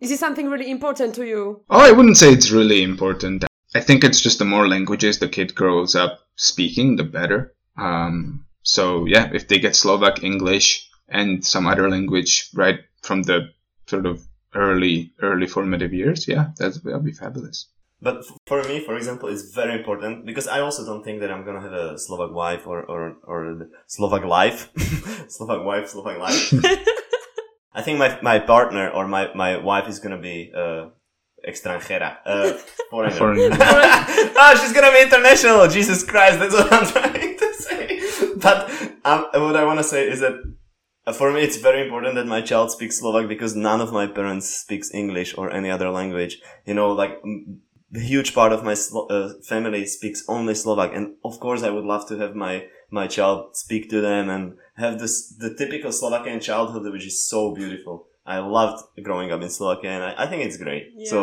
Is 0.00 0.10
it 0.10 0.18
something 0.18 0.48
really 0.48 0.70
important 0.70 1.14
to 1.16 1.26
you? 1.26 1.60
Oh, 1.68 1.84
I 1.84 1.92
wouldn't 1.92 2.16
say 2.16 2.32
it's 2.32 2.50
really 2.50 2.82
important. 2.82 3.44
I 3.74 3.80
think 3.80 4.02
it's 4.02 4.22
just 4.22 4.38
the 4.38 4.46
more 4.46 4.66
languages 4.66 5.18
the 5.18 5.28
kid 5.28 5.54
grows 5.54 5.94
up 5.94 6.20
speaking, 6.36 6.96
the 6.96 7.04
better. 7.04 7.52
Um, 7.76 8.46
so 8.62 9.04
yeah, 9.04 9.28
if 9.34 9.48
they 9.48 9.58
get 9.58 9.76
Slovak, 9.76 10.24
English, 10.24 10.88
and 11.08 11.44
some 11.44 11.66
other 11.66 11.90
language 11.90 12.48
right 12.54 12.80
from 13.02 13.24
the 13.24 13.52
sort 13.88 14.06
of 14.06 14.28
early 14.54 15.12
early 15.22 15.46
formative 15.46 15.92
years, 15.92 16.28
yeah, 16.28 16.50
that'll 16.58 17.00
be 17.00 17.12
fabulous. 17.12 17.68
But 18.00 18.24
for 18.46 18.62
me, 18.62 18.78
for 18.84 18.96
example, 18.96 19.28
it's 19.28 19.50
very 19.52 19.74
important 19.74 20.24
because 20.24 20.46
I 20.46 20.60
also 20.60 20.86
don't 20.86 21.02
think 21.02 21.20
that 21.20 21.32
I'm 21.32 21.44
gonna 21.44 21.60
have 21.60 21.72
a 21.72 21.98
Slovak 21.98 22.32
wife 22.32 22.66
or 22.66 22.84
or 22.84 23.16
or 23.24 23.54
the 23.54 23.70
Slovak 23.86 24.24
life, 24.24 24.70
Slovak 25.28 25.64
wife, 25.64 25.88
Slovak 25.88 26.18
life. 26.18 26.54
I 27.74 27.82
think 27.82 27.98
my 27.98 28.18
my 28.22 28.38
partner 28.38 28.88
or 28.90 29.08
my 29.08 29.34
my 29.34 29.58
wife 29.58 29.88
is 29.88 29.98
gonna 29.98 30.22
be 30.22 30.52
uh, 30.54 30.94
extranjera, 31.46 32.18
uh, 32.24 32.52
foreigner. 32.90 33.16
Foreigner. 33.16 33.56
oh, 33.58 34.54
she's 34.62 34.72
gonna 34.72 34.92
be 34.92 35.02
international. 35.02 35.66
Jesus 35.66 36.04
Christ, 36.04 36.38
that's 36.38 36.54
what 36.54 36.72
I'm 36.72 36.86
trying 36.86 37.36
to 37.38 37.54
say. 37.54 38.00
But 38.38 38.70
um, 39.04 39.26
what 39.42 39.56
I 39.56 39.64
want 39.64 39.78
to 39.78 39.84
say 39.84 40.08
is 40.08 40.20
that 40.20 40.38
for 41.14 41.32
me, 41.32 41.42
it's 41.42 41.56
very 41.56 41.82
important 41.82 42.14
that 42.16 42.26
my 42.26 42.40
child 42.40 42.70
speaks 42.70 42.98
Slovak 42.98 43.28
because 43.28 43.54
none 43.54 43.80
of 43.80 43.92
my 43.92 44.06
parents 44.06 44.48
speaks 44.48 44.92
English 44.92 45.36
or 45.38 45.50
any 45.50 45.70
other 45.70 45.90
language. 45.90 46.40
You 46.66 46.74
know, 46.74 46.92
like 46.92 47.22
the 47.90 48.00
huge 48.00 48.34
part 48.34 48.52
of 48.52 48.64
my 48.64 48.74
Slo- 48.74 49.06
uh, 49.06 49.32
family 49.46 49.86
speaks 49.86 50.24
only 50.28 50.54
Slovak, 50.54 50.92
and 50.94 51.14
of 51.24 51.40
course, 51.40 51.62
I 51.62 51.70
would 51.70 51.84
love 51.84 52.06
to 52.08 52.18
have 52.18 52.34
my 52.34 52.66
my 52.90 53.06
child 53.06 53.56
speak 53.56 53.88
to 53.90 54.00
them 54.00 54.28
and 54.28 54.56
have 54.76 54.98
this 54.98 55.28
the 55.38 55.54
typical 55.54 55.92
Slovakian 55.92 56.40
childhood, 56.40 56.90
which 56.92 57.06
is 57.06 57.22
so 57.24 57.54
beautiful. 57.54 58.06
I 58.26 58.38
loved 58.40 58.84
growing 59.02 59.32
up 59.32 59.40
in 59.40 59.48
Slovakia, 59.48 59.90
and 59.90 60.04
I, 60.04 60.24
I 60.24 60.26
think 60.26 60.44
it's 60.44 60.56
great. 60.58 60.92
Yeah. 60.96 61.10
So 61.10 61.18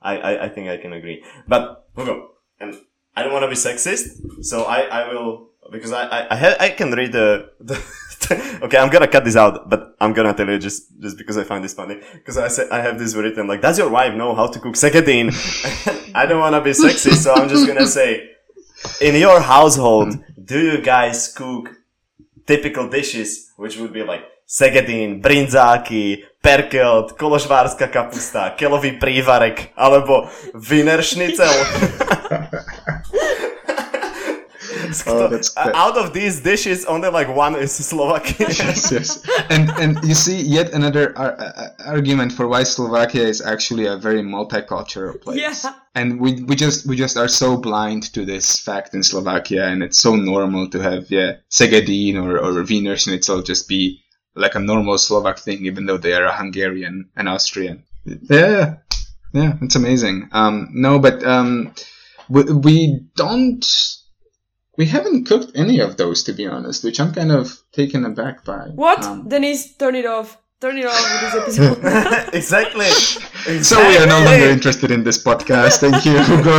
I, 0.00 0.16
I 0.16 0.32
I 0.44 0.48
think 0.48 0.68
I 0.68 0.76
can 0.78 0.92
agree. 0.92 1.20
But 1.48 1.84
Hugo, 1.96 2.32
and 2.60 2.72
I 3.16 3.22
don't 3.22 3.32
want 3.32 3.44
to 3.44 3.52
be 3.52 3.56
sexist, 3.58 4.44
so 4.44 4.64
I, 4.64 4.88
I 4.88 5.00
will 5.12 5.50
because 5.72 5.92
I 5.92 6.04
I 6.08 6.20
I, 6.32 6.36
ha- 6.36 6.58
I 6.60 6.68
can 6.70 6.92
read 6.92 7.12
the, 7.12 7.50
the 7.60 7.76
okay 8.62 8.78
I'm 8.78 8.90
gonna 8.90 9.08
cut 9.08 9.24
this 9.24 9.36
out, 9.36 9.68
but 9.68 9.96
I'm 10.00 10.12
gonna 10.12 10.34
tell 10.34 10.48
you 10.48 10.58
just 10.58 10.98
just 11.00 11.16
because 11.18 11.36
I 11.38 11.44
find 11.44 11.64
this 11.64 11.74
funny 11.74 12.00
because 12.14 12.38
I 12.38 12.48
said 12.48 12.70
I 12.70 12.80
have 12.80 12.98
this 12.98 13.14
written 13.14 13.46
like 13.46 13.60
does 13.60 13.78
your 13.78 13.88
wife 13.88 14.14
know 14.14 14.34
how 14.34 14.46
to 14.46 14.58
cook 14.58 14.74
segadine? 14.74 15.32
I 16.14 16.26
don't 16.26 16.40
want 16.40 16.54
to 16.54 16.60
be 16.60 16.70
sexist, 16.70 17.22
so 17.24 17.34
I'm 17.34 17.48
just 17.48 17.66
gonna 17.66 17.86
say 17.86 18.30
in 19.00 19.14
your 19.16 19.40
household 19.40 20.18
do 20.42 20.58
you 20.60 20.80
guys 20.80 21.32
cook 21.32 21.70
typical 22.46 22.88
dishes 22.88 23.52
which 23.56 23.76
would 23.78 23.92
be 23.92 24.02
like 24.02 24.24
segadín, 24.46 25.20
brinzáky, 25.20 26.22
perkelt, 26.40 27.18
koložvárska 27.18 27.90
kapusta, 27.90 28.54
kelový 28.54 28.94
prívarek, 28.94 29.74
alebo 29.74 30.30
schnitzel. 31.02 31.50
Oh, 35.06 35.28
that's 35.28 35.56
Uh. 35.56 35.72
Out 35.74 35.96
of 35.96 36.12
these 36.12 36.40
dishes, 36.40 36.84
only 36.84 37.08
like 37.08 37.28
one 37.28 37.54
is 37.56 37.72
Slovakian. 37.72 38.50
yes, 38.58 38.92
yes. 38.92 39.22
And 39.50 39.70
and 39.78 40.02
you 40.04 40.14
see 40.14 40.40
yet 40.40 40.72
another 40.72 41.16
ar- 41.16 41.36
uh, 41.38 41.68
argument 41.86 42.32
for 42.32 42.46
why 42.48 42.62
Slovakia 42.64 43.24
is 43.26 43.40
actually 43.40 43.86
a 43.86 43.96
very 43.96 44.22
multicultural 44.22 45.20
place. 45.20 45.64
Yeah. 45.64 45.74
And 45.94 46.20
we 46.20 46.42
we 46.44 46.54
just 46.56 46.86
we 46.86 46.96
just 46.96 47.16
are 47.16 47.28
so 47.28 47.56
blind 47.56 48.12
to 48.14 48.24
this 48.24 48.60
fact 48.60 48.94
in 48.94 49.02
Slovakia, 49.02 49.66
and 49.66 49.82
it's 49.82 49.98
so 49.98 50.16
normal 50.16 50.68
to 50.70 50.78
have 50.78 51.10
yeah 51.10 51.40
segadin 51.50 52.16
or 52.16 52.38
or 52.38 52.62
Wiener 52.62 52.96
Schnitzel 52.96 53.42
just 53.42 53.68
be 53.68 54.00
like 54.36 54.54
a 54.54 54.60
normal 54.60 54.98
Slovak 54.98 55.38
thing, 55.38 55.64
even 55.64 55.86
though 55.86 55.96
they 55.96 56.12
are 56.12 56.24
a 56.24 56.36
Hungarian 56.36 57.08
and 57.16 57.28
Austrian. 57.28 57.82
Yeah, 58.04 58.76
yeah, 59.32 59.56
it's 59.62 59.74
amazing. 59.74 60.28
Um, 60.32 60.68
no, 60.72 60.98
but 60.98 61.24
um, 61.24 61.74
we, 62.28 62.42
we 62.44 63.00
don't. 63.16 63.64
We 64.76 64.86
haven't 64.86 65.24
cooked 65.26 65.52
any 65.54 65.80
of 65.80 65.96
those, 65.96 66.22
to 66.24 66.32
be 66.32 66.46
honest, 66.46 66.84
which 66.84 67.00
I'm 67.00 67.12
kind 67.12 67.32
of 67.32 67.62
taken 67.72 68.04
aback 68.04 68.44
by. 68.44 68.68
What? 68.74 69.04
Um, 69.04 69.28
Denise, 69.28 69.74
turn 69.76 69.94
it 69.94 70.06
off. 70.06 70.36
Turn 70.60 70.76
it 70.78 70.86
off 70.86 71.22
with 71.22 71.32
this 71.44 71.58
episode. 71.58 72.34
exactly. 72.34 72.90
so 73.62 73.78
we 73.88 73.96
are 73.98 74.06
no 74.06 74.20
longer 74.24 74.46
interested 74.46 74.90
in 74.90 75.04
this 75.04 75.22
podcast. 75.22 75.78
Thank 75.80 76.04
you, 76.04 76.18
Hugo. 76.30 76.58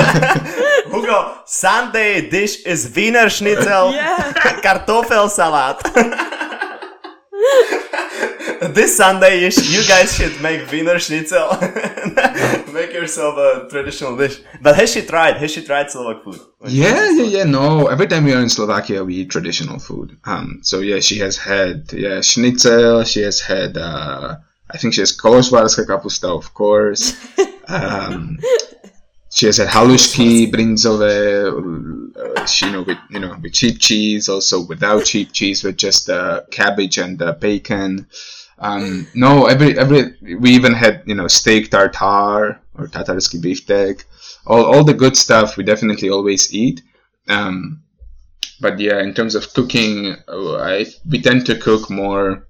Hugo, 0.92 1.42
Sunday 1.46 2.30
dish 2.30 2.64
is 2.66 2.92
Wiener 2.96 3.30
Schnitzel, 3.30 3.92
Yeah. 3.94 4.34
Kartoffelsalat. 4.34 5.82
this 8.74 8.98
Sunday, 8.98 9.42
you, 9.42 9.52
sh- 9.52 9.70
you 9.70 9.88
guys 9.88 10.16
should 10.16 10.40
make 10.42 10.72
Wiener 10.72 11.00
Schnitzel. 11.00 11.50
Make 12.88 12.96
yourself 12.96 13.38
a 13.38 13.68
traditional 13.70 14.16
dish. 14.16 14.42
But 14.62 14.76
has 14.76 14.92
she 14.92 15.02
tried? 15.02 15.38
Has 15.38 15.52
she 15.52 15.64
tried 15.64 15.92
Slovak 15.92 16.24
food? 16.24 16.40
yeah, 16.68 17.10
yeah, 17.12 17.24
yeah. 17.24 17.44
No, 17.44 17.88
every 17.88 18.08
time 18.08 18.26
we 18.26 18.34
are 18.34 18.42
in 18.42 18.50
Slovakia, 18.50 19.04
we 19.04 19.16
eat 19.16 19.30
traditional 19.30 19.80
food. 19.80 20.18
Um, 20.26 20.60
so 20.64 20.80
yeah, 20.80 21.00
she 21.00 21.20
has 21.20 21.38
had 21.38 21.92
yeah 21.94 22.22
schnitzel. 22.22 23.04
She 23.04 23.22
has 23.22 23.42
had. 23.42 23.78
Uh, 23.78 24.38
I 24.70 24.78
think 24.78 24.94
she 24.94 25.02
has 25.02 25.16
kološvárska 25.16 25.86
kapusta, 25.86 26.30
of 26.30 26.54
course. 26.54 27.16
Um, 27.70 28.40
she 29.30 29.48
has 29.48 29.58
had 29.58 29.68
halušky, 29.68 30.50
brinzové. 30.50 31.52
Uh, 31.52 32.46
she, 32.46 32.66
you 32.66 32.72
know, 32.72 32.84
with 32.84 32.98
you 33.10 33.20
know, 33.20 33.36
with 33.44 33.52
cheap 33.52 33.78
cheese, 33.78 34.30
also 34.30 34.66
without 34.66 35.04
cheap 35.04 35.34
cheese, 35.34 35.66
with 35.66 35.76
just 35.76 36.10
uh, 36.10 36.44
cabbage 36.50 36.98
and 36.98 37.22
uh, 37.22 37.34
bacon. 37.34 38.08
Um, 38.60 39.08
no, 39.14 39.46
every 39.46 39.78
every 39.78 40.16
we 40.40 40.52
even 40.52 40.74
had 40.74 41.04
you 41.06 41.14
know 41.14 41.28
steak 41.28 41.70
tartare 41.70 42.60
or 42.78 42.88
tatarski 42.88 43.42
beefsteak. 43.42 44.04
All 44.46 44.64
all 44.66 44.84
the 44.84 44.94
good 44.94 45.16
stuff 45.18 45.58
we 45.58 45.64
definitely 45.64 46.10
always 46.10 46.54
eat. 46.54 46.82
Um, 47.28 47.84
but 48.62 48.80
yeah, 48.80 49.00
in 49.02 49.14
terms 49.14 49.36
of 49.36 49.54
cooking, 49.54 50.16
uh, 50.28 50.56
I 50.58 50.86
we 51.10 51.22
tend 51.22 51.46
to 51.48 51.56
cook 51.58 51.90
more 51.90 52.48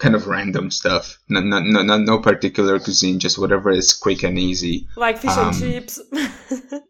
kind 0.00 0.14
of 0.16 0.26
random 0.26 0.70
stuff. 0.72 1.18
No, 1.28 1.40
no, 1.40 1.60
no, 1.60 1.82
no, 1.82 1.96
no 1.98 2.18
particular 2.18 2.80
cuisine, 2.80 3.20
just 3.20 3.38
whatever 3.38 3.70
is 3.70 3.92
quick 3.92 4.24
and 4.24 4.36
easy. 4.38 4.88
like 4.96 5.18
fish 5.18 5.30
Um, 5.30 5.48
and 5.48 5.58
chips. 5.58 6.00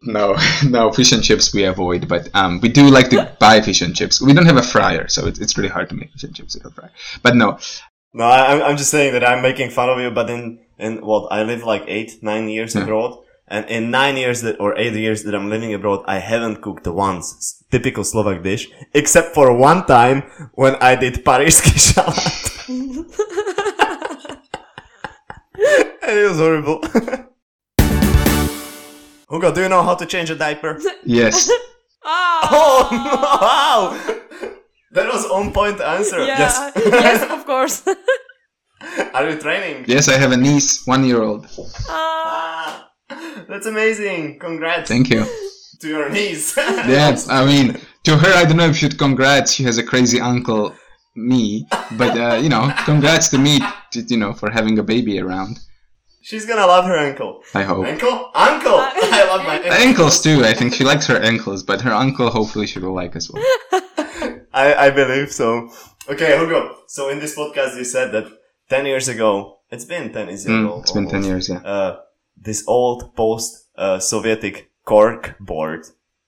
No, 0.01 0.35
no 0.67 0.91
fish 0.91 1.11
and 1.11 1.23
chips 1.23 1.53
we 1.53 1.63
avoid, 1.63 2.07
but 2.07 2.29
um, 2.35 2.59
we 2.61 2.69
do 2.69 2.89
like 2.89 3.09
to 3.09 3.31
buy 3.39 3.61
fish 3.61 3.81
and 3.81 3.95
chips. 3.95 4.21
We 4.21 4.33
don't 4.33 4.45
have 4.45 4.57
a 4.57 4.61
fryer, 4.63 5.07
so 5.07 5.25
it's, 5.27 5.39
it's 5.39 5.57
really 5.57 5.69
hard 5.69 5.89
to 5.89 5.95
make 5.95 6.11
fish 6.13 6.23
and 6.23 6.35
chips 6.35 6.55
with 6.55 6.65
a 6.65 6.71
fryer. 6.71 6.91
But 7.23 7.35
no, 7.35 7.57
No, 8.13 8.25
I, 8.25 8.37
I'm- 8.53 8.61
I'm 8.63 8.77
just 8.77 8.89
saying 8.91 9.13
that 9.13 9.23
I'm 9.23 9.41
making 9.41 9.69
fun 9.71 9.89
of 9.89 9.99
you, 9.99 10.09
but 10.11 10.29
in, 10.29 10.59
in 10.79 11.01
what, 11.05 11.31
I 11.31 11.43
live 11.43 11.63
like 11.63 11.83
eight, 11.87 12.21
nine 12.21 12.49
years 12.49 12.75
Yeah. 12.75 12.83
abroad. 12.83 13.19
And 13.47 13.69
in 13.69 13.91
nine 13.91 14.17
years 14.17 14.41
that, 14.41 14.57
or 14.59 14.73
eight 14.75 14.93
years 14.97 15.21
that 15.23 15.35
I'm 15.35 15.49
living 15.53 15.71
abroad, 15.73 16.01
I 16.09 16.17
haven't 16.17 16.61
cooked 16.65 16.87
once 16.89 17.29
s- 17.37 17.63
typical 17.69 18.03
Slovak 18.03 18.41
dish, 18.41 18.67
except 18.97 19.35
for 19.37 19.53
one 19.53 19.85
time 19.85 20.23
when 20.57 20.73
I 20.81 20.95
did 20.97 21.21
parížský 21.21 21.77
šalát. 21.77 22.33
and 26.01 26.17
it 26.19 26.25
was 26.29 26.37
horrible. 26.37 26.81
Hugo, 29.29 29.51
do 29.53 29.61
you 29.61 29.69
know 29.69 29.81
how 29.83 29.95
to 29.95 30.05
change 30.05 30.29
a 30.29 30.35
diaper? 30.35 30.79
yes, 31.05 31.49
Ah. 32.05 32.49
Oh, 32.51 32.89
wow! 33.41 33.97
That 34.95 35.11
was 35.11 35.25
on 35.27 35.51
point 35.51 35.81
answer. 35.81 36.23
Yeah. 36.23 36.39
Yes. 36.39 36.71
yes, 36.77 37.19
of 37.29 37.45
course. 37.45 37.83
Are 39.13 39.29
you 39.29 39.37
training? 39.39 39.85
yes, 39.87 40.07
I 40.07 40.17
have 40.17 40.31
a 40.31 40.37
niece, 40.37 40.85
one 40.85 41.03
year 41.05 41.21
old. 41.23 41.47
Ah. 41.89 42.89
That's 43.47 43.65
amazing. 43.67 44.39
Congrats 44.39 44.89
Thank 44.89 45.09
you. 45.09 45.25
to 45.81 45.87
your 45.87 46.09
niece. 46.09 46.57
Yeah, 46.57 47.15
I 47.29 47.45
mean, 47.45 47.79
to 48.03 48.17
her, 48.17 48.33
I 48.33 48.43
don't 48.45 48.57
know 48.57 48.67
if 48.67 48.75
she'd 48.77 48.97
congrats. 48.97 49.53
She 49.53 49.63
has 49.63 49.77
a 49.77 49.83
crazy 49.83 50.19
uncle, 50.19 50.73
me, 51.15 51.67
but 51.97 52.17
uh, 52.17 52.35
you 52.35 52.49
know, 52.49 52.73
congrats 52.85 53.27
to 53.29 53.37
me, 53.37 53.59
to, 53.91 54.01
you 54.01 54.17
know, 54.17 54.33
for 54.33 54.49
having 54.51 54.77
a 54.79 54.83
baby 54.83 55.19
around. 55.19 55.59
She's 56.21 56.45
gonna 56.47 56.65
love 56.65 56.85
her 56.85 56.97
uncle. 56.97 57.41
I 57.53 57.63
hope. 57.63 57.85
Uncle? 57.85 58.31
Uncle! 58.33 58.77
I 59.19 59.25
love 59.29 59.45
my 59.45 59.57
uncle. 59.57 59.71
Ankles 59.73 60.21
too. 60.23 60.43
I 60.43 60.53
think 60.53 60.73
she 60.73 60.83
likes 60.83 61.05
her 61.07 61.17
ankles, 61.17 61.61
but 61.63 61.81
her 61.81 61.91
uncle, 61.93 62.29
hopefully, 62.31 62.65
she 62.65 62.79
will 62.79 62.95
like 62.95 63.15
as 63.15 63.29
well. 63.29 63.43
I, 64.53 64.73
I 64.87 64.89
believe 64.89 65.31
so. 65.31 65.69
Okay, 66.09 66.37
Hugo. 66.39 66.77
So 66.87 67.09
in 67.09 67.19
this 67.19 67.35
podcast, 67.37 67.77
you 67.77 67.83
said 67.83 68.11
that 68.13 68.25
10 68.69 68.85
years 68.85 69.07
ago, 69.07 69.59
it's 69.69 69.85
been 69.85 70.11
10 70.13 70.27
years 70.27 70.45
ago. 70.45 70.53
Mm, 70.53 70.81
it's 70.81 70.91
been 70.91 71.09
ten 71.09 71.23
years, 71.23 71.49
yeah. 71.49 71.57
Uh, 71.59 71.99
this 72.37 72.63
old 72.67 73.15
post-Sovietic 73.15 74.67
cork 74.83 75.35
board 75.39 75.85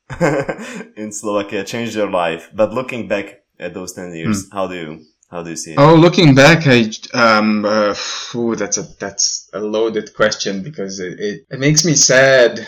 in 0.96 1.12
Slovakia 1.12 1.64
changed 1.64 1.96
your 1.96 2.10
life. 2.10 2.50
But 2.54 2.74
looking 2.74 3.08
back 3.08 3.44
at 3.60 3.74
those 3.74 3.94
10 3.94 4.14
years, 4.16 4.48
how 4.52 4.68
do 4.68 4.76
you, 4.76 5.06
how 5.30 5.44
do 5.44 5.50
you 5.50 5.56
see 5.56 5.72
it? 5.74 5.80
Oh, 5.80 5.96
looking 5.96 6.34
back, 6.36 6.66
I 6.68 6.90
um, 7.14 7.66
uh, 7.66 7.94
that's 8.56 8.78
a 8.78 8.84
that's 9.00 9.50
a 9.54 9.60
loaded 9.60 10.14
question 10.16 10.64
because 10.64 11.00
it, 11.00 11.20
it 11.20 11.46
it 11.50 11.60
makes 11.60 11.86
me 11.86 11.94
sad 11.94 12.68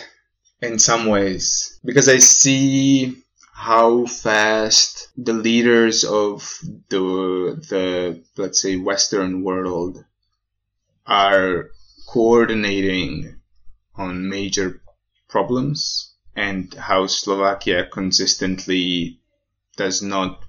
in 0.60 0.78
some 0.78 1.06
ways 1.06 1.78
because 1.84 2.08
I 2.08 2.18
see 2.18 3.16
how 3.60 4.06
fast 4.06 5.08
the 5.18 5.34
leaders 5.34 6.02
of 6.02 6.58
the 6.88 7.04
the 7.68 8.22
let's 8.38 8.62
say 8.62 8.76
Western 8.76 9.42
world 9.42 10.02
are 11.06 11.68
coordinating 12.08 13.36
on 13.96 14.30
major 14.30 14.80
problems 15.28 16.14
and 16.34 16.72
how 16.72 17.06
Slovakia 17.06 17.84
consistently 17.84 19.20
does 19.76 20.00
not 20.00 20.42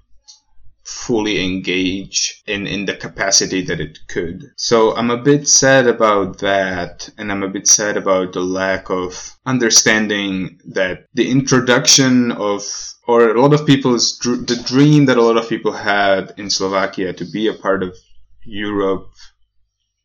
fully 0.84 1.44
engage 1.44 2.42
in, 2.46 2.66
in 2.66 2.86
the 2.86 2.96
capacity 2.96 3.62
that 3.62 3.78
it 3.78 3.98
could. 4.08 4.50
So 4.56 4.96
I'm 4.96 5.10
a 5.10 5.22
bit 5.22 5.46
sad 5.46 5.86
about 5.86 6.38
that, 6.38 7.10
and 7.18 7.30
I'm 7.30 7.42
a 7.42 7.48
bit 7.48 7.68
sad 7.68 7.96
about 7.96 8.32
the 8.32 8.40
lack 8.40 8.90
of 8.90 9.36
understanding 9.46 10.60
that 10.64 11.06
the 11.14 11.30
introduction 11.30 12.32
of 12.32 12.64
or 13.06 13.30
a 13.30 13.40
lot 13.40 13.52
of 13.52 13.66
people's 13.66 14.18
the 14.18 14.62
dream 14.64 15.06
that 15.06 15.18
a 15.18 15.22
lot 15.22 15.36
of 15.36 15.48
people 15.48 15.72
had 15.72 16.34
in 16.36 16.50
Slovakia 16.50 17.12
to 17.12 17.24
be 17.24 17.48
a 17.48 17.54
part 17.54 17.82
of 17.82 17.96
Europe 18.44 19.10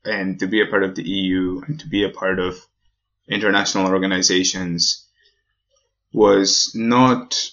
and 0.03 0.39
to 0.39 0.47
be 0.47 0.61
a 0.61 0.67
part 0.67 0.83
of 0.83 0.95
the 0.95 1.07
EU 1.07 1.61
and 1.67 1.79
to 1.79 1.87
be 1.87 2.03
a 2.03 2.09
part 2.09 2.39
of 2.39 2.65
international 3.27 3.87
organizations 3.87 5.05
was 6.13 6.71
not 6.73 7.51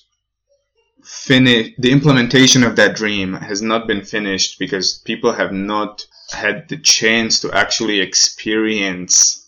finished. 1.03 1.73
The 1.79 1.93
implementation 1.93 2.63
of 2.63 2.77
that 2.77 2.97
dream 2.97 3.35
has 3.35 3.61
not 3.61 3.87
been 3.87 4.03
finished 4.03 4.59
because 4.59 4.99
people 4.99 5.33
have 5.33 5.53
not 5.53 6.07
had 6.31 6.69
the 6.69 6.79
chance 6.79 7.41
to 7.41 7.53
actually 7.53 8.01
experience 8.01 9.44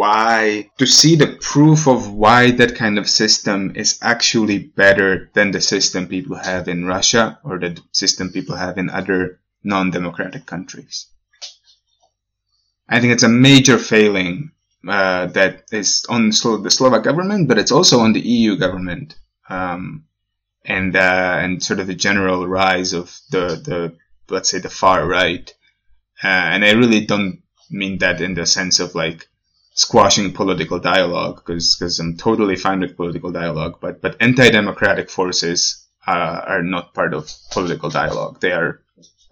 why, 0.00 0.70
to 0.78 0.86
see 0.86 1.14
the 1.14 1.36
proof 1.42 1.86
of 1.86 2.10
why 2.10 2.50
that 2.52 2.74
kind 2.74 2.96
of 2.98 3.06
system 3.06 3.76
is 3.76 3.98
actually 4.00 4.58
better 4.58 5.30
than 5.34 5.50
the 5.50 5.60
system 5.60 6.08
people 6.08 6.36
have 6.36 6.68
in 6.68 6.86
Russia 6.86 7.38
or 7.44 7.58
the 7.58 7.78
system 7.92 8.32
people 8.32 8.56
have 8.56 8.78
in 8.78 8.88
other 8.88 9.40
non-democratic 9.62 10.46
countries. 10.46 11.04
I 12.88 13.00
think 13.00 13.12
it's 13.12 13.28
a 13.28 13.28
major 13.28 13.76
failing 13.76 14.52
uh, 14.88 15.26
that 15.36 15.64
is 15.70 16.06
on 16.08 16.30
the 16.30 16.70
Slovak 16.70 17.04
government, 17.04 17.46
but 17.46 17.58
it's 17.58 17.70
also 17.70 18.00
on 18.00 18.14
the 18.14 18.26
EU 18.26 18.56
government, 18.56 19.16
um, 19.50 20.06
and 20.64 20.96
uh, 20.96 21.36
and 21.44 21.62
sort 21.62 21.78
of 21.78 21.86
the 21.88 21.94
general 21.94 22.48
rise 22.48 22.94
of 22.94 23.14
the 23.30 23.60
the 23.68 23.96
let's 24.32 24.48
say 24.48 24.60
the 24.60 24.70
far 24.70 25.06
right. 25.06 25.52
Uh, 26.24 26.56
and 26.56 26.64
I 26.64 26.72
really 26.72 27.04
don't 27.04 27.42
mean 27.70 27.98
that 27.98 28.22
in 28.22 28.32
the 28.32 28.46
sense 28.46 28.80
of 28.80 28.94
like 28.94 29.29
squashing 29.74 30.32
political 30.32 30.78
dialogue, 30.78 31.36
because 31.36 31.76
because 31.76 31.98
I'm 31.98 32.16
totally 32.16 32.56
fine 32.56 32.80
with 32.80 32.96
political 32.96 33.32
dialogue, 33.32 33.78
but 33.80 34.00
but 34.00 34.16
anti-democratic 34.20 35.10
forces 35.10 35.86
uh, 36.06 36.40
are 36.46 36.62
not 36.62 36.94
part 36.94 37.14
of 37.14 37.30
political 37.50 37.90
dialogue. 37.90 38.40
They 38.40 38.52
are 38.52 38.80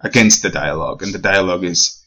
against 0.00 0.42
the 0.42 0.50
dialogue, 0.50 1.02
and 1.02 1.12
the 1.12 1.18
dialogue 1.18 1.64
is 1.64 2.04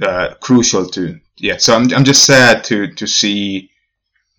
uh, 0.00 0.34
crucial 0.40 0.86
to 0.86 1.20
yeah. 1.36 1.58
So 1.58 1.74
I'm 1.74 1.92
I'm 1.92 2.04
just 2.04 2.24
sad 2.24 2.64
to 2.64 2.94
to 2.94 3.06
see 3.06 3.70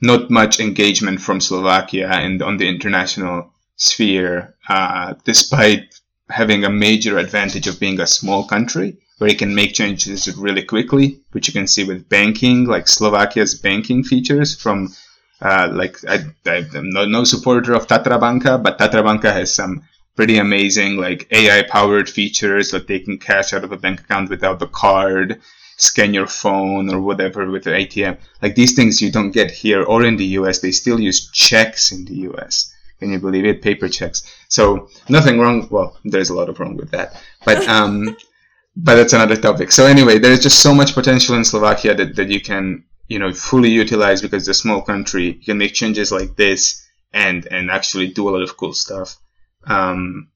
not 0.02 0.30
much 0.30 0.60
engagement 0.60 1.22
from 1.22 1.40
Slovakia 1.40 2.10
and 2.10 2.41
on 2.41 2.57
the 2.57 2.68
international 2.68 3.53
sphere, 3.76 4.56
uh, 4.68 5.14
despite 5.23 5.99
having 6.30 6.64
a 6.64 6.69
major 6.69 7.18
advantage 7.18 7.68
of 7.68 7.80
being 7.80 7.99
a 7.99 8.07
small 8.07 8.45
country 8.48 8.98
where 9.18 9.30
you 9.30 9.38
can 9.38 9.53
make 9.56 9.73
changes 9.73 10.27
really 10.38 10.64
quickly, 10.64 11.19
which 11.31 11.48
you 11.48 11.53
can 11.53 11.68
see 11.68 11.84
with 11.84 12.10
banking, 12.10 12.65
like 12.65 12.88
Slovakia's 12.88 13.56
banking 13.56 14.03
features 14.03 14.56
from 14.56 14.94
uh, 15.41 15.69
like 15.73 15.98
I, 16.07 16.26
am 16.45 16.90
no, 16.90 17.06
no 17.06 17.23
supporter 17.23 17.73
of 17.73 17.88
Tatra 17.88 18.19
Banka, 18.19 18.57
but 18.57 18.80
Tatra 18.80 19.03
Banka 19.03 19.31
has 19.31 19.53
some 19.53 19.84
pretty 20.15 20.38
amazing 20.38 20.98
like 20.98 21.27
AI 21.31 21.64
powered 21.64 22.10
features 22.10 22.72
like 22.72 22.88
taking 22.88 23.18
cash 23.18 23.53
out 23.53 23.64
of 23.64 23.72
a 23.72 23.77
bank 23.77 24.02
account 24.02 24.30
without 24.30 24.60
the 24.60 24.68
card, 24.68 25.41
scan 25.77 26.14
your 26.14 26.27
phone 26.27 26.94
or 26.94 27.02
whatever 27.02 27.49
with 27.49 27.64
the 27.64 27.72
ATM. 27.72 28.18
Like 28.41 28.56
these 28.56 28.73
things 28.73 29.02
you 29.02 29.11
don't 29.11 29.31
get 29.31 29.52
here 29.52 29.84
or 29.84 30.03
in 30.03 30.18
the 30.18 30.38
US. 30.40 30.60
They 30.60 30.72
still 30.72 30.99
use 30.99 31.30
checks 31.31 31.91
in 31.91 32.06
the 32.06 32.15
US. 32.30 32.73
Can 32.99 33.11
you 33.11 33.19
believe 33.19 33.45
it? 33.45 33.61
Paper 33.61 33.90
checks. 33.90 34.23
So 34.48 34.88
nothing 35.10 35.40
wrong. 35.40 35.68
Well, 35.69 35.98
there's 36.06 36.30
a 36.30 36.35
lot 36.35 36.48
of 36.48 36.60
wrong 36.60 36.77
with 36.77 36.91
that, 36.91 37.22
but 37.44 37.68
um, 37.68 38.15
but 38.75 38.95
that's 38.95 39.13
another 39.13 39.35
topic. 39.35 39.71
So 39.71 39.85
anyway, 39.85 40.19
there's 40.19 40.39
just 40.39 40.59
so 40.59 40.73
much 40.73 40.93
potential 40.93 41.35
in 41.35 41.45
Slovakia 41.45 41.95
that, 41.95 42.15
that 42.15 42.29
you 42.29 42.41
can 42.41 42.83
you 43.07 43.19
know 43.19 43.33
fully 43.33 43.69
utilize 43.69 44.21
because 44.21 44.47
it's 44.47 44.57
a 44.57 44.61
small 44.61 44.81
country. 44.81 45.37
You 45.39 45.45
can 45.45 45.57
make 45.57 45.73
changes 45.73 46.11
like 46.11 46.35
this 46.35 46.87
and 47.13 47.45
and 47.51 47.69
actually 47.69 48.07
do 48.07 48.27
a 48.27 48.31
lot 48.31 48.41
of 48.41 48.57
cool 48.57 48.73
stuff. 48.73 49.17
Um, 49.65 50.29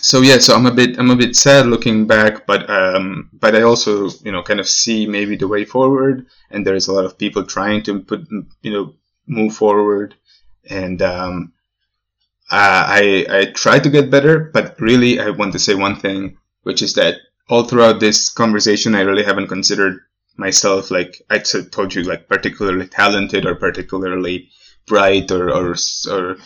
so 0.00 0.22
yeah, 0.22 0.38
so 0.38 0.54
I'm 0.54 0.66
a 0.66 0.72
bit 0.72 0.98
I'm 0.98 1.10
a 1.10 1.16
bit 1.16 1.36
sad 1.36 1.66
looking 1.66 2.06
back, 2.06 2.46
but 2.46 2.68
um, 2.70 3.28
but 3.32 3.54
I 3.54 3.62
also 3.62 4.08
you 4.24 4.32
know 4.32 4.42
kind 4.42 4.60
of 4.60 4.68
see 4.68 5.06
maybe 5.06 5.36
the 5.36 5.48
way 5.48 5.64
forward, 5.64 6.26
and 6.50 6.66
there's 6.66 6.88
a 6.88 6.92
lot 6.92 7.04
of 7.04 7.18
people 7.18 7.44
trying 7.44 7.82
to 7.84 8.00
put 8.00 8.26
you 8.62 8.72
know 8.72 8.94
move 9.26 9.54
forward, 9.54 10.14
and 10.68 11.02
um, 11.02 11.52
uh, 12.50 12.84
I 12.88 13.26
I 13.28 13.44
try 13.52 13.78
to 13.78 13.90
get 13.90 14.10
better, 14.10 14.50
but 14.54 14.80
really 14.80 15.20
I 15.20 15.30
want 15.30 15.52
to 15.52 15.58
say 15.58 15.74
one 15.74 15.96
thing, 15.96 16.38
which 16.62 16.80
is 16.80 16.94
that 16.94 17.16
all 17.50 17.64
throughout 17.64 18.00
this 18.00 18.30
conversation, 18.30 18.94
I 18.94 19.00
really 19.00 19.24
haven't 19.24 19.48
considered 19.48 20.00
myself 20.36 20.90
like 20.90 21.20
I 21.28 21.38
told 21.38 21.94
you 21.94 22.04
like 22.04 22.28
particularly 22.28 22.86
talented 22.86 23.44
or 23.44 23.56
particularly 23.56 24.48
bright 24.86 25.30
or 25.30 25.50
or, 25.50 25.74
or 26.10 26.36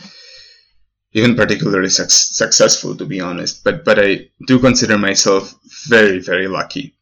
even 1.12 1.36
particularly 1.36 1.90
su- 1.90 2.08
successful, 2.08 2.96
to 2.96 3.04
be 3.04 3.20
honest. 3.20 3.62
But 3.62 3.84
but 3.84 3.98
I 3.98 4.30
do 4.46 4.58
consider 4.58 4.98
myself 4.98 5.54
very 5.86 6.18
very 6.18 6.48
lucky 6.48 6.96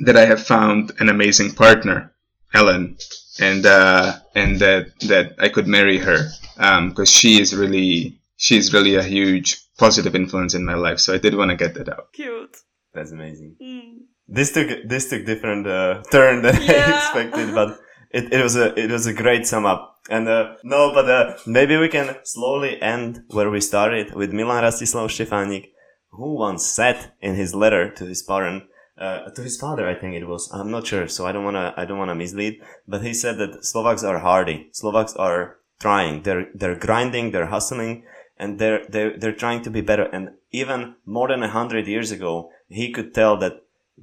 that 0.00 0.16
I 0.16 0.26
have 0.26 0.46
found 0.46 0.92
an 1.00 1.08
amazing 1.08 1.54
partner, 1.54 2.12
Ellen, 2.52 2.98
and 3.40 3.64
uh, 3.64 4.18
and 4.34 4.60
that 4.60 5.00
that 5.00 5.34
I 5.38 5.48
could 5.48 5.66
marry 5.66 5.98
her 5.98 6.28
because 6.56 6.98
um, 6.98 7.04
she 7.06 7.40
is 7.40 7.56
really 7.56 8.20
she's 8.42 8.74
really 8.74 8.96
a 8.96 9.02
huge 9.02 9.48
positive 9.78 10.14
influence 10.14 10.52
in 10.54 10.64
my 10.64 10.74
life. 10.74 10.98
So 10.98 11.14
I 11.14 11.18
did 11.18 11.36
want 11.36 11.50
to 11.50 11.56
get 11.56 11.74
that 11.74 11.88
out. 11.88 12.12
Cute. 12.12 12.56
That's 12.92 13.12
amazing. 13.12 13.56
Mm. 13.62 13.92
This 14.28 14.52
took 14.52 14.68
this 14.86 15.08
took 15.08 15.24
different 15.24 15.66
uh, 15.66 16.02
turn 16.10 16.42
than 16.42 16.60
yeah. 16.62 16.84
I 16.86 16.98
expected, 16.98 17.54
but 17.54 17.78
it, 18.10 18.32
it 18.32 18.42
was 18.42 18.56
a 18.56 18.66
it 18.78 18.90
was 18.90 19.06
a 19.06 19.14
great 19.14 19.46
sum 19.46 19.64
up. 19.64 20.00
And 20.10 20.28
uh, 20.28 20.56
no, 20.64 20.92
but 20.92 21.08
uh, 21.08 21.36
maybe 21.46 21.76
we 21.76 21.88
can 21.88 22.16
slowly 22.24 22.80
end 22.82 23.22
where 23.28 23.50
we 23.50 23.60
started 23.60 24.14
with 24.14 24.32
Milan 24.32 24.64
Rastislav 24.64 25.08
Štefanik, 25.08 25.70
who 26.10 26.34
once 26.34 26.66
said 26.66 27.12
in 27.20 27.36
his 27.36 27.54
letter 27.54 27.90
to 27.94 28.04
his 28.04 28.22
parent, 28.22 28.64
uh, 28.98 29.30
to 29.30 29.42
his 29.42 29.56
father, 29.56 29.88
I 29.88 29.94
think 29.94 30.14
it 30.14 30.26
was. 30.26 30.50
I'm 30.52 30.70
not 30.70 30.86
sure, 30.86 31.06
so 31.08 31.26
I 31.26 31.32
don't 31.32 31.44
wanna 31.44 31.72
I 31.76 31.84
don't 31.84 31.98
wanna 31.98 32.16
mislead. 32.16 32.60
But 32.86 33.02
he 33.02 33.14
said 33.14 33.38
that 33.38 33.64
Slovaks 33.64 34.04
are 34.04 34.18
hardy. 34.18 34.68
Slovaks 34.72 35.14
are 35.14 35.58
trying. 35.80 36.22
They're 36.22 36.48
they're 36.54 36.82
grinding. 36.86 37.30
They're 37.30 37.52
hustling, 37.56 38.04
and 38.42 38.58
they're 38.58 38.84
they're 38.88 39.16
they're 39.16 39.40
trying 39.42 39.62
to 39.62 39.70
be 39.70 39.80
better. 39.80 40.06
And 40.16 40.30
even 40.50 40.96
more 41.06 41.28
than 41.28 41.42
a 41.44 41.54
hundred 41.58 41.86
years 41.86 42.10
ago, 42.10 42.50
he 42.68 42.90
could 42.90 43.14
tell 43.14 43.36
that 43.38 43.54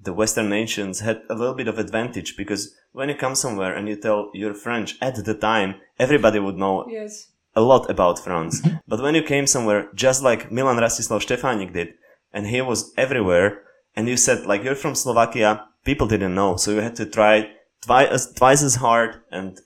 the 0.07 0.13
Western 0.13 0.49
nations 0.49 1.01
had 1.01 1.21
a 1.29 1.35
little 1.35 1.57
bit 1.61 1.67
of 1.67 1.77
advantage 1.77 2.37
because 2.37 2.73
when 2.93 3.09
you 3.09 3.15
come 3.15 3.35
somewhere 3.35 3.75
and 3.75 3.89
you 3.89 3.97
tell 3.97 4.31
you're 4.33 4.53
French 4.53 4.95
at 5.01 5.15
the 5.25 5.33
time, 5.33 5.75
everybody 6.05 6.39
would 6.39 6.55
know 6.55 6.87
yes. 6.89 7.31
a 7.53 7.61
lot 7.61 7.89
about 7.89 8.23
France. 8.23 8.65
but 8.87 9.01
when 9.01 9.13
you 9.13 9.23
came 9.23 9.45
somewhere, 9.45 9.89
just 9.93 10.23
like 10.23 10.51
Milan 10.51 10.77
Rastislav 10.77 11.21
Štefanik 11.25 11.73
did, 11.73 11.89
and 12.31 12.47
he 12.47 12.61
was 12.61 12.93
everywhere, 12.95 13.63
and 13.95 14.07
you 14.07 14.15
said 14.15 14.45
like 14.45 14.63
you're 14.63 14.83
from 14.83 14.95
Slovakia, 14.95 15.65
people 15.83 16.07
didn't 16.07 16.35
know, 16.35 16.55
so 16.55 16.71
you 16.71 16.81
had 16.87 16.95
to 16.95 17.05
try 17.05 17.33
twice 17.81 18.31
twice 18.41 18.63
as 18.63 18.75
hard, 18.75 19.21
and 19.31 19.59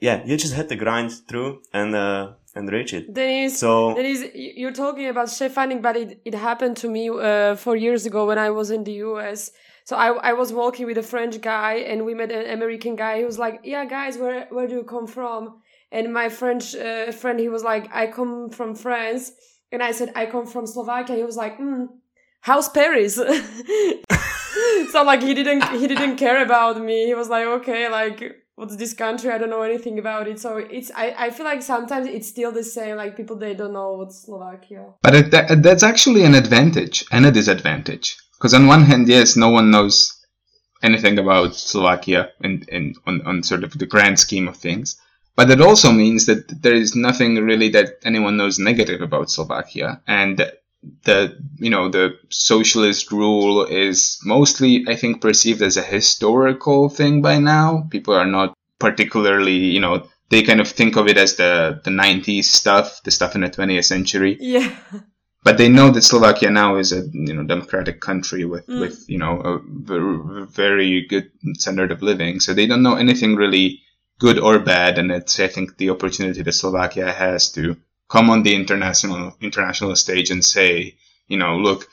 yeah, 0.00 0.24
you 0.24 0.38
just 0.38 0.54
had 0.54 0.70
to 0.70 0.76
grind 0.76 1.12
through 1.28 1.60
and 1.72 1.94
uh, 1.94 2.32
and 2.56 2.72
reach 2.72 2.92
it. 2.94 3.12
Denise, 3.12 3.58
so 3.58 3.94
Denise, 3.94 4.24
you're 4.34 4.72
talking 4.72 5.08
about 5.08 5.28
Stefanik, 5.28 5.82
but 5.82 5.96
it, 5.96 6.20
it 6.24 6.34
happened 6.34 6.76
to 6.78 6.88
me 6.88 7.10
uh, 7.10 7.54
four 7.54 7.76
years 7.76 8.06
ago 8.06 8.26
when 8.26 8.38
I 8.38 8.50
was 8.50 8.70
in 8.70 8.82
the 8.84 8.94
US. 9.06 9.52
So 9.84 9.94
I, 9.94 10.08
I 10.30 10.32
was 10.32 10.52
walking 10.52 10.86
with 10.86 10.98
a 10.98 11.02
French 11.02 11.40
guy 11.40 11.74
and 11.74 12.04
we 12.04 12.14
met 12.14 12.32
an 12.32 12.50
American 12.50 12.96
guy. 12.96 13.18
He 13.18 13.24
was 13.24 13.38
like, 13.38 13.60
"Yeah, 13.62 13.84
guys, 13.84 14.18
where 14.18 14.46
where 14.50 14.66
do 14.66 14.74
you 14.74 14.84
come 14.84 15.06
from?" 15.06 15.60
And 15.92 16.12
my 16.12 16.28
French 16.28 16.74
uh, 16.74 17.12
friend, 17.12 17.38
he 17.38 17.48
was 17.48 17.62
like, 17.62 17.88
"I 17.94 18.08
come 18.08 18.50
from 18.50 18.74
France," 18.74 19.32
and 19.70 19.82
I 19.82 19.92
said, 19.92 20.10
"I 20.16 20.26
come 20.26 20.46
from 20.46 20.66
Slovakia." 20.66 21.14
He 21.14 21.22
was 21.22 21.36
like, 21.36 21.58
mm, 21.58 21.86
"How's 22.40 22.68
Paris?" 22.68 23.14
so 24.92 25.02
like 25.04 25.22
he 25.22 25.34
didn't 25.34 25.62
he 25.80 25.86
didn't 25.86 26.16
care 26.16 26.42
about 26.42 26.80
me. 26.80 27.06
He 27.06 27.14
was 27.14 27.28
like, 27.28 27.46
"Okay, 27.46 27.88
like." 27.88 28.45
What's 28.56 28.76
this 28.76 28.94
country? 28.94 29.30
I 29.30 29.38
don't 29.38 29.50
know 29.50 29.62
anything 29.62 29.98
about 29.98 30.26
it. 30.26 30.40
So 30.40 30.56
it's 30.56 30.90
I, 30.94 31.14
I 31.16 31.30
feel 31.30 31.46
like 31.46 31.62
sometimes 31.62 32.08
it's 32.08 32.28
still 32.28 32.50
the 32.50 32.64
same. 32.64 32.96
Like 32.96 33.16
people 33.16 33.36
they 33.36 33.54
don't 33.54 33.72
know 33.72 33.92
what's 33.92 34.24
Slovakia. 34.24 34.94
But 35.02 35.14
it, 35.14 35.30
that, 35.30 35.62
that's 35.62 35.82
actually 35.82 36.24
an 36.24 36.34
advantage 36.34 37.04
and 37.12 37.24
a 37.24 37.30
disadvantage. 37.30 38.16
Because 38.36 38.52
on 38.52 38.66
one 38.66 38.82
hand, 38.82 39.08
yes, 39.08 39.36
no 39.36 39.50
one 39.50 39.70
knows 39.70 40.12
anything 40.82 41.18
about 41.18 41.54
Slovakia 41.54 42.30
and, 42.42 42.68
and 42.70 42.96
on, 43.06 43.22
on 43.26 43.42
sort 43.42 43.64
of 43.64 43.78
the 43.78 43.86
grand 43.86 44.18
scheme 44.18 44.48
of 44.48 44.56
things. 44.56 45.00
But 45.36 45.50
it 45.50 45.60
also 45.60 45.92
means 45.92 46.26
that 46.26 46.62
there 46.62 46.74
is 46.74 46.94
nothing 46.94 47.36
really 47.36 47.68
that 47.70 47.98
anyone 48.04 48.36
knows 48.36 48.58
negative 48.58 49.00
about 49.02 49.30
Slovakia. 49.30 50.00
And 50.06 50.50
the 51.04 51.36
you 51.58 51.70
know 51.70 51.88
the 51.88 52.18
socialist 52.30 53.10
rule 53.10 53.64
is 53.64 54.18
mostly 54.24 54.84
I 54.88 54.96
think 54.96 55.20
perceived 55.20 55.62
as 55.62 55.76
a 55.76 55.82
historical 55.82 56.88
thing 56.88 57.22
by 57.22 57.38
now. 57.38 57.86
People 57.90 58.14
are 58.14 58.26
not 58.26 58.54
particularly 58.78 59.56
you 59.56 59.80
know 59.80 60.06
they 60.28 60.42
kind 60.42 60.60
of 60.60 60.68
think 60.68 60.96
of 60.96 61.06
it 61.08 61.16
as 61.16 61.36
the 61.36 61.80
the 61.84 61.90
90s 61.90 62.44
stuff, 62.44 63.02
the 63.04 63.10
stuff 63.10 63.34
in 63.34 63.40
the 63.42 63.48
20th 63.50 63.84
century. 63.84 64.36
Yeah. 64.40 64.70
but 65.44 65.58
they 65.58 65.68
know 65.68 65.90
that 65.90 66.02
Slovakia 66.02 66.50
now 66.50 66.76
is 66.76 66.92
a 66.92 67.02
you 67.12 67.34
know 67.34 67.44
democratic 67.44 68.00
country 68.00 68.44
with 68.44 68.66
Mm. 68.66 68.80
with 68.80 69.04
you 69.08 69.18
know 69.18 69.40
a 69.40 69.60
ver- 69.62 70.44
very 70.46 71.06
good 71.06 71.30
standard 71.54 71.90
of 71.92 72.02
living. 72.02 72.40
So 72.40 72.54
they 72.54 72.66
don't 72.66 72.82
know 72.82 72.96
anything 72.96 73.36
really 73.36 73.80
good 74.18 74.38
or 74.38 74.58
bad, 74.58 74.98
and 74.98 75.10
it's 75.12 75.38
I 75.40 75.46
think 75.46 75.76
the 75.78 75.90
opportunity 75.90 76.42
that 76.42 76.52
Slovakia 76.52 77.12
has 77.12 77.52
to 77.52 77.76
come 78.08 78.30
on 78.30 78.42
the 78.42 78.54
international 78.54 79.36
international 79.40 79.96
stage 79.96 80.30
and 80.30 80.44
say, 80.44 80.96
you 81.28 81.36
know, 81.36 81.56
look, 81.56 81.88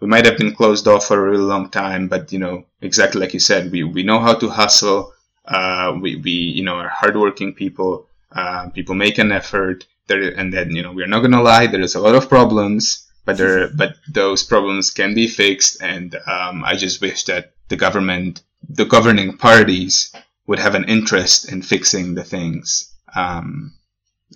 we 0.00 0.08
might 0.08 0.26
have 0.26 0.38
been 0.38 0.54
closed 0.54 0.88
off 0.88 1.06
for 1.06 1.16
a 1.16 1.30
really 1.30 1.44
long 1.44 1.70
time, 1.70 2.08
but 2.08 2.32
you 2.32 2.38
know, 2.38 2.64
exactly 2.80 3.20
like 3.20 3.34
you 3.34 3.40
said, 3.40 3.70
we 3.70 3.84
we 3.84 4.02
know 4.02 4.18
how 4.18 4.34
to 4.34 4.48
hustle. 4.48 5.12
Uh, 5.44 5.96
we 6.00 6.16
we 6.16 6.30
you 6.30 6.64
know 6.64 6.76
are 6.76 6.88
hardworking 6.88 7.54
people. 7.54 8.06
Uh, 8.32 8.68
people 8.70 8.94
make 8.94 9.18
an 9.18 9.32
effort. 9.32 9.86
There 10.08 10.36
and 10.36 10.52
then 10.52 10.74
you 10.74 10.82
know 10.82 10.92
we're 10.92 11.06
not 11.06 11.20
gonna 11.20 11.42
lie. 11.42 11.66
There 11.66 11.80
is 11.80 11.94
a 11.94 12.00
lot 12.00 12.14
of 12.14 12.28
problems, 12.28 13.06
but 13.24 13.36
there 13.36 13.68
but 13.74 13.96
those 14.08 14.42
problems 14.42 14.90
can 14.90 15.14
be 15.14 15.28
fixed. 15.28 15.80
And 15.82 16.16
um, 16.26 16.64
I 16.64 16.76
just 16.76 17.00
wish 17.00 17.24
that 17.24 17.52
the 17.68 17.76
government, 17.76 18.42
the 18.68 18.84
governing 18.84 19.36
parties, 19.36 20.12
would 20.46 20.58
have 20.58 20.74
an 20.74 20.84
interest 20.84 21.50
in 21.52 21.62
fixing 21.62 22.14
the 22.14 22.24
things. 22.24 22.92
Um, 23.14 23.74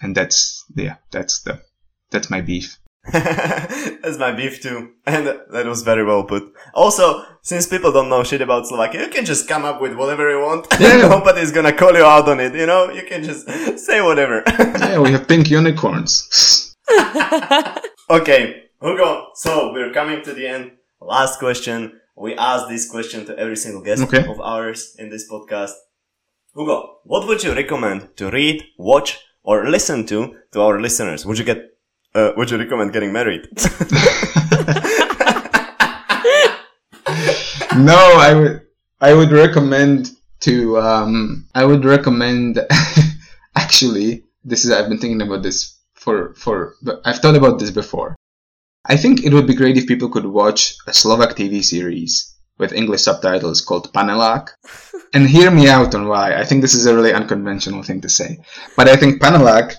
and 0.03 0.15
that's 0.17 0.65
yeah, 0.75 0.97
that's 1.11 1.43
the 1.43 1.61
that's 2.11 2.31
my 2.31 2.41
beef. 2.41 2.79
That's 3.13 4.19
my 4.19 4.33
beef 4.33 4.61
too. 4.61 4.91
And 5.07 5.27
that 5.53 5.65
was 5.67 5.83
very 5.83 6.03
well 6.05 6.25
put. 6.25 6.53
Also, 6.75 7.23
since 7.41 7.65
people 7.69 7.93
don't 7.93 8.09
know 8.09 8.25
shit 8.25 8.41
about 8.43 8.67
Slovakia, 8.67 9.03
you 9.03 9.09
can 9.09 9.25
just 9.25 9.47
come 9.47 9.65
up 9.65 9.81
with 9.81 9.95
whatever 9.95 10.29
you 10.29 10.41
want. 10.41 10.67
Yeah. 10.81 11.07
Nobody's 11.15 11.53
gonna 11.53 11.73
call 11.73 11.95
you 11.95 12.03
out 12.05 12.29
on 12.29 12.41
it, 12.41 12.53
you 12.57 12.67
know? 12.67 12.91
You 12.91 13.05
can 13.07 13.23
just 13.23 13.47
say 13.87 14.03
whatever. 14.03 14.43
Yeah, 14.59 14.99
we 14.99 15.13
have 15.13 15.29
pink 15.29 15.51
unicorns. 15.51 16.75
okay, 18.11 18.65
Hugo, 18.83 19.29
so 19.35 19.73
we're 19.73 19.93
coming 19.93 20.23
to 20.25 20.33
the 20.33 20.47
end. 20.49 20.73
Last 21.01 21.39
question. 21.39 22.01
We 22.17 22.35
ask 22.35 22.69
this 22.69 22.91
question 22.91 23.25
to 23.27 23.39
every 23.39 23.57
single 23.57 23.83
guest 23.83 24.03
Okay. 24.03 24.27
of 24.27 24.41
ours 24.41 24.97
in 24.99 25.11
this 25.11 25.31
podcast. 25.31 25.75
Hugo, 26.57 26.99
what 27.05 27.27
would 27.29 27.45
you 27.45 27.55
recommend 27.55 28.17
to 28.17 28.31
read, 28.31 28.65
watch, 28.79 29.19
or 29.47 29.71
listen 29.71 30.05
to 30.07 30.35
to 30.53 30.61
our 30.61 30.81
listeners? 30.81 31.25
Would 31.25 31.39
you 31.39 31.45
get, 31.45 31.63
uh, 32.15 32.33
would 32.37 32.51
you 32.51 32.59
recommend 32.59 32.93
getting 32.93 33.13
married? 33.13 33.49
no, 37.79 37.97
I 38.19 38.35
would 38.35 38.63
I 39.01 39.15
would 39.15 39.31
recommend 39.31 40.11
to 40.41 40.79
um 40.79 41.47
I 41.55 41.65
would 41.65 41.85
recommend 41.85 42.61
actually 43.57 44.25
this 44.45 44.65
is 44.65 44.71
I've 44.71 44.89
been 44.89 44.99
thinking 44.99 45.23
about 45.23 45.43
this 45.43 45.79
for 45.95 46.35
for 46.35 46.75
I've 47.05 47.21
thought 47.21 47.37
about 47.37 47.59
this 47.59 47.71
before. 47.71 48.17
I 48.85 48.97
think 48.97 49.25
it 49.25 49.33
would 49.33 49.47
be 49.47 49.55
great 49.55 49.77
if 49.77 49.89
people 49.89 50.09
could 50.09 50.27
watch 50.27 50.77
a 50.87 50.93
Slovak 50.93 51.35
TV 51.35 51.65
series 51.65 52.36
with 52.59 52.73
English 52.73 53.03
subtitles 53.03 53.61
called 53.61 53.93
Panelák. 53.93 54.49
and 55.15 55.29
hear 55.29 55.51
me 55.51 55.69
out 55.69 55.95
on 55.95 56.09
why. 56.09 56.35
I 56.35 56.45
think 56.45 56.63
this 56.63 56.75
is 56.75 56.87
a 56.87 56.95
really 56.95 57.13
unconventional 57.13 57.83
thing 57.83 58.01
to 58.03 58.09
say. 58.09 58.39
But 58.77 58.89
I 58.89 58.97
think 58.97 59.21
Panelák 59.21 59.75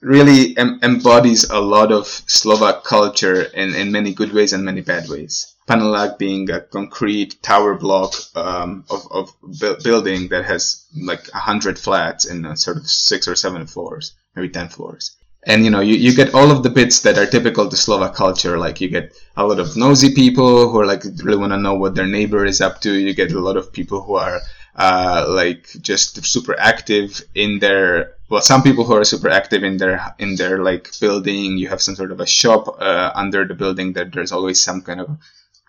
really 0.00 0.56
em- 0.56 0.80
embodies 0.82 1.44
a 1.44 1.60
lot 1.60 1.92
of 1.92 2.06
Slovak 2.06 2.84
culture 2.84 3.42
in, 3.42 3.74
in 3.74 3.92
many 3.92 4.12
good 4.12 4.32
ways 4.32 4.52
and 4.52 4.64
many 4.64 4.80
bad 4.80 5.08
ways. 5.08 5.54
Panelák 5.68 6.18
being 6.18 6.50
a 6.50 6.60
concrete 6.60 7.40
tower 7.42 7.74
block 7.74 8.14
um, 8.34 8.84
of, 8.90 9.06
of 9.10 9.30
bu- 9.42 9.80
building 9.82 10.28
that 10.28 10.44
has 10.44 10.84
like 11.00 11.28
a 11.34 11.38
hundred 11.38 11.78
flats 11.78 12.24
in 12.24 12.56
sort 12.56 12.76
of 12.78 12.86
six 12.88 13.28
or 13.28 13.36
seven 13.36 13.66
floors, 13.66 14.12
maybe 14.34 14.48
ten 14.48 14.68
floors. 14.68 15.16
And 15.44 15.64
you 15.64 15.70
know, 15.70 15.80
you, 15.80 15.96
you 15.96 16.14
get 16.14 16.34
all 16.34 16.50
of 16.52 16.62
the 16.62 16.70
bits 16.70 17.00
that 17.00 17.18
are 17.18 17.26
typical 17.26 17.68
to 17.68 17.76
Slovak 17.76 18.14
culture. 18.14 18.58
Like 18.58 18.80
you 18.80 18.88
get 18.88 19.12
a 19.36 19.44
lot 19.44 19.58
of 19.58 19.76
nosy 19.76 20.14
people 20.14 20.70
who 20.70 20.78
are 20.78 20.86
like 20.86 21.02
really 21.24 21.38
want 21.38 21.52
to 21.52 21.58
know 21.58 21.74
what 21.74 21.94
their 21.94 22.06
neighbor 22.06 22.44
is 22.44 22.60
up 22.60 22.80
to. 22.82 22.92
You 22.92 23.12
get 23.12 23.32
a 23.32 23.40
lot 23.40 23.56
of 23.56 23.72
people 23.72 24.02
who 24.02 24.14
are 24.14 24.40
uh, 24.76 25.26
like 25.28 25.68
just 25.80 26.24
super 26.24 26.58
active 26.58 27.22
in 27.34 27.58
their 27.58 28.14
well 28.30 28.40
some 28.40 28.62
people 28.62 28.84
who 28.84 28.94
are 28.94 29.04
super 29.04 29.28
active 29.28 29.62
in 29.62 29.76
their 29.76 30.14
in 30.18 30.36
their 30.36 30.62
like 30.62 30.88
building 31.00 31.58
you 31.58 31.68
have 31.68 31.82
some 31.82 31.94
sort 31.94 32.10
of 32.10 32.20
a 32.20 32.26
shop 32.26 32.80
uh, 32.80 33.10
under 33.14 33.44
the 33.44 33.54
building 33.54 33.92
that 33.92 34.12
there's 34.12 34.32
always 34.32 34.60
some 34.60 34.80
kind 34.80 35.00
of 35.00 35.10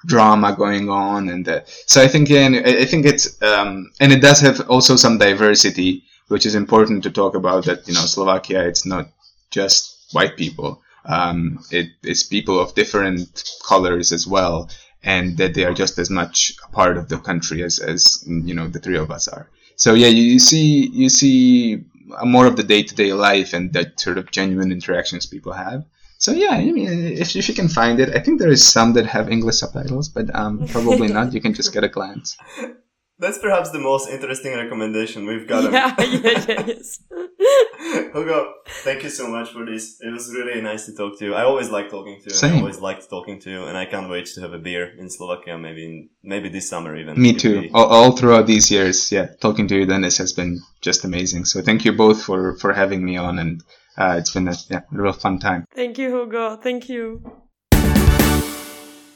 drama 0.06 0.56
going 0.56 0.90
on 0.90 1.30
and 1.30 1.64
so 1.86 2.02
i 2.02 2.08
think 2.08 2.30
yeah, 2.30 2.48
I 2.66 2.86
think 2.86 3.06
it's 3.06 3.42
um, 3.42 3.92
and 4.00 4.12
it 4.12 4.22
does 4.22 4.40
have 4.40 4.70
also 4.70 4.96
some 4.96 5.18
diversity 5.18 6.04
which 6.30 6.46
is 6.46 6.56
important 6.56 7.04
to 7.04 7.12
talk 7.12 7.36
about 7.36 7.66
that 7.66 7.88
you 7.88 7.94
know 7.94 8.06
slovakia 8.06 8.66
it's 8.66 8.86
not 8.86 9.10
just 9.54 10.10
white 10.12 10.36
people 10.38 10.82
um, 11.06 11.60
it, 11.72 11.90
it's 12.04 12.24
people 12.24 12.60
of 12.60 12.76
different 12.76 13.44
colors 13.68 14.12
as 14.12 14.26
well 14.26 14.70
and 15.04 15.38
that 15.38 15.54
they 15.54 15.66
are 15.66 15.74
just 15.74 16.00
as 16.00 16.10
much 16.10 16.54
a 16.64 16.72
part 16.72 16.98
of 16.98 17.10
the 17.10 17.18
country 17.18 17.62
as, 17.64 17.80
as 17.80 18.24
you 18.26 18.54
know 18.54 18.68
the 18.68 18.80
three 18.80 18.98
of 18.98 19.12
us 19.12 19.28
are. 19.28 19.50
So 19.76 19.94
yeah, 19.94 20.08
you, 20.08 20.24
you 20.24 20.40
see 20.40 20.88
you 20.88 21.10
see 21.10 21.84
more 22.24 22.46
of 22.46 22.56
the 22.56 22.64
day 22.64 22.84
to 22.84 22.96
day 22.96 23.14
life 23.14 23.54
and 23.54 23.74
that 23.74 24.00
sort 24.00 24.18
of 24.18 24.32
genuine 24.32 24.72
interactions 24.72 25.26
people 25.26 25.54
have. 25.54 25.84
So 26.20 26.32
yeah, 26.32 26.52
I 26.52 26.72
mean, 26.72 26.88
if, 26.88 27.36
if 27.36 27.50
you 27.50 27.56
can 27.56 27.68
find 27.68 28.00
it, 28.00 28.16
I 28.16 28.20
think 28.20 28.40
there 28.40 28.52
is 28.52 28.66
some 28.66 28.94
that 28.94 29.06
have 29.08 29.30
English 29.30 29.58
subtitles, 29.58 30.08
but 30.08 30.34
um, 30.34 30.66
probably 30.68 31.10
not. 31.10 31.34
You 31.34 31.42
can 31.42 31.54
just 31.54 31.74
get 31.74 31.84
a 31.84 31.90
glance. 31.90 32.38
That's 33.20 33.38
perhaps 33.38 33.72
the 33.72 33.80
most 33.80 34.10
interesting 34.10 34.56
recommendation 34.56 35.26
we've 35.26 35.48
gotten. 35.48 35.74
yeah, 35.74 35.96
yeah, 36.00 36.46
yeah, 36.48 36.64
yes. 36.66 37.00
Hugo, 38.14 38.54
thank 38.84 39.04
you 39.04 39.10
so 39.10 39.28
much 39.28 39.52
for 39.52 39.66
this. 39.66 39.98
It 40.02 40.12
was 40.12 40.34
really 40.34 40.62
nice 40.62 40.86
to 40.88 40.94
talk 40.96 41.18
to 41.20 41.26
you. 41.26 41.34
I 41.36 41.44
always 41.44 41.70
like 41.70 41.90
talking 41.90 42.20
to 42.24 42.30
you. 42.30 42.36
And 42.36 42.46
I 42.46 42.50
Same. 42.50 42.60
always 42.60 42.80
liked 42.80 43.10
talking 43.10 43.40
to 43.42 43.50
you, 43.50 43.64
and 43.66 43.78
I 43.78 43.86
can't 43.86 44.10
wait 44.10 44.26
to 44.34 44.42
have 44.42 44.54
a 44.54 44.60
beer 44.60 44.92
in 44.98 45.10
Slovakia, 45.10 45.58
maybe 45.58 45.86
in, 45.86 46.10
maybe 46.24 46.50
this 46.50 46.70
summer 46.70 46.96
even. 46.96 47.20
Me 47.20 47.34
too. 47.34 47.62
we- 47.62 47.72
All, 47.74 47.86
all 47.86 48.12
throughout 48.18 48.48
these 48.48 48.72
years, 48.72 49.12
yeah, 49.12 49.28
talking 49.42 49.68
to 49.68 49.76
you, 49.76 49.86
Dennis, 49.86 50.18
has 50.18 50.34
been 50.34 50.60
just 50.82 51.06
amazing. 51.06 51.46
So 51.46 51.62
thank 51.62 51.86
you 51.86 51.94
both 51.94 52.24
for 52.24 52.58
for 52.58 52.74
having 52.74 53.06
me 53.06 53.18
on, 53.18 53.38
and 53.40 53.62
uh, 53.98 54.16
it's 54.18 54.32
been 54.34 54.48
a 54.48 54.56
yeah, 54.70 54.82
real 54.92 55.14
fun 55.14 55.40
time. 55.40 55.66
Thank 55.76 55.98
you, 55.98 56.10
Hugo. 56.10 56.58
Thank 56.58 56.90
you. 56.90 57.22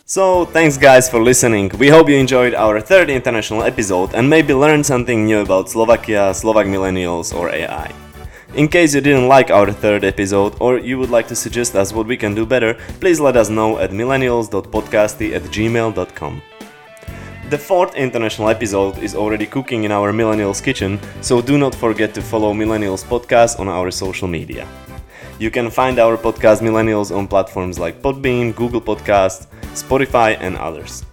So, 0.08 0.46
thanks 0.56 0.78
guys 0.78 1.10
for 1.10 1.20
listening. 1.20 1.68
We 1.78 1.90
hope 1.92 2.08
you 2.08 2.16
enjoyed 2.16 2.56
our 2.56 2.80
third 2.80 3.10
international 3.10 3.64
episode 3.64 4.16
and 4.16 4.30
maybe 4.30 4.54
learned 4.56 4.86
something 4.88 5.26
new 5.28 5.44
about 5.44 5.68
Slovakia, 5.68 6.32
Slovak 6.32 6.64
millennials, 6.72 7.36
or 7.36 7.52
AI. 7.52 7.92
In 8.58 8.68
case 8.68 8.96
you 8.96 9.02
didn't 9.02 9.28
like 9.28 9.52
our 9.52 9.72
third 9.72 10.04
episode 10.04 10.56
or 10.60 10.80
you 10.80 10.98
would 10.98 11.12
like 11.12 11.28
to 11.28 11.36
suggest 11.36 11.76
us 11.76 11.94
what 11.94 12.08
we 12.08 12.18
can 12.18 12.34
do 12.34 12.44
better, 12.44 12.74
please 13.00 13.20
let 13.20 13.38
us 13.38 13.50
know 13.52 13.78
at 13.78 13.92
millennials.podcasty 13.92 15.36
at 15.36 15.44
gmail.com. 15.44 16.42
The 17.52 17.58
fourth 17.60 17.94
international 17.94 18.50
episode 18.50 18.98
is 18.98 19.14
already 19.14 19.46
cooking 19.46 19.84
in 19.84 19.92
our 19.92 20.12
Millennials 20.12 20.64
kitchen, 20.64 21.00
so 21.22 21.40
do 21.40 21.60
not 21.60 21.76
forget 21.76 22.16
to 22.16 22.22
follow 22.24 22.52
Millennials 22.52 23.06
Podcast 23.06 23.60
on 23.60 23.68
our 23.68 23.92
social 23.92 24.28
media. 24.28 24.68
You 25.38 25.52
can 25.52 25.70
find 25.70 26.00
our 26.00 26.18
podcast 26.18 26.62
Millennials 26.62 27.16
on 27.16 27.28
platforms 27.28 27.78
like 27.78 28.02
Podbean, 28.02 28.56
Google 28.56 28.82
Podcast, 28.82 29.46
Spotify, 29.76 30.36
and 30.42 30.58
others. 30.58 31.06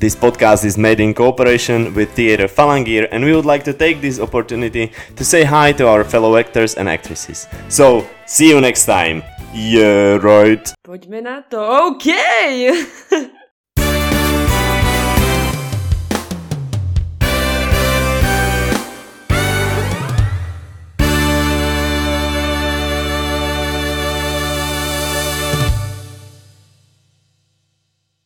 This 0.00 0.16
podcast 0.16 0.64
is 0.64 0.78
made 0.78 0.98
in 0.98 1.12
cooperation 1.12 1.92
with 1.92 2.12
Theatre 2.12 2.48
Falangir, 2.48 3.06
and 3.12 3.22
we 3.22 3.34
would 3.36 3.44
like 3.44 3.64
to 3.64 3.74
take 3.74 4.00
this 4.00 4.18
opportunity 4.18 4.92
to 5.14 5.22
say 5.22 5.44
hi 5.44 5.72
to 5.72 5.86
our 5.86 6.04
fellow 6.04 6.38
actors 6.38 6.74
and 6.76 6.88
actresses. 6.88 7.46
So, 7.68 8.08
see 8.24 8.48
you 8.48 8.62
next 8.62 8.86
time! 8.86 9.22
Yeah, 9.52 10.16
right! 10.16 10.64
Poďme 10.82 11.22
na 11.22 11.42
to. 11.52 11.60
OK! 11.60 13.28